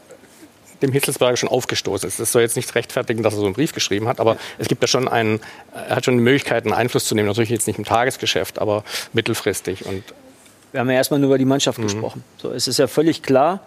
dem 0.82 0.92
Hitzelsberger 0.92 1.36
schon 1.36 1.48
aufgestoßen 1.48 2.08
ist. 2.08 2.18
Das 2.18 2.32
soll 2.32 2.42
jetzt 2.42 2.56
nicht 2.56 2.74
rechtfertigen, 2.74 3.22
dass 3.22 3.34
er 3.34 3.40
so 3.40 3.46
einen 3.46 3.54
Brief 3.54 3.72
geschrieben 3.72 4.08
hat, 4.08 4.20
aber 4.20 4.36
es 4.58 4.68
gibt 4.68 4.82
ja 4.82 4.88
schon 4.88 5.08
einen, 5.08 5.40
er 5.72 5.96
hat 5.96 6.04
schon 6.04 6.16
die 6.16 6.22
Möglichkeit, 6.22 6.64
einen 6.64 6.74
Einfluss 6.74 7.04
zu 7.04 7.14
nehmen. 7.14 7.28
Natürlich 7.28 7.50
jetzt 7.50 7.66
nicht 7.66 7.78
im 7.78 7.84
Tagesgeschäft, 7.84 8.58
aber 8.58 8.84
mittelfristig. 9.12 9.86
Und 9.86 10.02
Wir 10.72 10.80
haben 10.80 10.90
ja 10.90 10.96
erstmal 10.96 11.20
nur 11.20 11.28
über 11.28 11.38
die 11.38 11.44
Mannschaft 11.44 11.80
gesprochen. 11.80 12.24
So, 12.38 12.50
es 12.50 12.66
ist 12.66 12.78
ja 12.78 12.86
völlig 12.86 13.22
klar, 13.22 13.60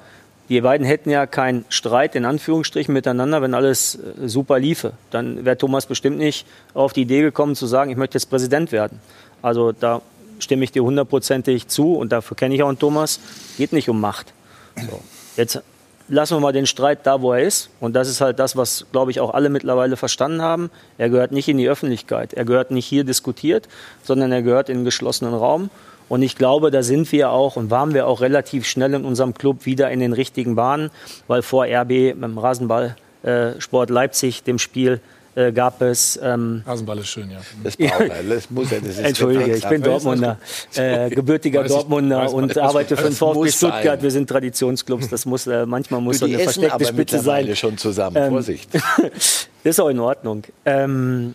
die 0.49 0.61
beiden 0.61 0.85
hätten 0.85 1.09
ja 1.09 1.25
keinen 1.25 1.65
Streit 1.69 2.15
in 2.15 2.25
Anführungsstrichen 2.25 2.93
miteinander, 2.93 3.41
wenn 3.41 3.53
alles 3.53 3.95
äh, 3.95 4.27
super 4.27 4.59
liefe. 4.59 4.93
Dann 5.09 5.45
wäre 5.45 5.57
Thomas 5.57 5.85
bestimmt 5.87 6.17
nicht 6.17 6.45
auf 6.73 6.93
die 6.93 7.01
Idee 7.01 7.21
gekommen 7.21 7.55
zu 7.55 7.65
sagen, 7.65 7.89
ich 7.89 7.97
möchte 7.97 8.17
jetzt 8.17 8.29
Präsident 8.29 8.71
werden. 8.71 8.99
Also 9.41 9.71
da 9.71 10.01
stimme 10.39 10.63
ich 10.63 10.71
dir 10.71 10.83
hundertprozentig 10.83 11.67
zu 11.67 11.95
und 11.95 12.11
dafür 12.11 12.37
kenne 12.37 12.53
ich 12.53 12.61
auch 12.61 12.67
einen 12.67 12.79
Thomas. 12.79 13.19
Geht 13.57 13.73
nicht 13.73 13.89
um 13.89 13.99
Macht. 13.99 14.33
So. 14.75 14.99
Jetzt 15.35 15.61
lassen 16.07 16.35
wir 16.35 16.39
mal 16.41 16.51
den 16.51 16.67
Streit 16.67 17.05
da, 17.07 17.21
wo 17.21 17.33
er 17.33 17.41
ist. 17.41 17.69
Und 17.79 17.93
das 17.93 18.09
ist 18.09 18.21
halt 18.21 18.37
das, 18.39 18.55
was, 18.55 18.85
glaube 18.91 19.11
ich, 19.11 19.19
auch 19.19 19.33
alle 19.33 19.49
mittlerweile 19.49 19.97
verstanden 19.97 20.41
haben. 20.41 20.69
Er 20.97 21.09
gehört 21.09 21.31
nicht 21.31 21.47
in 21.47 21.57
die 21.57 21.67
Öffentlichkeit. 21.67 22.33
Er 22.33 22.45
gehört 22.45 22.71
nicht 22.71 22.85
hier 22.85 23.03
diskutiert, 23.03 23.67
sondern 24.03 24.31
er 24.31 24.41
gehört 24.41 24.69
in 24.69 24.77
einen 24.77 24.85
geschlossenen 24.85 25.33
Raum. 25.33 25.69
Und 26.07 26.21
ich 26.21 26.35
glaube, 26.35 26.69
da 26.71 26.83
sind 26.83 27.11
wir 27.11 27.31
auch 27.31 27.55
und 27.55 27.71
waren 27.71 27.93
wir 27.93 28.05
auch 28.07 28.21
relativ 28.21 28.65
schnell 28.67 28.93
in 28.93 29.05
unserem 29.05 29.33
Club 29.33 29.65
wieder 29.65 29.89
in 29.91 29.99
den 29.99 30.13
richtigen 30.13 30.55
Bahnen, 30.55 30.91
weil 31.27 31.41
vor 31.41 31.65
RB 31.65 31.89
mit 31.89 32.21
dem 32.23 32.37
Rasenballsport 32.37 32.95
äh, 33.23 33.59
Sport 33.59 33.89
Leipzig, 33.89 34.43
dem 34.43 34.59
Spiel, 34.59 34.99
äh, 35.33 35.51
gab 35.51 35.81
es. 35.81 36.17
Ähm, 36.21 36.61
Rasenball 36.65 36.99
ist 36.99 37.07
schön, 37.07 37.29
ja. 37.31 37.39
Das 37.63 37.75
braucht 37.75 37.99
er. 38.09 38.23
Das 38.23 38.49
muss 38.51 38.71
er. 38.71 38.79
Das 38.81 38.89
ist 38.91 38.99
Entschuldige, 38.99 39.55
ich 39.55 39.67
bin 39.67 39.81
Dortmunder, 39.81 40.37
äh, 40.75 41.09
gebürtiger 41.09 41.61
Weiß 41.61 41.71
ich- 41.71 41.75
Dortmunder 41.75 42.17
weiß 42.19 42.31
man, 42.33 42.43
und 42.43 42.57
arbeite 42.57 42.95
für 42.95 43.03
den 43.03 43.13
VfB 43.13 43.49
Stuttgart. 43.51 43.83
sein. 43.83 44.01
Wir 44.03 44.11
sind 44.11 44.29
Traditionsclubs. 44.29 45.09
Das 45.09 45.25
muss 45.25 45.47
äh, 45.47 45.65
manchmal 45.65 46.01
muss 46.01 46.19
so 46.19 46.27
die 46.27 46.35
eine 46.35 46.43
essen 46.43 46.61
versteckte 46.61 46.75
aber 46.75 46.85
Spitze 46.85 47.19
sein. 47.19 47.55
schon 47.55 47.77
zusammen. 47.79 48.15
Ähm, 48.15 48.29
Vorsicht. 48.29 48.69
Das 48.73 49.47
ist 49.63 49.79
auch 49.81 49.89
in 49.89 49.99
Ordnung. 49.99 50.43
Ähm, 50.65 51.33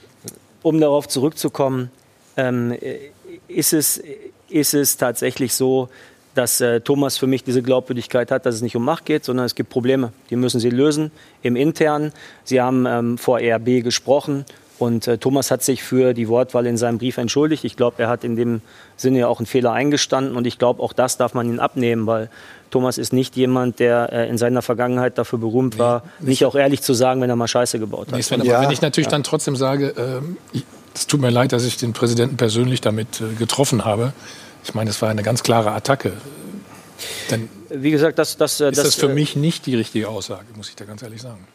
um 0.62 0.80
darauf 0.80 1.08
zurückzukommen, 1.08 1.90
ähm, 2.36 2.74
ist, 3.48 3.72
es, 3.74 4.00
ist 4.50 4.74
es 4.74 4.96
tatsächlich 4.96 5.54
so, 5.54 5.88
dass 6.34 6.60
äh, 6.60 6.80
Thomas 6.80 7.18
für 7.18 7.26
mich 7.26 7.44
diese 7.44 7.62
Glaubwürdigkeit 7.62 8.30
hat, 8.30 8.46
dass 8.46 8.54
es 8.54 8.62
nicht 8.62 8.76
um 8.76 8.84
Macht 8.84 9.04
geht, 9.04 9.24
sondern 9.24 9.46
es 9.46 9.54
gibt 9.54 9.70
Probleme. 9.70 10.12
Die 10.30 10.36
müssen 10.36 10.60
sie 10.60 10.70
lösen 10.70 11.10
im 11.42 11.56
Internen. 11.56 12.12
Sie 12.44 12.60
haben 12.60 12.86
ähm, 12.86 13.18
vor 13.18 13.40
ERB 13.40 13.82
gesprochen 13.82 14.44
und 14.80 15.06
äh, 15.06 15.18
Thomas 15.18 15.50
hat 15.50 15.62
sich 15.62 15.82
für 15.82 16.14
die 16.14 16.28
Wortwahl 16.28 16.66
in 16.66 16.76
seinem 16.78 16.98
Brief 16.98 17.18
entschuldigt. 17.18 17.64
Ich 17.64 17.76
glaube, 17.76 18.02
er 18.02 18.08
hat 18.08 18.24
in 18.24 18.36
dem 18.36 18.62
Sinne 18.96 19.20
ja 19.20 19.28
auch 19.28 19.38
einen 19.38 19.46
Fehler 19.46 19.72
eingestanden 19.72 20.36
und 20.36 20.46
ich 20.46 20.58
glaube, 20.58 20.82
auch 20.82 20.92
das 20.92 21.18
darf 21.18 21.34
man 21.34 21.48
ihn 21.48 21.58
abnehmen, 21.58 22.06
weil 22.06 22.30
Thomas 22.70 22.96
ist 22.96 23.12
nicht 23.12 23.36
jemand, 23.36 23.78
der 23.78 24.12
äh, 24.12 24.28
in 24.28 24.38
seiner 24.38 24.62
Vergangenheit 24.62 25.18
dafür 25.18 25.38
berühmt 25.38 25.78
war, 25.78 26.04
nicht 26.20 26.46
auch 26.46 26.54
ehrlich 26.54 26.80
zu 26.80 26.94
sagen, 26.94 27.20
wenn 27.20 27.28
er 27.28 27.36
mal 27.36 27.48
Scheiße 27.48 27.78
gebaut 27.78 28.06
hat. 28.08 28.14
Nee, 28.14 28.22
Sven, 28.22 28.40
aber 28.40 28.62
wenn 28.62 28.70
ich 28.70 28.80
natürlich 28.80 29.08
dann 29.08 29.22
trotzdem 29.22 29.56
sage, 29.56 29.92
ähm, 29.98 30.36
es 30.94 31.06
tut 31.06 31.20
mir 31.20 31.30
leid, 31.30 31.52
dass 31.52 31.64
ich 31.64 31.76
den 31.76 31.92
Präsidenten 31.92 32.36
persönlich 32.36 32.80
damit 32.80 33.20
äh, 33.20 33.34
getroffen 33.34 33.84
habe. 33.84 34.12
Ich 34.64 34.74
meine, 34.74 34.90
es 34.90 35.00
war 35.00 35.08
eine 35.08 35.22
ganz 35.22 35.42
klare 35.42 35.72
Attacke. 35.72 36.12
Dann 37.28 37.48
Wie 37.70 37.90
gesagt, 37.90 38.18
das, 38.18 38.36
das, 38.36 38.60
ist 38.60 38.76
das, 38.76 38.94
für 38.94 39.10
äh, 39.10 39.14
mich 39.14 39.36
nicht 39.36 39.66
die 39.66 39.76
richtige 39.76 40.08
Aussage, 40.08 40.46
muss 40.56 40.68
ich 40.68 40.76
da 40.76 40.84
ganz 40.84 41.02
ehrlich 41.02 41.22
sagen. 41.22 41.46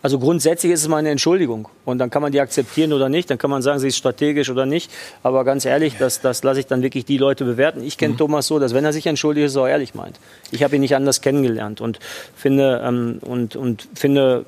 Also 0.00 0.20
grundsätzlich 0.20 0.70
ist 0.72 0.82
es 0.82 0.88
mal 0.88 0.98
eine 0.98 1.10
Entschuldigung. 1.10 1.68
Und 1.84 1.98
dann 1.98 2.08
kann 2.08 2.22
man 2.22 2.30
die 2.30 2.40
akzeptieren 2.40 2.92
oder 2.92 3.08
nicht. 3.08 3.30
Dann 3.30 3.38
kann 3.38 3.50
man 3.50 3.62
sagen, 3.62 3.80
sie 3.80 3.88
ist 3.88 3.96
strategisch 3.96 4.48
oder 4.48 4.64
nicht. 4.64 4.92
Aber 5.24 5.44
ganz 5.44 5.64
ehrlich, 5.64 5.96
das, 5.98 6.20
das 6.20 6.44
lasse 6.44 6.60
ich 6.60 6.66
dann 6.66 6.82
wirklich 6.82 7.04
die 7.04 7.18
Leute 7.18 7.44
bewerten. 7.44 7.82
Ich 7.82 7.98
kenne 7.98 8.16
Thomas 8.16 8.46
so, 8.46 8.60
dass 8.60 8.74
wenn 8.74 8.84
er 8.84 8.92
sich 8.92 9.06
entschuldigt, 9.06 9.48
es 9.48 9.56
auch 9.56 9.66
ehrlich 9.66 9.94
meint. 9.94 10.20
Ich 10.52 10.62
habe 10.62 10.76
ihn 10.76 10.82
nicht 10.82 10.94
anders 10.94 11.20
kennengelernt 11.20 11.80
und 11.80 11.98
finde, 12.36 12.80
ähm, 12.84 13.18
und, 13.22 13.56
und 13.56 13.88
finde, 13.94 14.44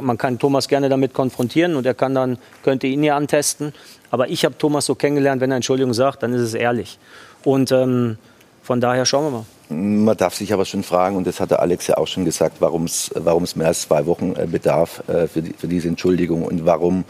man 0.00 0.18
kann 0.18 0.40
Thomas 0.40 0.66
gerne 0.66 0.88
damit 0.88 1.14
konfrontieren 1.14 1.76
und 1.76 1.86
er 1.86 1.94
kann 1.94 2.14
dann, 2.14 2.38
könnte 2.64 2.88
ihn 2.88 3.04
ja 3.04 3.16
antesten. 3.16 3.72
Aber 4.10 4.28
ich 4.28 4.44
habe 4.44 4.58
Thomas 4.58 4.86
so 4.86 4.96
kennengelernt, 4.96 5.40
wenn 5.40 5.52
er 5.52 5.56
Entschuldigung 5.56 5.94
sagt, 5.94 6.24
dann 6.24 6.32
ist 6.32 6.40
es 6.40 6.54
ehrlich. 6.54 6.98
Und 7.44 7.70
ähm, 7.70 8.18
von 8.64 8.80
daher 8.80 9.06
schauen 9.06 9.26
wir 9.26 9.30
mal. 9.30 9.46
Man 9.70 10.16
darf 10.16 10.34
sich 10.34 10.52
aber 10.52 10.64
schon 10.64 10.82
fragen, 10.82 11.16
und 11.16 11.26
das 11.26 11.40
hatte 11.40 11.58
Alex 11.58 11.86
ja 11.88 11.98
auch 11.98 12.06
schon 12.06 12.24
gesagt, 12.24 12.56
warum 12.60 12.84
es 12.84 13.56
mehr 13.56 13.66
als 13.66 13.82
zwei 13.82 14.06
Wochen 14.06 14.34
äh, 14.34 14.46
bedarf 14.46 15.02
äh, 15.08 15.26
für, 15.26 15.42
die, 15.42 15.52
für 15.52 15.68
diese 15.68 15.88
Entschuldigung 15.88 16.44
und 16.44 16.64
warum 16.64 17.04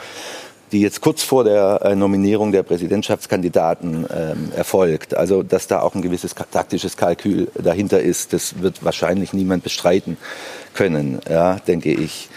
die 0.73 0.81
jetzt 0.81 1.01
kurz 1.01 1.23
vor 1.23 1.45
der 1.45 1.81
äh, 1.83 1.95
Nominierung 1.95 2.53
der 2.53 2.63
Präsidentschaftskandidaten 2.63 4.07
ähm, 4.15 4.53
erfolgt. 4.55 5.15
Also, 5.15 5.43
dass 5.43 5.67
da 5.67 5.81
auch 5.81 5.95
ein 5.95 6.03
gewisses 6.03 6.35
taktisches 6.35 6.97
Kalkül 6.97 7.49
dahinter 7.55 8.01
ist, 8.01 8.33
das 8.33 8.61
wird 8.61 8.85
wahrscheinlich 8.85 9.33
niemand 9.33 9.63
bestreiten 9.63 10.17
können, 10.75 11.21
ja, 11.29 11.57
denke 11.61 11.93
ich. 11.93 12.29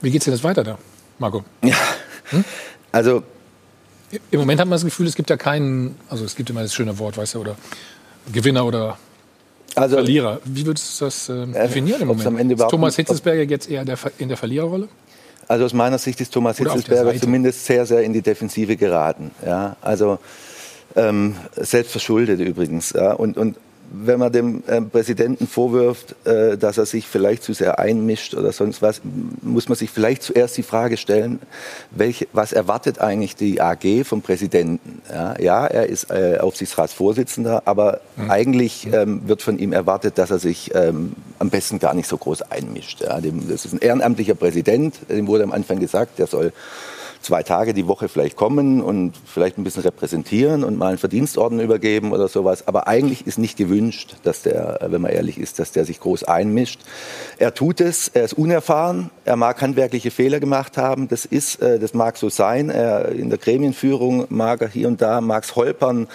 Wie 0.00 0.10
geht 0.10 0.20
es 0.20 0.26
denn 0.26 0.34
jetzt 0.34 0.44
weiter 0.44 0.62
da, 0.64 0.78
Marco? 1.18 1.44
Ja. 1.62 1.74
Also 2.92 3.22
Im 4.30 4.40
Moment 4.40 4.60
hat 4.60 4.66
man 4.66 4.76
das 4.76 4.84
Gefühl, 4.84 5.06
es 5.06 5.14
gibt 5.14 5.30
ja 5.30 5.36
keinen, 5.36 5.96
also 6.08 6.24
es 6.24 6.36
gibt 6.36 6.50
immer 6.50 6.62
das 6.62 6.74
schöne 6.74 6.98
Wort, 6.98 7.16
weißt 7.16 7.34
du, 7.34 7.40
oder 7.40 7.56
Gewinner 8.30 8.64
oder 8.66 8.98
Also- 9.74 9.96
Verlierer. 9.96 10.40
Wie 10.44 10.66
würdest 10.66 11.00
du 11.00 11.04
das 11.06 11.28
ähm, 11.28 11.52
definieren 11.52 12.02
im 12.02 12.08
Moment? 12.08 12.52
ist 12.52 12.68
Thomas 12.68 12.96
Hitzelsberger 12.96 13.42
jetzt 13.42 13.70
eher 13.70 13.84
der, 13.84 13.98
in 14.18 14.28
der 14.28 14.36
Verliererrolle? 14.36 14.88
Also 15.48 15.64
aus 15.64 15.72
meiner 15.72 15.98
Sicht 15.98 16.20
ist 16.20 16.32
Thomas 16.32 16.58
Hitzelsberger 16.58 17.14
zumindest 17.18 17.64
sehr, 17.64 17.84
sehr 17.84 18.02
in 18.02 18.12
die 18.12 18.22
Defensive 18.22 18.76
geraten. 18.76 19.32
Ja, 19.44 19.76
also 19.80 20.18
ähm, 20.96 21.36
selbst 21.56 21.92
verschuldet 21.92 22.40
übrigens. 22.40 22.92
Ja, 22.92 23.12
und, 23.12 23.36
und 23.36 23.56
wenn 23.94 24.18
man 24.18 24.32
dem 24.32 24.62
ähm, 24.68 24.90
Präsidenten 24.90 25.46
vorwirft, 25.46 26.14
äh, 26.26 26.56
dass 26.56 26.78
er 26.78 26.86
sich 26.86 27.06
vielleicht 27.06 27.42
zu 27.42 27.52
sehr 27.52 27.78
einmischt 27.78 28.34
oder 28.34 28.52
sonst 28.52 28.80
was, 28.80 29.02
muss 29.42 29.68
man 29.68 29.76
sich 29.76 29.90
vielleicht 29.90 30.22
zuerst 30.22 30.56
die 30.56 30.62
Frage 30.62 30.96
stellen, 30.96 31.40
welche, 31.90 32.26
was 32.32 32.52
erwartet 32.52 33.00
eigentlich 33.00 33.36
die 33.36 33.60
AG 33.60 34.04
vom 34.04 34.22
Präsidenten? 34.22 35.02
Ja, 35.12 35.38
ja 35.38 35.66
er 35.66 35.86
ist 35.86 36.10
äh, 36.10 36.38
Aufsichtsratsvorsitzender, 36.40 37.62
aber 37.66 38.00
eigentlich 38.28 38.88
ähm, 38.92 39.22
wird 39.26 39.42
von 39.42 39.58
ihm 39.58 39.72
erwartet, 39.72 40.16
dass 40.16 40.30
er 40.30 40.38
sich 40.38 40.74
ähm, 40.74 41.12
am 41.38 41.50
besten 41.50 41.78
gar 41.78 41.94
nicht 41.94 42.08
so 42.08 42.16
groß 42.16 42.42
einmischt. 42.50 43.02
Ja, 43.02 43.20
dem, 43.20 43.48
das 43.48 43.66
ist 43.66 43.74
ein 43.74 43.80
ehrenamtlicher 43.80 44.34
Präsident, 44.34 44.96
dem 45.10 45.26
wurde 45.26 45.44
am 45.44 45.52
Anfang 45.52 45.78
gesagt, 45.78 46.18
der 46.18 46.26
soll 46.26 46.52
zwei 47.22 47.42
Tage 47.42 47.74
die 47.74 47.88
Woche 47.88 48.08
vielleicht 48.08 48.36
kommen 48.36 48.82
und 48.82 49.14
vielleicht 49.24 49.58
ein 49.58 49.64
bisschen 49.64 49.82
repräsentieren 49.82 50.64
und 50.64 50.76
mal 50.76 50.88
einen 50.88 50.98
Verdienstorden 50.98 51.60
übergeben 51.60 52.12
oder 52.12 52.28
sowas. 52.28 52.66
Aber 52.66 52.88
eigentlich 52.88 53.26
ist 53.26 53.38
nicht 53.38 53.56
gewünscht, 53.56 54.16
dass 54.22 54.42
der, 54.42 54.82
äh, 54.82 54.92
wenn 54.92 55.00
man 55.00 55.12
ehrlich 55.12 55.38
ist, 55.38 55.58
dass 55.58 55.72
der 55.72 55.84
sich 55.84 56.00
groß 56.00 56.24
einmischt. 56.24 56.80
Er 57.38 57.54
tut 57.54 57.80
es, 57.80 58.08
er 58.08 58.24
ist 58.24 58.34
unerfahren, 58.34 59.10
er 59.24 59.36
mag 59.36 59.60
handwerkliche 59.62 60.10
Fehler 60.10 60.40
gemacht 60.40 60.76
haben. 60.76 61.08
Das 61.08 61.24
ist, 61.24 61.62
äh, 61.62 61.78
das 61.78 61.94
mag 61.94 62.16
so 62.16 62.28
sein. 62.28 62.70
Er, 62.70 63.10
in 63.10 63.30
der 63.30 63.38
Gremienführung 63.38 64.26
mag 64.28 64.60
er 64.60 64.68
hier 64.68 64.88
und 64.88 65.00
da, 65.00 65.20
mag 65.20 65.44
es 65.44 65.56
holpern. 65.56 66.08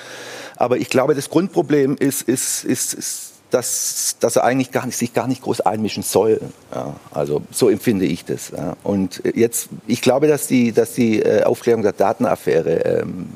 Aber 0.55 0.77
ich 0.77 0.89
glaube, 0.89 1.15
das 1.15 1.29
Grundproblem 1.29 1.95
ist, 1.97 2.21
ist, 2.23 2.63
ist, 2.63 2.93
ist 2.93 3.33
dass, 3.49 4.17
dass 4.19 4.35
er 4.35 4.43
eigentlich 4.43 4.71
gar 4.71 4.85
nicht, 4.85 4.97
sich 4.97 5.13
gar 5.13 5.27
nicht 5.27 5.41
groß 5.41 5.61
einmischen 5.61 6.03
soll. 6.03 6.41
Ja, 6.73 6.95
also 7.11 7.41
so 7.51 7.69
empfinde 7.69 8.05
ich 8.05 8.25
das. 8.25 8.51
Ja. 8.55 8.75
Und 8.83 9.21
jetzt, 9.35 9.69
ich 9.87 10.01
glaube, 10.01 10.27
dass 10.27 10.47
die, 10.47 10.71
dass 10.71 10.93
die 10.93 11.21
äh, 11.21 11.43
Aufklärung 11.43 11.81
der 11.81 11.93
Datenaffäre 11.93 13.01
ähm, 13.01 13.29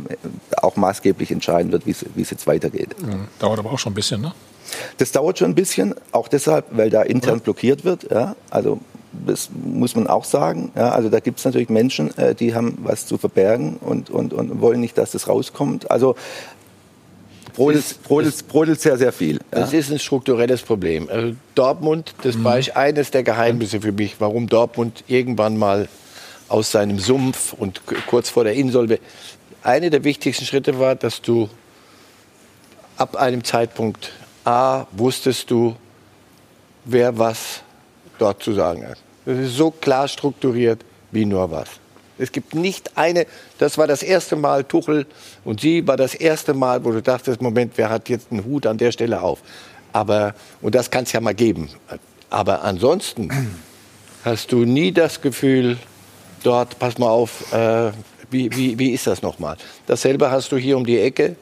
auch 0.57 0.75
maßgeblich 0.75 1.31
entscheiden 1.31 1.71
wird, 1.71 1.85
wie 1.85 1.91
es 2.21 2.29
jetzt 2.29 2.47
weitergeht. 2.47 2.95
Dauert 3.39 3.59
aber 3.59 3.71
auch 3.71 3.79
schon 3.79 3.93
ein 3.93 3.95
bisschen, 3.95 4.21
ne? 4.21 4.33
Das 4.97 5.11
dauert 5.11 5.37
schon 5.37 5.51
ein 5.51 5.55
bisschen, 5.55 5.95
auch 6.11 6.27
deshalb, 6.27 6.65
weil 6.71 6.89
da 6.89 7.01
intern 7.01 7.41
blockiert 7.41 7.83
wird. 7.83 8.09
Ja. 8.09 8.35
Also 8.49 8.79
das 9.25 9.49
muss 9.53 9.95
man 9.95 10.07
auch 10.07 10.23
sagen. 10.23 10.71
Ja. 10.75 10.91
Also 10.91 11.09
da 11.09 11.19
gibt 11.19 11.39
es 11.39 11.45
natürlich 11.45 11.69
Menschen, 11.69 12.17
äh, 12.17 12.35
die 12.35 12.55
haben 12.55 12.77
was 12.83 13.05
zu 13.05 13.17
verbergen 13.17 13.77
und, 13.81 14.09
und, 14.09 14.33
und 14.33 14.61
wollen 14.61 14.79
nicht, 14.79 14.97
dass 14.97 15.11
das 15.11 15.27
rauskommt. 15.27 15.91
Also 15.91 16.15
brodelt, 17.53 18.03
brodelt, 18.03 18.47
brodelt 18.47 18.81
sehr, 18.81 18.97
sehr 18.97 19.11
viel. 19.11 19.35
Ja. 19.35 19.59
Das 19.59 19.73
ist 19.73 19.91
ein 19.91 19.99
strukturelles 19.99 20.61
Problem. 20.61 21.09
Also 21.09 21.35
Dortmund, 21.55 22.13
das 22.23 22.35
Mhm. 22.35 22.43
war 22.43 22.59
ich 22.59 22.75
eines 22.75 23.11
der 23.11 23.23
Geheimnisse 23.23 23.81
für 23.81 23.91
mich, 23.91 24.15
warum 24.19 24.47
Dortmund 24.47 25.03
irgendwann 25.07 25.57
mal 25.57 25.87
aus 26.47 26.71
seinem 26.71 26.99
Sumpf 26.99 27.53
und 27.53 27.81
kurz 28.07 28.29
vor 28.29 28.43
der 28.43 28.53
Insolve. 28.53 28.99
Eine 29.63 29.89
der 29.89 30.03
wichtigsten 30.03 30.45
Schritte 30.45 30.79
war, 30.79 30.95
dass 30.95 31.21
du 31.21 31.49
ab 32.97 33.15
einem 33.15 33.43
Zeitpunkt 33.43 34.11
A 34.43 34.85
wusstest 34.91 35.51
du, 35.51 35.75
wer 36.85 37.17
was 37.17 37.61
dort 38.17 38.41
zu 38.43 38.53
sagen 38.53 38.87
hat. 38.87 38.97
Das 39.25 39.37
ist 39.37 39.55
so 39.55 39.71
klar 39.71 40.07
strukturiert 40.07 40.83
wie 41.11 41.25
nur 41.25 41.51
was. 41.51 41.69
Es 42.21 42.31
gibt 42.31 42.55
nicht 42.55 42.97
eine, 42.97 43.25
das 43.57 43.77
war 43.77 43.87
das 43.87 44.03
erste 44.03 44.35
Mal, 44.35 44.63
Tuchel 44.63 45.05
und 45.43 45.61
sie 45.61 45.87
war 45.87 45.97
das 45.97 46.13
erste 46.13 46.53
Mal, 46.53 46.85
wo 46.85 46.91
du 46.91 47.01
dachtest, 47.01 47.41
Moment, 47.41 47.73
wer 47.75 47.89
hat 47.89 48.09
jetzt 48.09 48.31
einen 48.31 48.45
Hut 48.45 48.65
an 48.65 48.77
der 48.77 48.91
Stelle 48.91 49.21
auf? 49.21 49.39
Aber, 49.93 50.35
und 50.61 50.75
das 50.75 50.91
kann 50.91 51.03
es 51.03 51.11
ja 51.11 51.19
mal 51.19 51.33
geben. 51.33 51.69
Aber 52.29 52.63
ansonsten 52.63 53.29
hast 54.23 54.51
du 54.51 54.65
nie 54.65 54.91
das 54.91 55.21
Gefühl, 55.21 55.77
dort, 56.43 56.79
pass 56.79 56.97
mal 56.97 57.09
auf, 57.09 57.51
äh, 57.53 57.91
wie, 58.29 58.55
wie, 58.55 58.79
wie 58.79 58.91
ist 58.91 59.07
das 59.07 59.21
nochmal? 59.21 59.57
Dasselbe 59.87 60.31
hast 60.31 60.51
du 60.51 60.57
hier 60.57 60.77
um 60.77 60.85
die 60.85 60.99
Ecke. 60.99 61.35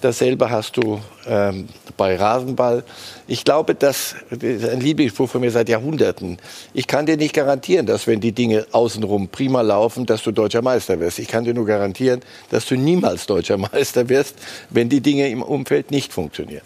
Dasselbe 0.00 0.48
hast 0.48 0.76
du 0.76 1.00
ähm, 1.26 1.68
bei 1.96 2.14
Rasenball. 2.14 2.84
Ich 3.26 3.44
glaube, 3.44 3.74
das 3.74 4.14
ist 4.30 4.68
ein 4.68 4.80
Lieblingsspruch 4.80 5.28
von 5.28 5.40
mir 5.40 5.50
seit 5.50 5.68
Jahrhunderten. 5.68 6.38
Ich 6.72 6.86
kann 6.86 7.06
dir 7.06 7.16
nicht 7.16 7.34
garantieren, 7.34 7.86
dass 7.86 8.06
wenn 8.06 8.20
die 8.20 8.30
Dinge 8.30 8.66
außenrum 8.70 9.28
prima 9.28 9.60
laufen, 9.60 10.06
dass 10.06 10.22
du 10.22 10.30
deutscher 10.30 10.62
Meister 10.62 11.00
wirst. 11.00 11.18
Ich 11.18 11.26
kann 11.26 11.44
dir 11.44 11.54
nur 11.54 11.66
garantieren, 11.66 12.20
dass 12.50 12.66
du 12.66 12.76
niemals 12.76 13.26
deutscher 13.26 13.56
Meister 13.72 14.08
wirst, 14.08 14.36
wenn 14.70 14.88
die 14.88 15.00
Dinge 15.00 15.28
im 15.28 15.42
Umfeld 15.42 15.90
nicht 15.90 16.12
funktionieren. 16.12 16.62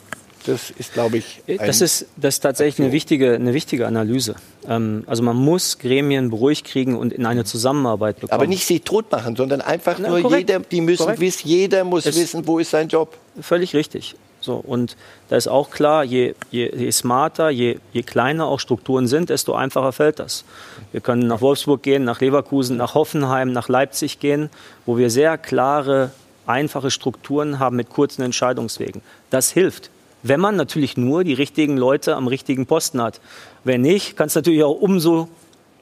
Das 0.47 0.71
ist, 0.71 0.93
glaube 0.95 1.19
ich, 1.19 1.41
ein 1.47 1.59
Das 1.67 1.81
ist, 1.81 2.07
das 2.17 2.35
ist 2.37 2.41
tatsächlich 2.41 2.85
eine 2.85 2.93
wichtige, 2.93 3.35
eine 3.35 3.55
wichtige 3.55 3.87
Analyse. 3.87 4.35
Ähm, 4.69 5.05
also 5.07 5.23
man 5.23 5.37
muss 5.37 5.79
Gremien 5.79 6.31
beruhigt 6.31 6.67
kriegen 6.67 6.97
und 6.97 7.13
in 7.13 7.27
eine 7.27 7.45
Zusammenarbeit 7.45 8.17
bekommen. 8.21 8.33
Aber 8.41 8.47
nicht 8.49 8.67
sie 8.67 8.81
tot 8.81 9.11
machen, 9.13 9.37
sondern 9.37 9.61
einfach 9.61 9.99
Na, 10.01 10.09
nur 10.09 10.21
korrekt. 10.21 10.49
jeder, 10.51 10.61
die 10.61 10.81
müssen 10.81 11.03
Korrekt. 11.05 11.21
wissen, 11.21 11.49
jeder 11.49 11.85
muss 11.85 12.07
Es- 12.07 12.17
wissen, 12.17 12.47
wo 12.47 12.59
ist 12.59 12.71
sein 12.71 12.89
Job. 12.89 13.17
Völlig 13.41 13.75
richtig. 13.75 14.17
So, 14.41 14.57
und 14.57 14.97
da 15.29 15.37
ist 15.37 15.47
auch 15.47 15.71
klar, 15.71 16.03
je, 16.03 16.35
je, 16.51 16.69
je 16.75 16.91
smarter, 16.91 17.51
je, 17.51 17.79
je 17.93 18.03
kleiner 18.03 18.47
auch 18.47 18.59
Strukturen 18.59 19.07
sind, 19.07 19.31
desto 19.31 19.55
einfacher 19.55 19.93
fällt 19.93 20.19
das. 20.19 20.45
Wir 20.91 21.01
können 21.01 21.29
nach 21.29 21.41
Wolfsburg 21.41 21.81
gehen, 21.85 22.03
nach 22.03 22.21
Leverkusen, 22.21 22.77
nach 22.77 22.95
Hoffenheim, 22.95 23.53
nach 23.53 23.69
Leipzig 23.69 24.19
gehen, 24.19 24.51
wo 24.85 24.99
wir 24.99 25.11
sehr 25.11 25.39
klare, 25.39 26.11
einfache 26.45 26.91
Strukturen 26.91 27.61
haben 27.61 27.77
mit 27.77 27.89
kurzen 27.91 28.23
Entscheidungswegen. 28.23 29.01
Das 29.31 29.53
hilft. 29.53 29.91
Wenn 30.23 30.41
man 30.41 30.57
natürlich 30.57 30.97
nur 30.97 31.25
die 31.25 31.35
richtigen 31.35 31.77
Leute 31.77 32.17
am 32.17 32.27
richtigen 32.29 32.67
Posten 32.67 33.03
hat. 33.03 33.21
Wenn 33.65 33.81
nicht, 33.81 34.17
kann 34.17 34.27
es 34.27 34.35
natürlich 34.35 34.63
auch 34.63 34.81
umso 34.81 35.29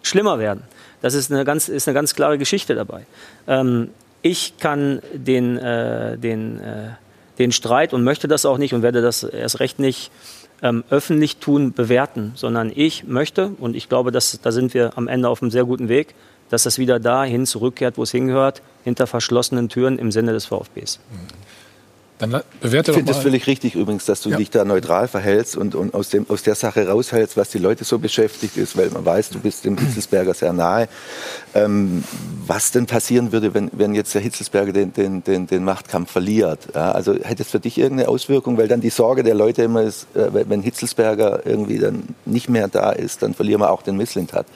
schlimmer 0.02 0.38
werden. 0.38 0.62
Das 1.02 1.14
ist 1.14 1.32
eine 1.32 1.44
ganz, 1.44 1.68
ist 1.68 1.88
eine 1.88 1.94
ganz 1.94 2.14
klare 2.14 2.38
Geschichte 2.38 2.74
dabei. 2.74 3.06
Ähm, 3.46 3.90
ich 4.22 4.58
kann 4.58 5.00
den, 5.14 5.56
äh, 5.56 6.18
den, 6.18 6.60
äh, 6.60 6.90
den 7.38 7.52
Streit 7.52 7.94
und 7.94 8.04
möchte 8.04 8.28
das 8.28 8.44
auch 8.44 8.58
nicht 8.58 8.74
und 8.74 8.82
werde 8.82 9.00
das 9.00 9.22
erst 9.22 9.60
recht 9.60 9.78
nicht 9.78 10.10
ähm, 10.62 10.84
öffentlich 10.90 11.38
tun, 11.38 11.72
bewerten, 11.72 12.32
sondern 12.34 12.70
ich 12.74 13.04
möchte, 13.04 13.52
und 13.58 13.74
ich 13.74 13.88
glaube, 13.88 14.12
dass, 14.12 14.40
da 14.42 14.52
sind 14.52 14.74
wir 14.74 14.96
am 14.96 15.08
Ende 15.08 15.28
auf 15.28 15.40
einem 15.40 15.50
sehr 15.50 15.64
guten 15.64 15.88
Weg, 15.88 16.14
dass 16.50 16.64
das 16.64 16.78
wieder 16.78 17.00
dahin 17.00 17.46
zurückkehrt, 17.46 17.96
wo 17.96 18.02
es 18.02 18.10
hingehört, 18.10 18.60
hinter 18.84 19.06
verschlossenen 19.06 19.68
Türen 19.68 19.98
im 19.98 20.12
Sinne 20.12 20.32
des 20.32 20.46
VfBs. 20.46 21.00
Dann 22.20 22.42
bewerte 22.60 22.90
ich 22.90 22.96
finde 22.98 23.12
das 23.12 23.22
völlig 23.22 23.46
richtig 23.46 23.74
übrigens, 23.74 24.04
dass 24.04 24.20
du 24.20 24.28
ja. 24.28 24.36
dich 24.36 24.50
da 24.50 24.66
neutral 24.66 25.08
verhältst 25.08 25.56
und, 25.56 25.74
und 25.74 25.94
aus, 25.94 26.10
dem, 26.10 26.28
aus 26.28 26.42
der 26.42 26.54
Sache 26.54 26.86
raushältst, 26.86 27.38
was 27.38 27.48
die 27.48 27.58
Leute 27.58 27.84
so 27.84 27.98
beschäftigt 27.98 28.58
ist, 28.58 28.76
weil 28.76 28.90
man 28.90 29.06
weiß, 29.06 29.30
du 29.30 29.40
bist 29.40 29.64
dem 29.64 29.78
Hitzelsberger 29.78 30.34
sehr 30.34 30.52
nahe. 30.52 30.88
Ähm, 31.54 32.04
was 32.46 32.72
denn 32.72 32.84
passieren 32.84 33.32
würde, 33.32 33.54
wenn, 33.54 33.70
wenn 33.72 33.94
jetzt 33.94 34.14
der 34.14 34.20
Hitzelsberger 34.20 34.72
den, 34.72 34.92
den, 34.92 35.24
den, 35.24 35.46
den 35.46 35.64
Machtkampf 35.64 36.10
verliert? 36.12 36.68
Ja, 36.74 36.92
also 36.92 37.14
hätte 37.14 37.42
es 37.42 37.48
für 37.48 37.60
dich 37.60 37.78
irgendeine 37.78 38.10
Auswirkung? 38.10 38.58
Weil 38.58 38.68
dann 38.68 38.82
die 38.82 38.90
Sorge 38.90 39.22
der 39.22 39.34
Leute 39.34 39.62
immer 39.62 39.82
ist, 39.82 40.06
äh, 40.14 40.28
wenn 40.46 40.60
Hitzelsberger 40.60 41.46
irgendwie 41.46 41.78
dann 41.78 42.14
nicht 42.26 42.50
mehr 42.50 42.68
da 42.68 42.90
ist, 42.90 43.22
dann 43.22 43.32
verlieren 43.32 43.62
wir 43.62 43.70
auch 43.70 43.80
den 43.80 43.96
Misslintat. 43.96 44.46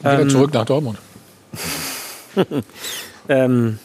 Wieder 0.00 0.20
ähm, 0.20 0.28
zurück 0.28 0.52
nach 0.52 0.66
Dortmund. 0.66 0.98
ähm, 3.30 3.78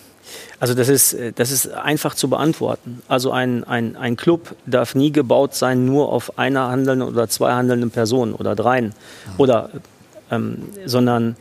also 0.63 0.75
das 0.75 0.87
ist, 0.87 1.13
äh, 1.13 1.33
das 1.35 1.51
ist 1.51 1.73
einfach 1.73 2.15
zu 2.15 2.29
beantworten. 2.29 3.01
Also 3.09 3.31
ein, 3.31 3.65
ein, 3.65 3.97
ein 3.97 4.15
Club 4.15 4.55
darf 4.65 4.95
nie 4.95 5.11
gebaut 5.11 5.55
sein 5.55 5.85
nur 5.85 6.07
auf 6.07 6.39
einer 6.39 6.69
handelnden 6.69 7.05
oder 7.05 7.27
zwei 7.27 7.51
handelnden 7.51 7.91
Personen 7.91 8.33
oder 8.33 8.55
dreien. 8.55 8.85
Mhm. 8.85 9.31
Oder, 9.39 9.69
ähm, 10.31 10.69
sondern 10.85 11.35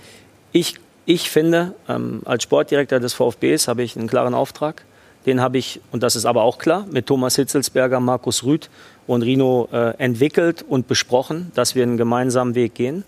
ich, 0.50 0.74
ich 1.06 1.30
finde, 1.30 1.72
ähm, 1.88 2.22
als 2.24 2.42
Sportdirektor 2.42 2.98
des 2.98 3.14
VfBs 3.14 3.68
habe 3.68 3.84
ich 3.84 3.96
einen 3.96 4.08
klaren 4.08 4.34
Auftrag. 4.34 4.82
Den 5.24 5.40
habe 5.40 5.56
ich, 5.56 5.80
und 5.92 6.02
das 6.02 6.16
ist 6.16 6.24
aber 6.24 6.42
auch 6.42 6.58
klar, 6.58 6.84
mit 6.90 7.06
Thomas 7.06 7.36
Hitzelsberger, 7.36 8.00
Markus 8.00 8.42
Rüth 8.42 8.70
und 9.06 9.22
Rino 9.22 9.68
äh, 9.72 9.96
entwickelt 9.98 10.64
und 10.68 10.88
besprochen, 10.88 11.52
dass 11.54 11.76
wir 11.76 11.84
einen 11.84 11.96
gemeinsamen 11.96 12.56
Weg 12.56 12.74
gehen. 12.74 13.04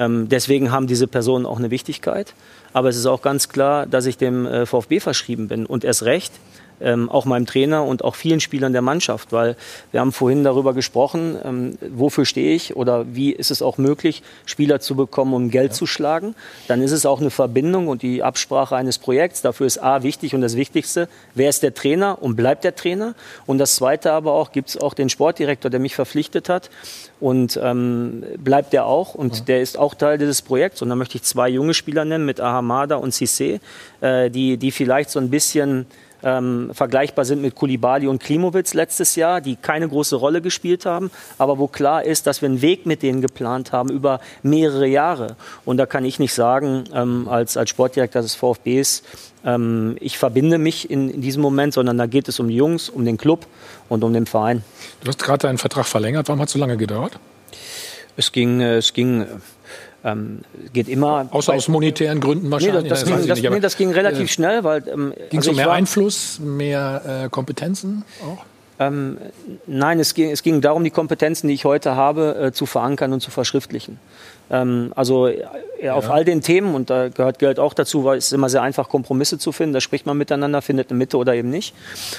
Ähm, 0.00 0.28
deswegen 0.28 0.72
haben 0.72 0.88
diese 0.88 1.06
Personen 1.06 1.46
auch 1.46 1.60
eine 1.60 1.70
Wichtigkeit. 1.70 2.34
Aber 2.72 2.88
es 2.88 2.96
ist 2.96 3.06
auch 3.06 3.22
ganz 3.22 3.48
klar, 3.48 3.86
dass 3.86 4.06
ich 4.06 4.16
dem 4.16 4.46
äh, 4.46 4.66
VfB 4.66 5.00
verschrieben 5.00 5.48
bin. 5.48 5.66
Und 5.66 5.84
erst 5.84 6.04
recht 6.04 6.32
ähm, 6.82 7.08
auch 7.08 7.24
meinem 7.24 7.46
Trainer 7.46 7.84
und 7.84 8.04
auch 8.04 8.14
vielen 8.14 8.40
Spielern 8.40 8.72
der 8.72 8.82
Mannschaft, 8.82 9.32
weil 9.32 9.56
wir 9.90 10.00
haben 10.00 10.12
vorhin 10.12 10.44
darüber 10.44 10.74
gesprochen, 10.74 11.36
ähm, 11.44 11.78
wofür 11.94 12.24
stehe 12.24 12.54
ich 12.54 12.76
oder 12.76 13.06
wie 13.14 13.32
ist 13.32 13.50
es 13.50 13.62
auch 13.62 13.78
möglich, 13.78 14.22
Spieler 14.46 14.80
zu 14.80 14.94
bekommen, 14.94 15.34
um 15.34 15.50
Geld 15.50 15.72
ja. 15.72 15.76
zu 15.76 15.86
schlagen. 15.86 16.34
Dann 16.68 16.82
ist 16.82 16.92
es 16.92 17.06
auch 17.06 17.20
eine 17.20 17.30
Verbindung 17.30 17.88
und 17.88 18.02
die 18.02 18.22
Absprache 18.22 18.76
eines 18.76 18.98
Projekts. 18.98 19.42
Dafür 19.42 19.66
ist 19.66 19.82
A 19.82 20.02
wichtig 20.02 20.34
und 20.34 20.40
das 20.40 20.56
Wichtigste, 20.56 21.08
wer 21.34 21.48
ist 21.48 21.62
der 21.62 21.74
Trainer 21.74 22.18
und 22.20 22.36
bleibt 22.36 22.64
der 22.64 22.74
Trainer. 22.74 23.14
Und 23.46 23.58
das 23.58 23.76
Zweite 23.76 24.12
aber 24.12 24.32
auch, 24.32 24.52
gibt 24.52 24.70
es 24.70 24.76
auch 24.76 24.94
den 24.94 25.08
Sportdirektor, 25.08 25.70
der 25.70 25.80
mich 25.80 25.94
verpflichtet 25.94 26.48
hat 26.48 26.70
und 27.20 27.58
ähm, 27.62 28.24
bleibt 28.38 28.72
der 28.72 28.86
auch 28.86 29.14
und 29.14 29.38
ja. 29.38 29.44
der 29.44 29.62
ist 29.62 29.78
auch 29.78 29.94
Teil 29.94 30.18
dieses 30.18 30.42
Projekts. 30.42 30.82
Und 30.82 30.88
da 30.88 30.96
möchte 30.96 31.16
ich 31.16 31.22
zwei 31.22 31.48
junge 31.48 31.72
Spieler 31.72 32.04
nennen 32.04 32.26
mit 32.26 32.40
Ahamada 32.40 32.96
und 32.96 33.14
Cissé, 33.14 33.60
äh, 34.00 34.28
die, 34.28 34.56
die 34.56 34.72
vielleicht 34.72 35.10
so 35.10 35.20
ein 35.20 35.30
bisschen 35.30 35.86
ähm, 36.22 36.70
vergleichbar 36.72 37.24
sind 37.24 37.42
mit 37.42 37.54
Kulibali 37.54 38.06
und 38.06 38.22
Klimowitz 38.22 38.74
letztes 38.74 39.16
Jahr, 39.16 39.40
die 39.40 39.56
keine 39.56 39.88
große 39.88 40.16
Rolle 40.16 40.40
gespielt 40.40 40.86
haben, 40.86 41.10
aber 41.38 41.58
wo 41.58 41.66
klar 41.66 42.04
ist, 42.04 42.26
dass 42.26 42.42
wir 42.42 42.48
einen 42.48 42.62
Weg 42.62 42.86
mit 42.86 43.02
denen 43.02 43.20
geplant 43.20 43.72
haben 43.72 43.90
über 43.90 44.20
mehrere 44.42 44.86
Jahre. 44.86 45.36
Und 45.64 45.76
da 45.76 45.86
kann 45.86 46.04
ich 46.04 46.18
nicht 46.18 46.34
sagen, 46.34 46.84
ähm, 46.94 47.28
als, 47.28 47.56
als 47.56 47.70
Sportdirektor 47.70 48.22
des 48.22 48.34
VfBs, 48.34 49.02
ähm, 49.44 49.96
ich 50.00 50.18
verbinde 50.18 50.58
mich 50.58 50.90
in, 50.90 51.10
in, 51.10 51.20
diesem 51.20 51.42
Moment, 51.42 51.74
sondern 51.74 51.98
da 51.98 52.06
geht 52.06 52.28
es 52.28 52.38
um 52.40 52.48
die 52.48 52.56
Jungs, 52.56 52.88
um 52.88 53.04
den 53.04 53.18
Club 53.18 53.46
und 53.88 54.04
um 54.04 54.12
den 54.12 54.26
Verein. 54.26 54.62
Du 55.02 55.08
hast 55.08 55.22
gerade 55.22 55.46
deinen 55.46 55.58
Vertrag 55.58 55.86
verlängert. 55.86 56.28
Warum 56.28 56.40
hat 56.40 56.48
es 56.48 56.52
so 56.52 56.58
lange 56.58 56.76
gedauert? 56.76 57.18
Es 58.16 58.32
ging, 58.32 58.60
äh, 58.60 58.76
es 58.76 58.92
ging 58.92 59.26
ähm, 60.04 60.40
geht 60.72 60.88
immer. 60.88 61.28
Außer 61.30 61.54
aus 61.54 61.68
monetären 61.68 62.20
Gründen 62.20 62.50
wahrscheinlich. 62.50 62.84
Nee, 62.84 62.88
das, 62.88 63.00
das, 63.00 63.08
ging, 63.08 63.26
das, 63.26 63.40
nee, 63.40 63.60
das 63.60 63.76
ging, 63.76 63.90
relativ 63.90 64.24
äh, 64.24 64.28
schnell, 64.28 64.64
weil. 64.64 64.86
Ähm, 64.88 65.12
ging 65.30 65.40
es 65.40 65.48
also 65.48 65.50
um 65.50 65.56
mehr 65.56 65.66
war, 65.66 65.74
Einfluss, 65.74 66.40
mehr 66.40 67.24
äh, 67.24 67.28
Kompetenzen 67.28 68.04
auch? 68.24 68.44
Ähm, 68.78 69.18
nein, 69.66 70.00
es 70.00 70.14
ging, 70.14 70.30
es 70.30 70.42
ging 70.42 70.60
darum, 70.60 70.82
die 70.82 70.90
Kompetenzen, 70.90 71.48
die 71.48 71.54
ich 71.54 71.64
heute 71.64 71.94
habe, 71.94 72.36
äh, 72.36 72.52
zu 72.52 72.66
verankern 72.66 73.12
und 73.12 73.20
zu 73.20 73.30
verschriftlichen. 73.30 73.98
Ähm, 74.50 74.92
also 74.96 75.28
äh, 75.28 75.90
auf 75.90 76.10
all 76.10 76.24
den 76.24 76.40
Themen, 76.40 76.74
und 76.74 76.90
da 76.90 77.08
gehört 77.08 77.38
Geld 77.38 77.58
auch 77.58 77.74
dazu, 77.74 78.04
weil 78.04 78.18
es 78.18 78.26
ist 78.26 78.32
immer 78.32 78.48
sehr 78.48 78.62
einfach, 78.62 78.88
Kompromisse 78.88 79.38
zu 79.38 79.52
finden. 79.52 79.74
Da 79.74 79.80
spricht 79.80 80.06
man 80.06 80.16
miteinander, 80.16 80.62
findet 80.62 80.90
eine 80.90 80.98
Mitte 80.98 81.16
oder 81.16 81.34
eben 81.34 81.50
nicht. 81.50 81.74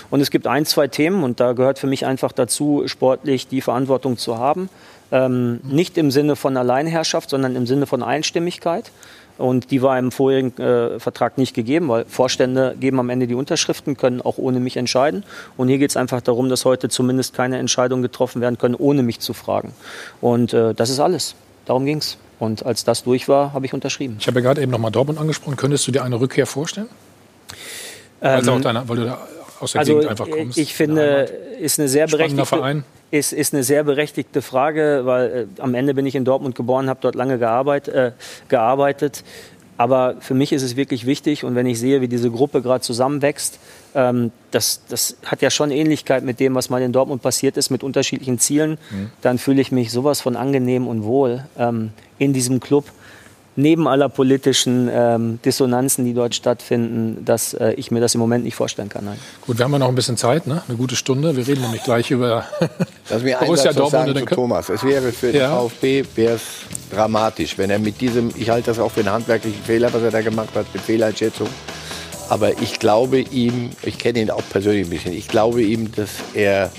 Und 0.10 0.22
es 0.22 0.32
gibt 0.32 0.48
ein, 0.48 0.66
zwei 0.66 0.88
Themen, 0.88 1.24
und 1.24 1.40
da 1.40 1.54
gehört 1.54 1.80
für 1.80 1.88
mich 1.88 2.06
einfach 2.06 2.32
dazu, 2.32 2.84
sportlich 2.88 3.48
die 3.48 3.62
Verantwortung 3.62 4.18
zu 4.18 4.38
haben. 4.38 4.70
Ähm, 5.14 5.60
nicht 5.64 5.98
im 6.00 6.10
Sinne 6.10 6.36
von 6.36 6.58
Alleinherrschaft, 6.58 7.30
sondern 7.30 7.56
im 7.56 7.68
Sinne 7.68 7.86
von 7.86 8.02
Einstimmigkeit. 8.02 8.92
Und 9.38 9.70
die 9.70 9.82
war 9.84 9.98
im 10.00 10.12
vorherigen 10.12 10.58
äh, 10.60 11.00
Vertrag 11.00 11.38
nicht 11.38 11.54
gegeben, 11.54 11.88
weil 11.88 12.06
Vorstände 12.06 12.76
geben 12.80 13.00
am 13.00 13.10
Ende 13.12 13.28
die 13.28 13.36
Unterschriften, 13.36 13.96
können 13.96 14.22
auch 14.22 14.40
ohne 14.40 14.60
mich 14.60 14.76
entscheiden. 14.76 15.24
Und 15.56 15.68
hier 15.68 15.78
geht 15.78 15.92
es 15.92 15.98
einfach 15.98 16.22
darum, 16.22 16.50
dass 16.50 16.66
heute 16.66 16.90
zumindest 16.90 17.36
keine 17.36 17.60
Entscheidungen 17.60 18.02
getroffen 18.02 18.42
werden 18.42 18.58
können, 18.58 18.76
ohne 18.76 19.04
mich 19.04 19.20
zu 19.20 19.34
fragen. 19.34 19.74
Und 20.20 20.54
äh, 20.54 20.74
das 20.74 20.90
ist 20.90 21.00
alles. 21.00 21.36
Darum 21.66 21.86
ging 21.86 22.00
es. 22.00 22.18
Und 22.40 22.66
als 22.66 22.84
das 22.84 23.04
durch 23.04 23.30
war, 23.30 23.54
habe 23.54 23.68
ich 23.68 23.74
unterschrieben. 23.74 24.18
Ich 24.20 24.28
habe 24.28 24.40
ja 24.40 24.46
gerade 24.46 24.62
eben 24.62 24.72
nochmal 24.72 24.92
Dortmund 24.92 25.20
angesprochen. 25.20 25.58
Könntest 25.58 25.88
du 25.88 25.92
dir 25.92 26.04
eine 26.04 26.20
Rückkehr 26.20 26.48
vorstellen? 26.48 26.90
Ähm, 28.22 28.46
weil, 28.46 28.62
deine, 28.62 28.90
weil 28.90 28.98
du 28.98 29.06
da 29.06 29.28
aus 29.60 29.74
der 29.74 29.80
also 29.80 29.94
Gegend 29.94 30.10
einfach 30.10 30.30
kommst. 30.30 30.58
Ich 30.58 30.74
finde, 30.74 31.30
ist 31.60 31.80
eine 31.80 31.88
sehr 31.88 32.08
berechtigte. 32.08 32.84
Ist, 33.14 33.32
ist 33.32 33.54
eine 33.54 33.62
sehr 33.62 33.84
berechtigte 33.84 34.42
Frage, 34.42 35.02
weil 35.04 35.48
äh, 35.56 35.62
am 35.62 35.76
Ende 35.76 35.94
bin 35.94 36.04
ich 36.08 36.16
in 36.16 36.26
Dortmund 36.26 36.56
geboren, 36.56 36.90
habe 36.90 36.98
dort 37.00 37.14
lange 37.14 37.38
gearbeit, 37.38 37.88
äh, 37.88 38.14
gearbeitet. 38.48 39.24
Aber 39.78 40.16
für 40.20 40.34
mich 40.34 40.52
ist 40.52 40.64
es 40.64 40.76
wirklich 40.76 41.06
wichtig 41.06 41.44
und 41.44 41.54
wenn 41.54 41.68
ich 41.68 41.78
sehe, 41.80 42.02
wie 42.02 42.08
diese 42.08 42.32
Gruppe 42.32 42.64
gerade 42.64 42.82
zusammenwächst, 42.82 43.60
ähm, 43.94 44.32
das, 44.50 44.82
das 44.90 45.18
hat 45.26 45.44
ja 45.44 45.52
schon 45.52 45.70
Ähnlichkeit 45.70 46.24
mit 46.24 46.40
dem, 46.40 46.56
was 46.56 46.72
mal 46.72 46.82
in 46.82 46.92
Dortmund 46.92 47.22
passiert 47.22 47.56
ist, 47.56 47.70
mit 47.70 47.84
unterschiedlichen 47.84 48.40
Zielen, 48.40 48.80
mhm. 48.90 49.12
dann 49.22 49.38
fühle 49.38 49.62
ich 49.62 49.72
mich 49.72 49.92
sowas 49.92 50.20
von 50.20 50.36
angenehm 50.36 50.88
und 50.88 51.04
wohl 51.04 51.46
ähm, 51.56 51.92
in 52.18 52.34
diesem 52.34 52.60
Club 52.60 52.86
neben 53.56 53.88
aller 53.88 54.10
politischen 54.10 54.90
ähm, 54.92 55.40
Dissonanzen, 55.46 56.06
die 56.06 56.14
dort 56.14 56.36
stattfinden, 56.36 57.24
dass 57.24 57.54
äh, 57.54 57.74
ich 57.74 57.92
mir 57.92 58.00
das 58.00 58.16
im 58.16 58.20
Moment 58.20 58.44
nicht 58.44 58.56
vorstellen 58.56 58.90
kann. 58.90 59.06
Nein. 59.06 59.20
Gut, 59.46 59.58
wir 59.58 59.66
haben 59.66 59.74
ja 59.74 59.80
noch 59.80 59.90
ein 59.90 59.96
bisschen 59.96 60.18
Zeit, 60.18 60.48
ne? 60.48 60.64
eine 60.68 60.78
gute 60.78 60.96
Stunde. 60.96 61.36
Wir 61.36 61.48
reden 61.48 61.62
nämlich 61.62 61.84
gleich 61.84 62.10
über 62.12 62.46
Lass 63.10 63.22
mich 63.22 63.36
Borussia 63.36 63.74
Dortmund. 63.74 64.08
Sagen 64.08 64.28
zu 64.28 64.36
Thomas, 64.36 64.70
es 64.70 64.84
wäre 64.84 65.12
für 65.12 65.32
ja. 65.32 65.50
den 65.50 65.70
VfB 65.70 66.04
wär's 66.16 66.42
dramatisch, 66.92 67.58
wenn 67.58 67.70
er 67.70 67.80
mit 67.80 68.02
diesem, 68.02 68.32
ich 68.36 68.50
halte 68.50 68.68
das 68.68 68.80
auch 68.80 68.92
für 68.92 69.02
einen 69.02 69.12
handwerklichen 69.12 69.62
Fehler, 69.64 69.94
was 69.94 70.02
er 70.02 70.12
da 70.12 70.22
gemacht 70.22 70.50
hat, 70.56 70.66
mit 70.74 70.82
Fehleinschätzung. 70.82 71.48
Aber 72.30 72.62
ich 72.62 72.80
glaube 72.80 73.20
ihm, 73.20 73.72
ich 73.84 73.98
kenne 73.98 74.20
ihn 74.20 74.32
auch 74.32 74.44
persönlich 74.50 74.88
ein 74.88 74.90
bisschen, 74.90 75.14
ich 75.14 75.28
glaube 75.28 75.62
ihm, 75.62 75.92
dass 75.92 76.10
er 76.34 76.72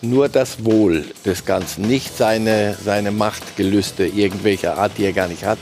nur 0.00 0.28
das 0.28 0.64
Wohl 0.64 1.04
des 1.24 1.44
Ganzen, 1.44 1.86
nicht 1.86 2.16
seine, 2.16 2.76
seine 2.82 3.10
Machtgelüste 3.10 4.06
irgendwelcher 4.06 4.78
Art, 4.78 4.92
die 4.98 5.04
er 5.04 5.12
gar 5.12 5.28
nicht 5.28 5.44
hat, 5.44 5.58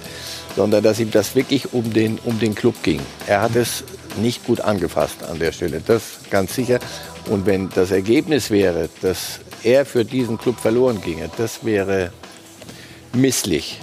sondern 0.57 0.83
dass 0.83 1.01
ihm 1.01 1.11
das 1.11 1.35
wirklich 1.35 1.73
um 1.73 1.93
den, 1.93 2.19
um 2.25 2.39
den 2.39 2.55
Club 2.55 2.75
ging. 2.83 3.01
Er 3.27 3.43
hat 3.43 3.57
es 3.57 3.85
nicht 4.21 4.45
gut 4.45 4.61
angefasst 4.61 5.23
an 5.25 5.39
der 5.39 5.53
Stelle, 5.53 5.81
das 5.85 6.03
ganz 6.31 6.55
sicher. 6.55 6.79
Und 7.31 7.47
wenn 7.47 7.71
das 7.71 7.91
Ergebnis 7.91 8.51
wäre, 8.51 8.89
dass 9.01 9.41
er 9.63 9.87
für 9.87 10.05
diesen 10.05 10.39
Club 10.39 10.59
verloren 10.59 11.01
ginge, 11.01 11.31
das 11.37 11.65
wäre 11.65 12.13
misslich. 13.13 13.81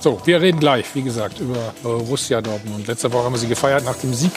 So, 0.00 0.20
wir 0.24 0.40
reden 0.40 0.58
gleich, 0.58 0.86
wie 0.94 1.02
gesagt, 1.02 1.38
über 1.40 1.74
Borussia 1.82 2.40
Dortmund. 2.40 2.86
Letzte 2.86 3.12
Woche 3.12 3.24
haben 3.24 3.34
wir 3.34 3.38
sie 3.38 3.48
gefeiert 3.48 3.84
nach 3.84 3.96
dem 3.96 4.12
Sieg 4.14 4.32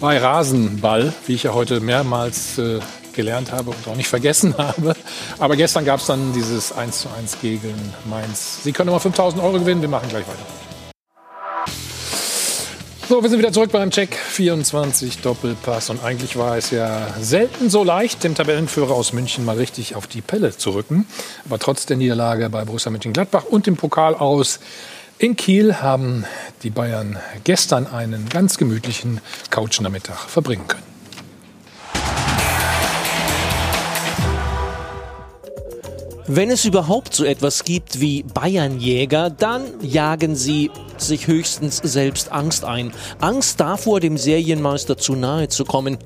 bei 0.00 0.18
Rasenball, 0.18 1.12
wie 1.26 1.34
ich 1.34 1.44
ja 1.44 1.54
heute 1.54 1.80
mehrmals 1.80 2.58
äh, 2.58 2.80
gelernt 3.12 3.52
habe 3.52 3.70
und 3.70 3.88
auch 3.88 3.96
nicht 3.96 4.08
vergessen 4.08 4.54
habe. 4.58 4.94
Aber 5.38 5.56
gestern 5.56 5.84
gab 5.84 6.00
es 6.00 6.06
dann 6.06 6.32
dieses 6.32 6.72
1 6.72 7.02
zu 7.02 7.08
1 7.16 7.40
gegen 7.40 7.74
Mainz. 8.04 8.58
Sie 8.64 8.72
können 8.72 8.86
nochmal 8.86 9.00
5000 9.00 9.42
Euro 9.42 9.58
gewinnen. 9.58 9.80
Wir 9.80 9.88
machen 9.88 10.08
gleich 10.08 10.26
weiter. 10.26 10.67
So, 13.08 13.22
wir 13.22 13.30
sind 13.30 13.38
wieder 13.38 13.54
zurück 13.54 13.72
beim 13.72 13.90
Check 13.90 14.14
24 14.14 15.22
Doppelpass. 15.22 15.88
Und 15.88 16.04
eigentlich 16.04 16.36
war 16.36 16.58
es 16.58 16.70
ja 16.70 17.06
selten 17.18 17.70
so 17.70 17.82
leicht, 17.82 18.22
dem 18.22 18.34
Tabellenführer 18.34 18.92
aus 18.92 19.14
München 19.14 19.46
mal 19.46 19.56
richtig 19.56 19.94
auf 19.94 20.06
die 20.06 20.20
Pelle 20.20 20.54
zu 20.54 20.72
rücken. 20.72 21.06
Aber 21.46 21.58
trotz 21.58 21.86
der 21.86 21.96
Niederlage 21.96 22.50
bei 22.50 22.66
Borussia 22.66 22.92
Mönchengladbach 22.92 23.44
und 23.44 23.66
dem 23.66 23.78
Pokal 23.78 24.14
aus 24.14 24.60
in 25.16 25.36
Kiel 25.36 25.76
haben 25.76 26.26
die 26.62 26.68
Bayern 26.68 27.18
gestern 27.44 27.86
einen 27.86 28.28
ganz 28.28 28.58
gemütlichen 28.58 29.22
Couchnachmittag 29.48 30.28
verbringen 30.28 30.68
können. 30.68 30.87
Wenn 36.30 36.50
es 36.50 36.66
überhaupt 36.66 37.14
so 37.14 37.24
etwas 37.24 37.64
gibt 37.64 38.00
wie 38.00 38.22
Bayernjäger, 38.22 39.30
dann 39.30 39.62
jagen 39.80 40.36
sie 40.36 40.70
sich 40.98 41.26
höchstens 41.26 41.78
selbst 41.78 42.32
Angst 42.32 42.66
ein. 42.66 42.92
Angst 43.18 43.58
davor, 43.60 43.98
dem 44.00 44.18
Serienmeister 44.18 44.98
zu 44.98 45.14
nahe 45.14 45.48
zu 45.48 45.64
kommen. 45.64 45.96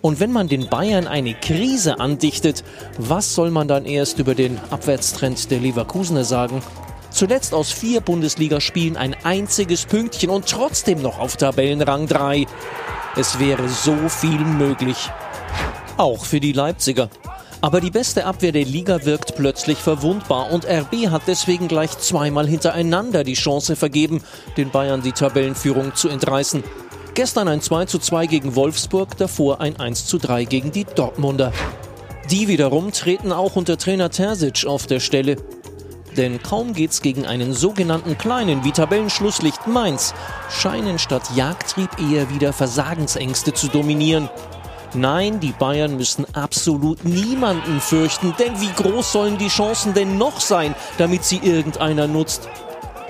Und 0.00 0.18
wenn 0.18 0.32
man 0.32 0.48
den 0.48 0.70
Bayern 0.70 1.06
eine 1.06 1.34
Krise 1.34 2.00
andichtet, 2.00 2.64
was 2.96 3.34
soll 3.34 3.50
man 3.50 3.68
dann 3.68 3.84
erst 3.84 4.18
über 4.18 4.34
den 4.34 4.58
Abwärtstrend 4.70 5.50
der 5.50 5.60
Leverkusener 5.60 6.24
sagen? 6.24 6.62
Zuletzt 7.10 7.52
aus 7.52 7.70
vier 7.70 8.00
Bundesligaspielen 8.00 8.96
ein 8.96 9.14
einziges 9.24 9.84
Pünktchen 9.84 10.30
und 10.30 10.48
trotzdem 10.48 11.02
noch 11.02 11.18
auf 11.18 11.36
Tabellenrang 11.36 12.06
3. 12.06 12.46
Es 13.14 13.38
wäre 13.38 13.68
so 13.68 14.08
viel 14.08 14.40
möglich. 14.40 15.10
Auch 15.98 16.24
für 16.24 16.40
die 16.40 16.52
Leipziger. 16.52 17.10
Aber 17.62 17.80
die 17.80 17.90
beste 17.90 18.24
Abwehr 18.24 18.52
der 18.52 18.64
Liga 18.64 19.04
wirkt 19.04 19.36
plötzlich 19.36 19.78
verwundbar 19.78 20.50
und 20.50 20.64
RB 20.64 21.10
hat 21.10 21.22
deswegen 21.26 21.68
gleich 21.68 21.90
zweimal 21.98 22.46
hintereinander 22.46 23.22
die 23.22 23.34
Chance 23.34 23.76
vergeben, 23.76 24.22
den 24.56 24.70
Bayern 24.70 25.02
die 25.02 25.12
Tabellenführung 25.12 25.94
zu 25.94 26.08
entreißen. 26.08 26.64
Gestern 27.14 27.48
ein 27.48 27.60
2 27.60 27.84
zu 27.84 27.98
2 27.98 28.26
gegen 28.26 28.54
Wolfsburg, 28.54 29.16
davor 29.18 29.60
ein 29.60 29.78
1 29.78 30.06
zu 30.06 30.16
3 30.16 30.44
gegen 30.44 30.72
die 30.72 30.84
Dortmunder. 30.84 31.52
Die 32.30 32.48
wiederum 32.48 32.92
treten 32.92 33.30
auch 33.32 33.56
unter 33.56 33.76
Trainer 33.76 34.08
Terzic 34.08 34.64
auf 34.64 34.86
der 34.86 35.00
Stelle. 35.00 35.36
Denn 36.16 36.42
kaum 36.42 36.72
geht's 36.72 37.02
gegen 37.02 37.26
einen 37.26 37.52
sogenannten 37.52 38.16
kleinen 38.16 38.64
wie 38.64 38.72
Tabellenschlusslicht 38.72 39.66
Mainz, 39.66 40.14
scheinen 40.48 40.98
statt 40.98 41.22
Jagdtrieb 41.34 41.90
eher 42.00 42.30
wieder 42.30 42.52
Versagensängste 42.52 43.52
zu 43.52 43.68
dominieren. 43.68 44.30
Nein, 44.94 45.38
die 45.38 45.52
Bayern 45.52 45.96
müssen 45.96 46.26
absolut 46.34 47.04
niemanden 47.04 47.80
fürchten, 47.80 48.34
denn 48.38 48.60
wie 48.60 48.72
groß 48.72 49.12
sollen 49.12 49.38
die 49.38 49.48
Chancen 49.48 49.94
denn 49.94 50.18
noch 50.18 50.40
sein, 50.40 50.74
damit 50.98 51.24
sie 51.24 51.38
irgendeiner 51.38 52.08
nutzt? 52.08 52.48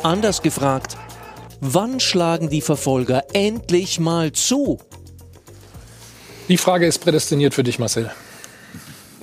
Anders 0.02 0.42
gefragt, 0.42 0.96
wann 1.60 1.98
schlagen 1.98 2.50
die 2.50 2.60
Verfolger 2.60 3.24
endlich 3.32 3.98
mal 3.98 4.32
zu? 4.32 4.78
Die 6.48 6.58
Frage 6.58 6.86
ist 6.86 6.98
prädestiniert 6.98 7.54
für 7.54 7.62
dich, 7.62 7.78
Marcel. 7.78 8.10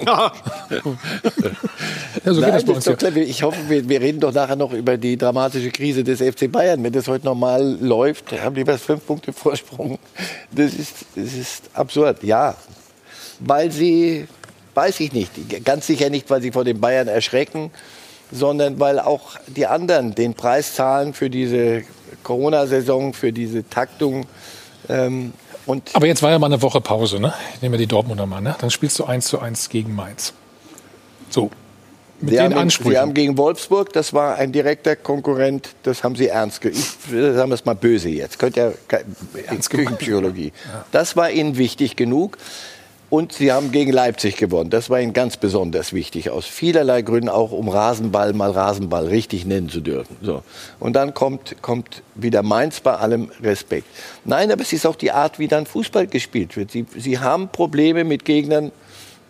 Ja, 0.06 0.32
so 2.26 2.40
Nein, 2.40 2.57
geht 2.57 2.69
das 2.69 2.84
das 2.84 3.15
Ich 3.15 3.44
hoffe, 3.44 3.57
wir, 3.68 3.88
wir, 3.88 4.02
reden 4.02 4.19
doch 4.19 4.34
nachher 4.34 4.56
noch 4.56 4.74
über 4.74 4.98
die 4.98 5.18
dramatische 5.18 5.72
Krise 5.72 6.03
des 6.03 6.22
FC 6.22 6.52
Bayern. 6.52 6.84
Wenn 6.84 6.94
das 6.94 7.07
heute 7.07 7.26
normal 7.26 7.78
läuft, 7.80 8.32
haben 8.32 8.56
die 8.56 8.68
was 8.68 8.82
fünf 8.82 9.06
Punkte 9.06 9.34
Vorsprung. 9.34 9.98
Das 10.52 10.74
ist, 10.74 10.94
das 11.15 11.34
ist 11.34 11.64
absurd. 11.74 12.24
Ja, 12.24 12.56
weil 13.40 13.72
sie, 13.72 14.28
weiß 14.74 14.99
ich 14.99 15.14
nicht, 15.14 15.32
ganz 15.65 15.88
sicher 15.88 16.10
nicht, 16.10 16.30
weil 16.30 16.41
sie 16.41 16.52
vor 16.52 16.64
den 16.64 16.80
Bayern 16.80 17.07
erschrecken, 17.07 17.72
sondern 18.32 18.80
weil 18.80 18.99
auch 18.99 19.38
die 19.48 19.68
anderen 19.68 20.15
den 20.15 20.34
Preis 20.34 20.76
zahlen 20.76 21.14
für 21.14 21.30
diese 21.30 21.84
Corona-Saison, 22.24 23.14
für 23.14 23.32
diese 23.32 23.68
Taktung. 23.68 24.26
Ähm, 24.90 25.34
und 25.68 25.95
Aber 25.95 26.07
jetzt 26.07 26.23
war 26.23 26.31
ja 26.31 26.39
mal 26.39 26.48
eine 26.48 26.61
Woche 26.61 26.81
Pause, 26.81 27.19
ne? 27.19 27.34
Ich 27.53 27.61
nehme 27.61 27.77
die 27.77 27.88
Dortmunder 27.88 28.26
mal, 28.26 28.41
ne? 28.41 28.56
Dann 28.60 28.72
spielst 28.72 28.98
du 28.98 29.06
1 29.06 29.27
zu 29.27 29.39
1 29.39 29.69
gegen 29.69 29.94
Mainz. 29.94 30.34
So. 31.30 31.52
Mit 32.19 32.31
Sie 32.31 32.35
den 32.38 32.45
haben, 32.45 32.53
Ansprüchen. 32.61 32.91
Sie 32.91 32.98
haben 32.98 33.14
gegen 33.14 33.38
Wolfsburg, 33.38 33.94
das 33.94 34.11
war 34.11 34.35
ein 34.35 34.52
direkter 34.52 34.95
Konkurrent, 34.95 35.76
das 35.84 36.03
haben 36.03 36.15
Sie 36.15 36.27
ernst 36.27 36.61
genommen. 36.61 36.81
Ich 36.81 37.35
sagen 37.35 37.52
wir 37.52 37.53
es 37.53 37.65
mal 37.65 37.76
böse 37.76 38.10
jetzt. 38.10 38.39
Könnt 38.39 38.56
ja 38.56 38.72
Küchenpsychologie. 39.69 40.52
Ja. 40.73 40.85
Das 40.91 41.15
war 41.15 41.30
Ihnen 41.30 41.57
wichtig 41.57 41.95
genug. 41.95 42.39
Und 43.10 43.32
sie 43.32 43.54
haben 43.54 43.72
gegen 43.72 43.94
Leipzig 43.94 44.36
gewonnen. 44.36 44.70
Das 44.70 44.90
war 44.90 45.00
ihnen 45.00 45.14
ganz 45.14 45.38
besonders 45.38 45.94
wichtig. 45.94 46.30
Aus 46.30 46.46
vielerlei 46.46 47.02
Gründen 47.04 47.30
auch, 47.30 47.54
um 47.54 47.70
Rasenball 47.70 48.34
mal 48.34 48.52
Rasenball 48.52 49.08
richtig 49.08 49.46
nennen 49.46 49.70
zu 49.70 49.80
dürfen. 49.80 50.18
So. 50.22 50.44
Und 50.80 50.94
dann 50.94 51.14
kommt, 51.14 51.62
kommt 51.62 52.04
wieder 52.16 52.44
Mainz 52.44 52.82
bei 52.82 52.96
allem 52.96 53.32
Respekt. 53.42 53.88
Nein, 54.26 54.52
aber 54.52 54.62
es 54.62 54.74
ist 54.74 54.86
auch 54.86 54.98
die 54.98 55.12
Art, 55.12 55.40
wie 55.40 55.48
dann 55.48 55.66
Fußball 55.66 56.08
gespielt 56.08 56.58
wird. 56.58 56.72
Sie, 56.72 56.86
sie 56.98 57.20
haben 57.20 57.48
Probleme 57.48 58.04
mit 58.04 58.26
Gegnern, 58.26 58.74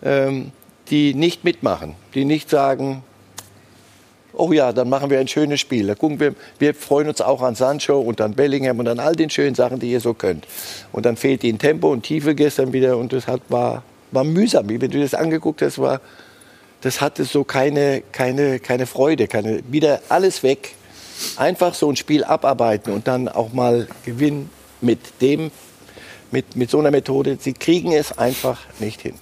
ähm, 0.02 0.50
die 0.90 1.14
nicht 1.14 1.44
mitmachen, 1.44 1.94
die 2.14 2.24
nicht 2.24 2.50
sagen, 2.50 3.04
oh 4.38 4.52
ja, 4.52 4.72
dann 4.72 4.88
machen 4.88 5.10
wir 5.10 5.18
ein 5.18 5.28
schönes 5.28 5.60
Spiel. 5.60 5.86
Da 5.86 5.94
gucken 5.94 6.20
wir, 6.20 6.34
wir 6.58 6.74
freuen 6.74 7.08
uns 7.08 7.20
auch 7.20 7.42
an 7.42 7.54
Sancho 7.54 7.98
und 7.98 8.20
an 8.20 8.34
Bellingham 8.34 8.78
und 8.78 8.88
an 8.88 9.00
all 9.00 9.14
den 9.14 9.30
schönen 9.30 9.54
Sachen, 9.54 9.78
die 9.78 9.90
ihr 9.90 10.00
so 10.00 10.14
könnt. 10.14 10.46
Und 10.92 11.06
dann 11.06 11.16
fehlt 11.16 11.44
ihnen 11.44 11.58
Tempo 11.58 11.92
und 11.92 12.02
Tiefe 12.02 12.34
gestern 12.34 12.72
wieder 12.72 12.96
und 12.96 13.12
das 13.12 13.26
hat, 13.26 13.42
war, 13.48 13.82
war 14.12 14.24
mühsam. 14.24 14.68
Wenn 14.68 14.90
du 14.90 15.00
das 15.00 15.14
angeguckt 15.14 15.62
hast, 15.62 15.78
war, 15.78 16.00
das 16.80 17.00
hatte 17.00 17.24
so 17.24 17.44
keine, 17.44 18.02
keine, 18.12 18.60
keine 18.60 18.86
Freude, 18.86 19.26
keine, 19.26 19.62
wieder 19.68 20.00
alles 20.08 20.42
weg. 20.42 20.74
Einfach 21.36 21.74
so 21.74 21.90
ein 21.90 21.96
Spiel 21.96 22.22
abarbeiten 22.22 22.92
und 22.92 23.08
dann 23.08 23.28
auch 23.28 23.52
mal 23.52 23.88
gewinnen 24.04 24.50
mit 24.80 25.00
dem, 25.20 25.50
mit, 26.30 26.54
mit 26.54 26.70
so 26.70 26.78
einer 26.78 26.92
Methode. 26.92 27.38
Sie 27.40 27.52
kriegen 27.52 27.92
es 27.92 28.16
einfach 28.16 28.60
nicht 28.78 29.00
hin. 29.00 29.14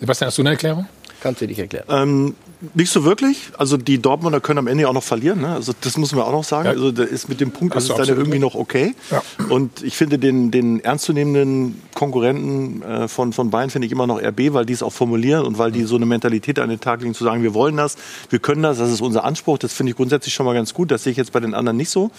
Sebastian, 0.00 0.28
hast 0.28 0.38
du 0.38 0.42
eine 0.42 0.50
Erklärung? 0.50 0.86
Kannst 1.20 1.40
du 1.40 1.46
dich 1.46 1.58
erklären? 1.58 1.86
Ähm, 1.90 2.34
nicht 2.74 2.90
so 2.90 3.04
wirklich. 3.04 3.50
Also 3.58 3.76
die 3.76 3.98
Dortmunder 4.00 4.40
können 4.40 4.58
am 4.58 4.66
Ende 4.66 4.88
auch 4.88 4.92
noch 4.92 5.02
verlieren. 5.02 5.40
Ne? 5.40 5.48
Also 5.48 5.72
das 5.80 5.96
muss 5.96 6.12
man 6.12 6.24
auch 6.24 6.32
noch 6.32 6.44
sagen. 6.44 6.66
Ja. 6.66 6.72
Also 6.72 6.90
da 6.90 7.02
ist 7.02 7.28
mit 7.28 7.40
dem 7.40 7.50
Punkt 7.50 7.74
ist 7.76 7.90
es 7.90 7.96
dann 7.96 8.08
irgendwie 8.08 8.38
noch 8.38 8.54
okay. 8.54 8.94
Ja. 9.10 9.22
Und 9.48 9.82
ich 9.82 9.96
finde 9.96 10.18
den, 10.18 10.50
den 10.50 10.80
ernstzunehmenden 10.80 11.82
Konkurrenten 11.94 12.82
äh, 12.82 13.08
von, 13.08 13.32
von 13.32 13.50
Bayern 13.50 13.70
finde 13.70 13.86
ich 13.86 13.92
immer 13.92 14.06
noch 14.06 14.20
RB, 14.20 14.52
weil 14.52 14.64
die 14.64 14.72
es 14.72 14.82
auch 14.82 14.92
formulieren 14.92 15.44
und 15.44 15.58
weil 15.58 15.70
die 15.70 15.84
so 15.84 15.96
eine 15.96 16.06
Mentalität 16.06 16.58
an 16.58 16.70
den 16.70 16.80
Tag 16.80 17.02
legen, 17.02 17.14
zu 17.14 17.24
sagen, 17.24 17.42
wir 17.42 17.54
wollen 17.54 17.76
das, 17.76 17.96
wir 18.30 18.38
können 18.38 18.62
das, 18.62 18.78
das 18.78 18.90
ist 18.90 19.02
unser 19.02 19.24
Anspruch. 19.24 19.58
Das 19.58 19.72
finde 19.72 19.90
ich 19.90 19.96
grundsätzlich 19.96 20.32
schon 20.32 20.46
mal 20.46 20.54
ganz 20.54 20.72
gut. 20.72 20.90
Das 20.90 21.02
sehe 21.02 21.10
ich 21.10 21.18
jetzt 21.18 21.32
bei 21.32 21.40
den 21.40 21.54
anderen 21.54 21.76
nicht 21.76 21.90
so. 21.90 22.10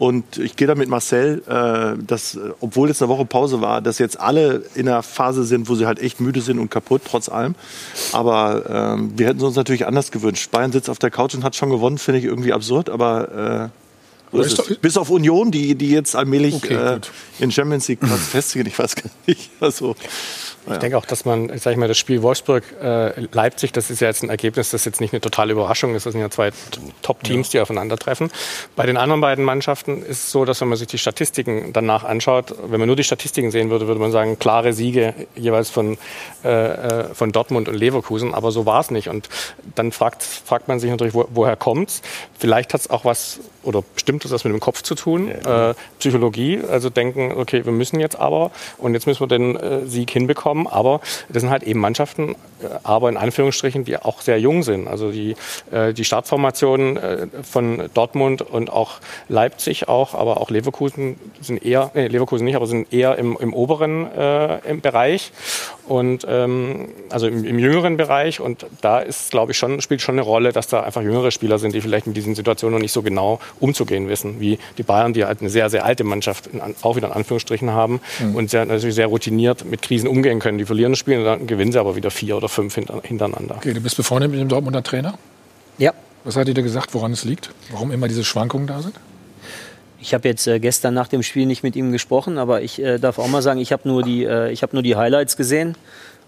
Und 0.00 0.38
ich 0.38 0.56
gehe 0.56 0.66
da 0.66 0.74
mit 0.74 0.88
Marcel, 0.88 1.42
äh, 1.46 2.02
dass, 2.02 2.38
obwohl 2.60 2.88
jetzt 2.88 3.02
eine 3.02 3.10
Woche 3.10 3.26
Pause 3.26 3.60
war, 3.60 3.82
dass 3.82 3.98
jetzt 3.98 4.18
alle 4.18 4.62
in 4.74 4.88
einer 4.88 5.02
Phase 5.02 5.44
sind, 5.44 5.68
wo 5.68 5.74
sie 5.74 5.84
halt 5.84 5.98
echt 5.98 6.20
müde 6.20 6.40
sind 6.40 6.58
und 6.58 6.70
kaputt, 6.70 7.02
trotz 7.04 7.28
allem. 7.28 7.54
Aber 8.12 8.94
ähm, 8.96 9.12
wir 9.16 9.26
hätten 9.26 9.42
uns 9.42 9.56
natürlich 9.56 9.86
anders 9.86 10.10
gewünscht. 10.10 10.50
Bayern 10.52 10.72
sitzt 10.72 10.88
auf 10.88 10.98
der 10.98 11.10
Couch 11.10 11.34
und 11.34 11.44
hat 11.44 11.54
schon 11.54 11.68
gewonnen, 11.68 11.98
finde 11.98 12.18
ich 12.18 12.24
irgendwie 12.24 12.54
absurd, 12.54 12.88
aber 12.88 13.70
äh, 14.32 14.74
bis 14.80 14.96
auf 14.96 15.10
Union, 15.10 15.50
die, 15.50 15.74
die 15.74 15.90
jetzt 15.90 16.14
allmählich 16.14 16.54
okay, 16.54 16.74
äh, 16.74 17.00
in 17.38 17.50
Champions 17.50 17.88
League 17.88 18.00
Platz 18.00 18.20
festigen, 18.30 18.66
ich 18.66 18.78
weiß 18.78 18.96
gar 18.96 19.10
nicht. 19.26 19.50
Also, 19.60 19.96
ich 20.70 20.78
denke 20.78 20.98
auch, 20.98 21.06
dass 21.06 21.24
man, 21.24 21.50
sag 21.58 21.72
ich 21.72 21.78
mal, 21.78 21.88
das 21.88 21.98
Spiel 21.98 22.22
Wolfsburg-Leipzig, 22.22 23.70
äh, 23.70 23.72
das 23.72 23.90
ist 23.90 24.00
ja 24.00 24.08
jetzt 24.08 24.22
ein 24.22 24.28
Ergebnis, 24.28 24.70
das 24.70 24.84
jetzt 24.84 25.00
nicht 25.00 25.12
eine 25.12 25.20
totale 25.20 25.52
Überraschung 25.52 25.94
ist. 25.94 26.06
Das 26.06 26.12
sind 26.12 26.20
ja 26.20 26.30
zwei 26.30 26.50
Top-Teams, 27.02 27.48
die 27.50 27.60
aufeinandertreffen. 27.60 28.30
Bei 28.76 28.86
den 28.86 28.96
anderen 28.96 29.20
beiden 29.20 29.44
Mannschaften 29.44 30.02
ist 30.02 30.24
es 30.24 30.30
so, 30.30 30.44
dass 30.44 30.60
wenn 30.60 30.68
man 30.68 30.78
sich 30.78 30.86
die 30.86 30.98
Statistiken 30.98 31.72
danach 31.72 32.04
anschaut, 32.04 32.54
wenn 32.68 32.78
man 32.78 32.86
nur 32.86 32.96
die 32.96 33.04
Statistiken 33.04 33.50
sehen 33.50 33.70
würde, 33.70 33.86
würde 33.86 34.00
man 34.00 34.12
sagen, 34.12 34.38
klare 34.38 34.72
Siege 34.72 35.14
jeweils 35.34 35.70
von, 35.70 35.98
äh, 36.44 36.48
äh 36.48 37.14
von 37.14 37.32
Dortmund 37.32 37.68
und 37.68 37.74
Leverkusen. 37.74 38.34
Aber 38.34 38.52
so 38.52 38.66
war 38.66 38.80
es 38.80 38.90
nicht. 38.90 39.08
Und 39.08 39.28
dann 39.74 39.92
fragt, 39.92 40.22
fragt 40.22 40.68
man 40.68 40.78
sich 40.78 40.90
natürlich, 40.90 41.14
wo, 41.14 41.26
woher 41.30 41.56
kommt's? 41.56 42.02
Vielleicht 42.38 42.74
hat 42.74 42.82
es 42.82 42.90
auch 42.90 43.04
was, 43.04 43.40
oder 43.62 43.82
bestimmt 43.94 44.24
das 44.24 44.30
was 44.30 44.44
mit 44.44 44.52
dem 44.52 44.60
Kopf 44.60 44.82
zu 44.82 44.94
tun. 44.94 45.28
Ja. 45.44 45.70
Äh, 45.70 45.74
Psychologie, 45.98 46.60
also 46.68 46.90
denken, 46.90 47.32
okay, 47.36 47.64
wir 47.64 47.72
müssen 47.72 48.00
jetzt 48.00 48.18
aber 48.18 48.50
und 48.78 48.94
jetzt 48.94 49.06
müssen 49.06 49.20
wir 49.20 49.28
den 49.28 49.56
äh, 49.56 49.86
Sieg 49.86 50.10
hinbekommen 50.10 50.50
kommen. 50.50 50.66
Aber 50.66 51.00
das 51.28 51.42
sind 51.42 51.50
halt 51.50 51.62
eben 51.62 51.80
Mannschaften, 51.80 52.34
äh, 52.62 52.66
aber 52.82 53.08
in 53.08 53.16
Anführungsstrichen, 53.16 53.84
die 53.84 53.96
auch 53.96 54.20
sehr 54.20 54.40
jung 54.40 54.62
sind. 54.62 54.88
Also 54.88 55.10
die, 55.10 55.36
äh, 55.70 55.92
die 55.92 56.04
Startformationen 56.04 56.96
äh, 56.96 57.26
von 57.42 57.90
Dortmund 57.94 58.42
und 58.42 58.70
auch 58.70 59.00
Leipzig 59.28 59.88
auch, 59.88 60.14
aber 60.14 60.40
auch 60.40 60.50
Leverkusen 60.50 61.16
sind 61.40 61.64
eher, 61.64 61.90
nee, 61.94 62.08
Leverkusen 62.08 62.44
nicht, 62.44 62.56
aber 62.56 62.66
sind 62.66 62.92
eher 62.92 63.16
im, 63.18 63.36
im 63.40 63.54
oberen 63.54 64.10
äh, 64.12 64.58
im 64.68 64.80
Bereich 64.80 65.32
und 65.90 66.24
ähm, 66.28 66.86
also 67.08 67.26
im, 67.26 67.44
im, 67.44 67.58
jüngeren 67.58 67.96
Bereich. 67.96 68.38
Und 68.38 68.64
da 68.80 69.00
ist, 69.00 69.32
glaube 69.32 69.50
ich, 69.50 69.58
schon, 69.58 69.80
spielt 69.80 70.00
schon 70.00 70.14
eine 70.14 70.22
Rolle, 70.22 70.52
dass 70.52 70.68
da 70.68 70.84
einfach 70.84 71.02
jüngere 71.02 71.32
Spieler 71.32 71.58
sind, 71.58 71.74
die 71.74 71.80
vielleicht 71.80 72.06
mit 72.06 72.16
diesen 72.16 72.36
Situationen 72.36 72.74
noch 72.74 72.80
nicht 72.80 72.92
so 72.92 73.02
genau 73.02 73.40
umzugehen 73.58 74.08
wissen, 74.08 74.38
wie 74.38 74.60
die 74.78 74.84
Bayern, 74.84 75.14
die 75.14 75.24
halt 75.24 75.40
eine 75.40 75.50
sehr, 75.50 75.68
sehr 75.68 75.84
alte 75.84 76.04
Mannschaft 76.04 76.46
in, 76.46 76.60
auch 76.82 76.94
wieder 76.94 77.08
in 77.08 77.14
Anführungsstrichen 77.14 77.72
haben 77.72 78.00
mhm. 78.20 78.36
und 78.36 78.50
sehr, 78.50 78.66
natürlich 78.66 78.94
sehr 78.94 79.08
routiniert 79.08 79.64
mit 79.64 79.82
Krisen 79.82 80.06
umgehen 80.08 80.38
können. 80.38 80.58
Die 80.58 80.64
verlieren 80.64 80.92
das 80.92 81.00
Spiel 81.00 81.18
und 81.18 81.24
dann 81.24 81.48
gewinnen 81.48 81.72
sie 81.72 81.80
aber 81.80 81.96
wieder 81.96 82.12
vier 82.12 82.36
oder 82.36 82.48
fünf 82.48 82.76
hintereinander. 82.76 83.56
Okay, 83.56 83.74
du 83.74 83.80
bist 83.80 83.96
befreundet 83.96 84.30
mit 84.30 84.38
dem 84.38 84.48
Dortmunder 84.48 84.84
Trainer? 84.84 85.18
Ja. 85.78 85.92
Was 86.22 86.36
hat 86.36 86.46
dir 86.46 86.54
da 86.54 86.62
gesagt, 86.62 86.94
woran 86.94 87.12
es 87.12 87.24
liegt? 87.24 87.50
Warum 87.72 87.90
immer 87.90 88.06
diese 88.06 88.22
Schwankungen 88.22 88.68
da 88.68 88.80
sind? 88.80 88.94
Ich 90.02 90.14
habe 90.14 90.26
jetzt 90.28 90.46
äh, 90.46 90.58
gestern 90.58 90.94
nach 90.94 91.08
dem 91.08 91.22
Spiel 91.22 91.44
nicht 91.44 91.62
mit 91.62 91.76
ihm 91.76 91.92
gesprochen, 91.92 92.38
aber 92.38 92.62
ich 92.62 92.82
äh, 92.82 92.98
darf 92.98 93.18
auch 93.18 93.28
mal 93.28 93.42
sagen, 93.42 93.60
ich 93.60 93.70
habe 93.70 93.86
nur, 93.86 94.02
die, 94.02 94.24
äh, 94.24 94.54
hab 94.56 94.72
nur 94.72 94.82
die 94.82 94.96
Highlights 94.96 95.36
gesehen. 95.36 95.76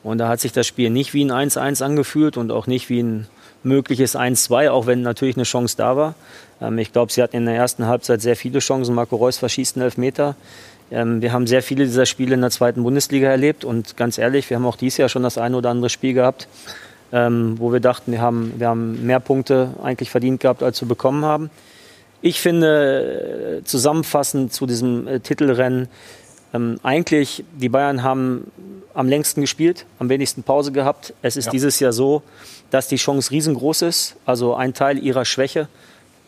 Und 0.03 0.19
da 0.19 0.29
hat 0.29 0.41
sich 0.41 0.53
das 0.53 0.67
Spiel 0.67 0.91
nicht 0.91 1.15
wie 1.15 1.25
ein 1.25 1.31
1-1 1.31 1.83
angefühlt 1.83 2.37
und 2.37 2.51
auch 2.51 2.67
nicht 2.67 2.91
wie 2.91 3.03
ein 3.03 3.29
mögliches 3.63 4.17
1-2, 4.17 4.69
auch 4.71 4.87
wenn 4.87 5.03
natürlich 5.03 5.37
eine 5.37 5.45
Chance 5.45 5.77
da 5.79 5.97
war. 5.97 6.15
Ähm, 6.61 6.79
ich 6.79 6.93
glaube, 6.93 7.13
sie 7.13 7.23
hatten 7.23 7.37
in 7.37 7.47
der 7.47 7.55
ersten 7.55 7.87
Halbzeit 7.87 8.21
sehr 8.21 8.37
viele 8.37 8.59
Chancen. 8.59 8.95
Marco 8.95 9.17
Reus 9.17 9.39
verschießt 9.39 9.77
einen 9.77 9.85
Elfmeter. 9.85 10.37
Ähm, 10.91 11.23
wir 11.23 11.33
haben 11.33 11.47
sehr 11.47 11.63
viele 11.63 11.85
dieser 11.85 12.05
Spiele 12.05 12.35
in 12.35 12.43
der 12.43 12.51
zweiten 12.51 12.83
Bundesliga 12.83 13.31
erlebt 13.31 13.65
und 13.65 13.97
ganz 13.97 14.19
ehrlich, 14.19 14.51
wir 14.51 14.59
haben 14.59 14.67
auch 14.67 14.77
dieses 14.77 14.99
Jahr 14.99 15.09
schon 15.09 15.23
das 15.23 15.39
ein 15.39 15.55
oder 15.55 15.71
andere 15.71 15.89
Spiel 15.89 16.13
gehabt, 16.13 16.47
ähm, 17.11 17.55
wo 17.59 17.73
wir 17.73 17.81
dachten, 17.81 18.13
wir 18.13 18.21
haben, 18.21 18.53
wir 18.59 18.69
haben 18.69 19.07
mehr 19.07 19.21
Punkte 19.21 19.71
eigentlich 19.83 20.11
verdient 20.11 20.41
gehabt, 20.41 20.63
als 20.63 20.83
wir 20.83 20.89
bekommen 20.89 21.25
haben. 21.25 21.51
Ich 22.23 22.41
finde, 22.41 23.61
äh, 23.61 23.65
zusammenfassend 23.65 24.53
zu 24.53 24.67
diesem 24.67 25.09
äh, 25.09 25.21
Titelrennen, 25.21 25.89
ähm, 26.55 26.79
eigentlich, 26.83 27.45
die 27.53 27.69
Bayern 27.69 28.03
haben 28.03 28.51
am 28.95 29.09
längsten 29.09 29.41
gespielt, 29.41 29.87
am 29.99 30.09
wenigsten 30.09 30.43
Pause 30.43 30.71
gehabt. 30.71 31.15
Es 31.23 31.37
ist 31.37 31.47
ja. 31.47 31.51
dieses 31.51 31.81
Jahr 31.81 31.93
so, 31.93 32.23
dass 32.71 32.89
die 32.89 32.97
Chance 32.97 33.31
riesengroß 33.31 33.83
ist, 33.83 34.17
also 34.25 34.55
ein 34.55 34.73
Teil 34.73 34.99
ihrer 34.99 35.25
Schwäche 35.25 35.69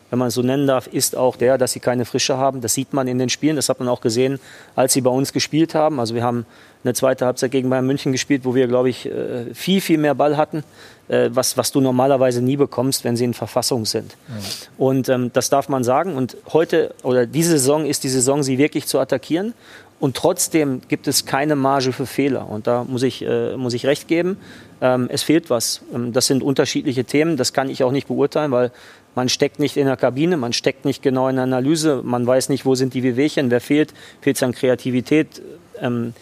wenn 0.09 0.19
man 0.19 0.27
es 0.27 0.35
so 0.35 0.41
nennen 0.41 0.67
darf, 0.67 0.87
ist 0.87 1.15
auch 1.15 1.35
der, 1.35 1.57
dass 1.57 1.71
sie 1.71 1.79
keine 1.79 2.05
Frische 2.05 2.37
haben. 2.37 2.61
Das 2.61 2.73
sieht 2.73 2.93
man 2.93 3.07
in 3.07 3.17
den 3.17 3.29
Spielen. 3.29 3.55
Das 3.55 3.69
hat 3.69 3.79
man 3.79 3.89
auch 3.89 4.01
gesehen, 4.01 4.39
als 4.75 4.93
sie 4.93 5.01
bei 5.01 5.09
uns 5.09 5.33
gespielt 5.33 5.73
haben. 5.73 5.99
Also 5.99 6.13
wir 6.13 6.23
haben 6.23 6.45
eine 6.83 6.93
zweite 6.93 7.25
Halbzeit 7.25 7.51
gegen 7.51 7.69
Bayern 7.69 7.87
München 7.87 8.11
gespielt, 8.11 8.45
wo 8.45 8.53
wir, 8.53 8.67
glaube 8.67 8.89
ich, 8.89 9.07
äh, 9.07 9.53
viel, 9.53 9.81
viel 9.81 9.97
mehr 9.97 10.13
Ball 10.13 10.37
hatten, 10.37 10.63
äh, 11.07 11.29
was, 11.31 11.57
was 11.57 11.71
du 11.71 11.81
normalerweise 11.81 12.41
nie 12.41 12.55
bekommst, 12.55 13.03
wenn 13.03 13.15
sie 13.15 13.25
in 13.25 13.33
Verfassung 13.33 13.85
sind. 13.85 14.15
Mhm. 14.27 14.33
Und 14.77 15.09
ähm, 15.09 15.31
das 15.33 15.49
darf 15.49 15.69
man 15.69 15.83
sagen. 15.83 16.15
Und 16.15 16.37
heute 16.53 16.93
oder 17.01 17.25
diese 17.25 17.51
Saison 17.51 17.85
ist 17.85 18.03
die 18.03 18.09
Saison, 18.09 18.43
sie 18.43 18.59
wirklich 18.59 18.85
zu 18.85 18.99
attackieren. 18.99 19.53
Und 19.99 20.15
trotzdem 20.15 20.81
gibt 20.87 21.07
es 21.07 21.25
keine 21.25 21.55
Marge 21.55 21.93
für 21.93 22.05
Fehler. 22.05 22.49
Und 22.49 22.67
da 22.67 22.83
muss 22.83 23.01
ich, 23.01 23.25
äh, 23.25 23.55
muss 23.57 23.73
ich 23.73 23.85
recht 23.85 24.07
geben. 24.07 24.37
Ähm, 24.81 25.07
es 25.09 25.23
fehlt 25.23 25.49
was. 25.49 25.81
Ähm, 25.93 26.13
das 26.13 26.27
sind 26.27 26.43
unterschiedliche 26.43 27.05
Themen. 27.05 27.37
Das 27.37 27.53
kann 27.53 27.69
ich 27.69 27.83
auch 27.83 27.91
nicht 27.91 28.07
beurteilen, 28.07 28.51
weil 28.51 28.71
man 29.15 29.29
steckt 29.29 29.59
nicht 29.59 29.77
in 29.77 29.87
der 29.87 29.97
Kabine, 29.97 30.37
man 30.37 30.53
steckt 30.53 30.85
nicht 30.85 31.01
genau 31.01 31.27
in 31.27 31.35
der 31.35 31.43
Analyse, 31.43 32.01
man 32.03 32.27
weiß 32.27 32.49
nicht, 32.49 32.65
wo 32.65 32.75
sind 32.75 32.93
die 32.93 33.03
Wehwehchen, 33.03 33.49
wer 33.49 33.61
fehlt, 33.61 33.93
fehlt 34.21 34.35
es 34.35 34.43
an 34.43 34.51
Kreativität. 34.51 35.41
Ähm, 35.81 36.13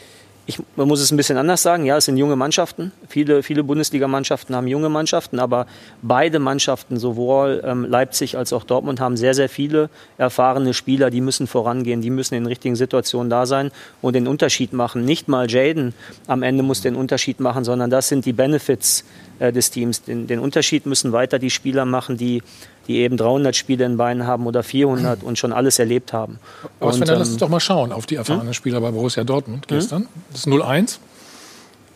ich, 0.45 0.59
man 0.75 0.89
muss 0.89 0.99
es 0.99 1.09
ein 1.11 1.17
bisschen 1.17 1.37
anders 1.37 1.61
sagen. 1.61 1.85
Ja, 1.85 1.95
es 1.95 2.05
sind 2.05 2.17
junge 2.17 2.35
Mannschaften. 2.35 2.91
Viele, 3.07 3.43
viele 3.43 3.63
Bundesligamannschaften 3.63 4.53
haben 4.55 4.67
junge 4.67 4.89
Mannschaften, 4.89 5.39
aber 5.39 5.67
beide 6.01 6.39
Mannschaften, 6.39 6.99
sowohl 6.99 7.63
ähm, 7.65 7.85
Leipzig 7.85 8.37
als 8.37 8.51
auch 8.51 8.65
Dortmund, 8.65 8.99
haben 8.99 9.15
sehr, 9.15 9.33
sehr 9.33 9.47
viele 9.47 9.89
erfahrene 10.17 10.73
Spieler, 10.73 11.09
die 11.09 11.21
müssen 11.21 11.47
vorangehen, 11.47 12.01
die 12.01 12.09
müssen 12.09 12.35
in 12.35 12.45
richtigen 12.45 12.75
Situationen 12.75 13.29
da 13.29 13.45
sein 13.45 13.71
und 14.01 14.15
den 14.15 14.27
Unterschied 14.27 14.73
machen. 14.73 15.05
Nicht 15.05 15.29
mal 15.29 15.49
Jaden 15.49 15.93
am 16.27 16.43
Ende 16.43 16.61
muss 16.61 16.81
den 16.81 16.95
Unterschied 16.95 17.39
machen, 17.39 17.63
sondern 17.63 17.89
das 17.89 18.09
sind 18.09 18.25
die 18.25 18.33
Benefits 18.33 19.05
des 19.51 19.71
Teams. 19.71 20.03
Den, 20.03 20.27
den 20.27 20.39
Unterschied 20.39 20.85
müssen 20.85 21.11
weiter 21.11 21.39
die 21.39 21.49
Spieler 21.49 21.85
machen, 21.85 22.17
die 22.17 22.41
die 22.87 22.97
eben 22.97 23.17
300 23.17 23.55
Spiele 23.55 23.85
in 23.85 23.97
Beinen 23.97 24.27
haben 24.27 24.45
oder 24.45 24.63
400 24.63 25.23
und 25.23 25.37
schon 25.37 25.53
alles 25.53 25.79
erlebt 25.79 26.13
haben. 26.13 26.39
Aber 26.79 26.91
und, 26.91 26.95
Sven, 26.95 27.07
lass 27.07 27.19
uns 27.19 27.31
ähm, 27.31 27.37
doch 27.37 27.49
mal 27.49 27.59
schauen 27.59 27.91
auf 27.91 28.05
die 28.05 28.15
erfahrenen 28.15 28.47
hm? 28.47 28.53
Spieler 28.53 28.81
bei 28.81 28.91
Borussia 28.91 29.23
Dortmund 29.23 29.67
gestern. 29.67 30.07
Das 30.31 30.41
ist 30.41 30.47
0-1. 30.47 30.97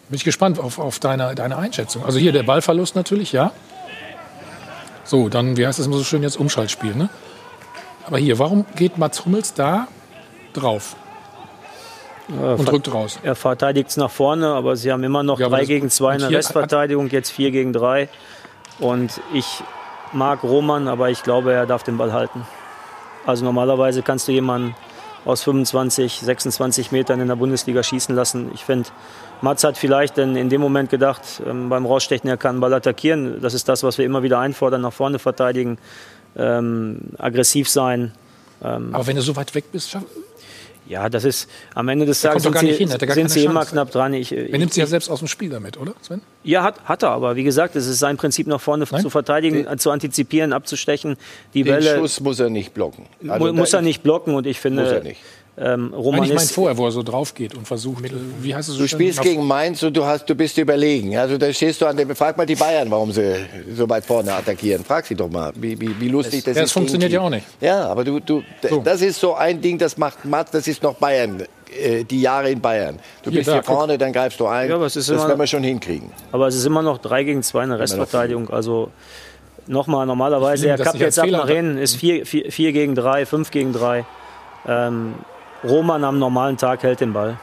Bin 0.10 0.16
ich 0.16 0.24
gespannt 0.24 0.60
auf, 0.60 0.80
auf 0.80 1.00
deine, 1.00 1.36
deine 1.36 1.58
Einschätzung. 1.58 2.06
Also 2.06 2.20
hier 2.20 2.32
der 2.32 2.44
Ballverlust 2.44 2.96
natürlich, 2.96 3.34
ja. 3.34 3.52
So, 5.04 5.28
dann, 5.28 5.58
wie 5.58 5.68
heißt 5.68 5.80
das 5.80 5.86
immer 5.86 5.98
so 5.98 6.04
schön 6.04 6.24
jetzt, 6.24 6.38
Umschaltspiel, 6.38 6.96
ne? 6.96 7.10
Aber 8.06 8.18
hier, 8.18 8.40
warum 8.40 8.66
geht 8.78 8.98
Mats 8.98 9.26
Hummels 9.26 9.54
da 9.54 9.88
drauf? 10.54 10.96
Und 12.28 12.66
drückt 12.68 12.94
raus. 12.94 13.20
Er 13.24 13.36
verteidigt 13.36 13.90
es 13.90 13.98
nach 13.98 14.12
vorne, 14.12 14.48
aber 14.48 14.76
sie 14.76 14.92
haben 14.92 15.04
immer 15.04 15.24
noch 15.24 15.40
Ja, 15.40 15.46
aber 15.48 15.58
3 15.58 15.62
das- 15.62 15.68
gegen 15.68 15.90
2 15.90 16.14
in 16.14 16.20
der 16.20 16.30
hier 16.30 16.38
Restverteidigung, 16.40 17.08
jetzt 17.10 17.30
4 17.32 17.52
gegen 17.52 17.74
3. 17.74 18.10
Und 18.80 19.22
ich 19.34 19.64
mag 20.14 20.44
Roman, 20.44 20.88
aber 20.88 21.10
ich 21.10 21.24
glaube, 21.24 21.54
er 21.54 21.66
darf 21.66 21.84
den 21.84 21.98
Ball 21.98 22.14
halten. 22.14 22.46
Also 23.26 23.44
normalerweise 23.44 24.02
kannst 24.04 24.28
du 24.28 24.32
jemanden 24.32 24.76
aus 25.26 25.44
25, 25.44 26.20
26 26.22 26.92
Metern 26.94 27.20
in 27.20 27.28
der 27.28 27.36
Bundesliga 27.36 27.84
schießen 27.84 28.16
lassen. 28.16 28.50
Ich 28.54 28.64
finde, 28.64 28.88
Mats 29.42 29.64
hat 29.66 29.78
vielleicht 29.78 30.18
in, 30.18 30.36
in 30.38 30.48
dem 30.50 30.62
Moment 30.62 30.90
gedacht, 30.90 31.22
ähm, 31.46 31.68
beim 31.70 31.86
Rausstechen, 31.86 32.30
er 32.30 32.38
kann 32.38 32.56
den 32.56 32.62
Ball 32.62 32.74
attackieren. 32.74 33.42
Das 33.42 33.54
ist 33.54 33.68
das, 33.68 33.84
was 33.84 33.98
wir 33.98 34.06
immer 34.06 34.24
wieder 34.24 34.40
einfordern, 34.40 34.82
nach 34.82 34.94
vorne 34.94 35.20
verteidigen, 35.20 35.78
ähm, 36.38 37.00
aggressiv 37.18 37.68
sein. 37.70 38.14
Ähm, 38.64 38.90
Aber 38.94 39.06
wenn 39.08 39.16
du 39.18 39.22
so 39.22 39.36
weit 39.36 39.54
weg 39.56 39.66
bist, 39.72 39.98
ja, 40.88 41.10
das 41.10 41.26
ist 41.26 41.50
am 41.74 41.88
Ende 41.90 42.06
des 42.06 42.22
Tages 42.22 42.44
sind 42.44 42.58
sie, 42.58 42.74
hin, 42.74 42.90
sind 42.90 43.30
sie 43.30 43.44
immer 43.44 43.66
knapp 43.66 43.92
dran. 43.92 44.14
Ich, 44.14 44.32
er 44.32 44.58
nimmt 44.58 44.74
sie 44.74 44.80
ja 44.80 44.88
selbst 44.88 45.10
aus 45.10 45.20
dem 45.20 45.28
Spiel 45.28 45.50
damit, 45.50 45.78
oder, 45.78 45.94
Sven? 46.02 46.22
ja, 46.44 46.64
hat, 46.64 46.84
hat 46.86 47.04
er, 47.04 47.10
aber 47.12 47.36
wie 47.36 47.44
gesagt, 47.44 47.76
es 47.76 47.88
ist 47.88 48.00
sein 48.00 48.18
Prinzip, 48.18 48.48
nach 48.48 48.62
vorne 48.62 48.86
zu 48.86 49.10
verteidigen, 49.10 49.68
äh, 49.68 49.78
zu 49.78 49.92
antizipieren, 49.92 50.54
abzustechen. 50.54 51.18
Die 51.54 51.64
Den 51.64 51.76
Bälle 51.76 51.98
Schuss 51.98 52.20
muss 52.20 52.40
er 52.40 52.50
nicht 52.50 52.74
blocken. 52.74 53.06
Also 53.28 53.54
muss 53.54 53.74
er 53.74 53.82
nicht 53.82 54.04
blocken 54.04 54.36
und 54.36 54.48
ich 54.48 54.60
finde, 54.60 54.84
Muss 54.84 54.92
er 54.92 55.04
nicht. 55.04 55.20
Ähm, 55.60 55.90
Nein, 55.90 56.00
Roman 56.00 56.24
ich 56.26 56.34
meine 56.36 56.48
vorher, 56.48 56.78
wo 56.78 56.86
er 56.86 56.92
so 56.92 57.02
drauf 57.02 57.34
geht 57.34 57.56
und 57.56 57.68
versucht, 57.68 58.04
wie 58.42 58.54
heißt 58.54 58.70
es 58.70 58.76
so 58.76 58.82
Du 58.82 58.88
spielst 58.88 59.22
gegen 59.24 59.44
Mainz 59.48 59.82
und 59.82 59.98
du, 59.98 60.06
hast, 60.06 60.30
du 60.30 60.36
bist 60.36 60.56
überlegen. 60.60 61.18
Also 61.18 61.40
da 61.40 61.52
stehst 61.52 61.82
du 61.82 61.88
an 61.88 61.98
dem. 61.98 62.16
Frag 62.16 62.38
mal 62.38 62.46
die 62.46 62.56
Bayern, 62.56 62.92
warum 62.92 63.12
sie 63.12 63.36
so 63.76 63.90
weit 63.90 64.06
vorne 64.06 64.34
attackieren. 64.34 64.84
Frag 64.86 65.08
sie 65.08 65.16
doch 65.16 65.30
mal, 65.32 65.52
wie, 65.56 65.80
wie, 65.82 66.00
wie 66.00 66.10
lustig 66.10 66.44
das, 66.44 66.56
Ja, 66.58 66.62
ist. 66.62 66.68
das 66.68 66.72
funktioniert 66.74 67.12
ja 67.12 67.22
auch 67.22 67.32
nicht. 67.32 67.48
Ja, 67.60 67.88
aber 67.88 68.04
du, 68.04 68.20
du, 68.20 68.44
das 68.84 69.02
ist 69.02 69.20
so 69.20 69.34
ein 69.34 69.60
Ding, 69.60 69.80
das 69.80 69.98
macht 69.98 70.26
Matt, 70.26 70.54
das 70.54 70.68
ist 70.68 70.84
noch 70.84 70.94
Bayern. 70.94 71.42
äh, 71.76 72.04
Die 72.04 72.22
Jahre 72.22 72.52
in 72.52 72.62
Bayern. 72.62 73.00
Du 73.24 73.32
Hier, 73.32 73.40
bist 73.40 73.48
da, 73.50 73.54
hier 73.54 73.62
guck. 73.64 73.76
vorne, 73.78 73.98
dann 73.98 74.14
greifst 74.14 74.40
du 74.40 74.46
ein. 74.46 74.70
Ja, 74.70 74.76
aber 74.76 74.86
es 74.86 74.96
ist 74.96 75.10
das 75.10 75.18
immer- 75.18 75.28
werden 75.28 75.40
wir 75.40 75.48
schon 75.48 75.64
hinkriegen. 75.64 76.12
aber 76.32 76.46
es 76.48 76.56
ist 76.56 76.66
immer 76.66 76.84
noch 76.84 77.00
3 77.00 77.24
gegen 77.24 77.42
2 77.42 77.64
in 77.64 77.70
der 77.72 77.80
Restverteidigung. 77.80 78.52
Also 78.52 78.92
nochmal, 79.66 80.06
normalerweise, 80.06 80.68
er 80.70 80.78
das 80.78 80.94
nicht 80.94 81.04
als 81.04 81.16
jetzt 81.16 81.20
ab 81.20 81.32
nach 81.32 81.48
hinten, 81.50 81.80
ist 81.80 81.96
4 81.96 82.28
vier, 82.28 82.52
vier 82.52 82.72
gegen 82.74 82.94
3, 82.94 83.26
5 83.26 83.50
gegen 83.50 83.74
3. 83.74 84.06
Ähm, 84.68 85.16
Roman 85.64 86.04
am 86.04 86.20
normalen 86.20 86.58
Tag 86.58 86.84
hält 86.84 87.02
den 87.02 87.14
Ball. 87.14 87.38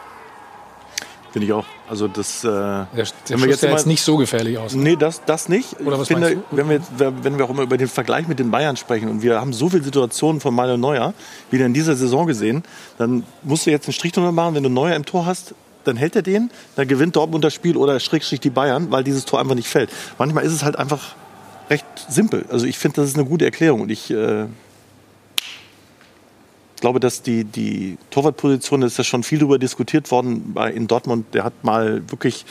Finde 1.34 1.46
ich 1.46 1.52
auch. 1.52 1.64
Also 1.88 2.06
das. 2.06 2.44
Äh, 2.44 2.48
der 2.48 2.86
der 2.94 3.04
Schuss 3.38 3.60
sah 3.60 3.68
jetzt 3.70 3.88
nicht 3.88 4.02
so 4.02 4.16
gefährlich 4.16 4.56
aus. 4.56 4.74
Nee, 4.74 4.94
das, 4.94 5.24
das 5.24 5.48
nicht. 5.48 5.80
Oder 5.80 5.98
was 5.98 6.08
ich 6.08 6.16
finde, 6.16 6.42
wenn 6.52 6.68
wir, 6.68 6.76
jetzt, 6.76 6.92
wenn 6.96 7.38
wir 7.38 7.44
auch 7.44 7.50
immer 7.50 7.62
über 7.62 7.76
den 7.76 7.88
Vergleich 7.88 8.28
mit 8.28 8.38
den 8.38 8.52
Bayern 8.52 8.76
sprechen 8.76 9.08
und 9.08 9.22
wir 9.22 9.40
haben 9.40 9.52
so 9.52 9.68
viele 9.68 9.82
Situationen 9.82 10.40
von 10.40 10.54
Manuel 10.54 10.78
Neuer 10.78 11.12
wieder 11.50 11.66
in 11.66 11.74
dieser 11.74 11.96
Saison 11.96 12.28
gesehen, 12.28 12.62
dann 12.98 13.24
musst 13.42 13.66
du 13.66 13.72
jetzt 13.72 13.88
einen 13.88 13.94
Strich 13.94 14.12
drunter 14.12 14.30
machen, 14.30 14.54
wenn 14.54 14.62
du 14.62 14.68
Neuer 14.68 14.94
im 14.94 15.04
Tor 15.04 15.26
hast. 15.26 15.56
Dann 15.82 15.96
hält 15.96 16.14
er 16.14 16.22
den, 16.22 16.52
dann 16.76 16.86
gewinnt 16.86 17.16
Dortmund 17.16 17.42
das 17.42 17.52
Spiel 17.52 17.76
oder 17.76 17.98
Schrägstrich 17.98 18.38
die 18.38 18.50
Bayern, 18.50 18.92
weil 18.92 19.02
dieses 19.02 19.24
Tor 19.24 19.40
einfach 19.40 19.56
nicht 19.56 19.68
fällt. 19.68 19.90
Manchmal 20.18 20.44
ist 20.44 20.52
es 20.52 20.62
halt 20.62 20.78
einfach 20.78 21.16
recht 21.68 21.84
simpel. 22.08 22.44
Also 22.48 22.64
ich 22.66 22.78
finde, 22.78 23.00
das 23.00 23.10
ist 23.10 23.18
eine 23.18 23.26
gute 23.26 23.44
Erklärung 23.44 23.80
und 23.80 23.90
ich 23.90 24.08
äh, 24.10 24.46
glaube, 26.84 27.00
dass 27.00 27.22
die, 27.22 27.44
die 27.44 27.96
Torwartposition, 28.10 28.82
da 28.82 28.86
ist 28.86 28.98
ja 28.98 29.04
schon 29.04 29.22
viel 29.22 29.38
darüber 29.38 29.58
diskutiert 29.58 30.10
worden 30.10 30.54
in 30.74 30.86
Dortmund. 30.86 31.24
Der 31.32 31.42
hat 31.42 31.64
mal 31.64 32.02
wirklich 32.10 32.44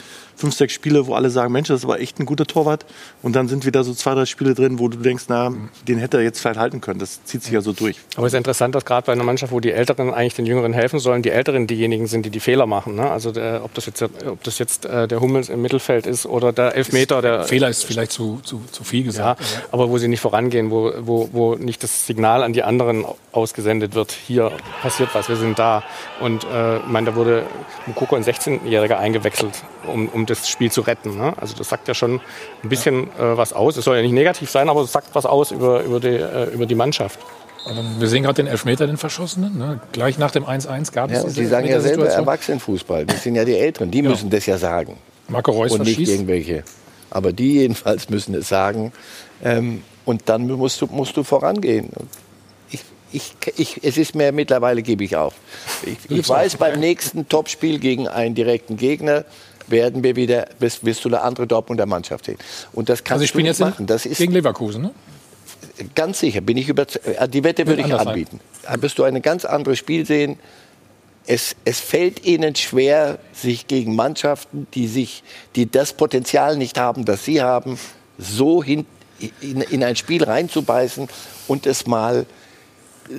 fünf, 0.44 0.54
sechs 0.54 0.74
Spiele, 0.74 1.06
wo 1.06 1.14
alle 1.14 1.30
sagen, 1.30 1.52
Mensch, 1.52 1.68
das 1.68 1.86
war 1.86 1.98
echt 1.98 2.20
ein 2.20 2.26
guter 2.26 2.46
Torwart. 2.46 2.84
Und 3.22 3.34
dann 3.34 3.48
sind 3.48 3.64
wieder 3.64 3.82
so 3.82 3.94
zwei, 3.94 4.14
drei 4.14 4.26
Spiele 4.26 4.54
drin, 4.54 4.78
wo 4.78 4.88
du 4.88 4.98
denkst, 4.98 5.24
na, 5.28 5.54
den 5.88 5.98
hätte 5.98 6.18
er 6.18 6.22
jetzt 6.22 6.38
vielleicht 6.38 6.58
halten 6.58 6.82
können. 6.82 6.98
Das 6.98 7.24
zieht 7.24 7.42
sich 7.42 7.52
ja 7.52 7.62
so 7.62 7.72
durch. 7.72 7.96
Aber 8.16 8.26
es 8.26 8.34
ist 8.34 8.36
interessant, 8.36 8.74
dass 8.74 8.84
gerade 8.84 9.06
bei 9.06 9.12
einer 9.12 9.24
Mannschaft, 9.24 9.52
wo 9.52 9.60
die 9.60 9.72
Älteren 9.72 10.12
eigentlich 10.12 10.34
den 10.34 10.44
Jüngeren 10.44 10.74
helfen 10.74 10.98
sollen, 10.98 11.22
die 11.22 11.30
Älteren 11.30 11.66
diejenigen 11.66 12.06
sind, 12.06 12.26
die 12.26 12.30
die 12.30 12.40
Fehler 12.40 12.66
machen. 12.66 12.94
Ne? 12.94 13.10
Also 13.10 13.32
der, 13.32 13.64
ob 13.64 13.72
das 13.72 13.86
jetzt, 13.86 14.02
ob 14.02 14.42
das 14.42 14.58
jetzt 14.58 14.84
äh, 14.84 15.08
der 15.08 15.20
Hummels 15.20 15.48
im 15.48 15.62
Mittelfeld 15.62 16.06
ist 16.06 16.26
oder 16.26 16.52
der 16.52 16.74
Elfmeter. 16.74 17.22
Der, 17.22 17.44
Fehler 17.44 17.70
ist 17.70 17.84
vielleicht 17.84 18.12
zu, 18.12 18.40
zu, 18.42 18.60
zu 18.70 18.84
viel 18.84 19.04
gesagt. 19.04 19.40
Ja, 19.40 19.62
aber 19.72 19.88
wo 19.88 19.96
sie 19.96 20.08
nicht 20.08 20.20
vorangehen, 20.20 20.70
wo, 20.70 20.92
wo, 21.00 21.30
wo 21.32 21.54
nicht 21.54 21.82
das 21.82 22.06
Signal 22.06 22.42
an 22.42 22.52
die 22.52 22.62
anderen 22.62 23.06
ausgesendet 23.32 23.94
wird, 23.94 24.12
hier 24.12 24.52
passiert 24.82 25.08
was, 25.14 25.30
wir 25.30 25.36
sind 25.36 25.58
da. 25.58 25.82
Und 26.20 26.44
äh, 26.44 26.76
ich 26.78 26.86
meine, 26.86 27.10
da 27.10 27.16
wurde 27.16 27.46
Mukoko, 27.86 28.16
ein 28.16 28.24
16-Jähriger, 28.24 28.96
eingewechselt, 28.96 29.62
um, 29.86 30.08
um 30.08 30.26
das 30.26 30.33
Spiel 30.48 30.70
zu 30.70 30.80
retten. 30.82 31.16
Ne? 31.16 31.34
Also 31.40 31.54
das 31.56 31.68
sagt 31.68 31.88
ja 31.88 31.94
schon 31.94 32.20
ein 32.62 32.68
bisschen 32.68 33.04
äh, 33.18 33.36
was 33.36 33.52
aus. 33.52 33.76
Es 33.76 33.84
soll 33.84 33.96
ja 33.96 34.02
nicht 34.02 34.12
negativ 34.12 34.50
sein, 34.50 34.68
aber 34.68 34.82
es 34.82 34.92
sagt 34.92 35.14
was 35.14 35.26
aus 35.26 35.50
über, 35.50 35.82
über, 35.82 36.00
die, 36.00 36.08
äh, 36.08 36.52
über 36.52 36.66
die 36.66 36.74
Mannschaft. 36.74 37.18
Wir 37.98 38.08
sehen 38.08 38.24
gerade 38.24 38.42
den 38.42 38.46
Elfmeter, 38.46 38.86
den 38.86 38.98
Verschossenen. 38.98 39.56
Ne? 39.56 39.80
Gleich 39.92 40.18
nach 40.18 40.30
dem 40.30 40.44
1-1 40.44 40.92
gab 40.92 41.10
es 41.10 41.16
Ja, 41.16 41.22
und 41.22 41.30
diese 41.30 41.40
die 41.40 41.46
sagen 41.46 41.66
ja 41.66 41.80
selber. 41.80 42.06
Erwachsenenfußball. 42.06 43.06
Das 43.06 43.22
sind 43.22 43.36
ja 43.36 43.44
die 43.44 43.56
Älteren. 43.56 43.90
Die 43.90 44.02
müssen 44.02 44.28
das 44.28 44.44
ja 44.44 44.58
sagen. 44.58 44.98
Marco 45.28 45.52
Reus 45.52 45.72
Und 45.72 45.80
nicht 45.80 45.94
verschießt. 45.94 46.12
irgendwelche. 46.12 46.64
Aber 47.10 47.32
die 47.32 47.54
jedenfalls 47.54 48.10
müssen 48.10 48.34
es 48.34 48.48
sagen. 48.48 48.92
Ähm, 49.42 49.82
und 50.04 50.28
dann 50.28 50.46
musst 50.46 50.80
du, 50.82 50.86
musst 50.86 51.16
du 51.16 51.22
vorangehen. 51.22 51.88
Ich, 52.70 52.84
ich, 53.12 53.32
ich, 53.56 53.80
es 53.82 53.96
ist 53.96 54.14
mir 54.14 54.32
mittlerweile, 54.32 54.82
gebe 54.82 55.04
ich 55.04 55.16
auf. 55.16 55.34
Ich, 55.86 56.18
ich 56.18 56.28
weiß, 56.28 56.56
beim 56.56 56.80
nächsten 56.80 57.28
Topspiel 57.28 57.78
gegen 57.78 58.08
einen 58.08 58.34
direkten 58.34 58.76
Gegner 58.76 59.24
werden 59.66 60.02
wir 60.02 60.16
wieder, 60.16 60.46
wirst, 60.58 60.84
wirst 60.84 61.04
du 61.04 61.08
eine 61.08 61.22
andere 61.22 61.46
Dortmunder 61.46 61.86
Mannschaft 61.86 62.26
sehen. 62.26 62.38
Und 62.72 62.88
das 62.88 63.04
kannst 63.04 63.12
Also 63.12 63.24
ich 63.24 63.32
du 63.32 63.38
bin 63.38 63.46
jetzt 63.46 63.60
machen. 63.60 63.86
Das 63.86 64.06
ist 64.06 64.18
gegen 64.18 64.32
Leverkusen, 64.32 64.82
ne? 64.82 64.90
ganz 65.94 66.20
sicher, 66.20 66.40
bin 66.40 66.56
ich 66.56 66.68
überzeugt. 66.68 67.06
Die 67.32 67.44
Wette 67.44 67.66
würde 67.66 67.82
ich 67.82 67.88
sein. 67.88 68.06
anbieten. 68.06 68.40
Da 68.62 68.80
wirst 68.80 68.98
du 68.98 69.04
ein 69.04 69.20
ganz 69.22 69.44
anderes 69.44 69.78
Spiel 69.78 70.06
sehen. 70.06 70.38
Es, 71.26 71.56
es 71.64 71.80
fällt 71.80 72.24
ihnen 72.26 72.54
schwer, 72.54 73.18
sich 73.32 73.66
gegen 73.66 73.96
Mannschaften, 73.96 74.66
die, 74.74 74.86
sich, 74.86 75.22
die 75.56 75.70
das 75.70 75.94
Potenzial 75.94 76.56
nicht 76.56 76.78
haben, 76.78 77.04
das 77.04 77.24
sie 77.24 77.40
haben, 77.40 77.78
so 78.18 78.62
hin, 78.62 78.86
in, 79.40 79.62
in 79.62 79.82
ein 79.82 79.96
Spiel 79.96 80.22
reinzubeißen 80.22 81.08
und 81.48 81.66
es 81.66 81.86
mal 81.86 82.26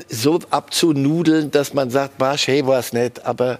so 0.10 0.40
abzunudeln, 0.50 1.52
dass 1.52 1.74
man 1.74 1.90
sagt, 1.90 2.20
war 2.20 2.38
hey, 2.38 2.66
war 2.66 2.80
es 2.80 2.94
nicht, 2.94 3.26
aber 3.26 3.60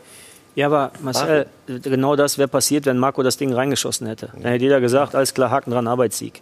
Ja, 0.56 0.68
aber 0.68 0.92
Marcel, 1.02 1.48
genau 1.68 2.16
das 2.16 2.38
wäre 2.38 2.48
passiert, 2.48 2.86
wenn 2.86 2.98
Marco 2.98 3.22
das 3.24 3.38
Ding 3.38 3.54
reingeschossen 3.54 4.08
hätte. 4.08 4.30
Dann 4.34 4.52
hätte 4.52 4.64
jeder 4.64 4.80
gesagt, 4.80 5.14
alles 5.14 5.34
klar, 5.34 5.52
Haken 5.52 5.72
dran, 5.72 5.88
Arbeitssieg. 5.88 6.42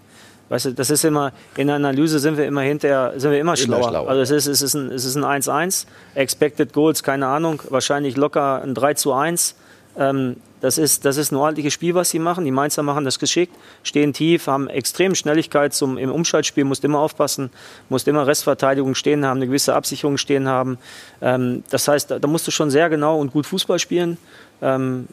Weißt 0.49 0.65
du, 0.65 0.73
das 0.73 0.89
ist 0.91 1.03
immer, 1.03 1.31
in 1.57 1.67
der 1.67 1.77
Analyse 1.77 2.19
sind 2.19 2.37
wir 2.37 2.45
immer 2.45 2.61
hinterher, 2.61 3.13
sind 3.17 3.31
wir 3.31 3.39
immer 3.39 3.55
schlauer. 3.55 3.89
schlauer. 3.89 4.09
Also 4.09 4.21
es 4.21 4.29
ist, 4.29 4.47
es 4.47 4.61
ist 4.61 4.75
ein 4.75 4.91
es 4.91 5.03
ist 5.05 5.15
ein 5.15 5.23
1-1, 5.23 5.87
Expected 6.13 6.73
Goals, 6.73 7.01
keine 7.01 7.27
Ahnung, 7.27 7.61
wahrscheinlich 7.69 8.17
locker 8.17 8.61
ein 8.61 8.75
3 8.75 8.93
zu 8.93 9.13
1. 9.13 9.55
Ähm, 9.97 10.35
Das 10.63 10.77
ist, 10.77 11.03
das 11.03 11.17
ist 11.17 11.33
ein 11.33 11.35
ordentliches 11.35 11.73
Spiel, 11.73 11.93
was 11.93 12.09
sie 12.09 12.19
machen. 12.19 12.45
Die 12.45 12.51
Mainzer 12.51 12.83
machen 12.83 13.03
das 13.03 13.19
geschickt, 13.19 13.53
stehen 13.83 14.13
tief, 14.13 14.47
haben 14.47 14.69
extrem 14.69 15.13
Schnelligkeit 15.13 15.73
zum, 15.73 15.97
im 15.97 16.09
Umschaltspiel, 16.09 16.63
musst 16.63 16.85
immer 16.85 16.99
aufpassen, 16.99 17.49
musst 17.89 18.07
immer 18.07 18.25
Restverteidigung 18.25 18.95
stehen 18.95 19.25
haben, 19.25 19.39
eine 19.39 19.47
gewisse 19.47 19.75
Absicherung 19.75 20.15
stehen 20.15 20.47
haben. 20.47 20.77
Ähm, 21.21 21.65
das 21.69 21.89
heißt, 21.89 22.11
da, 22.11 22.17
da 22.17 22.29
musst 22.29 22.47
du 22.47 22.51
schon 22.51 22.71
sehr 22.71 22.89
genau 22.89 23.19
und 23.19 23.33
gut 23.33 23.45
Fußball 23.45 23.77
spielen. 23.77 24.17
Ähm, 24.61 25.09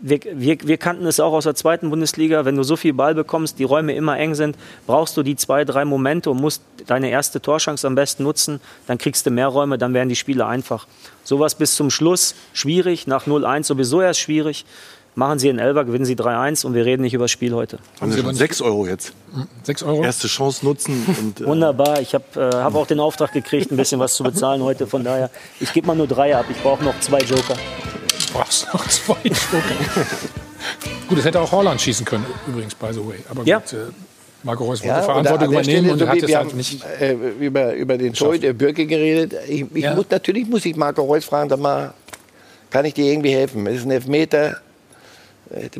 wir, 0.00 0.20
wir, 0.32 0.58
wir, 0.62 0.76
kannten 0.78 1.06
es 1.06 1.20
auch 1.20 1.32
aus 1.32 1.44
der 1.44 1.54
zweiten 1.54 1.90
Bundesliga, 1.90 2.44
wenn 2.44 2.56
du 2.56 2.62
so 2.62 2.76
viel 2.76 2.94
Ball 2.94 3.14
bekommst, 3.14 3.58
die 3.58 3.64
Räume 3.64 3.94
immer 3.94 4.18
eng 4.18 4.34
sind, 4.34 4.56
brauchst 4.86 5.16
du 5.16 5.22
die 5.22 5.36
zwei, 5.36 5.64
drei 5.64 5.84
Momente 5.84 6.30
und 6.30 6.40
musst 6.40 6.62
deine 6.86 7.10
erste 7.10 7.40
Torschance 7.40 7.86
am 7.86 7.94
besten 7.94 8.22
nutzen, 8.22 8.60
dann 8.86 8.98
kriegst 8.98 9.26
du 9.26 9.30
mehr 9.30 9.48
Räume, 9.48 9.78
dann 9.78 9.94
werden 9.94 10.08
die 10.08 10.16
Spiele 10.16 10.46
einfach. 10.46 10.86
Sowas 11.22 11.54
bis 11.54 11.74
zum 11.74 11.90
Schluss 11.90 12.34
schwierig, 12.52 13.06
nach 13.06 13.26
0-1 13.26 13.64
sowieso 13.64 14.00
erst 14.00 14.20
schwierig. 14.20 14.64
Machen 15.16 15.38
Sie 15.38 15.48
in 15.48 15.60
Elber, 15.60 15.84
gewinnen 15.84 16.04
Sie 16.04 16.16
3-1 16.16 16.66
und 16.66 16.74
wir 16.74 16.84
reden 16.84 17.02
nicht 17.02 17.14
über 17.14 17.24
das 17.24 17.30
Spiel 17.30 17.54
heute. 17.54 17.78
Haben 18.00 18.10
Sie 18.10 18.20
schon 18.20 18.34
6 18.34 18.62
Euro 18.62 18.84
jetzt? 18.84 19.12
6 19.62 19.84
Euro? 19.84 20.02
Erste 20.02 20.26
Chance 20.26 20.64
nutzen. 20.64 21.06
Und, 21.06 21.40
äh 21.40 21.46
Wunderbar, 21.46 22.00
ich 22.00 22.14
habe 22.14 22.24
äh, 22.34 22.56
hab 22.56 22.74
auch 22.74 22.88
den 22.88 22.98
Auftrag 22.98 23.32
gekriegt, 23.32 23.70
ein 23.70 23.76
bisschen 23.76 24.00
was 24.00 24.16
zu 24.16 24.24
bezahlen 24.24 24.62
heute. 24.62 24.88
Von 24.88 25.04
daher, 25.04 25.30
ich 25.60 25.72
gebe 25.72 25.86
mal 25.86 25.94
nur 25.94 26.08
drei 26.08 26.36
ab. 26.36 26.46
Ich 26.50 26.60
brauche 26.60 26.82
noch 26.82 26.98
zwei 26.98 27.20
Joker 27.20 27.54
brauchst 28.34 28.72
noch 28.72 28.86
zwei 28.88 29.16
Joker. 29.24 30.06
gut, 31.08 31.18
es 31.18 31.24
hätte 31.24 31.40
auch 31.40 31.52
Holland 31.52 31.80
schießen 31.80 32.04
können, 32.04 32.26
übrigens, 32.46 32.74
by 32.74 32.92
the 32.92 33.06
way. 33.06 33.18
Aber 33.30 33.44
ja. 33.44 33.58
gut, 33.58 33.72
äh, 33.72 33.76
Marco 34.42 34.64
Reus 34.64 34.80
wollte 34.80 34.94
ja, 34.94 35.02
Verantwortung 35.02 35.48
übernehmen 35.52 35.90
und 35.90 35.98
so 35.98 36.06
hat 36.06 36.18
es 36.18 36.34
halt 36.34 36.54
nicht. 36.54 36.84
Äh, 37.00 37.14
über, 37.40 37.72
über 37.74 37.96
den 37.96 38.12
der 38.12 38.52
Birke 38.52 38.86
geredet. 38.86 39.34
Ich, 39.48 39.64
ich 39.74 39.84
ja. 39.84 39.94
muss, 39.94 40.06
natürlich 40.10 40.46
muss 40.48 40.64
ich 40.66 40.76
Marco 40.76 41.02
Reus 41.02 41.24
fragen, 41.24 41.48
sag 41.48 41.60
mal, 41.60 41.94
kann 42.70 42.84
ich 42.84 42.92
dir 42.92 43.10
irgendwie 43.10 43.30
helfen? 43.30 43.66
Es 43.66 43.76
ist 43.76 43.86
ein 43.86 43.92
Elfmeter, 43.92 44.58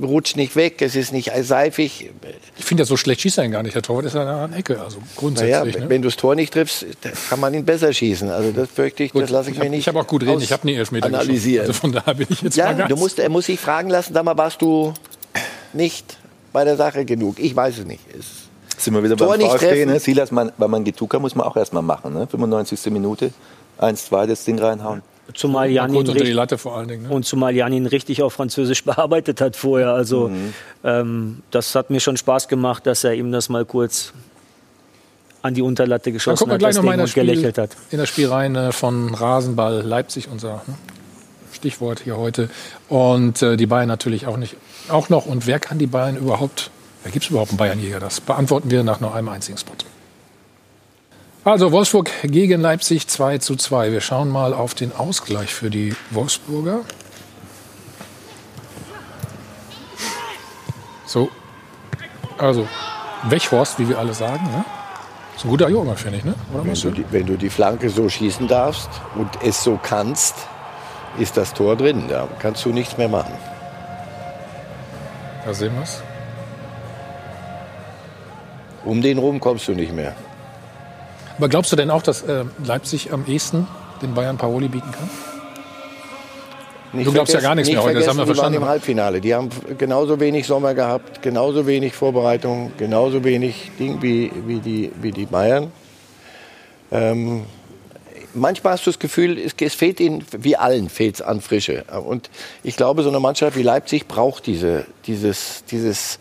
rutscht 0.01 0.37
nicht 0.37 0.57
weg, 0.57 0.83
es 0.83 0.95
ist 0.95 1.13
nicht 1.13 1.33
seifig. 1.43 2.11
Ich 2.59 2.65
finde 2.65 2.83
ja 2.83 2.85
so 2.87 2.97
schlecht 2.97 3.23
schießt 3.23 3.39
er 3.39 3.45
ihn 3.45 3.51
gar 3.51 3.63
nicht. 3.63 3.75
Der 3.75 3.83
Torwart 3.83 4.05
ist 4.05 4.15
ja 4.15 4.45
eine 4.45 4.57
Ecke, 4.57 4.81
also 4.81 4.99
grundsätzlich. 5.17 5.75
Naja, 5.75 5.85
ne? 5.85 5.91
Wenn 5.91 6.03
du 6.03 6.09
das 6.09 6.17
Tor 6.17 6.35
nicht 6.35 6.53
triffst, 6.53 6.87
kann 7.31 7.41
man 7.41 7.55
ihn 7.55 7.65
besser 7.65 7.93
schießen. 7.93 8.31
Also 8.31 8.53
das 8.53 8.69
fürchte 8.69 9.05
ich, 9.05 9.13
gut, 9.13 9.23
das 9.23 9.31
lasse 9.31 9.51
ich, 9.51 9.57
ich 9.57 9.61
hab, 9.61 9.65
mir 9.65 9.71
nicht 9.71 9.81
Ich 9.81 9.89
habe 9.89 10.01
auch 10.01 10.07
gut 10.07 10.23
reden, 10.23 10.41
ich 10.41 10.53
habe 10.53 10.67
nie 10.67 10.75
Elfmeter 10.75 11.07
analysieren. 11.07 11.67
Also 11.67 11.73
von 11.73 11.93
daher 11.93 12.15
bin 12.15 12.27
ich 12.29 12.43
jetzt 12.43 12.57
ja, 12.57 12.67
mal 12.67 12.77
ganz... 12.77 12.91
Du 12.91 12.97
musst, 12.97 13.19
er 13.19 13.29
muss 13.29 13.47
sich 13.47 13.59
fragen 13.59 13.89
lassen, 13.89 14.13
sag 14.15 14.25
mal, 14.25 14.37
warst 14.37 14.61
du 14.61 14.93
nicht 15.73 16.19
bei 16.53 16.65
der 16.65 16.77
Sache 16.77 17.05
genug? 17.05 17.39
Ich 17.39 17.57
weiß 17.57 17.79
es 17.79 17.85
nicht. 17.87 18.03
Es 18.17 18.83
sind 18.85 18.95
wir 18.95 19.03
wieder 19.03 19.17
Tor 19.17 19.37
beim 19.37 19.41
VfB, 19.41 19.87
ne? 19.87 19.99
Silas, 19.99 20.31
man, 20.31 20.53
weil 20.59 20.69
man 20.69 20.85
Getuka 20.85 21.19
muss 21.19 21.35
man 21.35 21.47
auch 21.47 21.57
erstmal 21.57 21.83
machen, 21.83 22.13
ne? 22.13 22.27
95. 22.27 22.93
Minute, 22.93 23.33
1-2 23.81 24.27
das 24.27 24.45
Ding 24.45 24.59
reinhauen. 24.59 25.03
Zumal 25.33 25.71
Janin, 25.71 25.97
unter 25.97 26.13
die 26.13 26.33
Latte 26.33 26.59
vor 26.59 26.77
allen 26.77 26.89
Dingen, 26.89 27.05
ne? 27.05 27.09
und 27.09 27.25
zumal 27.25 27.57
Janin 27.57 27.87
richtig 27.87 28.23
auf 28.23 28.35
Französisch 28.35 28.85
bearbeitet 28.85 29.41
hat 29.41 29.57
vorher. 29.57 29.91
Also 29.91 30.29
mhm. 30.29 30.55
ähm, 30.85 31.43
das 31.51 31.75
hat 31.75 31.91
mir 31.91 32.01
schon 32.01 32.17
Spaß 32.17 32.49
gemacht, 32.49 32.87
dass 32.87 33.05
er 33.05 33.15
ihm 33.15 33.33
das 33.33 33.49
mal 33.49 33.65
kurz 33.65 34.13
an 35.43 35.55
die 35.55 35.63
Unterlatte 35.63 36.11
geschossen 36.13 36.51
hat, 36.51 36.63
das 36.63 36.81
Ding 36.81 36.89
und 36.89 37.09
Spiel, 37.09 37.25
gelächelt 37.25 37.59
hat. 37.59 37.71
In 37.91 37.99
der 37.99 38.07
Spielreihe 38.07 38.73
von 38.73 39.15
Rasenball 39.15 39.83
Leipzig, 39.83 40.29
unser 40.31 40.63
ne? 40.67 40.75
Stichwort 41.53 42.01
hier 42.01 42.17
heute. 42.17 42.51
Und 42.89 43.41
äh, 43.43 43.57
die 43.57 43.67
Bayern 43.67 43.89
natürlich 43.89 44.27
auch 44.27 44.37
nicht. 44.37 44.57
Auch 44.89 45.09
noch. 45.09 45.27
Und 45.27 45.47
wer 45.47 45.59
kann 45.59 45.79
die 45.79 45.87
Bayern 45.87 46.17
überhaupt, 46.17 46.71
wer 47.03 47.13
gibt 47.13 47.25
es 47.25 47.31
überhaupt 47.31 47.51
einen 47.51 47.59
Bayernjäger? 47.59 48.01
Das 48.01 48.21
beantworten 48.21 48.71
wir 48.71 48.83
nach 48.85 49.01
nur 49.01 49.15
einem 49.15 49.29
einzigen 49.29 49.57
Spot. 49.57 49.75
Also 51.45 51.73
Wolfsburg 51.73 52.11
gegen 52.23 52.63
Leipzig 52.63 53.07
2 53.07 53.37
zu 53.37 53.57
2. 53.57 53.93
Wir 53.93 54.01
schauen 54.01 54.31
mal 54.31 54.55
auf 54.55 54.73
den 54.75 54.97
Ausgleich 54.97 55.53
für 55.53 55.69
die 55.69 55.95
Wolfsburger. 56.11 56.81
So, 61.05 61.29
also 62.39 62.67
Wechhorst, 63.25 63.79
wie 63.79 63.91
wir 63.91 63.99
alle 63.99 64.15
sagen. 64.15 64.43
Ne? 64.45 64.65
Ist 65.37 65.45
ein 65.45 65.51
guter 65.51 65.69
Junge, 65.69 65.97
finde 65.97 66.19
ich. 66.19 66.25
Ne? 66.25 66.35
Oder 66.55 66.65
wenn, 66.65 66.75
du 66.75 66.91
die, 66.91 67.05
wenn 67.11 67.27
du 67.27 67.37
die 67.37 67.51
Flanke 67.51 67.91
so 67.91 68.09
schießen 68.09 68.49
darfst 68.49 68.89
und 69.15 69.29
es 69.43 69.63
so 69.63 69.79
kannst, 69.83 70.37
ist 71.19 71.37
das 71.37 71.53
Tor 71.53 71.77
drin. 71.77 72.05
Da 72.09 72.27
kannst 72.39 72.65
du 72.65 72.71
nichts 72.71 72.97
mehr 72.97 73.11
machen. 73.11 73.35
Da 75.45 75.53
sehen 75.53 75.75
wir 75.75 75.83
es. 75.83 76.03
Um 78.83 79.03
den 79.03 79.19
rum 79.19 79.41
kommst 79.41 79.69
du 79.69 79.73
nicht 79.73 79.93
mehr. 79.93 80.15
Aber 81.37 81.49
glaubst 81.49 81.73
du 81.73 81.77
denn 81.77 81.91
auch, 81.91 82.03
dass 82.03 82.23
äh, 82.23 82.45
Leipzig 82.65 83.13
am 83.13 83.27
ehesten 83.27 83.67
den 84.03 84.15
Bayern 84.15 84.37
Paroli 84.37 84.69
bieten 84.69 84.91
kann? 84.91 85.11
Nicht 86.93 87.09
du 87.09 87.13
glaubst 87.13 87.35
ja 87.35 87.41
gar 87.41 87.57
nichts 87.57 87.71
mehr 87.71 87.83
heute, 87.83 87.99
das 87.99 88.09
haben 88.09 88.19
wir 88.19 88.27
verstanden. 88.27 88.53
Die 88.53 88.61
waren 88.61 88.67
im 88.67 88.69
Halbfinale. 88.69 89.21
Die 89.21 89.35
haben 89.35 89.51
genauso 89.79 90.21
wenig 90.21 90.47
Sommer 90.47 90.75
gehabt, 90.75 91.23
genauso 91.23 91.67
wenig 91.67 91.93
Vorbereitung, 91.93 92.73
genauso 92.79 93.25
wenig 93.25 93.73
Ding 93.81 94.01
wie, 94.01 94.31
wie, 94.47 94.61
die, 94.61 94.93
wie 95.01 95.11
die 95.11 95.27
Bayern. 95.27 95.73
Ähm, 96.93 97.47
manchmal 98.33 98.75
hast 98.75 98.87
du 98.87 98.91
das 98.91 99.01
Gefühl, 99.01 99.39
es, 99.39 99.55
es 99.59 99.75
fehlt 99.75 99.99
ihnen, 99.99 100.25
wie 100.31 100.57
allen, 100.57 100.89
fehlt 100.89 101.17
es 101.17 101.23
an 101.23 101.41
Frische. 101.41 101.83
Und 102.07 102.31
ich 102.63 102.77
glaube, 102.77 103.03
so 103.03 103.09
eine 103.09 103.19
Mannschaft 103.19 103.57
wie 103.57 103.63
Leipzig 103.63 104.07
braucht 104.07 104.47
diese, 104.47 104.87
dieses, 105.07 105.65
dieses, 105.65 106.21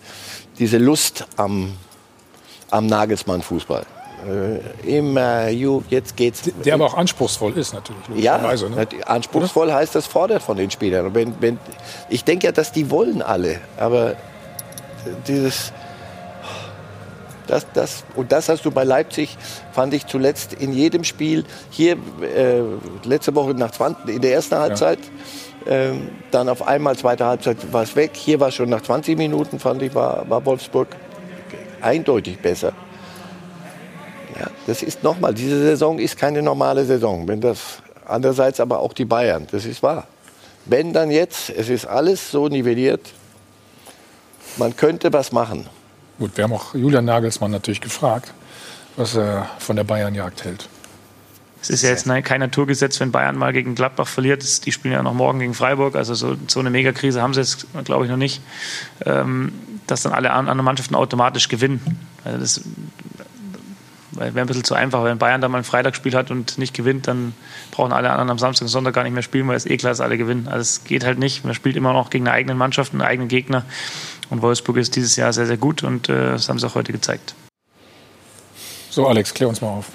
diese 0.58 0.80
Lust 0.80 1.28
am, 1.38 1.74
am 2.72 2.88
Nagelsmann-Fußball 2.88 3.86
immer, 4.84 5.50
ju, 5.50 5.84
jetzt 5.90 6.16
geht's. 6.16 6.44
Der 6.66 6.74
aber 6.74 6.86
auch 6.86 6.98
anspruchsvoll 6.98 7.54
ist 7.58 7.74
natürlich. 7.74 8.24
Ja, 8.24 8.38
ne? 8.38 8.88
anspruchsvoll 9.06 9.72
heißt, 9.72 9.96
das 9.96 10.08
fordert 10.08 10.44
von 10.44 10.58
den 10.58 10.72
Spielern. 10.72 11.14
Wenn, 11.14 11.36
wenn, 11.40 11.60
ich 12.10 12.24
denke 12.24 12.48
ja, 12.48 12.52
dass 12.52 12.72
die 12.72 12.90
wollen 12.90 13.22
alle, 13.22 13.60
aber 13.78 14.16
dieses, 15.28 15.74
das, 17.48 17.66
das, 17.74 18.04
und 18.16 18.32
das 18.32 18.50
hast 18.50 18.66
du 18.66 18.72
bei 18.72 18.84
Leipzig, 18.84 19.38
fand 19.74 19.94
ich 19.94 20.08
zuletzt 20.08 20.54
in 20.54 20.74
jedem 20.74 21.04
Spiel. 21.04 21.44
Hier 21.70 21.94
äh, 21.94 22.62
letzte 23.04 23.36
Woche 23.36 23.54
nach 23.54 23.72
20, 23.72 24.16
in 24.16 24.22
der 24.22 24.34
ersten 24.34 24.56
Halbzeit. 24.56 25.00
Ja. 25.66 25.72
Ähm, 25.76 26.10
dann 26.32 26.50
auf 26.50 26.68
einmal, 26.68 26.98
zweite 26.98 27.26
Halbzeit 27.26 27.58
war 27.72 27.84
es 27.84 27.96
weg. 27.96 28.12
Hier 28.16 28.40
war 28.40 28.50
es 28.50 28.56
schon 28.56 28.70
nach 28.70 28.82
20 28.82 29.18
Minuten, 29.18 29.60
fand 29.60 29.82
ich, 29.82 29.96
war, 29.96 30.30
war 30.30 30.46
Wolfsburg 30.46 30.88
eindeutig 31.82 32.40
besser. 32.40 32.74
Ja, 34.40 34.48
das 34.68 34.82
ist 34.82 35.04
nochmal, 35.04 35.34
diese 35.34 35.62
Saison 35.62 36.00
ist 36.00 36.18
keine 36.18 36.42
normale 36.42 36.86
Saison. 36.86 37.28
Wenn 37.28 37.42
das, 37.42 37.82
andererseits 38.06 38.60
aber 38.60 38.80
auch 38.80 38.94
die 38.94 39.06
Bayern, 39.06 39.48
das 39.52 39.66
ist 39.66 39.84
wahr. 39.84 40.08
Wenn 40.66 40.94
dann 40.94 41.12
jetzt, 41.12 41.50
es 41.50 41.70
ist 41.70 41.86
alles 41.86 42.32
so 42.32 42.48
nivelliert, 42.48 43.14
man 44.58 44.76
könnte 44.76 45.12
was 45.12 45.32
machen. 45.32 45.68
Gut, 46.20 46.38
wir 46.38 46.46
haben 46.46 46.54
auch 46.54 46.74
Julian 46.74 47.06
Nagelsmann 47.06 47.52
natürlich 47.52 47.82
gefragt, 47.82 48.34
was 48.96 49.16
er 49.16 49.50
von 49.60 49.76
der 49.76 49.84
Bayernjagd 49.84 50.46
hält. 50.46 50.70
Es 51.62 51.70
ist 51.70 51.82
ja 51.82 51.92
jetzt 51.92 52.06
kein 52.26 52.42
Naturgesetz, 52.42 53.00
wenn 53.00 53.14
Bayern 53.14 53.38
mal 53.38 53.54
gegen 53.54 53.74
Gladbach 53.74 54.08
verliert. 54.08 54.66
Die 54.66 54.72
spielen 54.74 54.94
ja 54.94 55.02
noch 55.02 55.14
morgen 55.14 55.40
gegen 55.40 55.54
Freiburg. 55.54 55.96
Also 55.96 56.14
so, 56.14 56.36
so 56.48 56.60
eine 56.60 56.70
Megakrise 56.70 57.22
haben 57.22 57.34
sie 57.34 57.40
jetzt, 57.40 57.68
glaube 57.86 58.04
ich, 58.04 58.12
noch 58.12 58.18
nicht. 58.18 58.42
Ähm, 59.06 59.54
dass 59.88 60.04
dann 60.04 60.12
alle 60.12 60.32
anderen 60.32 60.64
Mannschaften 60.64 60.96
automatisch 60.96 61.48
gewinnen. 61.48 61.80
Also 62.26 62.38
das 62.38 62.62
wäre 64.16 64.40
ein 64.42 64.48
bisschen 64.48 64.64
zu 64.64 64.76
einfach. 64.76 65.04
Wenn 65.04 65.18
Bayern 65.18 65.42
da 65.42 65.48
mal 65.48 65.60
ein 65.60 65.64
Freitagsspiel 65.64 66.14
hat 66.16 66.32
und 66.32 66.58
nicht 66.58 66.74
gewinnt, 66.74 67.08
dann 67.08 67.34
brauchen 67.72 67.92
alle 67.92 68.10
anderen 68.10 68.30
am 68.30 68.40
Samstag 68.40 68.66
und 68.66 68.70
Sonntag 68.70 68.94
gar 68.94 69.04
nicht 69.04 69.14
mehr 69.14 69.24
spielen, 69.24 69.48
weil 69.48 69.56
es 69.56 69.66
eh 69.66 69.78
klar 69.78 69.92
ist, 69.92 70.02
alle 70.02 70.18
gewinnen. 70.18 70.48
Also 70.48 70.62
es 70.62 70.84
geht 70.84 71.04
halt 71.04 71.20
nicht. 71.20 71.44
Man 71.46 71.54
spielt 71.54 71.76
immer 71.76 71.94
noch 71.94 72.10
gegen 72.10 72.28
eine 72.28 72.36
eigene 72.36 72.56
Mannschaft, 72.56 72.94
einen 72.94 73.02
eigenen 73.02 73.28
Gegner. 73.28 73.66
Und 74.30 74.42
Wolfsburg 74.42 74.78
ist 74.78 74.96
dieses 74.96 75.16
Jahr 75.16 75.34
sehr, 75.34 75.46
sehr 75.46 75.58
gut 75.58 75.84
und 75.84 76.10
äh, 76.10 76.32
das 76.32 76.50
haben 76.50 76.60
sie 76.60 76.68
auch 76.68 76.76
heute 76.76 76.92
gezeigt. 76.92 77.36
So, 78.90 79.08
Alex, 79.08 79.34
klär 79.34 79.50
uns 79.50 79.62
mal 79.62 79.70
auf. 79.70 79.88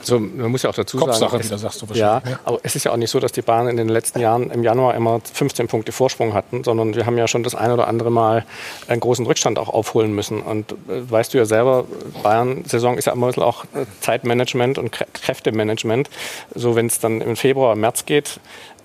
Also 0.00 0.18
man 0.18 0.50
muss 0.50 0.62
ja 0.62 0.70
auch 0.70 0.74
dazu 0.74 0.96
Kopfsache 0.96 1.30
sagen, 1.30 1.44
wieder, 1.44 1.58
sagst 1.58 1.82
du 1.82 1.88
wahrscheinlich. 1.88 2.30
Ja, 2.32 2.38
aber 2.44 2.58
es 2.62 2.74
ist 2.76 2.84
ja 2.84 2.92
auch 2.92 2.96
nicht 2.96 3.10
so, 3.10 3.20
dass 3.20 3.32
die 3.32 3.42
Bayern 3.42 3.68
in 3.68 3.76
den 3.76 3.88
letzten 3.88 4.20
Jahren 4.20 4.50
im 4.50 4.62
Januar 4.62 4.94
immer 4.94 5.20
15 5.32 5.68
Punkte 5.68 5.92
Vorsprung 5.92 6.34
hatten, 6.34 6.64
sondern 6.64 6.94
wir 6.94 7.06
haben 7.06 7.18
ja 7.18 7.28
schon 7.28 7.42
das 7.42 7.54
ein 7.54 7.70
oder 7.70 7.86
andere 7.86 8.10
Mal 8.10 8.44
einen 8.88 9.00
großen 9.00 9.26
Rückstand 9.26 9.58
auch 9.58 9.68
aufholen 9.68 10.14
müssen. 10.14 10.40
Und 10.42 10.72
äh, 10.72 11.10
weißt 11.10 11.34
du 11.34 11.38
ja 11.38 11.44
selber, 11.44 11.84
Bayern-Saison 12.22 12.98
ist 12.98 13.06
ja 13.06 13.12
immer 13.12 13.26
ein 13.26 13.30
bisschen 13.30 13.42
auch 13.42 13.64
äh, 13.64 13.86
Zeitmanagement 14.00 14.78
und 14.78 14.90
Kräftemanagement. 14.90 16.10
So 16.54 16.76
wenn 16.76 16.86
es 16.86 16.98
dann 16.98 17.20
im 17.20 17.36
Februar, 17.36 17.76
März 17.76 18.06
geht, 18.06 18.40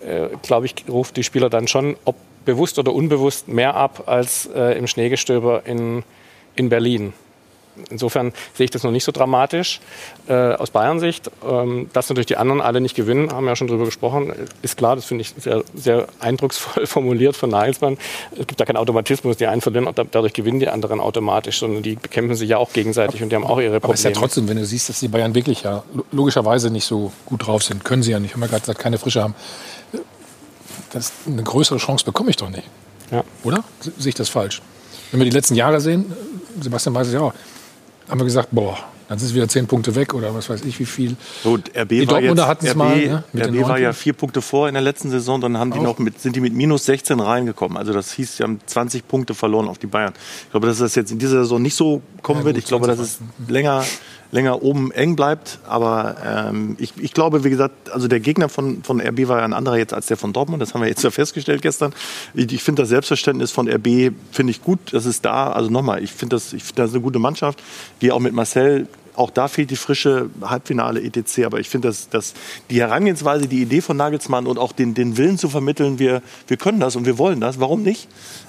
äh, 0.05 0.27
glaube 0.41 0.65
ich, 0.67 0.75
ruft 0.87 1.17
die 1.17 1.23
Spieler 1.23 1.49
dann 1.49 1.67
schon, 1.67 1.95
ob 2.05 2.15
bewusst 2.45 2.79
oder 2.79 2.93
unbewusst, 2.93 3.47
mehr 3.47 3.75
ab 3.75 4.03
als 4.05 4.47
äh, 4.55 4.77
im 4.77 4.87
Schneegestöber 4.87 5.63
in, 5.65 6.03
in 6.55 6.69
Berlin. 6.69 7.13
Insofern 7.89 8.33
sehe 8.53 8.65
ich 8.65 8.71
das 8.71 8.83
noch 8.83 8.91
nicht 8.91 9.03
so 9.03 9.11
dramatisch 9.11 9.79
äh, 10.27 10.33
aus 10.33 10.69
Bayern-Sicht. 10.71 11.29
Ähm, 11.47 11.89
dass 11.93 12.09
natürlich 12.09 12.25
die 12.27 12.37
anderen 12.37 12.61
alle 12.61 12.81
nicht 12.81 12.95
gewinnen, 12.95 13.31
haben 13.31 13.43
wir 13.45 13.51
ja 13.51 13.55
schon 13.55 13.67
drüber 13.67 13.85
gesprochen, 13.85 14.33
ist 14.61 14.77
klar. 14.77 14.95
Das 14.95 15.05
finde 15.05 15.23
ich 15.23 15.33
sehr, 15.37 15.63
sehr 15.73 16.07
eindrucksvoll 16.19 16.85
formuliert 16.87 17.35
von 17.35 17.49
Nagelsmann. 17.49 17.97
Es 18.31 18.47
gibt 18.47 18.59
da 18.59 18.65
keinen 18.65 18.77
Automatismus, 18.77 19.37
die 19.37 19.47
einen 19.47 19.61
verlieren 19.61 19.87
und 19.87 19.97
dadurch 19.97 20.33
gewinnen 20.33 20.59
die 20.59 20.69
anderen 20.69 20.99
automatisch, 20.99 21.59
sondern 21.59 21.83
die 21.83 21.95
bekämpfen 21.95 22.35
sich 22.35 22.49
ja 22.49 22.57
auch 22.57 22.71
gegenseitig 22.73 23.21
und 23.23 23.29
die 23.29 23.35
haben 23.35 23.43
auch 23.45 23.59
ihre 23.59 23.79
Probleme. 23.79 23.83
Aber 23.83 23.93
es 23.93 23.99
ist 23.99 24.05
ja 24.05 24.11
trotzdem, 24.11 24.47
wenn 24.47 24.57
du 24.57 24.65
siehst, 24.65 24.89
dass 24.89 24.99
die 24.99 25.07
Bayern 25.07 25.35
wirklich 25.35 25.63
ja 25.63 25.83
logischerweise 26.11 26.69
nicht 26.69 26.85
so 26.85 27.11
gut 27.25 27.45
drauf 27.45 27.63
sind, 27.63 27.83
können 27.83 28.03
sie 28.03 28.11
ja 28.11 28.19
nicht, 28.19 28.33
haben 28.33 28.41
wir 28.41 28.47
gerade 28.47 28.61
gesagt, 28.61 28.79
keine 28.79 28.97
Frische 28.97 29.21
haben. 29.21 29.35
Das, 30.91 31.11
eine 31.27 31.43
größere 31.43 31.77
Chance 31.77 32.05
bekomme 32.05 32.29
ich 32.29 32.37
doch 32.37 32.49
nicht. 32.49 32.63
Ja. 33.11 33.23
Oder? 33.43 33.63
Se- 33.81 33.91
Sehe 33.97 34.09
ich 34.09 34.15
das 34.15 34.29
falsch? 34.29 34.61
Wenn 35.11 35.19
wir 35.19 35.25
die 35.25 35.35
letzten 35.35 35.55
Jahre 35.55 35.81
sehen, 35.81 36.11
Sebastian 36.61 36.95
weiß 36.95 37.07
es 37.07 37.13
ja 37.13 37.19
auch, 37.21 37.33
haben 38.09 38.19
wir 38.19 38.25
gesagt, 38.25 38.49
boah, 38.51 38.77
dann 39.07 39.19
sind 39.19 39.27
es 39.29 39.35
wieder 39.35 39.47
zehn 39.47 39.67
Punkte 39.67 39.93
weg 39.93 40.15
oder 40.15 40.33
was 40.33 40.49
weiß 40.49 40.65
ich 40.65 40.79
wie 40.79 40.85
viel. 40.85 41.15
Gut, 41.43 41.69
RB 41.77 41.89
die 41.89 42.07
war 42.07 42.15
Dortmunder 42.15 42.47
hatten 42.47 42.65
es 42.65 42.73
mal. 42.75 43.23
Ne, 43.33 43.45
RB 43.47 43.67
war 43.67 43.77
ja 43.77 43.93
vier 43.93 44.13
Punkte 44.13 44.41
vor 44.41 44.67
in 44.67 44.73
der 44.73 44.81
letzten 44.81 45.11
Saison, 45.11 45.39
dann 45.41 45.57
haben 45.59 45.71
die 45.71 45.79
noch 45.79 45.99
mit, 45.99 46.19
sind 46.19 46.35
die 46.35 46.41
mit 46.41 46.53
minus 46.53 46.85
16 46.85 47.19
reingekommen. 47.19 47.77
Also 47.77 47.93
das 47.93 48.11
hieß, 48.13 48.37
sie 48.37 48.43
haben 48.43 48.59
20 48.65 49.07
Punkte 49.07 49.35
verloren 49.35 49.67
auf 49.67 49.77
die 49.77 49.85
Bayern. 49.87 50.13
Ich 50.45 50.51
glaube, 50.51 50.65
dass 50.67 50.79
das 50.79 50.95
jetzt 50.95 51.11
in 51.11 51.19
dieser 51.19 51.39
Saison 51.43 51.61
nicht 51.61 51.75
so 51.75 52.01
kommen 52.23 52.39
Ja, 52.39 52.45
wird. 52.45 52.55
gut, 52.55 52.63
Ich 52.63 52.67
glaube, 52.67 52.87
dass 52.87 52.97
es 52.97 53.19
länger, 53.47 53.83
länger 54.31 54.61
oben 54.61 54.91
eng 54.91 55.15
bleibt. 55.15 55.59
Aber 55.67 56.17
ähm, 56.25 56.75
ich, 56.79 56.93
ich 56.97 57.13
glaube, 57.13 57.43
wie 57.43 57.49
gesagt, 57.49 57.91
also 57.91 58.07
der 58.07 58.19
Gegner 58.19 58.49
von, 58.49 58.83
von 58.83 59.01
RB 59.01 59.27
war 59.27 59.39
ja 59.39 59.45
ein 59.45 59.53
anderer 59.53 59.77
jetzt 59.77 59.93
als 59.93 60.07
der 60.07 60.17
von 60.17 60.33
Dortmund. 60.33 60.61
Das 60.61 60.73
haben 60.73 60.81
wir 60.81 60.87
jetzt 60.87 61.03
ja 61.03 61.11
festgestellt 61.11 61.61
gestern. 61.61 61.93
Ich, 62.33 62.51
ich 62.51 62.63
finde 62.63 62.83
das 62.83 62.89
Selbstverständnis 62.89 63.51
von 63.51 63.69
RB 63.69 64.13
finde 64.31 64.51
ich 64.51 64.61
gut. 64.61 64.79
Das 64.91 65.05
ist 65.05 65.25
da. 65.25 65.51
Also 65.51 65.69
nochmal, 65.69 66.03
ich 66.03 66.11
finde 66.11 66.35
das, 66.35 66.53
ich 66.53 66.63
finde 66.63 66.83
das 66.83 66.91
eine 66.91 67.01
gute 67.01 67.19
Mannschaft. 67.19 67.61
Wie 67.99 68.11
auch 68.11 68.19
mit 68.19 68.33
Marcel 68.33 68.87
auch 69.15 69.29
da 69.29 69.47
fehlt 69.47 69.71
die 69.71 69.75
frische 69.75 70.29
Halbfinale 70.41 71.01
etc. 71.01 71.45
Aber 71.45 71.59
ich 71.59 71.69
finde, 71.69 71.87
dass, 71.89 72.09
dass 72.09 72.33
die 72.69 72.79
Herangehensweise, 72.79 73.47
die 73.47 73.61
Idee 73.61 73.81
von 73.81 73.97
Nagelsmann 73.97 74.47
und 74.47 74.57
auch 74.57 74.71
den, 74.71 74.93
den 74.93 75.17
Willen 75.17 75.37
zu 75.37 75.49
vermitteln, 75.49 75.99
wir, 75.99 76.21
wir 76.47 76.57
können 76.57 76.79
das 76.79 76.95
und 76.95 77.05
wir 77.05 77.17
wollen 77.17 77.41
das, 77.41 77.59
warum 77.59 77.83
nicht? 77.83 78.07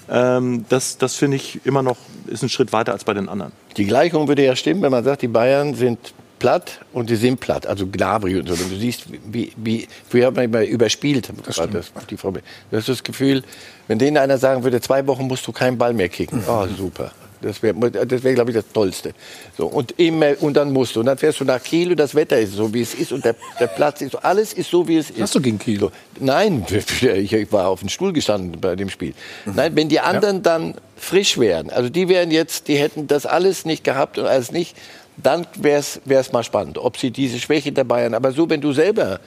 Ähm, 0.08 0.64
das 0.68 0.98
das 0.98 1.16
finde 1.16 1.36
ich 1.36 1.60
immer 1.64 1.82
noch 1.82 1.96
ist 2.26 2.42
ein 2.42 2.48
Schritt 2.48 2.72
weiter 2.72 2.92
als 2.92 3.04
bei 3.04 3.14
den 3.14 3.28
anderen. 3.28 3.52
Die 3.76 3.84
Gleichung 3.84 4.28
würde 4.28 4.44
ja 4.44 4.56
stimmen, 4.56 4.82
wenn 4.82 4.90
man 4.90 5.04
sagt, 5.04 5.22
die 5.22 5.28
Bayern 5.28 5.74
sind 5.74 5.98
platt 6.38 6.80
und 6.92 7.08
die 7.10 7.16
sind 7.16 7.40
platt, 7.40 7.66
also 7.66 7.86
Gnabry 7.86 8.38
und 8.38 8.48
so. 8.48 8.54
Und 8.54 8.70
du 8.70 8.76
siehst, 8.76 9.06
wie, 9.26 9.52
wie 9.56 9.88
früher 10.08 10.26
hat 10.26 10.36
man 10.36 10.44
immer 10.44 10.64
überspielt. 10.64 11.30
Das, 11.44 11.56
das, 11.56 11.92
die 12.10 12.16
Frau, 12.16 12.30
du 12.30 12.40
hast 12.72 12.88
das 12.88 13.02
Gefühl, 13.02 13.42
wenn 13.88 13.98
denen 13.98 14.18
einer 14.18 14.38
sagen 14.38 14.62
würde, 14.62 14.80
zwei 14.80 15.06
Wochen 15.06 15.26
musst 15.26 15.46
du 15.46 15.52
keinen 15.52 15.78
Ball 15.78 15.94
mehr 15.94 16.08
kicken. 16.08 16.42
Oh, 16.46 16.66
super. 16.76 17.12
Das 17.40 17.62
wäre, 17.62 17.74
das 17.90 18.22
wär, 18.22 18.34
glaube 18.34 18.50
ich, 18.50 18.56
das 18.56 18.64
Tollste. 18.72 19.12
So, 19.56 19.66
und, 19.66 19.92
immer, 19.98 20.40
und 20.40 20.54
dann 20.54 20.72
musst 20.72 20.96
du. 20.96 21.00
Und 21.00 21.06
dann 21.06 21.18
fährst 21.18 21.40
du 21.40 21.44
nach 21.44 21.62
Kiel 21.62 21.90
und 21.90 21.96
das 21.98 22.14
Wetter 22.14 22.38
ist 22.38 22.54
so, 22.54 22.72
wie 22.72 22.80
es 22.80 22.94
ist. 22.94 23.12
Und 23.12 23.24
der, 23.24 23.36
der 23.60 23.66
Platz 23.66 24.00
ist 24.00 24.12
so. 24.12 24.18
Alles 24.18 24.52
ist 24.52 24.70
so, 24.70 24.86
wie 24.88 24.96
es 24.96 25.10
ist. 25.10 25.20
Hast 25.20 25.34
du 25.34 25.40
gegen 25.40 25.58
Kiel? 25.58 25.78
So, 25.80 25.92
nein, 26.18 26.64
ich, 27.00 27.52
war 27.52 27.68
auf 27.68 27.80
dem 27.80 27.88
Stuhl 27.88 28.12
gestanden 28.12 28.60
bei 28.60 28.76
dem 28.76 28.88
Spiel. 28.88 29.14
Nein, 29.44 29.76
wenn 29.76 29.88
die 29.88 30.00
anderen 30.00 30.42
dann 30.42 30.74
frisch 30.96 31.38
wären, 31.38 31.70
also 31.70 31.88
die 31.90 32.08
wären 32.08 32.30
jetzt, 32.30 32.68
die 32.68 32.76
hätten 32.76 33.06
das 33.06 33.26
alles 33.26 33.64
nicht 33.64 33.84
gehabt 33.84 34.18
und 34.18 34.26
alles 34.26 34.50
nicht, 34.50 34.76
dann 35.16 35.46
wäre 35.56 35.80
es 36.06 36.32
mal 36.32 36.42
spannend, 36.42 36.78
ob 36.78 36.96
sie 36.98 37.10
diese 37.10 37.38
Schwäche 37.38 37.72
der 37.72 37.84
Bayern, 37.84 38.14
aber 38.14 38.32
so, 38.32 38.48
wenn 38.50 38.60
du 38.60 38.72
selber 38.72 39.20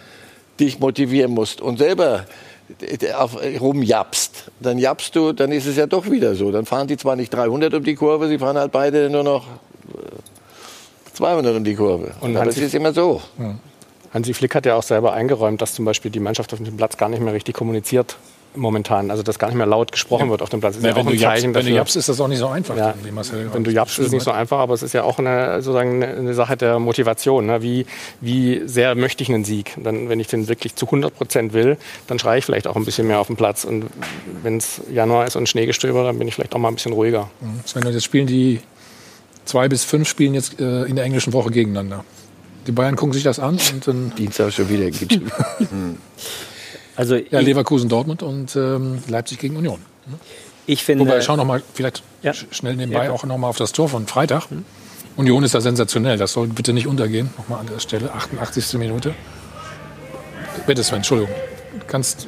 dich 0.59 0.79
motivieren 0.79 1.31
musst 1.31 1.61
und 1.61 1.77
selber 1.77 2.25
rumjapst, 3.59 4.51
dann 4.59 4.77
japst 4.77 5.15
du, 5.15 5.33
dann 5.33 5.51
ist 5.51 5.65
es 5.65 5.75
ja 5.77 5.87
doch 5.87 6.09
wieder 6.09 6.35
so. 6.35 6.51
Dann 6.51 6.65
fahren 6.65 6.87
die 6.87 6.97
zwar 6.97 7.15
nicht 7.15 7.33
300 7.33 7.73
um 7.73 7.83
die 7.83 7.95
Kurve, 7.95 8.27
sie 8.27 8.37
fahren 8.39 8.57
halt 8.57 8.71
beide 8.71 9.09
nur 9.09 9.23
noch 9.23 9.45
äh, 9.47 11.11
200 11.13 11.55
um 11.57 11.63
die 11.63 11.75
Kurve. 11.75 12.11
Und 12.21 12.35
aber 12.37 12.47
es 12.49 12.55
Hansi- 12.57 12.65
ist 12.65 12.75
immer 12.75 12.93
so. 12.93 13.21
Hansi 14.13 14.33
Flick 14.33 14.55
hat 14.55 14.65
ja 14.65 14.75
auch 14.75 14.83
selber 14.83 15.13
eingeräumt, 15.13 15.61
dass 15.61 15.73
zum 15.73 15.85
Beispiel 15.85 16.11
die 16.11 16.19
Mannschaft 16.19 16.51
auf 16.53 16.59
dem 16.61 16.77
Platz 16.77 16.97
gar 16.97 17.09
nicht 17.09 17.21
mehr 17.21 17.33
richtig 17.33 17.55
kommuniziert 17.55 18.17
momentan. 18.55 19.11
Also 19.11 19.23
dass 19.23 19.37
gar 19.39 19.47
nicht 19.47 19.57
mehr 19.57 19.65
laut 19.67 19.91
gesprochen 19.91 20.25
Ja. 20.25 20.31
wird 20.31 20.41
auf 20.41 20.49
dem 20.49 20.59
Platz. 20.59 20.73
Das 20.75 20.77
ist 20.79 20.83
Ja, 20.83 20.89
ja, 20.91 20.95
wenn, 20.95 21.01
auch 21.03 21.07
du 21.11 21.15
ein 21.15 21.19
Zeichen 21.19 21.43
wenn 21.45 21.53
du 21.53 21.59
dafür. 21.59 21.75
japst, 21.75 21.95
ist 21.95 22.09
das 22.09 22.19
auch 22.19 22.27
nicht 22.27 22.39
so 22.39 22.47
einfach. 22.47 22.75
Ja. 22.75 22.93
wie 23.03 23.11
Marcel 23.11 23.49
Wenn 23.53 23.63
du 23.63 23.71
japst, 23.71 23.99
ist 23.99 24.07
es 24.07 24.11
nicht 24.11 24.23
so 24.23 24.31
einfach, 24.31 24.59
aber 24.59 24.73
es 24.73 24.83
ist 24.83 24.93
ja 24.93 25.03
auch 25.03 25.19
eine, 25.19 25.61
sozusagen 25.61 26.03
eine- 26.03 26.13
eine 26.17 26.33
Sache 26.33 26.57
der 26.57 26.79
Motivation. 26.79 27.45
Ne? 27.45 27.61
Wie, 27.61 27.85
wie 28.21 28.61
sehr 28.65 28.95
möchte 28.95 29.23
ich 29.23 29.29
einen 29.29 29.45
Sieg? 29.45 29.73
Dann, 29.77 30.09
wenn 30.09 30.19
ich 30.19 30.27
den 30.27 30.47
wirklich 30.47 30.75
zu 30.75 30.89
100 30.89 31.15
Prozent 31.15 31.53
will, 31.53 31.77
dann 32.07 32.17
schreie 32.19 32.39
ich 32.39 32.45
vielleicht 32.45 32.67
auch 32.67 32.75
ein 32.75 32.85
bisschen 32.85 33.07
mehr 33.07 33.19
auf 33.19 33.27
dem 33.27 33.35
Platz. 33.35 33.63
Und 33.65 33.85
wenn 34.43 34.57
es 34.57 34.81
Januar 34.91 35.25
ist 35.27 35.35
und 35.35 35.47
Schneegestöber, 35.47 36.03
dann 36.03 36.17
bin 36.17 36.27
ich 36.27 36.35
vielleicht 36.35 36.53
auch 36.55 36.59
mal 36.59 36.69
ein 36.69 36.75
bisschen 36.75 36.93
ruhiger. 36.93 37.29
Mhm. 37.41 37.59
Sven, 37.65 37.83
jetzt 37.93 38.03
spielen 38.03 38.27
die 38.27 38.59
zwei 39.45 39.67
bis 39.67 39.83
fünf 39.83 40.07
spielen 40.07 40.33
jetzt 40.33 40.59
äh, 40.59 40.83
in 40.83 40.95
der 40.95 41.05
englischen 41.05 41.33
Woche 41.33 41.49
gegeneinander. 41.51 42.03
Die 42.67 42.71
Bayern 42.71 42.95
gucken 42.95 43.13
sich 43.13 43.23
das 43.23 43.39
an 43.39 43.57
und 43.73 43.87
dann 43.87 44.13
Dienstag 44.15 44.51
schon 44.53 44.69
wieder. 44.69 44.85
Also 46.99 47.15
ja, 47.15 47.39
Leverkusen, 47.39 47.87
Dortmund 47.87 48.23
und 48.23 48.55
ähm, 48.57 49.01
Leipzig 49.07 49.39
gegen 49.39 49.55
Union. 49.55 49.79
Ich 50.65 50.83
finde. 50.83 51.05
Wobei, 51.05 51.21
schau 51.21 51.37
noch 51.37 51.45
mal 51.45 51.63
vielleicht 51.73 52.03
Ja. 52.21 52.31
sch- 52.33 52.45
schnell 52.51 52.75
nebenbei 52.75 53.05
Ja. 53.05 53.11
auch 53.11 53.23
noch 53.23 53.37
mal 53.37 53.47
auf 53.47 53.57
das 53.57 53.71
Tor 53.71 53.87
von 53.87 54.05
Freitag. 54.05 54.47
Union 55.15 55.43
ist 55.43 55.55
da 55.55 55.61
sensationell. 55.61 56.17
Das 56.17 56.33
soll 56.33 56.47
bitte 56.47 56.73
nicht 56.73 56.87
untergehen. 56.87 57.29
Nochmal 57.37 57.59
an 57.61 57.67
der 57.67 57.79
Stelle. 57.79 58.11
88. 58.13 58.73
Minute. 58.77 59.13
Bitte 60.67 60.83
Sven, 60.83 60.97
Entschuldigung. 60.97 61.33
Du 61.79 61.85
kannst. 61.87 62.27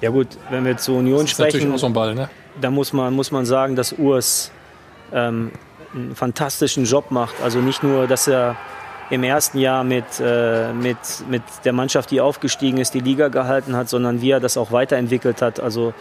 Ja 0.00 0.08
gut, 0.10 0.28
wenn 0.50 0.64
wir 0.64 0.78
zu 0.78 0.92
Union 0.94 1.20
Das 1.20 1.32
ist 1.32 1.38
natürlich 1.38 1.56
sprechen, 1.62 1.74
auch 1.74 1.78
so 1.78 1.86
ein 1.86 1.92
Ball, 1.92 2.14
ne? 2.14 2.30
da 2.60 2.70
muss 2.70 2.92
man, 2.94 3.12
muss 3.14 3.30
man 3.30 3.44
sagen, 3.44 3.76
dass 3.76 3.92
Urs 3.92 4.50
ähm, 5.12 5.50
einen 5.94 6.16
fantastischen 6.16 6.84
Job 6.86 7.10
macht. 7.10 7.34
Also 7.42 7.58
nicht 7.60 7.82
nur, 7.82 8.06
dass 8.06 8.26
er 8.26 8.56
im 9.10 9.24
ersten 9.24 9.58
Jahr 9.58 9.82
mit, 9.82 10.04
äh, 10.20 10.72
mit, 10.72 10.96
mit 11.28 11.42
der 11.64 11.72
Mannschaft, 11.72 12.10
die 12.10 12.20
aufgestiegen 12.20 12.78
ist, 12.78 12.94
die 12.94 13.00
Liga 13.00 13.28
gehalten 13.28 13.76
hat, 13.76 13.88
sondern 13.88 14.22
wie 14.22 14.30
er 14.30 14.40
das 14.40 14.56
auch 14.56 14.70
weiterentwickelt 14.70 15.42
hat. 15.42 15.58
Also 15.58 15.92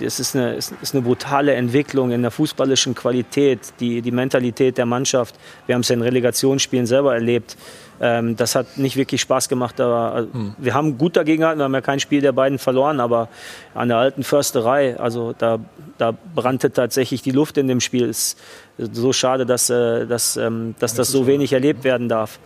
es 0.00 0.18
ist 0.18 0.34
eine, 0.34 0.54
es 0.54 0.72
ist 0.80 0.94
eine 0.94 1.02
brutale 1.02 1.54
Entwicklung 1.54 2.10
in 2.10 2.22
der 2.22 2.30
fußballischen 2.30 2.94
Qualität, 2.94 3.60
die, 3.80 4.00
die 4.00 4.10
Mentalität 4.10 4.78
der 4.78 4.86
Mannschaft. 4.86 5.34
Wir 5.66 5.74
haben 5.74 5.82
es 5.82 5.90
in 5.90 6.00
Relegationsspielen 6.00 6.86
selber 6.86 7.14
erlebt. 7.14 7.56
Ähm, 8.00 8.36
das 8.36 8.54
hat 8.54 8.78
nicht 8.78 8.96
wirklich 8.96 9.20
Spaß 9.20 9.48
gemacht. 9.48 9.80
Aber 9.80 10.12
also, 10.12 10.28
wir 10.58 10.74
haben 10.74 10.98
gut 10.98 11.16
dagegen 11.16 11.40
gehalten. 11.40 11.60
Wir 11.60 11.64
haben 11.64 11.74
ja 11.74 11.80
kein 11.80 12.00
Spiel 12.00 12.20
der 12.20 12.32
beiden 12.32 12.58
verloren, 12.58 13.00
aber 13.00 13.28
an 13.74 13.88
der 13.88 13.98
alten 13.98 14.22
Försterei, 14.22 14.98
also 14.98 15.34
da, 15.36 15.58
da 15.98 16.12
brannte 16.34 16.72
tatsächlich 16.72 17.22
die 17.22 17.30
Luft 17.30 17.56
in 17.58 17.68
dem 17.68 17.80
Spiel. 17.80 18.08
Es 18.08 18.36
ist 18.78 18.94
so 18.94 19.12
schade, 19.12 19.46
dass, 19.46 19.70
äh, 19.70 20.06
dass, 20.06 20.36
ähm, 20.36 20.74
dass 20.78 20.94
das 20.94 21.08
so 21.08 21.26
wenig 21.26 21.52
erlebt 21.52 21.84
werden 21.84 22.08
darf. 22.08 22.38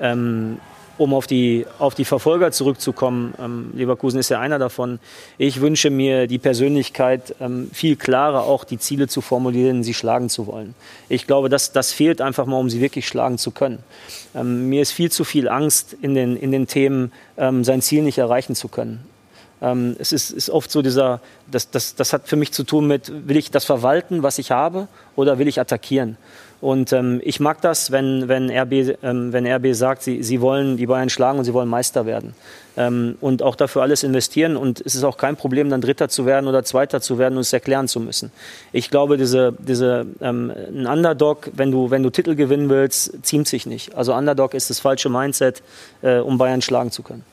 Ähm, 0.00 0.58
um 0.98 1.14
auf 1.14 1.26
die, 1.26 1.64
auf 1.78 1.94
die 1.94 2.04
Verfolger 2.04 2.52
zurückzukommen, 2.52 3.34
ähm, 3.40 3.70
Leverkusen 3.74 4.18
ist 4.18 4.28
ja 4.28 4.40
einer 4.40 4.58
davon. 4.58 4.98
Ich 5.38 5.60
wünsche 5.60 5.90
mir 5.90 6.26
die 6.26 6.38
Persönlichkeit, 6.38 7.34
ähm, 7.40 7.70
viel 7.72 7.96
klarer 7.96 8.42
auch 8.42 8.64
die 8.64 8.78
Ziele 8.78 9.08
zu 9.08 9.20
formulieren, 9.20 9.82
sie 9.84 9.94
schlagen 9.94 10.28
zu 10.28 10.46
wollen. 10.46 10.74
Ich 11.08 11.26
glaube, 11.26 11.48
das, 11.48 11.72
das 11.72 11.92
fehlt 11.92 12.20
einfach 12.20 12.46
mal, 12.46 12.58
um 12.58 12.68
sie 12.68 12.80
wirklich 12.80 13.06
schlagen 13.06 13.38
zu 13.38 13.52
können. 13.52 13.78
Ähm, 14.34 14.68
mir 14.68 14.82
ist 14.82 14.92
viel 14.92 15.10
zu 15.10 15.24
viel 15.24 15.48
Angst 15.48 15.96
in 16.02 16.14
den, 16.14 16.36
in 16.36 16.50
den 16.50 16.66
Themen, 16.66 17.12
ähm, 17.36 17.64
sein 17.64 17.80
Ziel 17.80 18.02
nicht 18.02 18.18
erreichen 18.18 18.54
zu 18.54 18.68
können. 18.68 19.00
Ähm, 19.60 19.96
es 19.98 20.12
ist, 20.12 20.30
ist 20.30 20.50
oft 20.50 20.70
so 20.70 20.82
dieser, 20.82 21.20
das, 21.50 21.70
das, 21.70 21.94
das 21.94 22.12
hat 22.12 22.28
für 22.28 22.36
mich 22.36 22.52
zu 22.52 22.64
tun 22.64 22.86
mit, 22.86 23.28
will 23.28 23.36
ich 23.36 23.50
das 23.50 23.64
verwalten, 23.64 24.22
was 24.22 24.38
ich 24.38 24.50
habe, 24.50 24.88
oder 25.16 25.38
will 25.38 25.48
ich 25.48 25.60
attackieren? 25.60 26.16
Und 26.60 26.92
ähm, 26.92 27.20
ich 27.22 27.38
mag 27.38 27.60
das, 27.60 27.92
wenn, 27.92 28.26
wenn, 28.26 28.50
RB, 28.50 28.96
ähm, 29.02 29.32
wenn 29.32 29.46
RB 29.46 29.74
sagt, 29.74 30.02
sie, 30.02 30.24
sie 30.24 30.40
wollen 30.40 30.76
die 30.76 30.86
Bayern 30.86 31.08
schlagen 31.08 31.38
und 31.38 31.44
sie 31.44 31.54
wollen 31.54 31.68
Meister 31.68 32.04
werden. 32.04 32.34
Ähm, 32.76 33.16
und 33.20 33.42
auch 33.42 33.54
dafür 33.54 33.82
alles 33.82 34.02
investieren. 34.02 34.56
Und 34.56 34.80
es 34.84 34.96
ist 34.96 35.04
auch 35.04 35.16
kein 35.18 35.36
Problem, 35.36 35.70
dann 35.70 35.80
Dritter 35.80 36.08
zu 36.08 36.26
werden 36.26 36.48
oder 36.48 36.64
Zweiter 36.64 37.00
zu 37.00 37.16
werden 37.16 37.34
und 37.34 37.42
es 37.42 37.52
erklären 37.52 37.86
zu 37.86 38.00
müssen. 38.00 38.32
Ich 38.72 38.90
glaube, 38.90 39.16
diese, 39.16 39.54
diese, 39.58 40.06
ähm, 40.20 40.52
ein 40.70 40.86
Underdog, 40.86 41.50
wenn 41.54 41.70
du, 41.70 41.90
wenn 41.90 42.02
du 42.02 42.10
Titel 42.10 42.34
gewinnen 42.34 42.68
willst, 42.70 43.24
ziemt 43.24 43.46
sich 43.46 43.64
nicht. 43.66 43.94
Also 43.94 44.14
Underdog 44.14 44.54
ist 44.54 44.68
das 44.68 44.80
falsche 44.80 45.08
Mindset, 45.08 45.62
äh, 46.02 46.18
um 46.18 46.38
Bayern 46.38 46.60
schlagen 46.60 46.90
zu 46.90 47.04
können. 47.04 47.24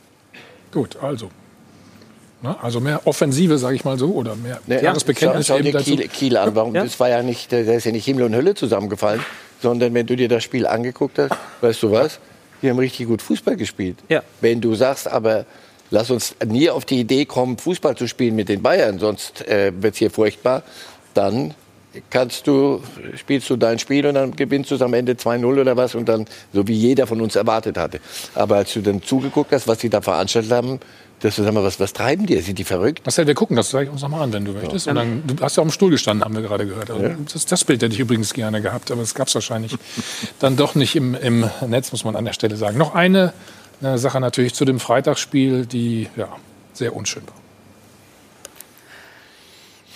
Gut, 0.72 0.97
also. 1.02 1.30
Na, 2.45 2.57
also 2.61 2.80
mehr 2.80 3.01
Offensive, 3.05 3.57
sage 3.57 3.76
ich 3.76 3.84
mal 3.84 3.97
so, 3.97 4.11
oder 4.11 4.35
mehr 4.35 4.59
Ne, 4.67 4.77
klares 4.77 5.03
Bekenntnis 5.03 5.47
schau, 5.47 5.57
schau 5.57 5.63
dir. 5.63 5.73
Kiel, 5.80 6.07
Kiel 6.07 6.38
an. 6.38 6.53
Warum? 6.55 6.76
Ja. 6.76 6.84
Das 6.84 6.99
war 6.99 7.09
ja 7.09 7.23
nicht, 7.23 7.51
da 7.51 7.57
ist 7.57 7.85
ja 7.85 7.91
nicht 7.91 8.05
Himmel 8.05 8.26
und 8.26 8.35
Hölle 8.35 8.53
zusammengefallen, 8.53 9.22
sondern 9.61 9.93
wenn 9.95 10.05
du 10.05 10.15
dir 10.15 10.30
das 10.30 10.43
Spiel 10.43 10.67
angeguckt 10.67 11.17
hast, 11.17 11.31
weißt 11.61 11.81
du 11.81 11.91
was? 11.91 12.19
Die 12.61 12.69
haben 12.69 12.77
richtig 12.77 13.07
gut 13.07 13.22
Fußball 13.23 13.55
gespielt. 13.55 13.97
Ja. 14.09 14.22
Wenn 14.41 14.61
du 14.61 14.76
sagst, 14.76 15.11
aber 15.11 15.45
lass 15.89 16.11
uns 16.11 16.35
nie 16.45 16.69
auf 16.69 16.85
die 16.85 16.99
Idee 16.99 17.26
kommen, 17.26 17.57
Fußball 17.57 17.97
zu 17.97 18.07
spielen 18.07 18.35
mit 18.35 18.47
den 18.47 18.61
Bayern, 18.61 18.99
sonst 18.99 19.47
äh, 19.47 19.72
wird 19.76 19.93
es 19.93 19.99
hier 19.99 20.11
furchtbar, 20.11 20.61
dann 21.15 21.55
kannst 22.09 22.47
du, 22.47 22.81
spielst 23.15 23.49
du 23.49 23.55
dein 23.55 23.80
Spiel 23.80 24.05
und 24.05 24.15
dann 24.15 24.35
gewinnst 24.35 24.72
du 24.72 24.76
es 24.76 24.81
am 24.81 24.93
Ende 24.93 25.13
2-0 25.13 25.45
oder 25.45 25.77
was 25.77 25.95
und 25.95 26.07
dann, 26.07 26.26
so 26.53 26.67
wie 26.67 26.73
jeder 26.73 27.07
von 27.07 27.22
uns 27.22 27.35
erwartet 27.35 27.77
hatte. 27.77 27.99
Aber 28.34 28.57
als 28.57 28.73
du 28.73 28.81
dann 28.81 29.01
zugeguckt 29.01 29.51
hast, 29.51 29.67
was 29.67 29.80
sie 29.80 29.89
da 29.89 30.01
veranstaltet 30.01 30.51
haben, 30.51 30.80
dass 31.22 31.36
du 31.38 31.44
sag 31.44 31.54
mal, 31.54 31.64
was, 31.64 31.80
was 31.80 31.94
treiben 31.94 32.26
die? 32.26 32.40
Sind 32.42 32.60
die 32.60 32.64
verrückt? 32.64 33.02
Marcel, 33.06 33.26
wir 33.26 33.34
gucken 33.36 33.56
das 33.56 33.70
gleich 33.70 33.90
uns 33.90 34.02
nochmal 34.02 34.22
an, 34.22 34.34
wenn 34.34 34.46
du 34.46 34.52
möchtest. 34.52 34.88
Und 34.88 34.96
dann, 34.96 35.24
du 35.26 35.36
hast 35.42 35.56
ja 35.56 35.62
auf 35.64 35.68
dem 35.70 35.72
Stuhl 35.72 35.90
gestanden, 35.90 36.24
haben 36.26 36.36
wir 36.36 36.42
gerade 36.42 36.66
gehört. 36.68 36.92
Also 36.92 37.04
Ja. 37.04 37.16
das, 37.32 37.46
das 37.46 37.64
Bild 37.64 37.82
hätte 37.82 37.94
ich 37.94 38.00
übrigens 38.00 38.34
gerne 38.34 38.62
gehabt, 38.62 38.92
aber 38.92 39.02
es 39.02 39.16
gab 39.16 39.28
es 39.28 39.36
wahrscheinlich 39.36 39.76
dann 40.40 40.58
doch 40.58 40.76
nicht 40.76 40.96
im, 40.96 41.16
im 41.16 41.50
Netz, 41.68 41.92
muss 41.92 42.04
man 42.04 42.16
an 42.16 42.26
der 42.26 42.34
Stelle 42.34 42.58
sagen. 42.58 42.78
Noch 42.78 42.94
eine, 42.94 43.34
eine 43.82 43.98
Sache 43.98 44.20
natürlich 44.20 44.54
zu 44.54 44.66
dem 44.66 44.80
Freitagsspiel, 44.80 45.66
die 45.66 46.10
ja, 46.16 46.28
sehr 46.74 46.96
unschön 46.96 47.24
war. 47.28 47.34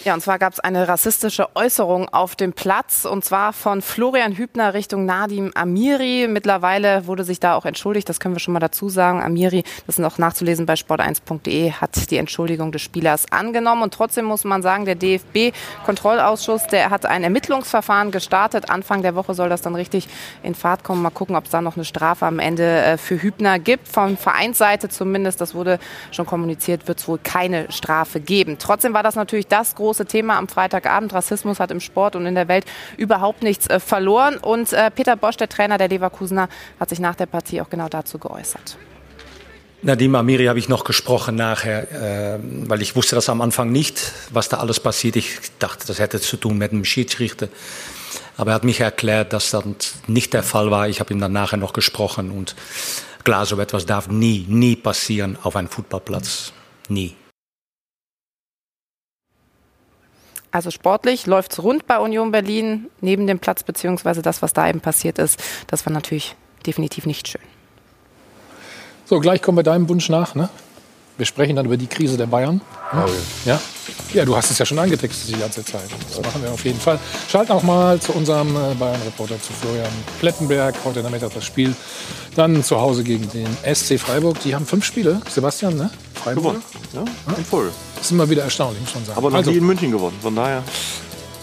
Ja, 0.06 0.14
und 0.14 0.22
zwar 0.22 0.40
gab 0.40 0.54
es 0.54 0.62
eine 0.62 0.88
rassistische 0.88 1.54
Äußerung 1.58 2.08
auf 2.08 2.38
dem 2.38 2.54
Platz 2.54 3.04
und 3.04 3.26
zwar 3.26 3.52
von 3.52 3.82
Florian 3.82 4.38
Hübner 4.38 4.74
Richtung 4.74 5.06
Nadim 5.06 5.52
Amiri. 5.56 6.26
Mittlerweile 6.30 7.06
wurde 7.06 7.26
sich 7.26 7.42
da 7.42 7.56
auch 7.56 7.66
entschuldigt, 7.66 8.08
das 8.08 8.22
können 8.22 8.34
wir 8.34 8.40
schon 8.40 8.54
mal 8.54 8.62
dazu 8.62 8.88
sagen. 8.88 9.22
Amiri, 9.22 9.64
das 9.86 9.96
ist 9.96 10.00
noch 10.00 10.18
nachzulesen 10.18 10.66
bei 10.66 10.76
sport1.de, 10.76 11.74
hat 11.74 12.10
die 12.12 12.16
Entschuldigung 12.16 12.72
des 12.72 12.82
Spielers 12.82 13.30
angenommen 13.30 13.82
und 13.84 13.94
trotzdem 13.94 14.24
muss 14.24 14.46
man 14.46 14.62
sagen, 14.62 14.86
der 14.86 14.96
DFB-Kontrollausschuss, 14.96 16.68
der 16.68 16.92
hat 16.92 17.06
ein 17.06 17.26
Ermittlungsverfahren 17.26 18.12
gestartet. 18.12 18.70
Anfang 18.70 19.02
der 19.02 19.16
Woche 19.16 19.34
soll 19.34 19.50
das 19.50 19.62
dann 19.62 19.76
richtig 19.76 20.08
in 20.44 20.56
Fahrt 20.56 20.86
kommen. 20.86 21.02
Mal 21.02 21.10
gucken, 21.10 21.36
ob 21.36 21.44
es 21.44 21.52
da 21.52 21.60
noch 21.60 21.76
eine 21.76 21.84
Strafe 21.84 22.26
am 22.26 22.40
Ende 22.40 22.64
äh, 22.64 22.98
für 22.98 23.22
Hübner 23.22 23.60
gibt. 23.60 23.90
Von 23.90 24.16
Vereinsseite 24.16 24.88
zumindest, 24.88 25.42
das 25.42 25.54
wurde 25.54 25.78
schon 26.12 26.26
kommuniziert, 26.26 26.88
wird 26.88 27.00
es 27.00 27.08
wohl 27.10 27.20
keine 27.22 27.70
Strafe 27.70 28.22
geben. 28.22 28.56
Trotzdem 28.60 28.94
war 28.94 29.04
das 29.04 29.16
natürlich 29.16 29.48
das 29.48 29.76
große 29.76 29.89
große 29.90 30.06
Thema 30.06 30.38
am 30.38 30.48
Freitagabend. 30.48 31.16
Rassismus 31.16 31.60
hat 31.60 31.72
im 31.72 31.80
Sport 31.80 32.16
und 32.16 32.28
in 32.28 32.36
der 32.36 32.48
Welt 32.48 32.64
überhaupt 32.96 33.42
nichts 33.42 33.66
äh, 33.68 33.80
verloren. 33.80 34.38
Und 34.38 34.72
äh, 34.72 34.92
Peter 34.92 35.16
Bosch, 35.16 35.36
der 35.38 35.50
Trainer 35.50 35.80
der 35.80 35.88
Leverkusener, 35.88 36.48
hat 36.80 36.90
sich 36.90 37.00
nach 37.00 37.16
der 37.16 37.26
Partie 37.26 37.60
auch 37.60 37.72
genau 37.72 37.90
dazu 37.90 38.20
geäußert. 38.20 38.78
Nadim 39.82 40.14
Amiri 40.14 40.46
habe 40.46 40.60
ich 40.60 40.70
noch 40.70 40.84
gesprochen 40.84 41.36
nachher, 41.36 42.36
äh, 42.36 42.40
weil 42.68 42.84
ich 42.84 42.96
wusste 42.96 43.16
das 43.16 43.30
am 43.30 43.42
Anfang 43.42 43.72
nicht, 43.72 44.12
was 44.32 44.48
da 44.48 44.58
alles 44.58 44.80
passiert. 44.80 45.16
Ich 45.16 45.40
dachte, 45.58 45.88
das 45.88 45.98
hätte 45.98 46.22
zu 46.22 46.38
tun 46.38 46.60
mit 46.60 46.72
dem 46.72 46.86
Schiedsrichter. 46.86 47.48
Aber 48.38 48.52
er 48.52 48.56
hat 48.56 48.64
mich 48.64 48.80
erklärt, 48.80 49.34
dass 49.34 49.50
das 49.50 49.64
nicht 50.06 50.34
der 50.34 50.44
Fall 50.44 50.70
war. 50.70 50.88
Ich 50.88 51.00
habe 51.00 51.12
ihm 51.12 51.20
dann 51.20 51.32
nachher 51.32 51.58
noch 51.58 51.74
gesprochen 51.74 52.30
und 52.30 52.56
klar, 53.24 53.48
so 53.48 53.60
etwas 53.60 53.88
darf 53.88 54.08
nie, 54.08 54.46
nie 54.48 54.76
passieren 54.76 55.36
auf 55.42 55.56
einem 55.56 55.68
Fußballplatz. 55.68 56.54
Nie. 56.90 57.16
Also 60.52 60.72
sportlich 60.72 61.28
läuft 61.28 61.54
es 61.54 61.64
rund 61.64 61.86
bei 61.86 62.00
Union 62.00 62.32
Berlin, 62.32 62.90
neben 63.02 63.28
dem 63.28 63.40
Platz, 63.40 63.64
beziehungsweise 63.64 64.22
das, 64.22 64.42
was 64.42 64.54
da 64.54 64.68
eben 64.68 64.82
passiert 64.82 65.20
ist. 65.20 65.42
Das 65.68 65.86
war 65.86 65.94
natürlich 65.94 66.36
definitiv 66.66 67.06
nicht 67.06 67.28
schön. 67.28 67.42
So, 69.06 69.20
gleich 69.20 69.42
kommen 69.42 69.58
wir 69.58 69.64
deinem 69.64 69.90
Wunsch 69.90 70.10
nach. 70.10 70.36
Ne? 70.36 70.50
Wir 71.20 71.26
sprechen 71.26 71.58
dann 71.58 71.66
über 71.66 71.76
die 71.76 71.88
Krise 71.88 72.16
der 72.16 72.28
Bayern. 72.28 72.62
Hm? 72.92 73.00
Oh, 73.06 73.10
ja. 73.44 73.60
ja, 74.14 74.24
du 74.24 74.38
hast 74.38 74.52
es 74.52 74.58
ja 74.58 74.66
schon 74.66 74.80
angetextet 74.80 75.36
die 75.36 75.38
ganze 75.38 75.66
Zeit. 75.66 75.90
Das 76.08 76.22
machen 76.22 76.42
wir 76.42 76.50
auf 76.50 76.64
jeden 76.64 76.80
Fall. 76.80 76.98
Schalten 77.28 77.52
auch 77.52 77.62
mal 77.62 78.00
zu 78.00 78.14
unserem 78.14 78.56
äh, 78.56 78.74
Bayern-Reporter, 78.76 79.36
zu 79.42 79.52
Florian 79.52 79.92
Plettenberg. 80.22 80.76
Heute 80.86 81.04
Nachmittag 81.04 81.34
das 81.34 81.44
Spiel. 81.44 81.76
Dann 82.38 82.64
zu 82.64 82.80
Hause 82.80 83.04
gegen 83.04 83.30
den 83.32 83.50
SC 83.76 84.00
Freiburg. 84.00 84.40
Die 84.46 84.56
haben 84.56 84.66
fünf 84.66 84.86
Spiele, 84.86 85.22
Sebastian, 85.30 85.76
ne? 85.76 85.90
Freiburg. 86.14 86.44
Gewonnen. 86.44 86.64
Ja, 86.94 87.34
in 87.36 87.44
voll. 87.44 87.70
Das 87.96 88.06
ist 88.06 88.12
immer 88.12 88.30
wieder 88.30 88.44
erstaunlich, 88.44 88.82
muss 88.82 88.96
man 88.96 89.04
sagen. 89.04 89.18
Aber 89.18 89.30
noch 89.30 89.40
also, 89.40 89.52
nie 89.52 89.58
in 89.58 89.66
München 89.66 89.92
gewonnen, 89.92 90.18
von 90.22 90.34
daher. 90.34 90.64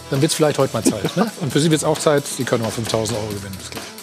Dann 0.09 0.21
wird 0.21 0.31
es 0.31 0.35
vielleicht 0.35 0.57
heute 0.57 0.73
mal 0.73 0.83
Zeit. 0.83 1.15
Ne? 1.15 1.31
Und 1.39 1.53
für 1.53 1.59
Sie 1.59 1.69
wird 1.69 1.81
es 1.81 1.85
auch 1.85 1.99
Zeit. 1.99 2.25
Sie 2.25 2.45
können 2.45 2.63
mal 2.63 2.71
5000 2.71 3.15
Euro 3.15 3.27
gewinnen. 3.27 3.55
Bis 3.59 3.69
gleich. 3.69 3.96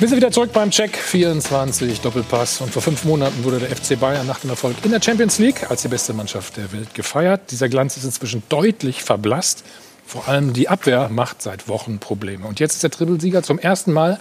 Wir 0.00 0.08
sind 0.08 0.16
wieder 0.16 0.32
zurück 0.32 0.54
beim 0.54 0.70
Check 0.70 0.96
24 0.96 2.00
Doppelpass. 2.00 2.62
Und 2.62 2.72
vor 2.72 2.80
fünf 2.80 3.04
Monaten 3.04 3.44
wurde 3.44 3.58
der 3.58 3.68
FC 3.68 4.00
Bayern 4.00 4.26
nach 4.26 4.40
dem 4.40 4.48
Erfolg 4.48 4.76
in 4.82 4.92
der 4.92 5.02
Champions 5.02 5.38
League 5.38 5.70
als 5.70 5.82
die 5.82 5.88
beste 5.88 6.14
Mannschaft 6.14 6.56
der 6.56 6.72
Welt 6.72 6.94
gefeiert. 6.94 7.50
Dieser 7.50 7.68
Glanz 7.68 7.98
ist 7.98 8.04
inzwischen 8.04 8.42
deutlich 8.48 9.02
verblasst. 9.02 9.62
Vor 10.06 10.26
allem 10.26 10.54
die 10.54 10.70
Abwehr 10.70 11.10
macht 11.10 11.42
seit 11.42 11.68
Wochen 11.68 11.98
Probleme. 11.98 12.46
Und 12.46 12.60
jetzt 12.60 12.76
ist 12.76 12.82
der 12.82 12.90
Trippelsieger 12.90 13.42
zum 13.42 13.58
ersten 13.58 13.92
Mal 13.92 14.18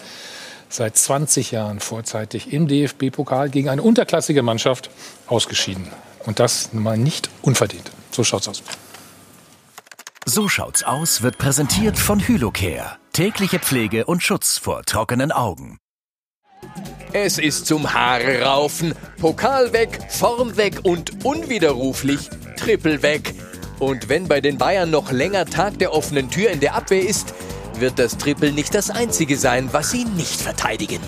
seit 0.68 0.98
20 0.98 1.52
Jahren 1.52 1.80
vorzeitig 1.80 2.52
im 2.52 2.68
DFB-Pokal 2.68 3.50
gegen 3.50 3.70
eine 3.70 3.82
unterklassige 3.82 4.44
Mannschaft 4.44 4.90
ausgeschieden. 5.28 5.88
Und 6.26 6.42
das 6.42 6.74
mal 6.74 6.98
nicht 6.98 7.30
unverdient. 7.42 7.90
So 8.12 8.26
schaut's 8.26 8.50
aus. 8.50 8.64
So 10.26 10.50
schaut's 10.50 10.84
aus 10.84 11.22
wird 11.22 11.38
präsentiert 11.38 11.98
von 11.98 12.20
Hylocare. 12.20 12.99
Tägliche 13.14 13.60
Pflege 13.60 14.06
und 14.06 14.24
Schutz 14.24 14.58
vor 14.58 14.84
trockenen 14.84 15.32
Augen. 15.32 15.78
Es 17.12 17.38
ist 17.38 17.66
zum 17.66 17.94
Haare 17.94 18.44
raufen, 18.44 18.94
Pokal 19.20 19.74
weg, 19.74 20.00
Form 20.10 20.56
weg 20.58 20.82
und 20.84 21.26
unwiderruflich 21.26 22.30
Triple 22.56 23.02
weg. 23.02 23.34
Und 23.80 24.10
wenn 24.10 24.28
bei 24.28 24.42
den 24.42 24.58
Bayern 24.58 24.92
noch 24.92 25.12
länger 25.12 25.46
Tag 25.46 25.80
der 25.80 25.94
offenen 25.94 26.30
Tür 26.30 26.52
in 26.52 26.60
der 26.60 26.76
Abwehr 26.76 27.02
ist, 27.02 27.34
wird 27.80 27.98
das 27.98 28.18
Triple 28.18 28.52
nicht 28.52 28.76
das 28.76 28.90
einzige 28.90 29.38
sein, 29.38 29.70
was 29.72 29.92
sie 29.92 30.06
nicht 30.06 30.40
verteidigen. 30.40 31.02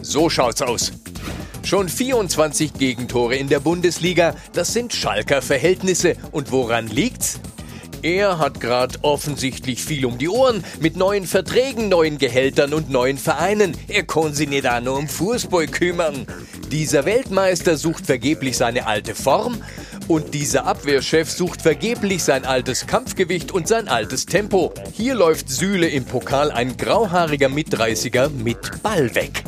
So 0.00 0.30
schaut's 0.30 0.62
aus. 0.62 0.92
Schon 1.64 1.88
24 1.88 2.74
Gegentore 2.74 3.36
in 3.36 3.48
der 3.48 3.60
Bundesliga, 3.60 4.36
das 4.52 4.72
sind 4.72 4.92
Schalker 4.92 5.42
Verhältnisse. 5.42 6.16
Und 6.30 6.52
woran 6.52 6.86
liegt's? 6.86 7.40
Er 8.04 8.38
hat 8.38 8.60
gerade 8.60 8.98
offensichtlich 9.00 9.82
viel 9.82 10.04
um 10.04 10.18
die 10.18 10.28
Ohren 10.28 10.62
mit 10.78 10.94
neuen 10.94 11.26
Verträgen, 11.26 11.88
neuen 11.88 12.18
Gehältern 12.18 12.74
und 12.74 12.90
neuen 12.90 13.16
Vereinen. 13.16 13.74
Er 13.88 14.02
kann 14.02 14.34
sich 14.34 14.46
nicht 14.46 14.68
auch 14.68 14.82
nur 14.82 14.98
um 14.98 15.08
Fußball 15.08 15.68
kümmern. 15.68 16.26
Dieser 16.70 17.06
Weltmeister 17.06 17.78
sucht 17.78 18.04
vergeblich 18.04 18.58
seine 18.58 18.86
alte 18.86 19.14
Form 19.14 19.56
und 20.06 20.34
dieser 20.34 20.66
Abwehrchef 20.66 21.30
sucht 21.30 21.62
vergeblich 21.62 22.22
sein 22.22 22.44
altes 22.44 22.86
Kampfgewicht 22.86 23.52
und 23.52 23.68
sein 23.68 23.88
altes 23.88 24.26
Tempo. 24.26 24.74
Hier 24.92 25.14
läuft 25.14 25.48
Sühle 25.48 25.88
im 25.88 26.04
Pokal 26.04 26.50
ein 26.50 26.76
grauhaariger 26.76 27.48
Mitreißiger 27.48 28.28
mit 28.28 28.82
Ball 28.82 29.14
weg. 29.14 29.44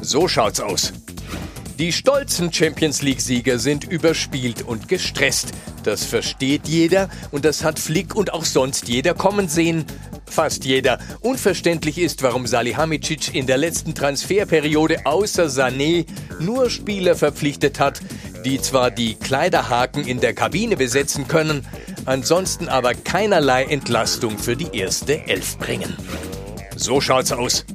So 0.00 0.28
schaut's 0.28 0.60
aus. 0.60 0.92
Die 1.80 1.92
stolzen 1.92 2.52
Champions 2.52 3.00
League-Sieger 3.00 3.58
sind 3.58 3.84
überspielt 3.84 4.60
und 4.60 4.86
gestresst. 4.86 5.52
Das 5.82 6.04
versteht 6.04 6.68
jeder 6.68 7.08
und 7.30 7.46
das 7.46 7.64
hat 7.64 7.78
Flick 7.78 8.14
und 8.14 8.34
auch 8.34 8.44
sonst 8.44 8.86
jeder 8.86 9.14
kommen 9.14 9.48
sehen. 9.48 9.86
Fast 10.26 10.66
jeder. 10.66 10.98
Unverständlich 11.22 11.96
ist, 11.96 12.22
warum 12.22 12.46
Salihamidzic 12.46 13.34
in 13.34 13.46
der 13.46 13.56
letzten 13.56 13.94
Transferperiode 13.94 15.06
außer 15.06 15.46
Sané 15.46 16.04
nur 16.38 16.68
Spieler 16.68 17.16
verpflichtet 17.16 17.80
hat, 17.80 18.02
die 18.44 18.60
zwar 18.60 18.90
die 18.90 19.14
Kleiderhaken 19.14 20.06
in 20.06 20.20
der 20.20 20.34
Kabine 20.34 20.76
besetzen 20.76 21.28
können, 21.28 21.66
ansonsten 22.04 22.68
aber 22.68 22.92
keinerlei 22.92 23.64
Entlastung 23.64 24.36
für 24.36 24.54
die 24.54 24.68
erste 24.76 25.26
Elf 25.26 25.56
bringen. 25.56 25.96
So 26.80 26.98
schaut's 27.02 27.30
aus. 27.30 27.66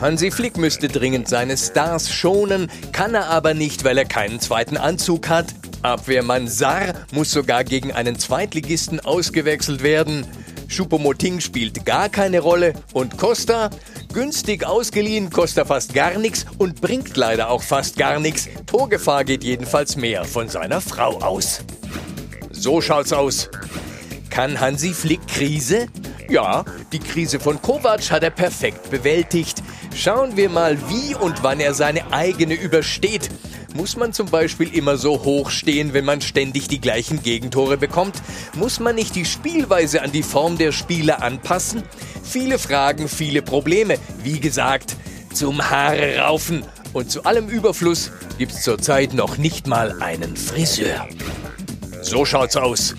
Hansi 0.00 0.30
Flick 0.30 0.56
müsste 0.56 0.86
dringend 0.86 1.26
seine 1.26 1.56
Stars 1.56 2.12
schonen, 2.12 2.70
kann 2.92 3.12
er 3.12 3.28
aber 3.28 3.54
nicht, 3.54 3.82
weil 3.82 3.98
er 3.98 4.04
keinen 4.04 4.38
zweiten 4.38 4.76
Anzug 4.76 5.28
hat. 5.28 5.46
Abwehrmann 5.82 6.46
Sar 6.46 6.94
muss 7.10 7.32
sogar 7.32 7.64
gegen 7.64 7.90
einen 7.90 8.16
Zweitligisten 8.20 9.00
ausgewechselt 9.00 9.82
werden. 9.82 10.24
Choupo-Moting 10.68 11.40
spielt 11.40 11.84
gar 11.84 12.08
keine 12.08 12.38
Rolle 12.38 12.74
und 12.92 13.18
Costa, 13.18 13.70
günstig 14.12 14.64
ausgeliehen, 14.64 15.30
kostet 15.30 15.66
fast 15.66 15.92
gar 15.92 16.16
nichts 16.16 16.46
und 16.56 16.80
bringt 16.80 17.16
leider 17.16 17.50
auch 17.50 17.62
fast 17.64 17.96
gar 17.96 18.20
nichts. 18.20 18.48
Torgefahr 18.66 19.24
geht 19.24 19.42
jedenfalls 19.42 19.96
mehr 19.96 20.24
von 20.24 20.48
seiner 20.48 20.80
Frau 20.80 21.18
aus. 21.20 21.62
So 22.52 22.80
schaut's 22.80 23.12
aus. 23.12 23.50
Kann 24.36 24.60
Hansi 24.60 24.92
Flick 24.92 25.26
Krise? 25.28 25.86
Ja, 26.28 26.62
die 26.92 26.98
Krise 26.98 27.40
von 27.40 27.62
Kovac 27.62 28.10
hat 28.10 28.22
er 28.22 28.28
perfekt 28.28 28.90
bewältigt. 28.90 29.62
Schauen 29.94 30.36
wir 30.36 30.50
mal, 30.50 30.76
wie 30.90 31.14
und 31.14 31.42
wann 31.42 31.58
er 31.58 31.72
seine 31.72 32.12
eigene 32.12 32.52
übersteht. 32.52 33.30
Muss 33.74 33.96
man 33.96 34.12
zum 34.12 34.28
Beispiel 34.28 34.76
immer 34.76 34.98
so 34.98 35.24
hoch 35.24 35.48
stehen, 35.48 35.94
wenn 35.94 36.04
man 36.04 36.20
ständig 36.20 36.68
die 36.68 36.82
gleichen 36.82 37.22
Gegentore 37.22 37.78
bekommt? 37.78 38.16
Muss 38.54 38.78
man 38.78 38.94
nicht 38.94 39.14
die 39.14 39.24
Spielweise 39.24 40.02
an 40.02 40.12
die 40.12 40.22
Form 40.22 40.58
der 40.58 40.72
Spieler 40.72 41.22
anpassen? 41.22 41.82
Viele 42.22 42.58
Fragen, 42.58 43.08
viele 43.08 43.40
Probleme. 43.40 43.96
Wie 44.22 44.38
gesagt, 44.38 44.96
zum 45.32 45.70
Haare 45.70 46.18
raufen. 46.18 46.62
Und 46.92 47.10
zu 47.10 47.24
allem 47.24 47.48
Überfluss 47.48 48.10
gibt's 48.36 48.64
zurzeit 48.64 49.14
noch 49.14 49.38
nicht 49.38 49.66
mal 49.66 50.02
einen 50.02 50.36
Friseur. 50.36 51.08
So 52.02 52.26
schaut's 52.26 52.56
aus. 52.56 52.94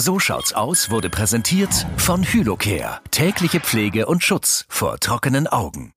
So 0.00 0.20
schaut's 0.20 0.52
aus 0.52 0.92
wurde 0.92 1.10
präsentiert 1.10 1.70
von 1.96 2.22
Hylocare. 2.22 3.00
Tägliche 3.10 3.58
Pflege 3.58 4.06
und 4.06 4.22
Schutz 4.22 4.64
vor 4.68 5.00
trockenen 5.00 5.48
Augen. 5.48 5.92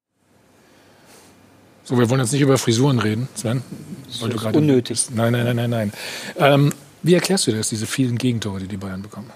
So, 1.84 2.00
wir 2.00 2.10
wollen 2.10 2.20
jetzt 2.20 2.32
nicht 2.32 2.42
über 2.42 2.58
Frisuren 2.58 2.98
reden, 2.98 3.30
Sven. 3.36 3.62
Das 4.08 4.16
ist 4.16 4.56
unnötig. 4.56 5.06
Nein, 5.14 5.34
nein, 5.34 5.46
nein, 5.46 5.56
nein, 5.56 5.70
nein. 5.70 5.94
Ähm, 6.40 6.74
wie 7.04 7.14
erklärst 7.14 7.46
du 7.46 7.52
das, 7.52 7.70
diese 7.70 7.86
vielen 7.86 8.18
Gegentore, 8.18 8.60
die 8.60 8.68
die 8.68 8.78
Bayern 8.78 9.04
bekommen? 9.04 9.30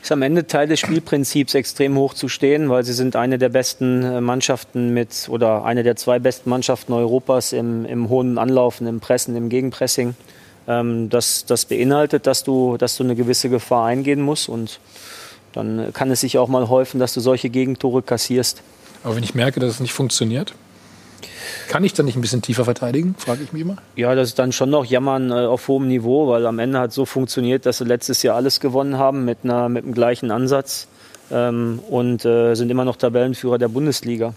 Ist 0.00 0.12
am 0.12 0.22
Ende 0.22 0.46
Teil 0.46 0.68
des 0.68 0.78
Spielprinzips, 0.78 1.54
extrem 1.54 1.96
hoch 1.96 2.14
zu 2.14 2.28
stehen, 2.28 2.70
weil 2.70 2.84
sie 2.84 2.92
sind 2.92 3.16
eine 3.16 3.38
der 3.38 3.48
besten 3.48 4.04
äh, 4.04 4.20
Mannschaften 4.20 4.94
mit 4.94 5.28
oder 5.28 5.64
eine 5.64 5.82
der 5.82 5.96
zwei 5.96 6.20
besten 6.20 6.48
Mannschaften 6.48 6.92
Europas 6.92 7.52
im, 7.52 7.86
im 7.86 8.08
hohen 8.08 8.38
Anlaufen, 8.38 8.86
im 8.86 9.00
Pressen, 9.00 9.34
im 9.34 9.48
Gegenpressing. 9.48 10.14
Ähm, 10.66 11.10
das, 11.10 11.44
das 11.46 11.66
beinhaltet, 11.66 12.26
dass 12.26 12.44
du, 12.44 12.76
dass 12.76 12.96
du 12.96 13.04
eine 13.04 13.14
gewisse 13.14 13.48
Gefahr 13.48 13.86
eingehen 13.86 14.20
musst 14.20 14.48
und 14.48 14.80
dann 15.52 15.92
kann 15.92 16.10
es 16.10 16.20
sich 16.20 16.38
auch 16.38 16.48
mal 16.48 16.68
häufen, 16.68 16.98
dass 16.98 17.14
du 17.14 17.20
solche 17.20 17.48
Gegentore 17.48 18.02
kassierst. 18.02 18.62
Aber 19.04 19.16
wenn 19.16 19.22
ich 19.22 19.34
merke, 19.34 19.60
dass 19.60 19.70
es 19.70 19.80
nicht 19.80 19.92
funktioniert? 19.92 20.54
Kann 21.68 21.84
ich 21.84 21.92
dann 21.92 22.06
nicht 22.06 22.16
ein 22.16 22.20
bisschen 22.20 22.42
tiefer 22.42 22.64
verteidigen, 22.64 23.14
frage 23.18 23.42
ich 23.42 23.52
mich 23.52 23.62
immer. 23.62 23.76
Ja, 23.96 24.14
das 24.14 24.30
ist 24.30 24.38
dann 24.38 24.52
schon 24.52 24.70
noch 24.70 24.84
Jammern 24.84 25.30
äh, 25.30 25.34
auf 25.34 25.68
hohem 25.68 25.88
Niveau, 25.88 26.28
weil 26.28 26.46
am 26.46 26.58
Ende 26.58 26.78
hat 26.78 26.90
es 26.90 26.96
so 26.96 27.04
funktioniert, 27.04 27.66
dass 27.66 27.78
sie 27.78 27.84
letztes 27.84 28.22
Jahr 28.22 28.36
alles 28.36 28.60
gewonnen 28.60 28.98
haben 28.98 29.24
mit, 29.24 29.38
einer, 29.44 29.68
mit 29.68 29.84
dem 29.84 29.94
gleichen 29.94 30.30
Ansatz 30.30 30.88
ähm, 31.30 31.80
und 31.88 32.24
äh, 32.24 32.54
sind 32.54 32.70
immer 32.70 32.84
noch 32.84 32.96
Tabellenführer 32.96 33.58
der 33.58 33.68
Bundesliga. 33.68 34.34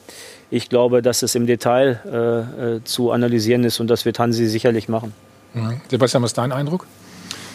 Ich 0.49 0.69
glaube, 0.69 1.01
dass 1.01 1.23
es 1.23 1.35
im 1.35 1.47
Detail 1.47 1.99
äh, 2.05 2.75
äh, 2.75 2.83
zu 2.83 3.11
analysieren 3.11 3.63
ist 3.63 3.79
und 3.79 3.87
das 3.87 4.05
wird 4.05 4.19
Hansi 4.19 4.47
sicherlich 4.47 4.87
machen. 4.87 5.13
Mhm. 5.53 5.81
Sebastian, 5.89 6.23
was 6.23 6.31
ist 6.31 6.37
dein 6.37 6.51
Eindruck? 6.51 6.85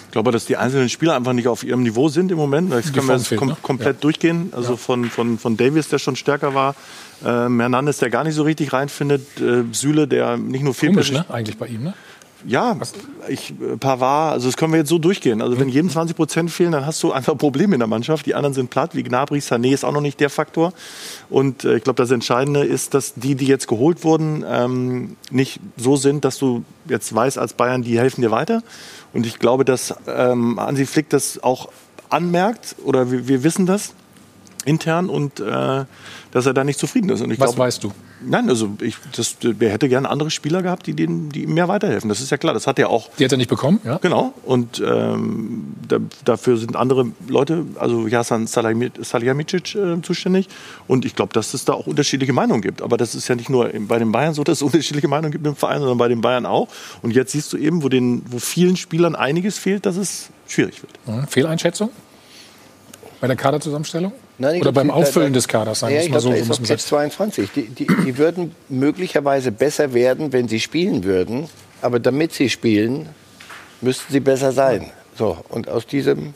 Ich 0.06 0.12
glaube, 0.12 0.31
dass 0.31 0.44
die 0.44 0.59
einzelnen 0.59 0.90
Spieler 0.90 1.16
einfach 1.16 1.32
nicht 1.32 1.48
auf 1.48 1.64
ihrem 1.64 1.82
Niveau 1.82 2.09
sind 2.09 2.31
im 2.31 2.36
Moment. 2.36 2.70
Das 2.70 2.93
können 2.93 3.06
wir 3.09 3.14
jetzt 3.16 3.28
fehlt, 3.28 3.39
kom 3.39 3.48
ne? 3.48 3.56
komplett 3.62 3.97
Ja. 3.97 4.01
durchgehen. 4.02 4.52
Also 4.55 4.77
von, 4.77 5.06
von, 5.06 5.39
von 5.39 5.56
Davis, 5.56 5.89
der 5.89 5.98
schon 5.98 6.16
stärker 6.16 6.52
war, 6.55 6.74
ähm, 7.24 7.60
Hernandez, 7.60 7.97
der 7.97 8.10
gar 8.10 8.23
nicht 8.24 8.35
so 8.35 8.43
richtig 8.43 8.74
reinfindet, 8.74 9.40
äh, 9.40 9.62
Süle, 9.73 10.06
der 10.06 10.36
nicht 10.36 10.64
nur 10.64 10.74
Komisch, 10.74 11.09
Fehlpässe 11.09 11.12
ne? 11.14 11.24
Eigentlich 11.31 11.56
bei 11.56 11.66
ihm, 11.69 11.85
ne? 11.85 11.94
Ja, 12.47 12.77
ich, 13.28 13.51
äh, 13.51 13.77
Pavard, 13.77 14.35
also 14.35 14.48
das 14.48 14.56
können 14.56 14.73
wir 14.73 14.78
jetzt 14.78 14.89
so 14.89 14.98
durchgehen. 14.98 15.43
Also 15.43 15.59
wenn 15.59 15.69
jedem 15.69 15.90
20 15.90 16.16
Prozent 16.16 16.51
fehlen, 16.51 16.73
dann 16.73 16.86
hast 16.86 17.02
du 17.02 17.12
einfach 17.12 17.36
Probleme 17.36 17.74
in 17.74 17.78
der 17.78 17.89
Mannschaft. 17.89 18.27
Die 18.27 18.35
anderen 18.35 18.55
sind 18.55 18.70
platt, 18.70 18.94
wie 18.94 19.02
Gnabry, 19.02 19.39
Sané 19.39 19.73
ist 19.73 19.85
auch 19.85 19.93
noch 19.93 20.01
nicht 20.01 20.20
der 20.20 20.31
Faktor. 20.31 20.73
Und 21.31 21.64
äh, 21.64 21.77
ich 21.77 21.85
glaube, 21.85 22.02
das 22.02 22.10
Entscheidende 22.10 22.64
ist, 22.64 22.94
dass 22.94 23.14
die, 23.14 23.35
die 23.35 23.47
jetzt 23.47 23.69
geholt 23.69 24.05
wurden, 24.05 24.44
ähm, 24.47 25.16
nicht 25.31 25.60
so 25.77 25.97
sind, 25.97 26.24
dass 26.24 26.39
du 26.39 26.64
jetzt 26.89 27.14
weißt 27.14 27.39
als 27.39 27.55
Bayern, 27.55 27.82
die 27.82 27.98
helfen 27.98 28.23
dir 28.23 28.31
weiter. 28.31 28.62
Und 29.12 29.27
ich 29.27 29.39
glaube, 29.39 29.64
dass 29.64 29.94
ähm, 30.06 30.59
Hansi 30.59 30.86
Flick 30.86 31.09
das 31.10 31.43
auch 31.43 31.69
anmerkt, 32.09 32.77
oder 32.85 33.10
wir, 33.10 33.28
wir 33.28 33.44
wissen 33.44 33.66
das 33.66 33.94
intern 34.64 35.09
und 35.09 35.40
äh, 35.40 35.84
dass 36.32 36.47
er 36.47 36.55
da 36.55 36.64
nicht 36.64 36.78
zufrieden 36.78 37.10
ist. 37.10 37.20
Und 37.20 37.30
ich 37.30 37.39
Was 37.39 37.51
glaube, 37.51 37.59
weißt 37.60 37.84
du? 37.84 37.93
Nein, 38.24 38.48
also 38.48 38.70
ich, 38.80 38.97
das, 39.14 39.36
der 39.40 39.70
hätte 39.70 39.89
gerne 39.89 40.09
andere 40.09 40.30
Spieler 40.30 40.62
gehabt, 40.62 40.86
die, 40.86 40.94
denen, 40.94 41.30
die 41.30 41.43
ihm 41.43 41.55
mehr 41.55 41.68
weiterhelfen. 41.68 42.09
Das 42.09 42.20
ist 42.20 42.30
ja 42.30 42.36
klar. 42.36 42.55
Das 42.55 42.66
hat 42.66 42.78
er 42.78 42.89
auch. 42.89 43.10
Die 43.18 43.24
hat 43.24 43.32
er 43.32 43.39
nicht 43.39 43.51
bekommen, 43.51 43.80
ja? 43.84 43.98
Genau. 43.98 44.32
Und 44.44 44.82
ähm, 44.84 45.74
da, 45.86 45.98
dafür 46.24 46.56
sind 46.56 46.76
andere 46.76 47.06
Leute, 47.28 47.66
also 47.78 48.06
Jasan 48.06 48.47
Salihamidzic, 48.47 49.74
äh, 49.74 50.01
zuständig. 50.02 50.48
Und 50.86 51.05
ich 51.05 51.16
glaube, 51.16 51.32
dass 51.32 51.55
es 51.55 51.64
da 51.64 51.74
auch 51.74 51.86
unterschiedliche 51.86 52.32
Meinungen 52.32 52.62
gibt. 52.62 52.82
Aber 52.82 52.97
das 52.97 53.14
ist 53.14 53.28
ja 53.28 53.34
nicht 53.34 53.51
nur 53.51 53.70
bei 53.80 53.98
den 53.98 54.12
Bayern 54.12 54.34
so, 54.34 54.44
dass 54.44 54.59
es 54.59 54.62
unterschiedliche 54.62 55.09
Meinungen 55.09 55.32
gibt 55.32 55.47
im 55.47 55.56
Verein, 55.56 55.80
sondern 55.80 55.98
bei 55.98 56.09
den 56.09 56.20
Bayern 56.20 56.47
auch. 56.47 56.68
Und 57.02 57.12
jetzt 57.12 57.32
siehst 57.32 57.52
du 57.52 57.56
eben, 57.56 57.82
wo, 57.82 57.89
den, 57.89 58.22
wo 58.30 58.39
vielen 58.39 58.76
Spielern 58.76 59.16
einiges 59.16 59.59
fehlt, 59.59 59.84
dass 59.86 59.97
es 59.97 60.30
schwierig 60.47 60.82
wird. 60.82 60.93
Mhm. 61.06 61.26
Fehleinschätzung? 61.26 61.90
Bei 63.20 63.26
der 63.26 63.36
Kaderzusammenstellung? 63.36 64.12
Nein, 64.38 64.56
Oder 64.56 64.72
glaub, 64.72 64.74
beim 64.74 64.90
Auffüllen 64.90 65.32
des 65.32 65.46
Kaders, 65.46 65.80
sagen 65.80 65.92
Ja, 65.94 65.96
wir 65.96 66.00
es 66.00 66.06
ich 66.06 66.12
mal 66.12 66.20
glaube, 66.20 66.36
so. 66.36 66.44
da 66.48 66.52
ist 66.54 66.59
Catch 66.68 66.80
sagen. 66.80 67.10
22. 67.10 67.50
Die, 67.54 67.62
die, 67.68 67.86
die 67.86 68.18
würden 68.18 68.54
möglicherweise 68.68 69.52
besser 69.52 69.94
werden, 69.94 70.32
wenn 70.32 70.48
sie 70.48 70.60
spielen 70.60 71.04
würden. 71.04 71.48
Aber 71.82 72.00
damit 72.00 72.32
sie 72.32 72.48
spielen, 72.48 73.09
müssten 73.80 74.12
sie 74.12 74.20
besser 74.20 74.52
sein. 74.52 74.90
So, 75.18 75.36
und 75.48 75.68
aus 75.68 75.86
diesem, 75.86 76.34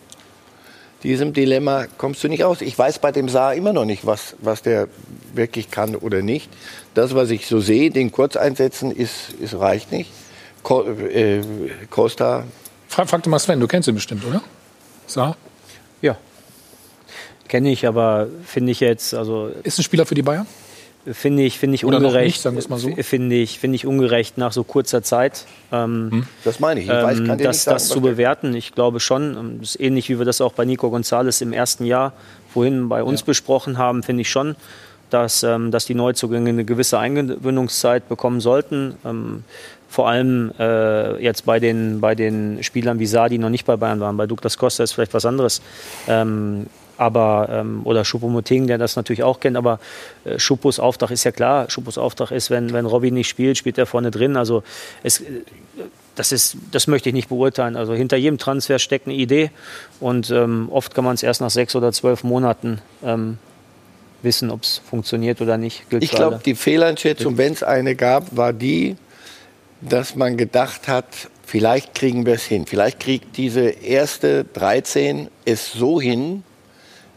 diesem 1.03 1.33
Dilemma 1.33 1.87
kommst 1.97 2.23
du 2.23 2.29
nicht 2.29 2.45
raus. 2.45 2.61
Ich 2.61 2.79
weiß 2.79 2.99
bei 2.99 3.13
dem 3.13 3.29
Saar 3.29 3.55
immer 3.55 3.73
noch 3.73 3.85
nicht, 3.85 4.05
was, 4.07 4.37
was 4.41 4.63
der 4.63 4.89
wirklich 5.35 5.71
kann 5.71 5.97
oder 5.97 6.23
nicht. 6.23 6.51
Das, 6.95 7.15
was 7.15 7.31
ich 7.31 7.47
so 7.47 7.61
sehe, 7.61 7.91
den 7.91 8.13
Kurzeinsätzen, 8.13 8.91
ist, 8.91 9.33
ist 9.41 9.55
reicht 9.59 9.93
nicht. 9.93 10.11
Co 10.63 10.83
äh, 10.83 11.41
Costa 11.91 12.45
Frag, 12.89 13.09
frag 13.09 13.27
mal 13.27 13.39
Sven, 13.39 13.61
du 13.61 13.67
kennst 13.67 13.89
ihn 13.89 13.95
bestimmt, 13.95 14.25
oder? 14.25 14.43
Saar? 15.07 15.37
Ja. 17.47 17.51
Kenne 17.51 17.71
ich, 17.71 17.87
aber 17.87 18.27
finde 18.45 18.73
ich 18.73 18.81
jetzt, 18.81 19.15
also. 19.15 19.51
Ist 19.63 19.79
ein 19.79 19.83
Spieler 19.83 20.07
für 20.07 20.15
die 20.15 20.23
Bayern? 20.23 20.47
Finde 21.13 21.45
ich, 21.45 21.61
finde 21.61 21.77
ich 21.77 21.85
Oder 21.85 21.99
ungerecht. 21.99 22.25
nicht, 22.27 22.41
sagen 22.43 22.57
wir 22.57 22.61
es 22.61 22.69
mal 22.69 22.79
so. 22.81 22.91
Finde 23.01 23.37
ich, 23.37 23.61
finde 23.61 23.77
ich 23.77 23.87
ungerecht 23.87 24.39
nach 24.39 24.53
so 24.53 24.65
kurzer 24.65 25.05
Zeit. 25.05 25.45
Ähm, 25.71 26.27
Das 26.43 26.59
meine 26.59 26.81
ich. 26.81 26.87
Ich 26.87 26.93
weiß, 26.93 27.19
kann 27.25 27.39
dir 27.39 27.45
das, 27.45 27.57
nicht 27.59 27.63
sagen, 27.63 27.75
das 27.77 27.85
was 27.85 27.89
zu 27.89 28.01
bewerten. 28.01 28.57
Ich 28.57 28.73
glaube 28.75 28.99
schon. 28.99 29.37
ähm, 29.37 29.57
Das 29.61 29.77
ist 29.77 29.81
ähnlich, 29.81 30.09
wie 30.09 30.19
wir 30.19 30.25
das 30.25 30.41
auch 30.41 30.53
bei 30.53 30.65
Nico 30.65 30.89
González 30.89 31.41
im 31.43 31.53
ersten 31.53 31.85
Jahr 31.85 32.13
vorhin 32.53 32.89
bei 32.89 33.05
uns 33.05 33.23
besprochen 33.23 33.79
haben, 33.79 34.03
finde 34.03 34.23
ich 34.23 34.31
schon, 34.31 34.57
dass, 35.11 35.45
ähm, 35.45 35.71
dass 35.71 35.85
die 35.87 35.95
Neuzugänge 35.95 36.49
eine 36.51 36.65
gewisse 36.65 36.99
Eingewöhnungszeit 36.99 38.09
bekommen 38.09 38.41
sollten. 38.41 38.97
Ähm, 39.05 39.45
vor 39.89 40.09
allem 40.09 40.51
äh, 40.59 41.23
jetzt 41.23 41.47
bei 41.47 41.61
den, 41.61 42.01
bei 42.01 42.17
den 42.17 42.65
Spielern 42.65 42.99
wie 42.99 43.07
Saar, 43.07 43.29
die 43.29 43.39
noch 43.39 43.51
nicht 43.51 43.65
bei 43.65 43.77
Bayern 43.77 44.01
waren. 44.01 44.17
Bei 44.17 44.27
Douglas 44.27 44.59
Costa 44.59 44.83
ist 44.83 44.91
vielleicht 44.93 45.15
was 45.15 45.25
anderes. 45.25 45.63
Ähm, 46.09 46.67
aber, 46.99 47.49
ähm, 47.51 47.81
oder 47.85 48.03
Choupo-Moting, 48.03 48.67
der 48.67 48.79
das 48.79 48.97
natürlich 48.97 49.23
auch 49.23 49.41
kennt, 49.41 49.57
aber 49.57 49.81
äh, 50.25 50.39
Schupos 50.39 50.81
Auftrag 50.81 51.11
ist 51.11 51.25
ja 51.25 51.33
klar. 51.33 51.71
Schupos 51.71 51.99
Auftrag 51.99 52.31
ist, 52.31 52.51
wenn, 52.51 52.73
wenn 52.73 52.87
Robby 52.87 53.11
nicht 53.11 53.29
spielt, 53.29 53.59
spielt 53.59 53.79
er 53.79 53.87
vorne 53.87 54.11
drin. 54.11 54.37
Also 54.37 54.63
es, 55.03 55.21
äh, 55.21 55.43
das, 56.15 56.33
ist, 56.33 56.57
das 56.71 56.87
möchte 56.87 57.09
ich 57.09 57.15
nicht 57.15 57.29
beurteilen. 57.29 57.77
Also 57.77 57.95
hinter 57.95 58.17
jedem 58.17 58.39
Transfer 58.39 58.79
steckt 58.79 59.07
eine 59.07 59.17
Idee 59.17 59.51
und 60.01 60.31
ähm, 60.31 60.69
oft 60.71 60.95
kann 60.95 61.05
man 61.05 61.15
es 61.15 61.23
erst 61.23 61.41
nach 61.41 61.51
sechs 61.51 61.77
oder 61.77 61.93
zwölf 61.93 62.25
Monaten 62.25 62.81
ähm, 63.05 63.39
wissen, 64.23 64.51
ob 64.51 64.63
es 64.63 64.79
funktioniert 64.79 65.41
oder 65.41 65.59
nicht. 65.59 65.89
Gilt 65.91 66.03
Ich 66.03 66.11
glaube, 66.11 66.41
die 66.45 66.55
Fehleinschätzung, 66.55 67.37
wenn 67.39 67.53
es 67.53 67.63
eine 67.63 67.95
gab, 67.95 68.37
war 68.37 68.53
die, 68.53 68.97
dass 69.81 70.17
man 70.17 70.37
gedacht 70.37 70.89
hat, 70.89 71.07
vielleicht 71.45 71.95
kriegen 71.95 72.27
wir 72.27 72.35
es 72.35 72.45
hin. 72.45 72.67
Vielleicht 72.67 73.01
kriegt 73.01 73.37
diese 73.37 73.69
erste 73.69 74.45
13 74.45 75.29
es 75.45 75.73
so 75.73 76.01
hin, 76.01 76.43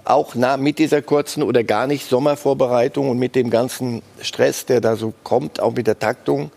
auch 0.09 0.33
na, 0.35 0.57
mit 0.57 0.79
dieser 0.79 1.01
kurzen 1.01 1.43
oder 1.43 1.63
gar 1.63 1.85
nicht 1.85 2.09
Sommervorbereitung 2.09 3.09
und 3.09 3.19
mit 3.19 3.35
dem 3.35 3.49
ganzen 3.49 4.01
Stress, 4.21 4.65
der 4.65 4.81
da 4.81 4.95
so 4.95 5.13
kommt, 5.23 5.59
auch 5.59 5.73
mit 5.73 5.87
der 5.87 5.99
Taktung. 5.99 6.51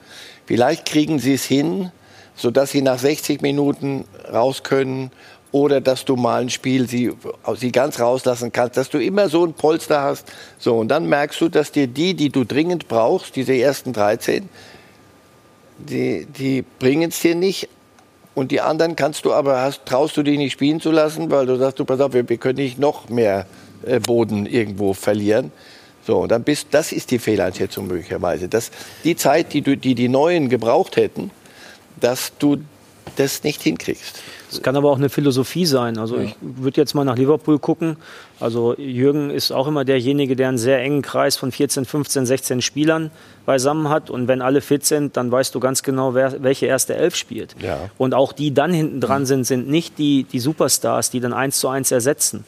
Vielleicht 0.47 0.87
kriegen 0.87 1.19
sie 1.19 1.35
es 1.35 1.45
hin, 1.45 1.93
sodass 2.35 2.71
sie 2.71 2.81
nach 2.81 2.99
60 2.99 3.43
Minuten 3.43 4.05
raus 4.33 4.63
können 4.63 5.11
oder 5.53 5.83
dass 5.83 6.07
du 6.07 6.17
mal 6.17 6.41
ein 6.41 6.51
Spiel 6.51 6.89
sie, 6.89 7.13
sie 7.57 7.73
ganz 7.73 8.01
rauslassen 8.01 8.53
kannst, 8.53 8.79
dass 8.79 8.89
du 8.89 8.99
immer 8.99 9.29
so 9.29 9.45
ein 9.45 9.53
Polster 9.53 10.01
hast. 10.01 10.33
So, 10.59 10.79
und 10.79 10.89
dann 10.89 11.07
merkst 11.07 11.39
du, 11.43 11.51
dass 11.51 11.71
dir 11.71 11.87
die, 11.87 12.15
die 12.15 12.31
du 12.31 12.45
dringend 12.45 12.89
brauchst, 12.89 13.37
diese 13.37 13.53
ersten 13.53 13.93
13, 13.93 14.49
die, 15.77 16.27
die 16.27 16.63
bringen 16.63 17.11
es 17.11 17.21
dir 17.21 17.35
nicht. 17.35 17.69
Und 18.35 18.51
die 18.51 18.61
anderen 18.61 18.97
kannst 18.97 19.25
du 19.25 19.33
aber, 19.33 19.61
hast, 19.61 19.85
traust 19.85 20.17
du 20.17 20.23
die 20.23 20.39
nicht 20.39 20.53
spielen 20.53 20.81
zu 20.81 20.91
lassen, 20.91 21.31
weil 21.31 21.47
du 21.47 21.57
sagst, 21.57 21.79
du 21.79 21.85
pass 21.85 22.01
auf, 22.01 22.15
wir, 22.15 22.29
wir 22.29 22.39
können 22.39 22.59
nicht 22.59 22.79
noch 22.79 23.09
mehr 23.09 23.47
äh, 23.85 24.01
Boden 24.01 24.47
irgendwo 24.47 24.95
verlieren. 24.95 25.53
So, 26.07 26.27
dann 26.27 26.43
bist, 26.43 26.69
das 26.73 26.93
ist 26.93 27.11
die 27.11 27.19
Fehleinschätzung 27.19 27.87
möglicherweise. 27.87 28.49
Dass 28.49 28.71
die 29.05 29.17
Zeit, 29.17 29.53
die, 29.53 29.61
du, 29.61 29.77
die 29.77 29.95
die 29.95 30.09
Neuen 30.09 30.49
gebraucht 30.49 30.97
hätten, 30.97 31.31
dass 32.01 32.33
du 32.39 32.59
das 33.17 33.43
nicht 33.43 33.63
hinkriegst. 33.63 34.23
Es 34.51 34.61
kann 34.63 34.77
aber 34.77 34.91
auch 34.91 34.97
eine 34.97 35.09
Philosophie 35.09 35.65
sein. 35.65 35.97
Also 35.99 36.19
ich 36.19 36.37
würde 36.41 36.81
jetzt 36.81 36.95
mal 36.95 37.05
nach 37.05 37.17
Liverpool 37.17 37.59
gucken. 37.59 37.97
Also 38.39 38.77
Jürgen 38.77 39.31
ist 39.31 39.51
auch 39.51 39.67
immer 39.67 39.85
derjenige, 39.85 40.37
der 40.37 40.49
einen 40.49 40.59
sehr 40.59 40.81
engen 40.81 41.01
Kreis 41.01 41.37
von 41.37 41.53
14, 41.53 41.85
15, 41.85 42.27
16 42.27 42.63
Spielern 42.63 43.11
beisammen 43.47 43.89
hat. 43.89 44.11
Und 44.11 44.29
wenn 44.29 44.43
alle 44.43 44.61
fit 44.61 44.85
sind, 44.85 45.17
dann 45.17 45.31
weißt 45.31 45.55
du 45.55 45.61
ganz 45.61 45.83
genau, 45.83 46.15
wer, 46.15 46.43
welche 46.43 46.67
erste 46.67 46.95
Elf 46.95 47.17
spielt. 47.17 47.55
Ja. 47.63 47.91
Und 47.97 48.15
auch 48.15 48.33
die 48.33 48.53
dann 48.53 48.73
hinten 48.73 49.01
dran 49.01 49.25
sind, 49.25 49.45
sind 49.45 49.69
nicht 49.69 49.99
die, 49.99 50.25
die 50.25 50.41
Superstars, 50.41 51.11
die 51.11 51.21
dann 51.21 51.33
eins 51.33 51.59
zu 51.59 51.69
eins 51.69 51.91
ersetzen. 51.91 52.45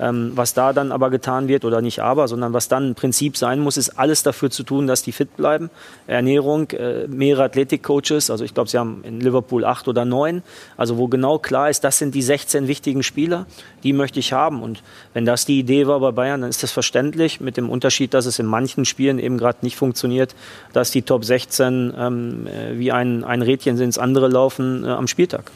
Ähm, 0.00 0.32
was 0.34 0.54
da 0.54 0.72
dann 0.72 0.92
aber 0.92 1.10
getan 1.10 1.48
wird, 1.48 1.64
oder 1.64 1.80
nicht 1.80 2.00
aber, 2.00 2.28
sondern 2.28 2.52
was 2.52 2.68
dann 2.68 2.90
ein 2.90 2.94
Prinzip 2.94 3.36
sein 3.36 3.60
muss, 3.60 3.76
ist 3.76 3.98
alles 3.98 4.22
dafür 4.22 4.50
zu 4.50 4.62
tun, 4.62 4.86
dass 4.86 5.02
die 5.02 5.12
fit 5.12 5.36
bleiben. 5.36 5.70
Ernährung, 6.06 6.70
äh, 6.70 7.06
mehrere 7.08 7.44
Athletikcoaches, 7.44 8.30
also 8.30 8.44
ich 8.44 8.54
glaube, 8.54 8.70
sie 8.70 8.78
haben 8.78 9.02
in 9.04 9.20
Liverpool 9.20 9.64
acht 9.64 9.88
oder 9.88 10.04
neun, 10.04 10.42
also 10.76 10.98
wo 10.98 11.08
genau 11.08 11.38
klar 11.38 11.70
ist, 11.70 11.82
das 11.82 11.98
sind 11.98 12.14
die 12.14 12.22
16 12.22 12.68
wichtigen 12.68 13.02
Spieler, 13.02 13.46
die 13.82 13.92
möchte 13.92 14.20
ich 14.20 14.32
haben. 14.32 14.62
Und 14.62 14.82
wenn 15.14 15.24
das 15.24 15.44
die 15.44 15.58
Idee 15.58 15.86
war 15.86 16.00
bei 16.00 16.12
Bayern, 16.12 16.42
dann 16.42 16.50
ist 16.50 16.62
das 16.62 16.72
verständlich, 16.72 17.40
mit 17.40 17.56
dem 17.56 17.68
Unterschied, 17.68 18.14
dass 18.14 18.26
es 18.26 18.38
in 18.38 18.46
manchen 18.46 18.84
Spielen 18.84 19.18
eben 19.18 19.38
gerade 19.38 19.58
nicht 19.62 19.76
funktioniert, 19.76 20.34
dass 20.72 20.90
die 20.90 21.02
Top 21.02 21.24
16 21.24 21.94
ähm, 21.96 22.46
äh, 22.46 22.78
wie 22.78 22.92
ein, 22.92 23.24
ein 23.24 23.42
Rädchen 23.42 23.78
ins 23.80 23.98
andere 23.98 24.28
laufen 24.28 24.84
äh, 24.84 24.88
am 24.88 25.08
Spieltag. 25.08 25.50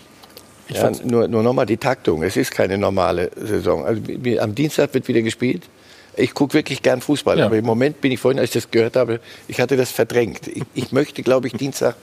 Ja, 0.76 0.90
nur 1.04 1.28
nur 1.28 1.42
nochmal 1.42 1.66
die 1.66 1.76
Taktung. 1.76 2.22
Es 2.22 2.36
ist 2.36 2.50
keine 2.50 2.78
normale 2.78 3.30
Saison. 3.36 3.84
Also, 3.84 4.02
am 4.40 4.54
Dienstag 4.54 4.92
wird 4.94 5.08
wieder 5.08 5.22
gespielt. 5.22 5.62
Ich 6.16 6.34
gucke 6.34 6.54
wirklich 6.54 6.82
gern 6.82 7.00
Fußball, 7.00 7.38
Ja. 7.38 7.46
aber 7.46 7.56
im 7.56 7.64
Moment 7.64 8.00
bin 8.00 8.12
ich 8.12 8.20
vorhin, 8.20 8.38
als 8.38 8.50
ich 8.50 8.62
das 8.64 8.70
gehört 8.70 8.96
habe, 8.96 9.20
ich 9.48 9.60
hatte 9.60 9.76
das 9.76 9.90
verdrängt. 9.90 10.46
Ich, 10.46 10.62
ich 10.74 10.92
möchte, 10.92 11.22
glaube 11.22 11.46
ich, 11.46 11.54
Dienstag 11.54 11.96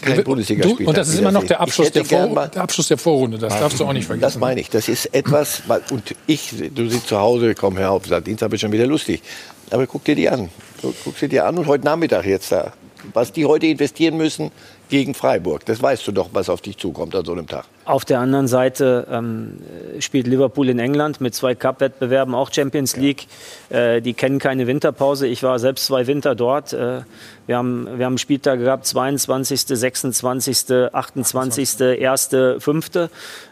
kein 0.00 0.24
Bundesligaspiel. 0.24 0.86
Und 0.86 0.96
das 0.96 1.08
ist 1.08 1.18
immer 1.18 1.32
noch 1.32 1.44
der 1.44 1.60
Abschluss 1.60 1.90
der, 1.90 2.04
Vor 2.04 2.48
der 2.48 2.62
Abschluss 2.62 2.88
der 2.88 2.98
Vorrunde. 2.98 3.38
Das 3.38 3.58
darfst 3.58 3.80
du 3.80 3.84
auch 3.84 3.92
nicht 3.92 4.06
vergessen. 4.06 4.22
Das 4.22 4.38
meine 4.38 4.60
ich. 4.60 4.70
Das 4.70 4.88
ist 4.88 5.12
etwas, 5.14 5.62
und 5.90 6.14
ich, 6.26 6.54
du 6.74 6.88
sitzt 6.88 7.08
zu 7.08 7.18
Hause, 7.18 7.54
komm 7.54 7.76
hör 7.78 7.90
auf, 7.90 8.06
sag, 8.06 8.24
Dienstag 8.24 8.50
wird 8.50 8.60
schon 8.60 8.72
wieder 8.72 8.86
lustig. 8.86 9.22
Aber 9.70 9.86
guck 9.86 10.04
dir 10.04 10.14
die 10.14 10.28
an. 10.28 10.48
Guck 10.80 11.18
sie 11.18 11.28
dir 11.28 11.46
an 11.46 11.58
und 11.58 11.66
heute 11.66 11.84
Nachmittag 11.84 12.24
jetzt 12.24 12.52
da. 12.52 12.72
Was 13.12 13.32
die 13.32 13.44
heute 13.44 13.66
investieren 13.66 14.16
müssen, 14.16 14.50
gegen 14.88 15.14
Freiburg. 15.14 15.64
Das 15.66 15.82
weißt 15.82 16.06
du 16.06 16.12
doch, 16.12 16.30
was 16.32 16.48
auf 16.48 16.60
dich 16.60 16.76
zukommt 16.78 17.14
an 17.14 17.24
so 17.24 17.32
einem 17.32 17.46
Tag. 17.46 17.64
Auf 17.84 18.04
der 18.04 18.20
anderen 18.20 18.48
Seite 18.48 19.06
ähm, 19.10 19.58
spielt 19.98 20.26
Liverpool 20.26 20.68
in 20.68 20.78
England 20.78 21.20
mit 21.20 21.34
zwei 21.34 21.54
Cup-Wettbewerben, 21.54 22.34
auch 22.34 22.52
Champions 22.52 22.96
League. 22.96 23.26
Äh, 23.70 24.02
die 24.02 24.12
kennen 24.12 24.38
keine 24.38 24.66
Winterpause. 24.66 25.26
Ich 25.26 25.42
war 25.42 25.58
selbst 25.58 25.86
zwei 25.86 26.06
Winter 26.06 26.34
dort. 26.34 26.72
Äh, 26.72 27.00
wir, 27.46 27.56
haben, 27.56 27.88
wir 27.96 28.04
haben 28.04 28.18
Spieltage 28.18 28.64
gehabt, 28.64 28.86
22., 28.86 29.62
26., 29.62 30.90
28., 30.92 32.00
1., 32.02 32.28
5. 32.58 32.90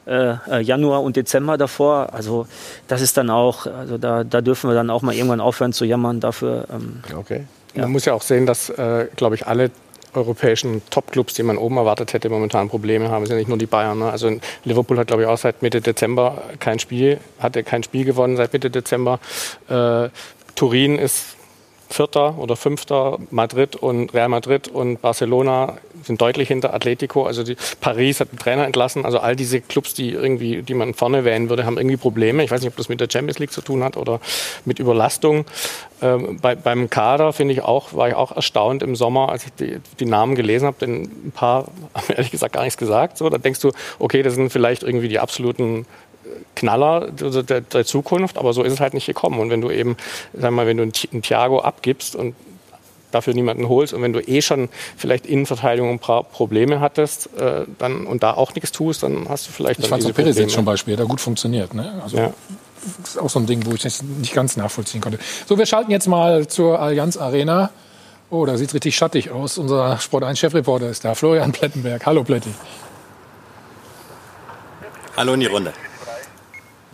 Äh, 0.06 0.60
Januar 0.60 1.02
und 1.02 1.16
Dezember 1.16 1.56
davor. 1.56 2.12
Also 2.12 2.46
das 2.88 3.00
ist 3.00 3.16
dann 3.16 3.30
auch, 3.30 3.66
also 3.66 3.96
da, 3.98 4.22
da 4.22 4.40
dürfen 4.40 4.68
wir 4.68 4.74
dann 4.74 4.90
auch 4.90 5.02
mal 5.02 5.14
irgendwann 5.14 5.40
aufhören 5.40 5.72
zu 5.72 5.84
jammern 5.84 6.20
dafür. 6.20 6.66
Ähm, 6.70 7.02
okay. 7.16 7.44
Ja. 7.74 7.82
Man 7.82 7.92
muss 7.92 8.04
ja 8.06 8.14
auch 8.14 8.22
sehen, 8.22 8.46
dass, 8.46 8.70
äh, 8.70 9.06
glaube 9.16 9.34
ich, 9.34 9.46
alle 9.46 9.70
europäischen 10.16 10.82
Top-Clubs, 10.90 11.34
die 11.34 11.42
man 11.42 11.58
oben 11.58 11.76
erwartet 11.76 12.12
hätte, 12.12 12.28
momentan 12.28 12.68
Probleme 12.68 13.10
haben. 13.10 13.22
Es 13.22 13.28
sind 13.28 13.36
ja 13.36 13.40
nicht 13.40 13.48
nur 13.48 13.58
die 13.58 13.66
Bayern. 13.66 13.98
Ne? 13.98 14.10
Also 14.10 14.30
Liverpool 14.64 14.98
hat, 14.98 15.08
glaube 15.08 15.22
ich, 15.22 15.28
auch 15.28 15.38
seit 15.38 15.62
Mitte 15.62 15.80
Dezember 15.80 16.42
kein 16.58 16.78
Spiel, 16.78 17.20
hatte 17.38 17.62
kein 17.62 17.82
Spiel 17.82 18.04
gewonnen 18.04 18.36
seit 18.36 18.52
Mitte 18.52 18.70
Dezember. 18.70 19.20
Äh, 19.68 20.08
Turin 20.54 20.98
ist 20.98 21.35
Vierter 21.88 22.38
oder 22.38 22.56
Fünfter, 22.56 23.18
Madrid 23.30 23.76
und 23.76 24.12
Real 24.14 24.28
Madrid 24.28 24.68
und 24.68 25.00
Barcelona 25.00 25.78
sind 26.02 26.20
deutlich 26.20 26.48
hinter 26.48 26.72
Atletico. 26.74 27.24
Also 27.24 27.42
die, 27.42 27.56
Paris 27.80 28.20
hat 28.20 28.32
den 28.32 28.38
Trainer 28.38 28.64
entlassen. 28.64 29.04
Also 29.04 29.18
all 29.18 29.36
diese 29.36 29.60
Clubs, 29.60 29.94
die 29.94 30.10
irgendwie, 30.10 30.62
die 30.62 30.74
man 30.74 30.94
vorne 30.94 31.24
wählen 31.24 31.48
würde, 31.48 31.64
haben 31.64 31.78
irgendwie 31.78 31.96
Probleme. 31.96 32.44
Ich 32.44 32.50
weiß 32.50 32.60
nicht, 32.60 32.70
ob 32.70 32.76
das 32.76 32.88
mit 32.88 33.00
der 33.00 33.08
Champions 33.10 33.38
League 33.38 33.52
zu 33.52 33.60
tun 33.60 33.82
hat 33.82 33.96
oder 33.96 34.20
mit 34.64 34.78
Überlastung. 34.78 35.44
Ähm, 36.02 36.38
bei, 36.40 36.54
beim 36.54 36.90
Kader 36.90 37.32
finde 37.32 37.54
ich 37.54 37.62
auch, 37.62 37.94
war 37.94 38.08
ich 38.08 38.14
auch 38.14 38.32
erstaunt 38.32 38.82
im 38.82 38.96
Sommer, 38.96 39.30
als 39.30 39.46
ich 39.46 39.52
die, 39.54 39.78
die 39.98 40.04
Namen 40.04 40.34
gelesen 40.34 40.66
habe, 40.66 40.76
denn 40.80 41.02
ein 41.02 41.32
paar 41.34 41.66
haben 41.94 42.12
ehrlich 42.14 42.30
gesagt 42.30 42.52
gar 42.52 42.62
nichts 42.62 42.76
gesagt. 42.76 43.18
So, 43.18 43.28
da 43.30 43.38
denkst 43.38 43.60
du, 43.60 43.72
okay, 43.98 44.22
das 44.22 44.34
sind 44.34 44.50
vielleicht 44.50 44.82
irgendwie 44.82 45.08
die 45.08 45.18
absoluten 45.18 45.86
Knaller 46.54 47.10
der, 47.10 47.60
der, 47.60 47.84
Zukunft, 47.84 48.38
aber 48.38 48.52
so 48.52 48.62
ist 48.62 48.72
es 48.72 48.80
halt 48.80 48.94
nicht 48.94 49.06
gekommen. 49.06 49.38
Und 49.40 49.50
wenn 49.50 49.60
du 49.60 49.70
eben, 49.70 49.96
sag 50.32 50.50
mal, 50.52 50.66
wenn 50.66 50.76
du 50.76 50.82
einen 50.82 51.22
Thiago 51.22 51.60
abgibst 51.60 52.16
und 52.16 52.34
dafür 53.10 53.34
niemanden 53.34 53.68
holst 53.68 53.94
und 53.94 54.02
wenn 54.02 54.12
du 54.12 54.20
eh 54.20 54.42
schon 54.42 54.68
vielleicht 54.96 55.26
Innenverteidigung 55.26 55.90
ein 55.90 55.98
paar 55.98 56.24
Probleme 56.24 56.80
hattest 56.80 57.30
äh, 57.38 57.64
dann, 57.78 58.06
und 58.06 58.22
da 58.22 58.34
auch 58.34 58.54
nichts 58.54 58.72
tust, 58.72 59.02
dann 59.02 59.28
hast 59.28 59.48
du 59.48 59.52
vielleicht. 59.52 59.80
Ich 59.80 59.88
fand 59.88 60.02
so 60.02 60.12
Perez 60.12 60.36
jetzt 60.36 60.54
zum 60.54 60.64
Beispiel, 60.64 60.96
der 60.96 61.06
gut 61.06 61.20
funktioniert. 61.20 61.74
Ne? 61.74 62.00
Also, 62.02 62.16
ja. 62.16 62.32
Das 63.02 63.10
ist 63.10 63.18
auch 63.18 63.30
so 63.30 63.40
ein 63.40 63.46
Ding, 63.46 63.66
wo 63.66 63.72
ich 63.72 63.82
das 63.82 64.02
nicht 64.02 64.32
ganz 64.32 64.56
nachvollziehen 64.56 65.00
konnte. 65.00 65.18
So, 65.46 65.58
wir 65.58 65.66
schalten 65.66 65.90
jetzt 65.90 66.06
mal 66.06 66.46
zur 66.46 66.78
Allianz 66.78 67.16
Arena. 67.16 67.70
Oh, 68.30 68.44
da 68.46 68.56
sieht 68.56 68.68
es 68.68 68.74
richtig 68.74 68.96
schattig 68.96 69.30
aus. 69.30 69.58
Unser 69.58 69.98
Sport 69.98 70.24
1-Chefreporter 70.24 70.88
ist 70.88 71.04
da, 71.04 71.14
Florian 71.14 71.52
Plettenberg. 71.52 72.04
Hallo 72.06 72.22
Pletti. 72.22 72.50
Hallo 75.16 75.34
in 75.34 75.40
die 75.40 75.46
Runde. 75.46 75.72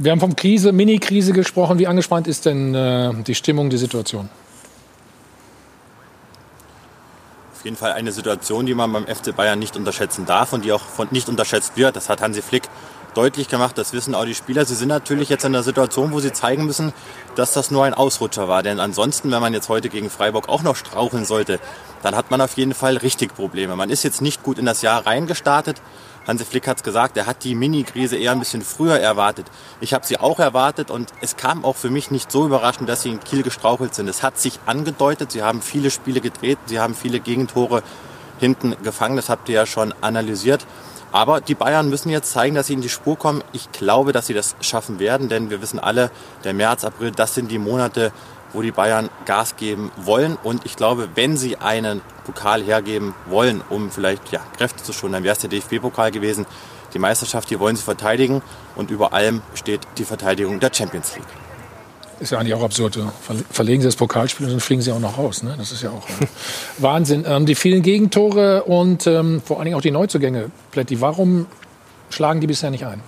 Wir 0.03 0.11
haben 0.11 0.19
von 0.19 0.35
Krise, 0.35 0.73
Mini-Krise 0.73 1.33
gesprochen. 1.33 1.79
Wie 1.79 1.87
angespannt 1.87 2.27
ist 2.27 2.45
denn 2.45 2.75
äh, 2.75 3.15
die 3.23 3.37
Stimmung, 3.37 3.71
die 3.71 3.77
Situation? 3.77 4.29
Auf 7.55 7.65
jeden 7.65 7.77
Fall 7.77 7.93
eine 7.93 8.11
Situation, 8.11 8.67
die 8.67 8.75
man 8.75 8.93
beim 8.93 9.07
FC 9.07 9.37
Bayern 9.37 9.61
nicht 9.61 9.77
unterschätzen 9.77 10.27
darf 10.27 10.53
und 10.53 10.65
die 10.65 10.73
auch 10.73 10.81
von, 10.81 11.07
nicht 11.13 11.29
unterschätzt 11.29 11.77
wird. 11.77 11.95
Das 11.95 12.09
hat 12.09 12.21
Hansi 12.21 12.43
Flick 12.43 12.65
deutlich 13.15 13.47
gemacht, 13.47 13.79
das 13.79 13.93
wissen 13.93 14.17
auch 14.17 14.25
die 14.25 14.35
Spieler. 14.35 14.65
Sie 14.65 14.75
sind 14.75 14.89
natürlich 14.89 15.29
jetzt 15.29 15.45
in 15.45 15.53
der 15.53 15.63
Situation, 15.63 16.11
wo 16.11 16.19
sie 16.19 16.33
zeigen 16.33 16.67
müssen, 16.67 16.93
dass 17.37 17.53
das 17.53 17.71
nur 17.71 17.85
ein 17.85 17.95
Ausrutscher 17.95 18.49
war. 18.49 18.65
Denn 18.65 18.81
ansonsten, 18.81 19.31
wenn 19.31 19.41
man 19.41 19.53
jetzt 19.53 19.69
heute 19.69 19.89
gegen 19.89 20.11
Freiburg 20.11 20.49
auch 20.49 20.65
noch 20.65 20.75
straucheln 20.75 21.25
sollte, 21.25 21.61
dann 22.03 22.17
hat 22.17 22.33
man 22.33 22.41
auf 22.41 22.57
jeden 22.57 22.75
Fall 22.75 22.97
richtig 22.97 23.37
Probleme. 23.37 23.77
Man 23.77 23.89
ist 23.89 24.03
jetzt 24.03 24.21
nicht 24.21 24.43
gut 24.43 24.59
in 24.59 24.67
das 24.67 24.83
Jahr 24.83 25.07
reingestartet. 25.07 25.81
Hansi 26.27 26.45
Flick 26.45 26.69
hat 26.69 26.77
es 26.79 26.83
gesagt, 26.83 27.17
er 27.17 27.27
hat 27.27 27.43
die 27.43 27.55
Mini-Krise 27.55 28.17
eher 28.17 28.33
ein 28.33 28.39
bisschen 28.39 28.63
früher 28.63 28.99
erwartet. 28.99 29.47
Ich 29.81 29.93
habe 29.93 30.07
sie 30.07 30.19
auch 30.19 30.39
erwartet 30.39 30.91
und 30.91 31.11
es 31.21 31.37
kam 31.37 31.65
auch 31.65 31.77
für 31.77 31.91
mich 31.91 32.11
nicht 32.11 32.31
so 32.31 32.47
überraschend, 32.47 32.89
dass 32.89 33.03
sie 33.03 33.11
in 33.11 33.21
Kiel 33.21 33.43
gestrauchelt 33.43 33.95
sind. 33.95 34.09
Es 34.09 34.23
hat 34.23 34.39
sich 34.39 34.61
angedeutet, 34.67 35.33
sie 35.33 35.43
haben 35.43 35.63
viele 35.63 35.91
Spiele 35.91 36.21
gedreht, 36.21 36.59
sie 36.67 36.79
haben 36.79 36.95
viele 36.95 37.19
Gegentore 37.19 37.83
hinten 38.39 38.77
gefangen, 38.83 39.17
das 39.17 39.29
habt 39.29 39.49
ihr 39.49 39.57
ja 39.57 39.67
schon 39.67 39.95
analysiert. 40.01 40.65
Aber 41.13 41.43
die 41.43 41.55
Bayern 41.55 41.91
müssen 41.91 42.09
jetzt 42.09 42.33
zeigen, 42.33 42.55
dass 42.55 42.69
sie 42.69 42.73
in 42.73 42.81
die 42.81 42.89
Spur 42.89 43.19
kommen. 43.19 43.45
Ich 43.53 43.71
glaube, 43.71 44.13
dass 44.13 44.29
sie 44.29 44.35
das 44.35 44.57
schaffen 44.63 44.99
werden, 44.99 45.29
denn 45.29 45.51
wir 45.51 45.61
wissen 45.61 45.79
alle, 45.79 46.11
der 46.43 46.55
März, 46.55 46.85
April, 46.85 47.11
das 47.11 47.35
sind 47.35 47.51
die 47.51 47.59
Monate, 47.59 48.13
wo 48.53 48.63
die 48.63 48.71
Bayern 48.71 49.09
Gas 49.25 49.57
geben 49.57 49.91
wollen. 49.97 50.37
Und 50.43 50.65
ich 50.67 50.77
glaube, 50.77 51.09
wenn 51.15 51.37
sie 51.37 51.57
einen 51.57 52.01
Pokal 52.25 52.63
hergeben 52.63 53.15
wollen, 53.27 53.63
um 53.71 53.91
vielleicht 53.91 54.33
ja, 54.33 54.41
Kräfte 54.57 54.83
zu 54.83 54.93
schonen, 54.93 55.15
dann 55.15 55.25
wäre 55.25 55.35
es 55.35 55.41
der 55.41 55.51
DFB-Pokal 55.51 56.11
gewesen. 56.11 56.47
Die 56.95 56.99
Meisterschaft, 56.99 57.51
die 57.51 57.59
wollen 57.59 57.77
sie 57.77 57.83
verteidigen 57.83 58.43
und 58.77 58.91
über 58.91 59.13
allem 59.13 59.43
steht 59.55 59.81
die 59.99 60.05
Verteidigung 60.05 60.61
der 60.61 60.71
Champions 60.73 61.15
League. 61.17 61.25
Ist 62.21 62.31
ja 62.31 62.39
eigentlich 62.39 62.55
auch 62.55 62.63
absurd. 62.63 62.99
Verlegen 63.51 63.83
Sie 63.83 63.89
das 63.89 63.97
Pokalspiel 63.97 64.47
und 64.47 64.53
dann 64.53 64.61
fliegen 64.61 64.81
Sie 64.81 64.93
auch 64.93 65.01
noch 65.01 65.19
raus. 65.19 65.43
Ne? 65.43 65.57
Das 65.59 65.73
ist 65.73 65.83
ja 65.83 65.91
auch 65.91 66.09
äh, 66.09 66.27
Wahnsinn. 66.79 67.25
Ähm, 67.27 67.47
die 67.47 67.57
vielen 67.57 67.83
Gegentore 67.83 68.63
und 68.63 69.09
ähm, 69.09 69.43
vor 69.45 69.57
allen 69.57 69.65
Dingen 69.65 69.77
auch 69.77 69.83
die 69.83 69.91
Neuzugänge, 69.91 70.53
Plätti, 70.71 71.01
warum 71.01 71.47
schlagen 72.11 72.41
die 72.41 72.47
bisher 72.47 72.71
nicht 72.71 72.87
ein? 72.87 73.01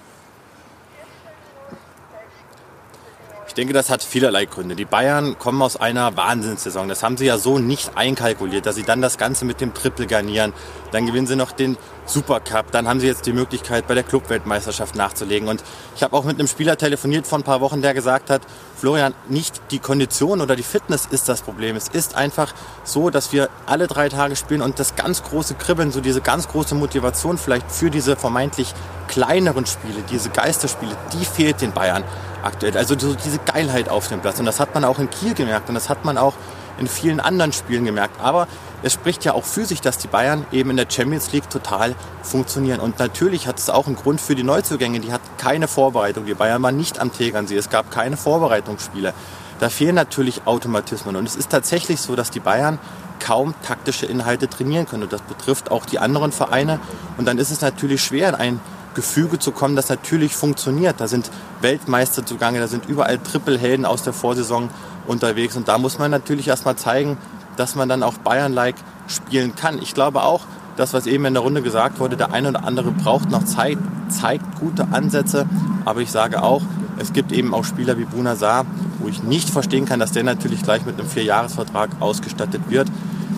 Ich 3.54 3.56
denke, 3.56 3.72
das 3.72 3.88
hat 3.88 4.02
vielerlei 4.02 4.46
Gründe. 4.46 4.74
Die 4.74 4.84
Bayern 4.84 5.38
kommen 5.38 5.62
aus 5.62 5.76
einer 5.76 6.16
Wahnsinnssaison. 6.16 6.88
Das 6.88 7.04
haben 7.04 7.16
sie 7.16 7.26
ja 7.26 7.38
so 7.38 7.60
nicht 7.60 7.96
einkalkuliert, 7.96 8.66
dass 8.66 8.74
sie 8.74 8.82
dann 8.82 9.00
das 9.00 9.16
Ganze 9.16 9.44
mit 9.44 9.60
dem 9.60 9.72
Triple 9.72 10.08
garnieren. 10.08 10.52
Dann 10.90 11.06
gewinnen 11.06 11.28
sie 11.28 11.36
noch 11.36 11.52
den 11.52 11.76
Supercup. 12.04 12.72
Dann 12.72 12.88
haben 12.88 12.98
sie 12.98 13.06
jetzt 13.06 13.26
die 13.26 13.32
Möglichkeit, 13.32 13.86
bei 13.86 13.94
der 13.94 14.02
Clubweltmeisterschaft 14.02 14.96
nachzulegen. 14.96 15.48
Und 15.48 15.62
ich 15.94 16.02
habe 16.02 16.16
auch 16.16 16.24
mit 16.24 16.36
einem 16.36 16.48
Spieler 16.48 16.76
telefoniert 16.76 17.28
vor 17.28 17.38
ein 17.38 17.44
paar 17.44 17.60
Wochen, 17.60 17.80
der 17.80 17.94
gesagt 17.94 18.28
hat, 18.28 18.42
Florian, 18.74 19.14
nicht 19.28 19.62
die 19.70 19.78
Kondition 19.78 20.40
oder 20.40 20.56
die 20.56 20.64
Fitness 20.64 21.06
ist 21.06 21.28
das 21.28 21.42
Problem. 21.42 21.76
Es 21.76 21.86
ist 21.86 22.16
einfach 22.16 22.52
so, 22.82 23.08
dass 23.08 23.32
wir 23.32 23.50
alle 23.66 23.86
drei 23.86 24.08
Tage 24.08 24.34
spielen 24.34 24.62
und 24.62 24.80
das 24.80 24.96
ganz 24.96 25.22
große 25.22 25.54
Kribbeln, 25.54 25.92
so 25.92 26.00
diese 26.00 26.20
ganz 26.20 26.48
große 26.48 26.74
Motivation 26.74 27.38
vielleicht 27.38 27.70
für 27.70 27.90
diese 27.90 28.16
vermeintlich 28.16 28.74
kleineren 29.06 29.64
Spiele, 29.64 30.02
diese 30.10 30.30
Geisterspiele, 30.30 30.96
die 31.12 31.24
fehlt 31.24 31.60
den 31.60 31.70
Bayern 31.70 32.02
aktuell. 32.44 32.76
Also 32.76 32.98
so 32.98 33.14
diese 33.14 33.38
Geilheit 33.38 33.88
auf 33.88 34.08
dem 34.08 34.20
Platz. 34.20 34.38
Und 34.38 34.46
das 34.46 34.60
hat 34.60 34.74
man 34.74 34.84
auch 34.84 34.98
in 34.98 35.10
Kiel 35.10 35.34
gemerkt 35.34 35.68
und 35.68 35.74
das 35.74 35.88
hat 35.88 36.04
man 36.04 36.18
auch 36.18 36.34
in 36.78 36.88
vielen 36.88 37.20
anderen 37.20 37.52
Spielen 37.52 37.84
gemerkt. 37.84 38.20
Aber 38.20 38.48
es 38.82 38.92
spricht 38.92 39.24
ja 39.24 39.32
auch 39.32 39.44
für 39.44 39.64
sich, 39.64 39.80
dass 39.80 39.98
die 39.98 40.08
Bayern 40.08 40.44
eben 40.52 40.70
in 40.70 40.76
der 40.76 40.86
Champions 40.88 41.32
League 41.32 41.48
total 41.48 41.94
funktionieren. 42.22 42.80
Und 42.80 42.98
natürlich 42.98 43.46
hat 43.46 43.58
es 43.58 43.70
auch 43.70 43.86
einen 43.86 43.96
Grund 43.96 44.20
für 44.20 44.34
die 44.34 44.42
Neuzugänge. 44.42 45.00
Die 45.00 45.12
hatten 45.12 45.28
keine 45.38 45.68
Vorbereitung. 45.68 46.26
Die 46.26 46.34
Bayern 46.34 46.62
waren 46.62 46.76
nicht 46.76 47.00
am 47.00 47.12
Tegernsee. 47.12 47.56
Es 47.56 47.70
gab 47.70 47.90
keine 47.90 48.16
Vorbereitungsspiele. 48.16 49.14
Da 49.60 49.68
fehlen 49.68 49.94
natürlich 49.94 50.46
Automatismen. 50.46 51.16
Und 51.16 51.26
es 51.26 51.36
ist 51.36 51.50
tatsächlich 51.50 52.00
so, 52.00 52.16
dass 52.16 52.30
die 52.30 52.40
Bayern 52.40 52.78
kaum 53.20 53.54
taktische 53.62 54.06
Inhalte 54.06 54.48
trainieren 54.48 54.86
können. 54.86 55.04
Und 55.04 55.12
das 55.12 55.22
betrifft 55.22 55.70
auch 55.70 55.86
die 55.86 55.98
anderen 55.98 56.32
Vereine. 56.32 56.80
Und 57.16 57.26
dann 57.26 57.38
ist 57.38 57.50
es 57.50 57.60
natürlich 57.60 58.02
schwer, 58.02 58.30
in 58.30 58.34
ein 58.34 58.60
Gefüge 58.94 59.38
zu 59.38 59.52
kommen, 59.52 59.76
das 59.76 59.88
natürlich 59.88 60.34
funktioniert. 60.34 61.00
Da 61.00 61.08
sind 61.08 61.30
Weltmeister 61.60 62.24
zugange, 62.24 62.60
da 62.60 62.68
sind 62.68 62.88
überall 62.88 63.18
Trippelhelden 63.18 63.86
aus 63.86 64.02
der 64.02 64.12
Vorsaison 64.12 64.70
unterwegs. 65.06 65.56
Und 65.56 65.68
da 65.68 65.78
muss 65.78 65.98
man 65.98 66.10
natürlich 66.10 66.48
erstmal 66.48 66.76
zeigen, 66.76 67.18
dass 67.56 67.74
man 67.74 67.88
dann 67.88 68.02
auch 68.02 68.14
Bayern-like 68.18 68.76
spielen 69.06 69.54
kann. 69.54 69.80
Ich 69.80 69.94
glaube 69.94 70.22
auch, 70.22 70.42
das, 70.76 70.92
was 70.92 71.06
eben 71.06 71.24
in 71.24 71.34
der 71.34 71.42
Runde 71.42 71.62
gesagt 71.62 72.00
wurde, 72.00 72.16
der 72.16 72.32
eine 72.32 72.48
oder 72.48 72.64
andere 72.64 72.90
braucht 72.90 73.30
noch 73.30 73.44
Zeit, 73.44 73.78
zeigt 74.08 74.58
gute 74.58 74.88
Ansätze. 74.90 75.46
Aber 75.84 76.00
ich 76.00 76.10
sage 76.10 76.42
auch, 76.42 76.62
es 76.98 77.12
gibt 77.12 77.32
eben 77.32 77.54
auch 77.54 77.64
Spieler 77.64 77.98
wie 77.98 78.04
Bruna 78.04 78.36
Saar, 78.36 78.66
wo 78.98 79.08
ich 79.08 79.22
nicht 79.22 79.50
verstehen 79.50 79.84
kann, 79.84 80.00
dass 80.00 80.12
der 80.12 80.24
natürlich 80.24 80.62
gleich 80.62 80.84
mit 80.84 80.98
einem 80.98 81.08
Vierjahresvertrag 81.08 81.90
ausgestattet 82.00 82.62
wird. 82.68 82.88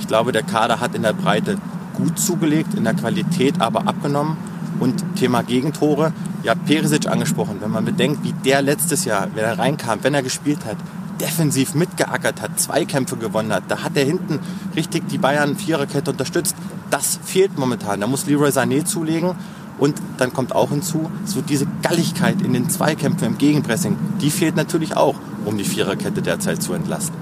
Ich 0.00 0.06
glaube, 0.06 0.32
der 0.32 0.42
Kader 0.42 0.80
hat 0.80 0.94
in 0.94 1.02
der 1.02 1.12
Breite 1.12 1.58
gut 1.94 2.18
zugelegt, 2.18 2.74
in 2.74 2.84
der 2.84 2.94
Qualität 2.94 3.60
aber 3.60 3.88
abgenommen. 3.88 4.36
Und 4.78 5.16
Thema 5.16 5.42
Gegentore, 5.42 6.12
ja, 6.42 6.54
Perisic 6.54 7.06
angesprochen. 7.06 7.56
Wenn 7.60 7.70
man 7.70 7.84
bedenkt, 7.84 8.24
wie 8.24 8.32
der 8.32 8.62
letztes 8.62 9.04
Jahr, 9.04 9.28
wenn 9.34 9.44
er 9.44 9.58
reinkam, 9.58 10.00
wenn 10.02 10.14
er 10.14 10.22
gespielt 10.22 10.64
hat, 10.64 10.76
defensiv 11.20 11.74
mitgeackert 11.74 12.42
hat, 12.42 12.60
Zweikämpfe 12.60 13.16
gewonnen 13.16 13.52
hat. 13.52 13.64
Da 13.68 13.82
hat 13.82 13.96
er 13.96 14.04
hinten 14.04 14.38
richtig 14.74 15.08
die 15.08 15.18
Bayern 15.18 15.56
Viererkette 15.56 16.10
unterstützt. 16.10 16.54
Das 16.90 17.18
fehlt 17.24 17.58
momentan. 17.58 18.00
Da 18.00 18.06
muss 18.06 18.26
Leroy 18.26 18.50
Sané 18.50 18.84
zulegen. 18.84 19.34
Und 19.78 20.00
dann 20.16 20.32
kommt 20.32 20.54
auch 20.54 20.70
hinzu, 20.70 21.10
so 21.24 21.42
diese 21.42 21.66
Galligkeit 21.82 22.40
in 22.40 22.54
den 22.54 22.70
Zweikämpfen 22.70 23.26
im 23.26 23.38
Gegenpressing, 23.38 23.96
die 24.22 24.30
fehlt 24.30 24.56
natürlich 24.56 24.96
auch, 24.96 25.16
um 25.44 25.58
die 25.58 25.64
Viererkette 25.64 26.22
derzeit 26.22 26.62
zu 26.62 26.72
entlasten. 26.72 27.14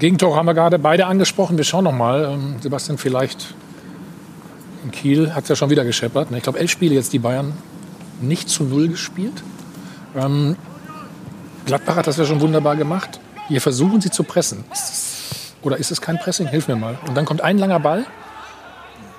Gegentor 0.00 0.36
haben 0.36 0.46
wir 0.46 0.54
gerade 0.54 0.78
beide 0.80 1.06
angesprochen. 1.06 1.56
Wir 1.56 1.64
schauen 1.64 1.84
noch 1.84 1.92
mal. 1.92 2.32
Ähm, 2.32 2.56
Sebastian, 2.60 2.98
vielleicht 2.98 3.54
in 4.84 4.90
Kiel 4.90 5.34
hat 5.34 5.44
es 5.44 5.48
ja 5.48 5.56
schon 5.56 5.70
wieder 5.70 5.84
gescheppert. 5.84 6.30
Ne? 6.30 6.36
Ich 6.36 6.42
glaube, 6.42 6.58
elf 6.58 6.70
Spiele 6.70 6.94
jetzt 6.94 7.12
die 7.12 7.18
Bayern 7.18 7.52
nicht 8.20 8.48
zu 8.48 8.64
null 8.64 8.88
gespielt. 8.88 9.42
Ähm, 10.16 10.56
Gladbach 11.66 11.96
hat 11.96 12.06
das 12.06 12.16
ja 12.16 12.24
schon 12.24 12.40
wunderbar 12.40 12.76
gemacht. 12.76 13.20
Hier 13.48 13.60
versuchen 13.60 14.00
sie 14.00 14.10
zu 14.10 14.22
pressen. 14.22 14.64
Oder 15.62 15.78
ist 15.78 15.90
es 15.90 16.00
kein 16.00 16.18
Pressing? 16.18 16.46
Hilf 16.46 16.68
mir 16.68 16.76
mal. 16.76 16.98
Und 17.06 17.16
dann 17.16 17.24
kommt 17.24 17.40
ein 17.40 17.58
langer 17.58 17.80
Ball. 17.80 18.04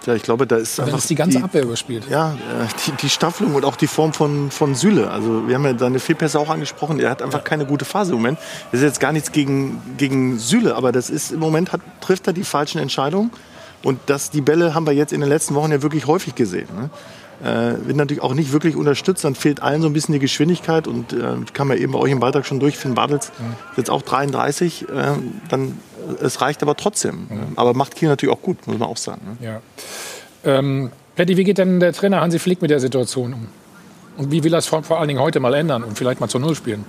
Ja, 0.05 0.13
ich 0.13 0.21
glaube, 0.21 0.45
da 0.45 0.57
ist 0.57 0.79
einfach 0.79 0.99
ist 0.99 1.09
die 1.09 1.15
ganze 1.15 1.43
Abwehr 1.43 1.63
überspielt. 1.63 2.07
Ja, 2.07 2.33
äh, 2.33 2.67
die, 2.85 2.91
die 2.91 3.09
Staffelung 3.09 3.55
und 3.55 3.65
auch 3.65 3.75
die 3.75 3.87
Form 3.87 4.13
von, 4.13 4.51
von 4.51 4.75
Süle. 4.75 5.09
Also 5.09 5.47
wir 5.47 5.55
haben 5.55 5.65
ja 5.65 5.75
seine 5.77 5.99
Fehlpässe 5.99 6.39
auch 6.39 6.49
angesprochen. 6.49 6.99
Er 6.99 7.09
hat 7.09 7.23
einfach 7.23 7.43
keine 7.43 7.65
gute 7.65 7.85
Phase 7.85 8.11
im 8.11 8.17
Moment. 8.17 8.37
Das 8.71 8.81
ist 8.81 8.85
jetzt 8.85 8.99
gar 8.99 9.11
nichts 9.11 9.31
gegen, 9.31 9.81
gegen 9.97 10.37
Süle, 10.37 10.75
aber 10.75 10.91
das 10.91 11.09
ist 11.09 11.31
im 11.31 11.39
Moment 11.39 11.71
hat, 11.73 11.81
trifft 12.01 12.27
er 12.27 12.33
die 12.33 12.43
falschen 12.43 12.77
Entscheidungen. 12.77 13.31
Und 13.85 13.99
das, 14.07 14.31
die 14.31 14.41
Bälle 14.41 14.73
haben 14.73 14.87
wir 14.87 14.93
jetzt 14.93 15.13
in 15.13 15.21
den 15.21 15.29
letzten 15.29 15.53
Wochen 15.53 15.71
ja 15.71 15.83
wirklich 15.83 16.07
häufig 16.07 16.33
gesehen. 16.33 16.67
Ne? 16.75 16.89
Äh, 17.43 17.85
wird 17.85 17.97
natürlich 17.97 18.23
auch 18.23 18.33
nicht 18.33 18.51
wirklich 18.51 18.75
unterstützt, 18.75 19.23
dann 19.23 19.35
fehlt 19.35 19.61
allen 19.61 19.83
so 19.83 19.87
ein 19.87 19.93
bisschen 19.93 20.13
die 20.13 20.19
Geschwindigkeit 20.19 20.87
und 20.87 21.13
äh, 21.13 21.35
kam 21.53 21.69
ja 21.69 21.75
eben 21.75 21.91
bei 21.91 21.99
euch 21.99 22.11
im 22.11 22.19
Beitrag 22.19 22.47
schon 22.47 22.59
durch, 22.59 22.77
Finn 22.77 22.95
Bartels 22.95 23.27
ist 23.27 23.77
jetzt 23.77 23.89
auch 23.91 24.01
33, 24.01 24.89
äh, 24.89 25.03
dann, 25.49 25.77
es 26.19 26.41
reicht 26.41 26.63
aber 26.63 26.75
trotzdem. 26.75 27.27
Aber 27.55 27.75
macht 27.75 27.95
Kiel 27.95 28.09
natürlich 28.09 28.35
auch 28.35 28.41
gut, 28.41 28.65
muss 28.65 28.79
man 28.79 28.89
auch 28.89 28.97
sagen. 28.97 29.21
Ne? 29.39 29.45
Ja. 29.45 29.61
Ähm, 30.43 30.89
Plätti, 31.15 31.37
wie 31.37 31.43
geht 31.43 31.59
denn 31.59 31.79
der 31.79 31.93
Trainer 31.93 32.21
Hansi 32.21 32.39
Flick 32.39 32.63
mit 32.63 32.71
der 32.71 32.79
Situation 32.79 33.33
um? 33.33 33.47
Und 34.17 34.31
wie 34.31 34.43
will 34.43 34.53
er 34.53 34.59
es 34.59 34.65
vor, 34.65 34.81
vor 34.81 34.99
allen 34.99 35.09
Dingen 35.09 35.19
heute 35.19 35.39
mal 35.39 35.53
ändern 35.53 35.83
und 35.83 35.95
vielleicht 35.95 36.19
mal 36.19 36.27
zur 36.27 36.41
Null 36.41 36.55
spielen? 36.55 36.85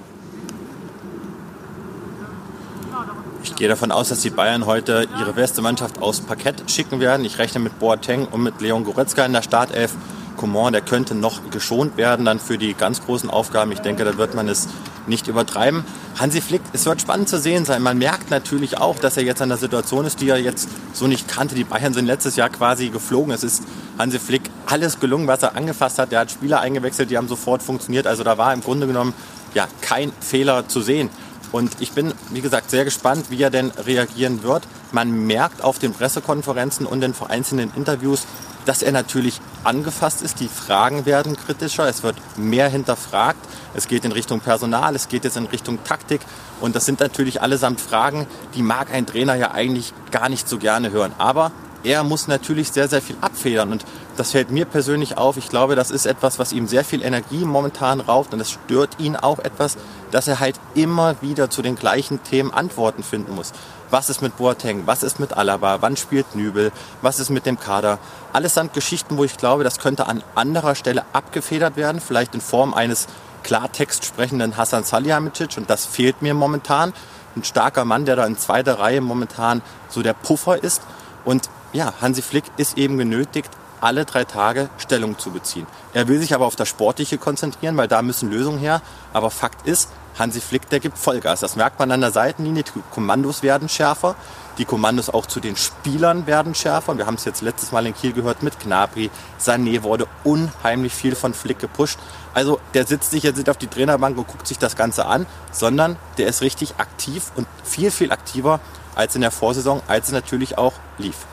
Ich 3.47 3.55
gehe 3.55 3.69
davon 3.69 3.93
aus, 3.93 4.09
dass 4.09 4.21
die 4.21 4.31
Bayern 4.31 4.67
heute 4.67 5.07
ihre 5.21 5.33
beste 5.33 5.63
Mannschaft 5.63 6.03
aus 6.03 6.21
Parkett 6.21 6.69
schicken 6.69 6.99
werden. 6.99 7.25
Ich 7.25 7.39
rechne 7.39 7.61
mit 7.61 7.79
Boateng 7.79 8.27
und 8.27 8.43
mit 8.43 8.61
Leon 8.61 8.83
Goretzka 8.83 9.25
in 9.25 9.33
der 9.33 9.43
Startelf. 9.43 9.93
Coman, 10.37 10.73
der 10.73 10.83
könnte 10.83 11.15
noch 11.15 11.49
geschont 11.51 11.97
werden 11.97 12.27
dann 12.27 12.41
für 12.41 12.59
die 12.59 12.75
ganz 12.75 13.05
großen 13.05 13.31
Aufgaben. 13.31 13.71
Ich 13.71 13.79
denke, 13.79 14.05
da 14.05 14.19
wird 14.19 14.35
man 14.35 14.49
es 14.49 14.67
nicht 15.07 15.29
übertreiben. 15.29 15.85
Hansi 16.19 16.41
Flick, 16.41 16.61
es 16.73 16.87
wird 16.87 17.01
spannend 17.01 17.29
zu 17.29 17.39
sehen 17.39 17.65
sein. 17.65 17.83
Man 17.83 17.99
merkt 17.99 18.31
natürlich 18.31 18.79
auch, 18.79 18.99
dass 18.99 19.17
er 19.17 19.23
jetzt 19.23 19.41
an 19.41 19.49
der 19.49 19.59
Situation 19.59 20.05
ist, 20.07 20.21
die 20.21 20.29
er 20.29 20.39
jetzt 20.39 20.69
so 20.93 21.07
nicht 21.07 21.29
kannte. 21.29 21.55
Die 21.55 21.65
Bayern 21.65 21.95
sind 21.95 22.07
letztes 22.07 22.35
Jahr 22.35 22.49
quasi 22.49 22.89
geflogen. 22.89 23.33
Es 23.33 23.45
ist 23.45 23.63
Hansi 23.97 24.19
Flick 24.19 24.43
alles 24.67 24.99
gelungen, 24.99 25.29
was 25.29 25.45
er 25.45 25.57
angefasst 25.57 26.01
hat. 26.01 26.13
Er 26.13 26.21
hat 26.21 26.33
Spieler 26.33 26.61
eingewechselt, 26.61 27.11
die 27.11 27.17
haben 27.17 27.29
sofort 27.29 27.63
funktioniert. 27.63 28.09
Also 28.09 28.25
da 28.25 28.39
war 28.39 28.53
im 28.53 28.61
Grunde 28.61 28.89
genommen 28.89 29.15
ja 29.55 29.69
kein 29.81 30.13
Fehler 30.21 30.67
zu 30.69 30.81
sehen. 30.81 31.11
Und 31.57 31.81
ich 31.81 31.93
bin, 31.93 32.13
wie 32.33 32.43
gesagt, 32.43 32.69
sehr 32.71 32.85
gespannt, 32.85 33.31
wie 33.31 33.43
er 33.43 33.49
denn 33.49 33.71
reagieren 33.71 34.43
wird. 34.43 34.65
Man 34.93 35.27
merkt 35.27 35.65
auf 35.65 35.79
den 35.79 35.95
Pressekonferenzen 35.95 36.85
und 36.85 37.01
den 37.01 37.15
vereinzelten 37.15 37.73
Interviews, 37.75 38.27
dass 38.67 38.83
er 38.83 38.93
natürlich 38.93 39.41
angefasst 39.65 40.21
ist. 40.21 40.41
Die 40.41 40.49
Fragen 40.49 41.07
werden 41.07 41.35
kritischer, 41.35 41.89
es 41.89 42.03
wird 42.03 42.17
mehr 42.37 42.69
hinterfragt. 42.69 43.39
Es 43.73 43.89
geht 43.89 44.05
in 44.05 44.13
Richtung 44.13 44.41
Personal, 44.41 44.95
es 44.95 45.09
geht 45.09 45.25
jetzt 45.25 45.39
in 45.39 45.47
Richtung 45.47 45.83
Taktik. 45.83 46.21
Und 46.61 46.77
das 46.77 46.85
sind 46.85 47.01
natürlich 47.01 47.41
allesamt 47.41 47.81
Fragen, 47.81 48.27
die 48.55 48.61
mag 48.61 48.93
ein 48.93 49.07
Trainer 49.07 49.35
ja 49.35 49.53
eigentlich 49.53 49.95
gar 50.11 50.29
nicht 50.29 50.51
so 50.51 50.59
gerne 50.59 50.91
hören. 50.91 51.15
Aber 51.17 51.53
er 51.87 52.03
muss 52.03 52.27
natürlich 52.27 52.73
sehr, 52.73 52.89
sehr 52.89 53.01
viel 53.01 53.17
abfedern. 53.21 53.71
Und 53.71 53.85
das 54.17 54.33
fällt 54.33 54.51
mir 54.51 54.65
persönlich 54.65 55.17
auf. 55.17 55.37
Ich 55.37 55.49
glaube, 55.49 55.77
das 55.77 55.93
ist 55.93 56.05
etwas, 56.05 56.41
was 56.41 56.53
ihm 56.53 56.67
sehr 56.67 56.85
viel 56.85 57.01
Energie 57.01 57.45
momentan 57.45 58.01
raubt. 58.01 58.35
Und 58.35 58.41
es 58.41 58.51
stört 58.51 58.99
ihn 58.99 59.15
auch 59.15 59.39
etwas, 59.39 59.77
dass 60.11 60.27
er 60.27 60.41
halt 60.41 60.59
immer 60.75 61.15
wieder 61.23 61.49
zu 61.49 61.63
den 61.63 61.77
gleichen 61.77 62.21
Themen 62.25 62.53
Antworten 62.53 63.05
finden 63.05 63.37
muss. 63.37 63.53
Was 63.89 64.11
ist 64.11 64.21
mit 64.21 64.37
Boateng? 64.37 64.83
Was 64.87 65.05
ist 65.05 65.21
mit 65.21 65.35
Alaba? 65.35 65.81
Wann 65.81 65.97
spielt 65.97 66.35
Nübel? 66.35 66.73
Was 67.03 67.21
ist 67.21 67.31
mit 67.31 67.47
dem 67.47 67.61
Kader? 67.61 68.01
Alles 68.33 68.55
sind 68.55 68.75
Geschichten, 68.75 69.17
wo 69.17 69.23
ich 69.23 69.37
glaube, 69.37 69.63
das 69.63 69.79
könnte 69.79 70.09
an 70.09 70.25
anderer 70.35 70.75
Stelle 70.75 71.05
abgefedert 71.13 71.77
werden. 71.77 72.01
Vielleicht 72.01 72.35
in 72.35 72.41
Form 72.41 72.75
eines 72.75 73.07
Klartext 73.45 74.05
sprechenden 74.05 74.57
Hassan 74.57 74.83
Salihamidzic. 74.83 75.57
Und 75.57 75.71
das 75.71 75.87
fehlt 75.87 76.21
mir 76.21 76.35
momentan. 76.35 76.93
Ein 77.37 77.45
starker 77.45 77.85
Mann, 77.85 78.07
der 78.07 78.17
da 78.17 78.27
in 78.27 78.37
zweiter 78.37 78.81
Reihe 78.81 79.01
momentan 79.01 79.63
so 79.89 80.03
der 80.03 80.15
Puffer 80.15 80.61
ist. 80.65 80.83
Und 81.25 81.49
ja, 81.77 81.93
Hansi 82.01 82.23
Flick 82.23 82.45
ist 82.57 82.79
eben 82.79 82.97
genötigt, 82.97 83.51
alle 83.81 84.07
drei 84.07 84.25
Tage 84.25 84.71
Stellung 84.79 85.19
zu 85.19 85.31
beziehen. 85.31 85.67
Er 85.93 86.09
will 86.09 86.19
sich 86.19 86.35
aber 86.35 86.47
auf 86.47 86.57
das 86.57 86.69
Sportliche 86.69 87.19
konzentrieren, 87.19 87.77
weil 87.77 87.87
da 87.87 88.01
müssen 88.01 88.31
Lösungen 88.31 88.59
her. 88.59 88.81
Aber 89.13 89.31
Fakt 89.31 89.69
ist, 89.69 89.91
Hansi 90.19 90.41
Flick, 90.41 90.71
der 90.71 90.81
gibt 90.81 90.97
Vollgas. 90.97 91.41
Das 91.41 91.57
merkt 91.57 91.79
man 91.79 91.93
an 91.93 92.01
der 92.01 92.11
Seitenlinie. 92.11 92.63
Die 92.63 92.83
Kommandos 92.91 93.43
werden 93.43 93.69
schärfer. 93.69 94.17
Die 94.57 94.65
Kommandos 94.65 95.11
auch 95.11 95.27
zu 95.27 95.41
den 95.41 95.57
Spielern 95.57 96.27
werden 96.27 96.55
schärfer. 96.55 96.97
Wir 96.97 97.05
haben 97.05 97.17
es 97.17 97.27
jetzt 97.27 97.43
letztes 97.43 97.73
Mal 97.73 97.85
in 97.87 97.95
Kiel 97.95 98.15
gehört 98.15 98.43
mit 98.43 98.59
Gnabry. 98.59 99.11
Sané 99.39 99.83
wurde 99.83 100.07
unheimlich 100.25 100.95
viel 100.95 101.15
von 101.15 101.35
Flick 101.35 101.59
gepusht. 101.59 101.99
Also 102.33 102.59
der 102.73 102.87
sitzt 102.87 103.13
nicht 103.13 103.25
jetzt 103.25 103.49
auf 103.51 103.59
die 103.59 103.67
Trainerbank 103.67 104.17
und 104.17 104.27
guckt 104.27 104.47
sich 104.47 104.59
das 104.59 104.77
Ganze 104.77 105.05
an, 105.05 105.27
sondern 105.53 105.97
der 106.17 106.29
ist 106.29 106.41
richtig 106.41 106.77
aktiv 106.79 107.31
und 107.37 107.47
viel, 107.63 107.91
viel 107.91 108.11
aktiver 108.11 108.61
als 108.95 109.15
in 109.15 109.21
der 109.21 109.31
Vorsaison, 109.31 109.83
als 109.87 110.07
es 110.07 110.13
natürlich 110.13 110.57
auch 110.57 110.73
lief. 110.97 111.27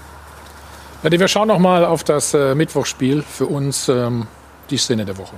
Plätti, 1.04 1.20
wir 1.20 1.28
schauen 1.28 1.50
noch 1.50 1.60
mal 1.60 1.84
auf 1.84 2.06
das 2.06 2.34
äh, 2.34 2.56
Mittwochsspiel. 2.56 3.24
Für 3.24 3.48
uns 3.48 3.90
ähm, 3.90 4.26
die 4.70 4.78
Szene 4.78 5.04
der 5.04 5.18
Woche. 5.18 5.36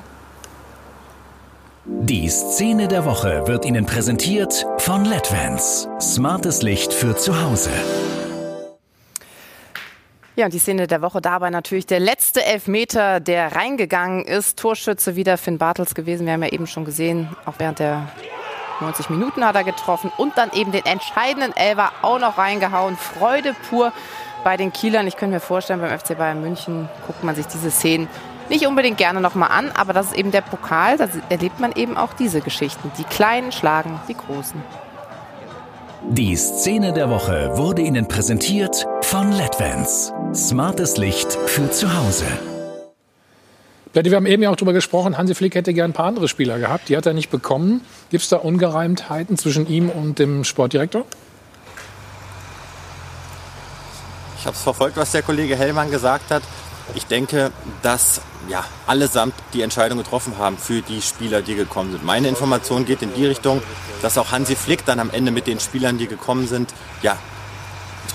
Die 1.86 2.30
Szene 2.30 2.88
der 2.88 3.04
Woche 3.04 3.48
wird 3.48 3.66
Ihnen 3.66 3.88
präsentiert 3.88 4.68
von 4.78 5.06
LEDVANCE. 5.06 5.90
Smartes 6.00 6.62
Licht 6.62 6.94
für 6.94 7.16
zu 7.16 7.42
Hause. 7.42 7.72
Ja, 10.36 10.46
und 10.46 10.54
die 10.54 10.60
Szene 10.60 10.86
der 10.86 11.02
Woche 11.02 11.20
dabei 11.20 11.50
natürlich 11.50 11.88
der 11.88 12.00
letzte 12.00 12.46
Elfmeter, 12.46 13.20
der 13.20 13.56
reingegangen 13.56 14.24
ist. 14.24 14.60
Torschütze 14.60 15.16
wieder 15.16 15.36
Finn 15.40 15.58
Bartels 15.58 15.96
gewesen. 15.96 16.28
Wir 16.28 16.34
haben 16.34 16.44
ja 16.44 16.50
eben 16.50 16.68
schon 16.68 16.86
gesehen, 16.86 17.36
auch 17.48 17.56
während 17.58 17.80
der 17.80 18.08
90 18.82 19.10
Minuten 19.10 19.44
hat 19.44 19.56
er 19.56 19.64
getroffen 19.64 20.12
und 20.18 20.38
dann 20.38 20.52
eben 20.54 20.72
den 20.72 20.86
entscheidenden 20.86 21.58
Elfer 21.58 21.92
auch 22.04 22.20
noch 22.20 22.38
reingehauen. 22.38 22.98
Freude 22.98 23.56
pur 23.68 23.94
bei 24.46 24.56
den 24.58 24.72
Kielern. 24.72 25.08
Ich 25.08 25.18
könnte 25.18 25.34
mir 25.34 25.42
vorstellen, 25.42 25.82
beim 25.82 26.00
FC 26.00 26.16
Bayern 26.16 26.40
München 26.40 26.88
guckt 27.08 27.24
man 27.24 27.36
sich 27.36 27.48
diese 27.48 27.72
Szenen 27.72 28.08
nicht 28.48 28.68
unbedingt 28.68 29.00
gerne 29.00 29.20
nochmal 29.20 29.50
an, 29.52 29.72
aber 29.72 29.92
das 29.92 30.08
ist 30.08 30.16
eben 30.16 30.32
der 30.32 30.42
Pokal, 30.42 30.98
da 30.98 31.10
erlebt 31.30 31.60
man 31.60 31.72
eben 31.72 31.98
auch 31.98 32.14
diese 32.14 32.42
Geschichten. 32.42 32.92
Die 33.00 33.04
Kleinen 33.06 33.52
schlagen 33.52 34.00
die 34.08 34.14
Großen. 34.14 34.62
Die 36.10 36.36
Szene 36.36 36.94
der 36.94 37.10
Woche 37.10 37.58
wurde 37.58 37.82
Ihnen 37.82 38.08
präsentiert 38.08 38.86
von 39.02 39.32
LEDVANCE. 39.32 40.14
Smartes 40.36 40.98
Licht 40.98 41.34
für 41.48 41.72
zu 41.72 41.98
Hause. 41.98 42.26
Wir 43.94 44.16
haben 44.16 44.28
eben 44.28 44.44
ja 44.44 44.52
auch 44.52 44.56
darüber 44.56 44.74
gesprochen, 44.74 45.18
Hansi 45.18 45.34
Flick 45.34 45.56
hätte 45.56 45.74
gern 45.74 45.90
ein 45.90 45.94
paar 45.94 46.06
andere 46.06 46.28
Spieler 46.28 46.60
gehabt. 46.60 46.90
Die 46.90 46.98
hat 46.98 47.08
er 47.08 47.14
nicht 47.14 47.32
bekommen. 47.32 47.82
Gibt 48.12 48.22
es 48.22 48.30
da 48.30 48.38
Ungereimtheiten 48.38 49.38
zwischen 49.40 49.68
ihm 49.68 49.90
und 49.90 50.20
dem 50.20 50.44
Sportdirektor? 50.44 51.06
Ich 54.46 54.48
habe 54.48 54.58
es 54.58 54.62
verfolgt, 54.64 54.96
was 54.96 55.12
der 55.12 55.24
Kollege 55.24 55.56
Hellmann 55.56 55.90
gesagt 55.90 56.30
hat. 56.30 56.44
Ich 56.94 57.08
denke, 57.08 57.52
dass 57.82 58.22
ja, 58.48 58.64
allesamt 58.86 59.34
die 59.54 59.64
Entscheidung 59.64 59.98
getroffen 59.98 60.38
haben 60.38 60.60
für 60.60 60.84
die 60.84 61.02
Spieler, 61.02 61.42
die 61.42 61.56
gekommen 61.56 61.94
sind. 61.94 62.06
Meine 62.06 62.28
Information 62.28 62.86
geht 62.86 63.02
in 63.02 63.12
die 63.16 63.26
Richtung, 63.26 63.64
dass 64.04 64.20
auch 64.20 64.32
Hansi 64.32 64.56
Flick 64.56 64.86
dann 64.86 65.00
am 65.00 65.10
Ende 65.10 65.32
mit 65.32 65.48
den 65.48 65.60
Spielern, 65.60 65.98
die 65.98 66.06
gekommen 66.06 66.48
sind, 66.48 66.76
ja, 67.02 67.18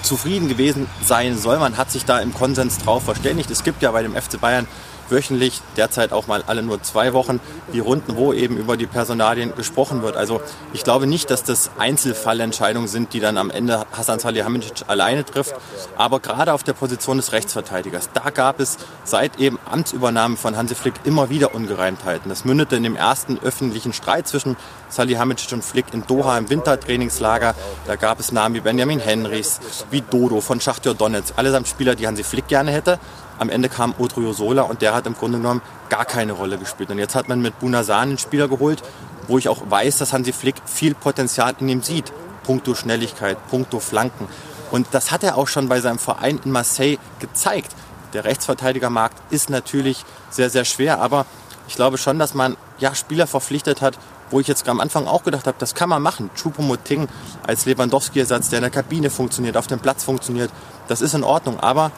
zufrieden 0.02 0.48
gewesen 0.48 0.86
sein 1.04 1.36
soll. 1.36 1.58
Man 1.58 1.76
hat 1.76 1.90
sich 1.90 2.04
da 2.04 2.20
im 2.20 2.32
Konsens 2.32 2.78
drauf 2.78 3.02
verständigt. 3.06 3.50
Es 3.50 3.64
gibt 3.64 3.82
ja 3.82 3.90
bei 3.90 4.04
dem 4.04 4.14
FC 4.14 4.40
Bayern 4.40 4.68
wöchentlich, 5.10 5.60
derzeit 5.76 6.12
auch 6.12 6.26
mal 6.26 6.42
alle 6.46 6.62
nur 6.62 6.82
zwei 6.82 7.12
Wochen, 7.12 7.40
die 7.72 7.80
Runden, 7.80 8.16
wo 8.16 8.32
eben 8.32 8.56
über 8.56 8.76
die 8.76 8.86
Personalien 8.86 9.54
gesprochen 9.56 10.02
wird. 10.02 10.16
Also 10.16 10.40
ich 10.72 10.84
glaube 10.84 11.06
nicht, 11.06 11.30
dass 11.30 11.42
das 11.42 11.70
Einzelfallentscheidungen 11.78 12.88
sind, 12.88 13.12
die 13.12 13.20
dann 13.20 13.38
am 13.38 13.50
Ende 13.50 13.86
Hassan 13.92 14.18
Salihamidzic 14.18 14.88
alleine 14.88 15.24
trifft. 15.24 15.54
Aber 15.96 16.20
gerade 16.20 16.52
auf 16.52 16.62
der 16.62 16.72
Position 16.72 17.16
des 17.16 17.32
Rechtsverteidigers, 17.32 18.10
da 18.14 18.30
gab 18.30 18.60
es 18.60 18.78
seit 19.04 19.38
eben 19.38 19.58
Amtsübernahme 19.70 20.36
von 20.36 20.56
Hansi 20.56 20.74
Flick 20.74 20.94
immer 21.04 21.30
wieder 21.30 21.54
Ungereimtheiten. 21.54 22.28
Das 22.28 22.44
mündete 22.44 22.76
in 22.76 22.82
dem 22.82 22.96
ersten 22.96 23.38
öffentlichen 23.42 23.92
Streit 23.92 24.28
zwischen 24.28 24.56
Salihamidzic 24.88 25.52
und 25.52 25.64
Flick 25.64 25.86
in 25.92 26.06
Doha 26.06 26.36
im 26.38 26.50
Wintertrainingslager. 26.50 27.54
Da 27.86 27.96
gab 27.96 28.20
es 28.20 28.32
Namen 28.32 28.54
wie 28.54 28.60
Benjamin 28.60 29.00
Henrichs, 29.00 29.60
wie 29.90 30.00
Dodo 30.00 30.40
von 30.40 30.60
Schachtjör 30.60 30.94
Donetsk, 30.94 31.34
allesamt 31.36 31.68
Spieler, 31.68 31.94
die 31.94 32.06
Hansi 32.06 32.24
Flick 32.24 32.48
gerne 32.48 32.70
hätte. 32.72 32.98
Am 33.40 33.48
Ende 33.48 33.70
kam 33.70 33.94
Odriozola 33.98 34.62
und 34.62 34.82
der 34.82 34.94
hat 34.94 35.06
im 35.06 35.14
Grunde 35.14 35.38
genommen 35.38 35.62
gar 35.88 36.04
keine 36.04 36.32
Rolle 36.32 36.58
gespielt. 36.58 36.90
Und 36.90 36.98
jetzt 36.98 37.14
hat 37.14 37.26
man 37.26 37.40
mit 37.40 37.58
Bunasan 37.58 38.10
einen 38.10 38.18
Spieler 38.18 38.48
geholt, 38.48 38.82
wo 39.28 39.38
ich 39.38 39.48
auch 39.48 39.62
weiß, 39.70 39.96
dass 39.96 40.12
Hansi 40.12 40.34
Flick 40.34 40.56
viel 40.66 40.94
Potenzial 40.94 41.54
in 41.58 41.70
ihm 41.70 41.82
sieht. 41.82 42.12
Punkto 42.42 42.74
Schnelligkeit, 42.74 43.38
punkto 43.48 43.80
Flanken. 43.80 44.28
Und 44.70 44.88
das 44.90 45.10
hat 45.10 45.24
er 45.24 45.38
auch 45.38 45.48
schon 45.48 45.70
bei 45.70 45.80
seinem 45.80 45.98
Verein 45.98 46.38
in 46.44 46.50
Marseille 46.50 46.98
gezeigt. 47.18 47.74
Der 48.12 48.24
Rechtsverteidigermarkt 48.24 49.16
ist 49.30 49.48
natürlich 49.48 50.04
sehr, 50.28 50.50
sehr 50.50 50.66
schwer, 50.66 51.00
aber 51.00 51.24
ich 51.66 51.76
glaube 51.76 51.96
schon, 51.96 52.18
dass 52.18 52.34
man 52.34 52.58
ja, 52.78 52.94
Spieler 52.94 53.26
verpflichtet 53.26 53.80
hat, 53.80 53.96
wo 54.30 54.38
ich 54.38 54.48
jetzt 54.48 54.68
am 54.68 54.80
Anfang 54.80 55.06
auch 55.06 55.22
gedacht 55.22 55.46
habe, 55.46 55.56
das 55.58 55.74
kann 55.74 55.88
man 55.88 56.02
machen. 56.02 56.28
Choupo-Moting 56.36 57.08
als 57.46 57.64
Lewandowski-Ersatz, 57.64 58.50
der 58.50 58.58
in 58.58 58.64
der 58.64 58.70
Kabine 58.70 59.08
funktioniert, 59.08 59.56
auf 59.56 59.66
dem 59.66 59.80
Platz 59.80 60.04
funktioniert, 60.04 60.50
das 60.88 61.00
ist 61.00 61.14
in 61.14 61.24
Ordnung. 61.24 61.58
Aber 61.58 61.90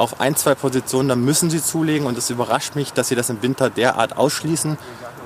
auf 0.00 0.18
ein, 0.18 0.34
zwei 0.34 0.54
Positionen, 0.54 1.10
da 1.10 1.14
müssen 1.14 1.50
sie 1.50 1.62
zulegen 1.62 2.06
und 2.06 2.16
es 2.16 2.30
überrascht 2.30 2.74
mich, 2.74 2.94
dass 2.94 3.08
sie 3.08 3.14
das 3.14 3.28
im 3.28 3.42
Winter 3.42 3.68
derart 3.68 4.16
ausschließen. 4.16 4.78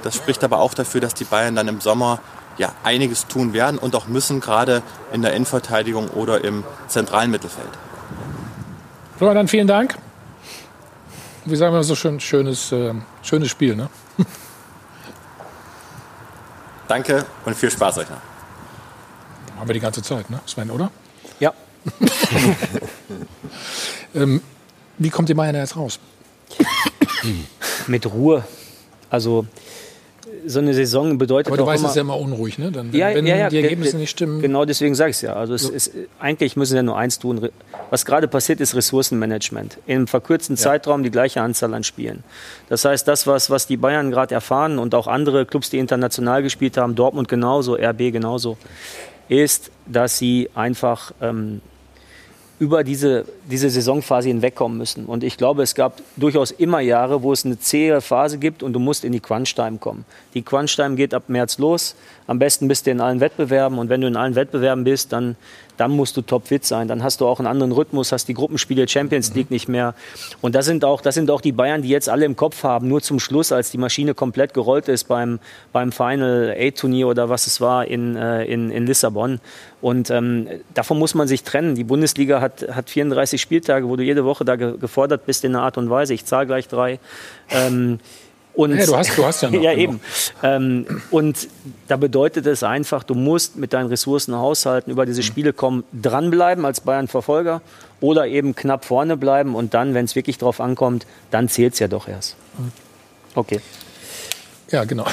Das 0.03 0.17
spricht 0.17 0.43
aber 0.43 0.59
auch 0.59 0.75
dafür, 0.75 1.01
dass 1.01 1.15
die 1.15 1.23
Bayern 1.23 1.55
dann 1.55 1.69
im 1.69 1.81
Sommer 1.81 2.19
ja, 2.59 2.73
einiges 2.83 3.29
tun 3.29 3.53
werden 3.53 3.79
und 3.79 3.95
auch 3.95 4.09
müssen, 4.09 4.41
gerade 4.41 4.83
in 5.13 5.23
der 5.23 5.33
Innenverteidigung 5.33 6.09
oder 6.09 6.43
im 6.43 6.65
zentralen 6.89 7.31
Mittelfeld. 7.31 7.69
Florian, 9.17 9.47
vielen 9.47 9.69
Dank. 9.69 9.97
wie 11.45 11.55
sagen 11.55 11.73
wir 11.73 11.85
so 11.85 11.95
schön, 11.95 12.19
schönes, 12.19 12.73
äh, 12.73 12.95
schönes 13.23 13.51
Spiel, 13.51 13.77
ne? 13.77 13.89
Danke 16.89 17.27
und 17.45 17.57
viel 17.57 17.71
Spaß 17.71 17.99
euch 17.99 18.11
noch. 18.11 18.19
Haben 19.57 19.69
wir 19.69 19.75
die 19.75 19.81
ganze 19.81 20.03
Zeit, 20.03 20.31
ne, 20.31 20.41
Sven, 20.47 20.71
oder? 20.71 20.91
Ja. 21.39 21.53
ähm, 24.15 24.43
wie 24.99 25.11
kommt 25.11 25.29
die 25.29 25.35
Bayern 25.35 25.55
jetzt 25.55 25.77
raus? 25.77 25.99
Mit 27.87 28.07
Ruhe. 28.13 28.45
Also 29.11 29.47
so 30.47 30.59
eine 30.59 30.75
Saison 30.75 31.17
bedeutet 31.17 31.47
Aber 31.49 31.57
du 31.57 31.63
auch 31.63 31.69
weißt, 31.69 31.81
immer, 31.81 31.89
es 31.89 31.93
ist 31.93 31.97
ja 31.97 32.03
immer 32.03 32.19
unruhig, 32.19 32.59
ne? 32.59 32.71
Dann, 32.71 32.93
wenn, 32.93 32.99
ja, 33.01 33.15
wenn 33.15 33.27
ja, 33.27 33.37
ja, 33.37 33.49
die 33.49 33.63
Ergebnisse 33.63 33.93
ge- 33.93 34.01
nicht 34.01 34.11
stimmen. 34.11 34.43
Genau 34.43 34.65
deswegen 34.67 34.95
sage 34.95 35.11
ich 35.11 35.17
es 35.17 35.23
ja. 35.23 35.33
Also 35.35 35.55
es 35.55 35.69
ist, 35.69 35.93
eigentlich 36.19 36.57
müssen 36.57 36.75
wir 36.75 36.83
nur 36.83 36.99
eins 36.99 37.19
tun. 37.19 37.49
Was 37.91 38.05
gerade 38.05 38.29
passiert, 38.29 38.61
ist 38.61 38.75
Ressourcenmanagement. 38.75 39.79
In 39.87 39.97
einem 39.97 40.07
verkürzten 40.07 40.57
Zeitraum 40.57 41.03
die 41.03 41.11
gleiche 41.11 41.41
Anzahl 41.41 41.73
an 41.73 41.85
Spielen. 41.85 42.25
Das 42.69 42.85
heißt, 42.85 43.07
das, 43.09 43.27
was, 43.27 43.49
was 43.49 43.67
die 43.67 43.77
Bayern 43.79 44.11
gerade 44.11 44.35
erfahren 44.35 44.79
und 44.79 44.95
auch 44.95 45.07
andere 45.07 45.47
Clubs, 45.47 45.71
die 45.71 45.79
international 45.79 46.43
gespielt 46.43 46.77
haben, 46.77 46.95
Dortmund 46.95 47.29
genauso, 47.29 47.77
RB 47.77 48.13
genauso, 48.13 48.59
ist, 49.29 49.71
dass 49.87 50.19
sie 50.19 50.51
einfach 50.55 51.13
ähm, 51.23 51.63
über 52.65 52.83
diese, 52.83 53.27
diese 53.51 53.69
Saisonphase 53.69 54.29
hinwegkommen 54.29 54.79
müssen. 54.79 55.05
Und 55.05 55.23
ich 55.23 55.37
glaube, 55.37 55.63
es 55.63 55.75
gab 55.75 56.01
durchaus 56.17 56.51
immer 56.51 56.81
Jahre, 56.81 57.23
wo 57.23 57.31
es 57.31 57.45
eine 57.45 57.59
zähe 57.59 58.01
Phase 58.01 58.39
gibt 58.39 58.63
und 58.63 58.73
du 58.73 58.79
musst 58.79 59.05
in 59.05 59.13
die 59.13 59.21
Crunch-Time 59.21 59.77
kommen. 59.77 60.07
Die 60.33 60.41
Crunch-Time 60.41 60.97
geht 60.97 61.13
ab 61.13 61.25
März 61.29 61.59
los. 61.59 61.95
Am 62.27 62.39
besten 62.39 62.67
bist 62.67 62.87
du 62.87 62.91
in 62.91 63.03
allen 63.03 63.21
Wettbewerben. 63.21 63.79
Und 63.79 63.91
wenn 63.91 64.01
du 64.01 64.07
in 64.07 64.17
allen 64.17 64.35
Wettbewerben 64.35 64.85
bist, 64.85 65.13
dann, 65.13 65.37
dann 65.77 65.91
musst 65.91 66.17
du 66.17 66.23
topfit 66.23 66.65
sein. 66.65 66.89
Dann 66.89 67.03
hast 67.03 67.21
du 67.21 67.27
auch 67.27 67.39
einen 67.39 67.47
anderen 67.47 67.73
Rhythmus, 67.73 68.13
hast 68.13 68.27
die 68.29 68.35
Gruppenspiele 68.35 68.89
Champions 68.89 69.35
League 69.35 69.51
nicht 69.51 69.69
mehr. 69.69 69.95
Und 70.41 70.55
das 70.55 70.67
sind, 70.67 70.85
auch, 70.85 71.01
das 71.01 71.15
sind 71.15 71.31
auch 71.31 71.41
die 71.41 71.53
Bayern, 71.53 71.83
die 71.83 71.89
jetzt 71.89 72.09
alle 72.09 72.25
im 72.25 72.37
Kopf 72.37 72.63
haben. 72.63 72.89
Nur 72.89 73.03
zum 73.03 73.21
Schluss, 73.21 73.53
als 73.53 73.71
die 73.71 73.79
Maschine 73.79 74.15
komplett 74.15 74.55
gerollt 74.55 74.89
ist 74.89 75.05
beim, 75.05 75.39
beim 75.73 75.93
Final 75.93 76.55
A-Turnier 76.59 77.09
oder 77.09 77.29
was 77.29 77.47
es 77.47 77.61
war 77.61 77.87
in, 77.87 78.17
äh, 78.17 78.45
in, 78.45 78.71
in 78.71 78.87
Lissabon. 78.87 79.41
Und 79.81 80.11
ähm, 80.11 80.49
davon 80.73 80.99
muss 80.99 81.15
man 81.15 81.29
sich 81.29 81.43
trennen. 81.43 81.75
Die 81.75 81.85
Bundesliga 81.85 82.41
hat, 82.41 82.67
hat 82.71 82.89
34 82.89 83.41
Spieltage, 83.41 83.89
wo 83.89 83.97
du 83.97 84.03
jede 84.03 84.25
Woche 84.25 84.45
da 84.45 84.57
ge 84.57 84.79
gefordert 84.79 85.27
bist 85.27 85.45
in 85.45 85.55
einer 85.55 85.65
Art 85.65 85.77
und 85.77 85.91
Weise. 85.91 86.15
Ich 86.15 86.25
zahle 86.25 86.47
gleich 86.47 86.69
drei. 86.69 86.99
Ähm, 87.51 87.99
und 88.55 88.77
Ja, 88.77 88.87
du 88.87 88.97
hast- 88.97 89.17
du 89.19 89.25
hast 89.25 89.43
ja 89.43 89.51
noch 89.51 89.61
ja, 89.63 89.75
genug. 89.75 89.83
eben. 89.95 90.01
Ähm, 90.43 90.87
und 91.11 91.49
da 91.89 91.97
bedeutet 91.97 92.47
es 92.47 92.63
einfach, 92.63 93.03
du 93.03 93.15
musst 93.15 93.57
mit 93.57 93.73
deinen 93.73 93.89
Ressourcen 93.89 94.35
haushalten, 94.37 94.91
über 94.91 95.07
diese 95.07 95.23
Spiele 95.23 95.53
kommen, 95.53 95.85
dranbleiben 95.93 96.65
als 96.65 96.81
Bayern-Verfolger 96.81 97.61
oder 98.01 98.27
eben 98.27 98.55
knapp 98.55 98.85
vorne 98.85 99.17
bleiben 99.17 99.55
und 99.55 99.75
dann, 99.75 99.95
wenn 99.95 100.05
es 100.05 100.15
wirklich 100.15 100.39
drauf 100.39 100.61
ankommt, 100.61 101.07
dann 101.31 101.49
zählt 101.49 101.73
es 101.75 101.79
ja 101.79 101.89
doch 101.89 102.09
erst. 102.09 102.37
Okay. 103.35 103.61
Ja, 104.71 104.85
genau. 104.85 105.07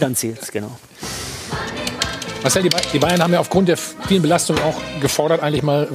Dann 0.00 0.14
zählt 0.14 0.40
es, 0.42 0.50
genau. 0.52 0.70
Marcel, 2.42 2.64
die 2.92 2.98
Bayern 2.98 3.22
haben 3.22 3.32
ja 3.32 3.38
aufgrund 3.38 3.68
der 3.68 3.76
vielen 3.76 4.22
Belastungen 4.22 4.60
auch 4.64 4.74
gefordert, 5.00 5.42
eigentlich 5.42 5.62
mal 5.62 5.84
äh, 5.84 5.86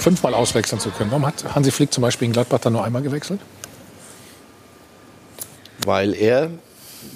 fünfmal 0.00 0.34
auswechseln 0.34 0.78
zu 0.80 0.90
können. 0.90 1.10
Warum 1.10 1.24
hat 1.26 1.44
Hansi 1.54 1.70
Flick 1.70 1.92
zum 1.94 2.02
Beispiel 2.02 2.26
in 2.26 2.32
Gladbach 2.32 2.58
dann 2.60 2.74
nur 2.74 2.84
einmal 2.84 3.00
gewechselt? 3.00 3.40
Weil 5.84 6.14
er 6.14 6.50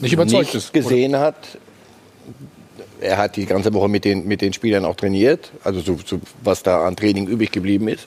Nicht 0.01 0.13
überzeugt 0.13 0.45
nicht 0.45 0.55
ist, 0.55 0.73
gesehen 0.73 1.17
hat, 1.17 1.37
er 3.01 3.19
hat 3.19 3.37
die 3.37 3.47
ganze 3.47 3.73
Woche 3.75 3.89
mit 3.89 4.05
den, 4.05 4.27
mit 4.27 4.41
den 4.41 4.53
Spielern 4.53 4.85
auch 4.85 4.97
trainiert, 4.97 5.51
also 5.65 5.81
so, 5.81 5.99
so, 6.05 6.21
was 6.43 6.63
da 6.63 6.87
an 6.87 6.97
Training 6.97 7.27
übrig 7.27 7.51
geblieben 7.51 7.89
ist. 7.89 8.07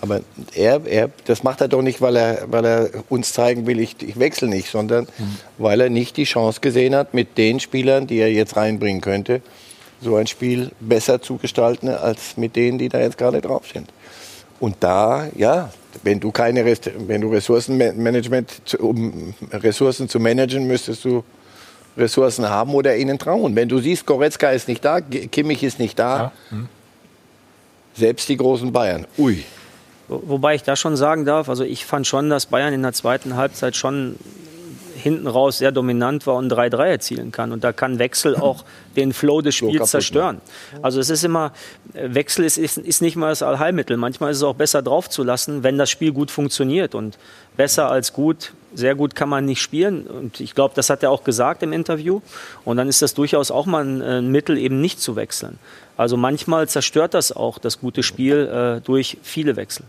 Aber 0.00 0.20
er, 0.54 0.84
er, 0.84 1.10
das 1.24 1.44
macht 1.44 1.62
er 1.62 1.68
doch 1.68 1.80
nicht, 1.80 2.02
weil 2.02 2.16
er, 2.16 2.46
weil 2.50 2.64
er 2.66 2.90
uns 3.08 3.32
zeigen 3.32 3.66
will, 3.66 3.80
ich, 3.80 3.96
ich 4.02 4.18
wechsle 4.18 4.48
nicht, 4.48 4.68
sondern 4.68 5.06
weil 5.56 5.80
er 5.80 5.88
nicht 5.88 6.18
die 6.18 6.24
Chance 6.24 6.60
gesehen 6.60 6.94
hat, 6.94 7.14
mit 7.14 7.38
den 7.38 7.58
Spielern, 7.58 8.06
die 8.06 8.18
er 8.18 8.30
jetzt 8.30 8.56
reinbringen 8.56 9.00
könnte, 9.00 9.40
so 10.02 10.16
ein 10.16 10.26
Spiel 10.26 10.72
besser 10.80 11.22
zu 11.22 11.36
gestalten, 11.38 11.88
als 11.88 12.36
mit 12.36 12.54
denen, 12.54 12.76
die 12.76 12.90
da 12.90 13.00
jetzt 13.00 13.16
gerade 13.16 13.40
drauf 13.40 13.62
sind. 13.72 13.88
Und 14.60 14.76
da, 14.80 15.28
ja, 15.36 15.72
wenn 16.02 16.20
du 16.20 16.30
keine 16.32 16.64
Rest 16.64 16.90
wenn 17.06 17.20
du 17.20 17.28
Ressourcenmanagement, 17.30 18.62
zu- 18.64 18.78
um 18.78 19.34
Ressourcen 19.52 20.08
zu 20.08 20.18
managen, 20.20 20.66
müsstest 20.66 21.04
du 21.04 21.22
Ressourcen 21.96 22.48
haben 22.48 22.74
oder 22.74 22.96
ihnen 22.96 23.18
trauen. 23.18 23.54
Wenn 23.54 23.68
du 23.68 23.78
siehst, 23.78 24.04
Goretzka 24.06 24.50
ist 24.50 24.66
nicht 24.68 24.84
da, 24.84 25.00
Kimmich 25.00 25.62
ist 25.62 25.78
nicht 25.78 25.98
da, 25.98 26.32
selbst 27.94 28.28
die 28.28 28.36
großen 28.36 28.72
Bayern, 28.72 29.06
ui. 29.18 29.44
Wo- 30.08 30.22
Wobei 30.26 30.54
ich 30.56 30.62
da 30.62 30.76
schon 30.76 30.96
sagen 30.96 31.24
darf, 31.24 31.48
also 31.48 31.64
ich 31.64 31.86
fand 31.86 32.06
schon, 32.06 32.28
dass 32.30 32.46
Bayern 32.46 32.74
in 32.74 32.82
der 32.82 32.92
zweiten 32.92 33.36
Halbzeit 33.36 33.76
schon 33.76 34.16
hinten 35.04 35.26
raus 35.26 35.58
sehr 35.58 35.70
dominant 35.70 36.26
war 36.26 36.36
und 36.36 36.50
3-3 36.50 36.86
erzielen 36.86 37.30
kann. 37.30 37.52
Und 37.52 37.62
da 37.62 37.72
kann 37.72 37.98
Wechsel 37.98 38.36
auch 38.40 38.64
den 38.96 39.12
Flow 39.12 39.42
des 39.42 39.54
Spiels 39.54 39.90
zerstören. 39.90 40.40
Also 40.80 40.98
es 40.98 41.10
ist 41.10 41.24
immer, 41.24 41.52
äh, 41.92 42.14
Wechsel 42.14 42.44
ist, 42.46 42.56
ist, 42.56 42.78
ist 42.78 43.02
nicht 43.02 43.14
mal 43.14 43.28
das 43.28 43.42
Allheilmittel. 43.42 43.98
Manchmal 43.98 44.30
ist 44.30 44.38
es 44.38 44.42
auch 44.42 44.54
besser 44.54 44.80
draufzulassen, 44.80 45.62
wenn 45.62 45.76
das 45.76 45.90
Spiel 45.90 46.10
gut 46.12 46.30
funktioniert. 46.30 46.94
Und 46.94 47.18
besser 47.54 47.90
als 47.90 48.14
gut, 48.14 48.54
sehr 48.74 48.94
gut 48.94 49.14
kann 49.14 49.28
man 49.28 49.44
nicht 49.44 49.60
spielen. 49.60 50.06
Und 50.06 50.40
ich 50.40 50.54
glaube, 50.54 50.72
das 50.74 50.88
hat 50.88 51.02
er 51.02 51.10
auch 51.10 51.22
gesagt 51.22 51.62
im 51.62 51.74
Interview. 51.74 52.22
Und 52.64 52.78
dann 52.78 52.88
ist 52.88 53.02
das 53.02 53.12
durchaus 53.12 53.50
auch 53.50 53.66
mal 53.66 53.84
ein, 53.84 54.00
äh, 54.00 54.18
ein 54.18 54.28
Mittel, 54.28 54.56
eben 54.56 54.80
nicht 54.80 55.00
zu 55.00 55.16
wechseln. 55.16 55.58
Also 55.98 56.16
manchmal 56.16 56.66
zerstört 56.66 57.12
das 57.12 57.30
auch 57.30 57.58
das 57.58 57.78
gute 57.78 58.02
Spiel 58.02 58.48
äh, 58.48 58.80
durch 58.80 59.18
viele 59.22 59.56
Wechsel. 59.56 59.84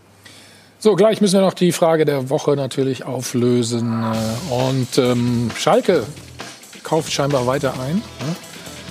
So, 0.78 0.94
gleich 0.94 1.20
müssen 1.22 1.34
wir 1.34 1.40
noch 1.40 1.54
die 1.54 1.72
Frage 1.72 2.04
der 2.04 2.28
Woche 2.28 2.54
natürlich 2.54 3.04
auflösen. 3.04 4.04
Äh, 4.04 4.52
Und 4.52 4.98
ähm, 4.98 5.50
Schalke 5.56 6.04
kauft 6.82 7.12
scheinbar 7.12 7.46
weiter 7.46 7.74
ein. 7.80 7.96
Ne? 7.96 8.36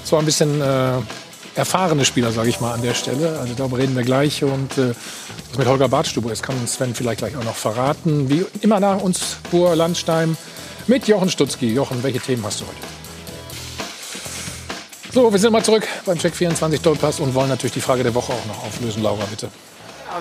Zwar 0.03 0.20
ein 0.20 0.26
bisschen 0.26 0.62
äh, 0.62 0.94
erfahrene 1.56 2.03
Spieler, 2.03 2.32
sage 2.32 2.49
ich 2.49 2.60
mal, 2.60 2.74
an 2.74 2.82
der 2.82 2.95
Stelle. 2.95 3.40
Also 3.40 3.53
darüber 3.56 3.78
reden 3.78 3.95
wir 3.95 4.03
gleich. 4.03 4.44
Und 4.44 4.78
äh, 4.78 4.94
was 5.49 5.57
mit 5.57 5.68
Holger 5.68 5.88
Badstube 5.88 6.32
ist, 6.32 6.41
kann 6.41 6.57
uns 6.57 6.74
Sven 6.74 6.95
vielleicht 6.95 7.20
gleich 7.20 7.38
auch 7.38 7.44
noch 7.44 7.56
verraten. 7.56 8.30
Wie 8.30 8.44
immer 8.62 8.80
nach 8.80 9.02
uns, 9.02 9.38
Bur 9.52 9.76
Landstein 9.76 10.36
mit 10.88 11.07
Jochen 11.07 11.30
Stutzki. 11.30 11.72
Jochen, 11.72 12.02
welche 12.02 12.20
Themen 12.20 12.44
hast 12.45 12.62
du 12.62 12.66
heute? 12.66 12.76
So, 15.14 15.32
wir 15.32 15.40
sind 15.40 15.53
mal 15.53 15.64
zurück 15.64 15.88
beim 16.06 16.18
Check 16.18 16.36
24 16.36 16.82
Dollpass 16.82 17.20
und 17.20 17.34
wollen 17.36 17.48
natürlich 17.48 17.74
die 17.74 17.82
Frage 17.82 18.03
der 18.03 18.14
Woche 18.16 18.34
auch 18.34 18.45
noch 18.48 18.64
auflösen. 18.66 19.03
Laura, 19.03 19.24
bitte. 19.30 19.49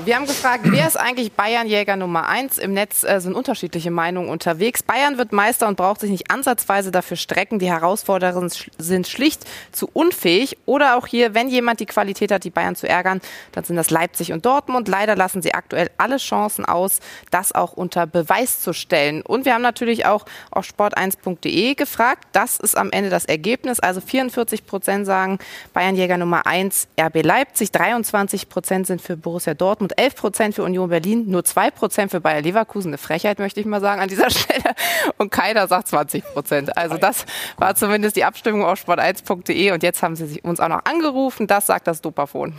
Wir 0.03 0.17
haben 0.17 0.27
gefragt, 0.27 0.65
wer 0.65 0.89
ist 0.89 0.97
eigentlich 0.97 1.33
Bayernjäger 1.33 1.95
Nummer 1.95 2.27
eins? 2.27 2.59
Im 2.59 2.75
Netz 2.75 3.05
äh, 3.05 3.21
sind 3.21 3.35
unterschiedliche 3.35 3.93
Meinungen 3.93 4.29
unterwegs. 4.29 4.83
Bayern 4.83 5.19
wird 5.19 5.33
Meister 5.33 5.69
und 5.69 5.77
braucht 5.77 6.01
sich 6.01 6.11
nicht 6.11 6.33
ansatzweise 6.33 6.91
dafür 6.91 7.17
strecken. 7.17 7.61
Die 7.61 7.71
Herausforderungen 7.71 8.51
sind 8.77 9.07
schlicht 9.07 9.45
zu 9.71 9.89
unfähig. 9.93 10.59
Oder 10.67 10.97
auch 10.97 11.07
hier, 11.07 11.35
wenn 11.35 11.49
jemand 11.49 11.79
die 11.79 11.87
Qualität 11.87 12.33
hat, 12.33 12.43
die 12.43 12.51
Bayern 12.51 12.75
zu 12.75 12.89
ärgern, 12.89 13.21
dann 13.53 13.63
sind 13.63 13.77
das 13.77 13.91
Leipzig 13.91 14.33
und 14.33 14.45
Dortmund. 14.45 14.89
Leider 14.89 15.15
lassen 15.15 15.43
sie 15.43 15.55
aktuell 15.55 15.89
alle 15.97 16.17
Chancen 16.17 16.65
aus, 16.65 16.99
das 17.31 17.53
auch 17.53 17.73
unter 17.75 18.07
Beweis 18.07 18.61
zu 18.61 18.73
stellen. 18.73 19.23
Und 19.23 19.45
wir 19.45 19.55
haben 19.55 19.63
natürlich 19.63 20.07
auch 20.07 20.25
auf 20.51 20.67
sport1.de 20.67 21.75
gefragt. 21.75 22.27
Das 22.33 22.59
ist 22.59 22.77
am 22.77 22.91
Ende 22.91 23.11
das 23.11 23.27
Ergebnis. 23.27 23.79
Also 23.79 24.01
44 24.01 24.67
Prozent 24.67 25.07
sagen 25.07 25.39
Bayernjäger 25.73 26.19
Nummer 26.19 26.47
eins 26.47 26.89
RB 27.01 27.23
Leipzig, 27.23 27.71
23 27.71 28.49
Prozent 28.49 28.89
sind 28.89 29.01
für 29.01 29.17
Borussia 29.17 29.55
Dortmund, 29.55 29.84
11 29.93 30.17
Prozent 30.17 30.55
für 30.55 30.63
Union 30.63 30.89
Berlin, 30.89 31.25
nur 31.29 31.45
2 31.45 31.71
Prozent 31.71 32.11
für 32.11 32.21
Bayer 32.21 32.43
Leverkusen. 32.43 32.91
Eine 32.91 32.99
Frechheit, 32.99 33.39
möchte 33.39 33.61
ich 33.61 33.67
mal 33.67 33.81
sagen, 33.81 34.01
an 34.01 34.09
dieser 34.09 34.31
Stelle. 34.31 34.75
Und 35.19 35.31
keiner 35.31 35.67
sagt 35.67 35.89
20 35.89 36.25
Prozent. 36.25 36.77
Also 36.77 36.97
das 36.97 37.27
war 37.59 37.75
zumindest 37.75 38.17
die 38.17 38.25
Abstimmung 38.25 38.65
auf 38.65 38.79
sport1.de. 38.79 39.73
Und 39.73 39.83
jetzt 39.83 40.03
haben 40.03 40.17
sie 40.17 40.27
sich 40.27 40.45
uns 40.45 40.61
auch 40.61 40.69
noch 40.69 40.85
angerufen. 40.85 41.47
Das 41.47 41.67
sagt 41.67 41.87
das 41.87 42.01
Dopafon. 42.01 42.55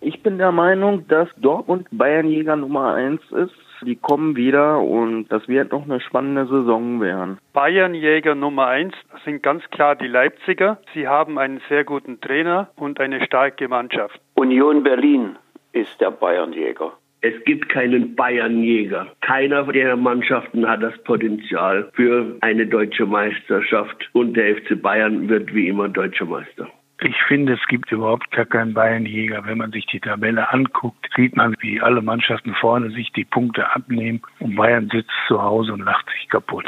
Ich 0.00 0.20
bin 0.22 0.38
der 0.38 0.50
Meinung, 0.50 1.06
dass 1.06 1.28
Dortmund 1.36 1.86
Bayernjäger 1.92 2.56
Nummer 2.56 2.94
eins 2.94 3.20
ist. 3.30 3.54
Die 3.86 3.96
kommen 3.96 4.36
wieder 4.36 4.80
und 4.80 5.26
das 5.28 5.46
wird 5.48 5.72
noch 5.72 5.84
eine 5.84 6.00
spannende 6.00 6.46
Saison 6.46 7.00
werden. 7.00 7.38
Bayernjäger 7.52 8.34
Nummer 8.34 8.66
eins 8.66 8.94
sind 9.24 9.42
ganz 9.42 9.62
klar 9.70 9.96
die 9.96 10.06
Leipziger. 10.06 10.78
Sie 10.94 11.06
haben 11.06 11.38
einen 11.38 11.60
sehr 11.68 11.84
guten 11.84 12.20
Trainer 12.20 12.68
und 12.76 13.00
eine 13.00 13.24
starke 13.24 13.68
Mannschaft. 13.68 14.20
Union 14.34 14.82
Berlin 14.82 15.36
ist 15.72 16.00
der 16.00 16.10
Bayernjäger. 16.10 16.92
Es 17.24 17.34
gibt 17.44 17.68
keinen 17.68 18.16
Bayernjäger. 18.16 19.06
Keiner 19.20 19.64
der 19.64 19.96
Mannschaften 19.96 20.68
hat 20.68 20.82
das 20.82 20.96
Potenzial 21.04 21.88
für 21.94 22.36
eine 22.40 22.66
deutsche 22.66 23.06
Meisterschaft 23.06 24.10
und 24.12 24.34
der 24.34 24.56
FC 24.56 24.80
Bayern 24.80 25.28
wird 25.28 25.54
wie 25.54 25.68
immer 25.68 25.88
deutscher 25.88 26.24
Meister. 26.24 26.68
Ich 27.04 27.16
finde, 27.28 27.54
es 27.54 27.66
gibt 27.68 27.90
überhaupt 27.92 28.30
gar 28.32 28.44
keinen 28.44 28.74
Bayernjäger. 28.74 29.44
Wenn 29.44 29.58
man 29.58 29.70
sich 29.70 29.86
die 29.86 30.00
Tabelle 30.00 30.52
anguckt, 30.52 31.08
sieht 31.16 31.36
man, 31.36 31.54
wie 31.60 31.80
alle 31.80 32.02
Mannschaften 32.02 32.54
vorne 32.54 32.90
sich 32.90 33.10
die 33.12 33.24
Punkte 33.24 33.70
abnehmen 33.74 34.22
und 34.40 34.56
Bayern 34.56 34.88
sitzt 34.92 35.10
zu 35.28 35.40
Hause 35.40 35.72
und 35.72 35.84
lacht 35.84 36.08
sich 36.10 36.28
kaputt. 36.28 36.66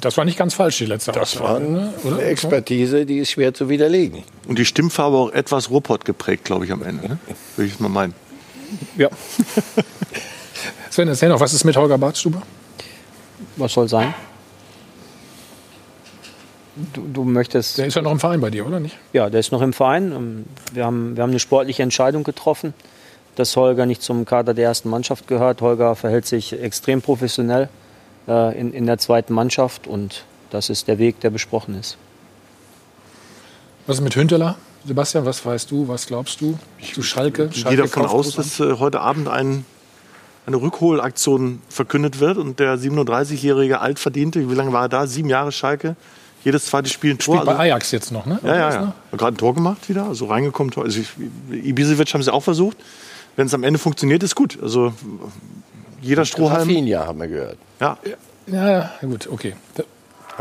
Das 0.00 0.16
war 0.16 0.24
nicht 0.24 0.38
ganz 0.38 0.54
falsch, 0.54 0.78
die 0.78 0.86
letzte 0.86 1.10
Das 1.12 1.38
war 1.40 1.58
ne? 1.58 1.92
eine 2.04 2.22
Expertise, 2.22 3.04
die 3.04 3.18
ist 3.18 3.32
schwer 3.32 3.52
zu 3.52 3.68
widerlegen. 3.68 4.22
Und 4.46 4.58
die 4.58 4.64
Stimmfarbe 4.64 5.16
auch 5.16 5.32
etwas 5.32 5.70
Ruppert 5.70 6.04
geprägt, 6.04 6.44
glaube 6.44 6.64
ich, 6.64 6.72
am 6.72 6.82
Ende. 6.82 7.08
Ne? 7.08 7.18
Würde 7.56 7.66
ich 7.66 7.74
es 7.74 7.80
mal 7.80 7.88
meinen. 7.88 8.14
Ja. 8.96 9.08
Sven, 10.90 11.08
erzähl 11.08 11.28
noch, 11.28 11.40
was 11.40 11.52
ist 11.54 11.64
mit 11.64 11.76
Holger 11.76 11.98
Bartstuber? 11.98 12.42
Was 13.56 13.72
soll 13.72 13.88
sein? 13.88 14.14
Du, 16.92 17.02
du, 17.12 17.24
möchtest. 17.24 17.78
Der 17.78 17.86
ist 17.86 17.94
ja 17.94 18.02
noch 18.02 18.12
im 18.12 18.20
Verein 18.20 18.40
bei 18.40 18.50
dir, 18.50 18.64
oder 18.64 18.78
nicht? 18.78 18.96
Ja, 19.12 19.28
der 19.28 19.40
ist 19.40 19.50
noch 19.50 19.62
im 19.62 19.72
Verein. 19.72 20.12
Ähm, 20.12 20.44
wir 20.72 20.84
haben, 20.84 21.16
wir 21.16 21.24
haben 21.24 21.30
eine 21.30 21.40
sportliche 21.40 21.82
Entscheidung 21.82 22.22
getroffen, 22.22 22.72
dass 23.34 23.56
Holger 23.56 23.86
nicht 23.86 24.02
zum 24.02 24.24
Kader 24.24 24.54
der 24.54 24.66
ersten 24.66 24.88
Mannschaft 24.88 25.26
gehört. 25.26 25.60
Holger 25.60 25.96
verhält 25.96 26.26
sich 26.26 26.52
extrem 26.60 27.02
professionell 27.02 27.68
äh, 28.28 28.58
in, 28.58 28.72
in 28.72 28.86
der 28.86 28.98
zweiten 28.98 29.32
Mannschaft 29.32 29.86
und 29.86 30.24
das 30.50 30.70
ist 30.70 30.88
der 30.88 30.98
Weg, 30.98 31.20
der 31.20 31.30
besprochen 31.30 31.74
ist. 31.78 31.96
Was 33.86 33.96
ist 33.96 34.02
mit 34.02 34.14
Hünteler? 34.14 34.56
Sebastian, 34.86 35.24
was 35.24 35.44
weißt 35.44 35.70
du, 35.70 35.88
was 35.88 36.06
glaubst 36.06 36.40
du 36.40 36.58
zu 36.94 37.02
Schalke? 37.02 37.50
Ich 37.52 37.64
gehe 37.64 37.76
davon 37.76 38.06
aus, 38.06 38.34
dass 38.34 38.60
äh, 38.60 38.74
heute 38.78 39.00
Abend 39.00 39.28
ein, 39.28 39.64
eine 40.46 40.56
Rückholaktion 40.56 41.60
verkündet 41.68 42.20
wird 42.20 42.38
und 42.38 42.60
der 42.60 42.78
37-jährige 42.78 43.80
Altverdiente, 43.80 44.48
wie 44.48 44.54
lange 44.54 44.72
war 44.72 44.82
er 44.82 44.88
da? 44.88 45.06
Sieben 45.06 45.28
Jahre 45.28 45.52
Schalke. 45.52 45.96
Jedes 46.44 46.66
zweite 46.66 46.88
Spiel 46.88 47.14
ein 47.14 47.18
Tor. 47.18 47.36
Spielt 47.36 47.46
bei 47.46 47.58
Ajax 47.58 47.90
jetzt 47.90 48.12
noch, 48.12 48.24
ne? 48.24 48.38
Ja, 48.44 48.54
ja, 48.54 48.70
ja. 48.70 48.94
Hat 49.10 49.18
gerade 49.18 49.34
ein 49.34 49.38
Tor 49.38 49.54
gemacht 49.54 49.88
wieder, 49.88 50.04
also 50.04 50.26
reingekommen. 50.26 50.72
Also 50.76 51.00
ich, 51.00 51.08
Ibisevic 51.50 52.14
haben 52.14 52.22
sie 52.22 52.32
auch 52.32 52.44
versucht. 52.44 52.76
Wenn 53.36 53.46
es 53.46 53.54
am 53.54 53.64
Ende 53.64 53.78
funktioniert, 53.78 54.22
ist 54.22 54.34
gut. 54.34 54.58
Also 54.62 54.92
jeder 56.00 56.24
Strohhalm. 56.24 56.68
Rafinha 56.68 57.06
haben 57.06 57.20
wir 57.20 57.28
gehört. 57.28 57.58
Ja. 57.80 57.98
Ja, 58.46 58.70
ja, 58.70 58.90
gut, 59.02 59.28
okay. 59.30 59.54
ich 59.76 59.84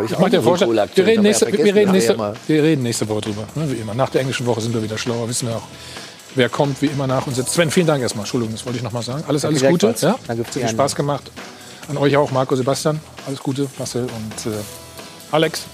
Ich 0.05 0.15
auch 0.15 0.19
mach 0.19 0.29
dir 0.29 0.41
Vorschlag. 0.41 0.87
Wir 0.95 1.05
reden, 1.05 1.23
nächste, 1.23 1.49
ja 1.49 1.65
wir, 1.65 1.75
reden 1.75 1.91
nächste, 1.91 2.13
ja 2.13 2.33
wir 2.47 2.63
reden 2.63 2.83
nächste 2.83 3.09
Woche 3.09 3.21
drüber. 3.21 3.43
Ne, 3.55 3.69
wie 3.71 3.75
immer. 3.75 3.93
Nach 3.93 4.09
der 4.09 4.21
englischen 4.21 4.45
Woche 4.45 4.61
sind 4.61 4.73
wir 4.73 4.81
wieder 4.81 4.97
schlauer, 4.97 5.27
wissen 5.27 5.49
wir 5.49 5.57
auch, 5.57 5.67
wer 6.35 6.47
kommt, 6.47 6.81
wie 6.81 6.85
immer 6.85 7.05
nach 7.07 7.27
uns 7.27 7.35
sitzt. 7.35 7.53
Sven, 7.53 7.69
vielen 7.69 7.87
Dank 7.87 8.01
erstmal. 8.01 8.23
Entschuldigung, 8.23 8.53
das 8.53 8.65
wollte 8.65 8.77
ich 8.77 8.83
noch 8.83 8.93
mal 8.93 9.01
sagen. 9.01 9.23
Alles, 9.27 9.43
alles 9.43 9.61
Gute. 9.61 9.93
Ja? 9.99 10.17
Danke 10.27 10.45
für 10.45 10.51
die 10.53 10.59
viel 10.59 10.69
Spaß 10.69 10.95
gemacht. 10.95 11.31
An 11.89 11.97
euch 11.97 12.15
auch, 12.15 12.31
Marco, 12.31 12.55
Sebastian. 12.55 12.99
Alles 13.25 13.39
Gute, 13.39 13.67
Marcel 13.77 14.03
und 14.03 14.51
äh, 14.51 14.55
Alex. 15.31 15.65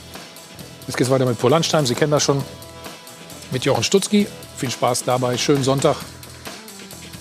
Jetzt 0.87 0.97
geht's 0.97 1.09
weiter 1.09 1.25
mit 1.25 1.39
Paul 1.39 1.51
Lunchtime. 1.51 1.85
Sie 1.85 1.95
kennen 1.95 2.11
das 2.11 2.23
schon. 2.23 2.43
Mit 3.51 3.65
Jochen 3.65 3.83
Stutzki. 3.83 4.27
Viel 4.57 4.71
Spaß 4.71 5.03
dabei. 5.05 5.37
Schönen 5.37 5.63
Sonntag. 5.63 5.97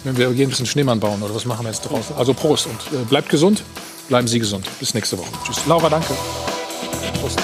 Wenn 0.04 0.16
wir 0.16 0.32
gehen 0.32 0.46
ein 0.46 0.50
bisschen 0.50 0.66
Schneemann 0.66 0.98
bauen 0.98 1.22
oder 1.22 1.34
was 1.34 1.44
machen 1.44 1.64
wir 1.64 1.70
jetzt 1.70 1.82
draußen? 1.82 2.16
Also 2.16 2.34
Prost 2.34 2.66
und 2.66 2.80
äh, 2.92 3.04
bleibt 3.04 3.28
gesund. 3.28 3.62
Bleiben 4.08 4.26
Sie 4.26 4.38
gesund. 4.38 4.66
Bis 4.80 4.94
nächste 4.94 5.16
Woche. 5.18 5.30
Tschüss. 5.44 5.64
Laura, 5.66 5.88
danke. 5.88 6.14
Prost. 7.20 7.38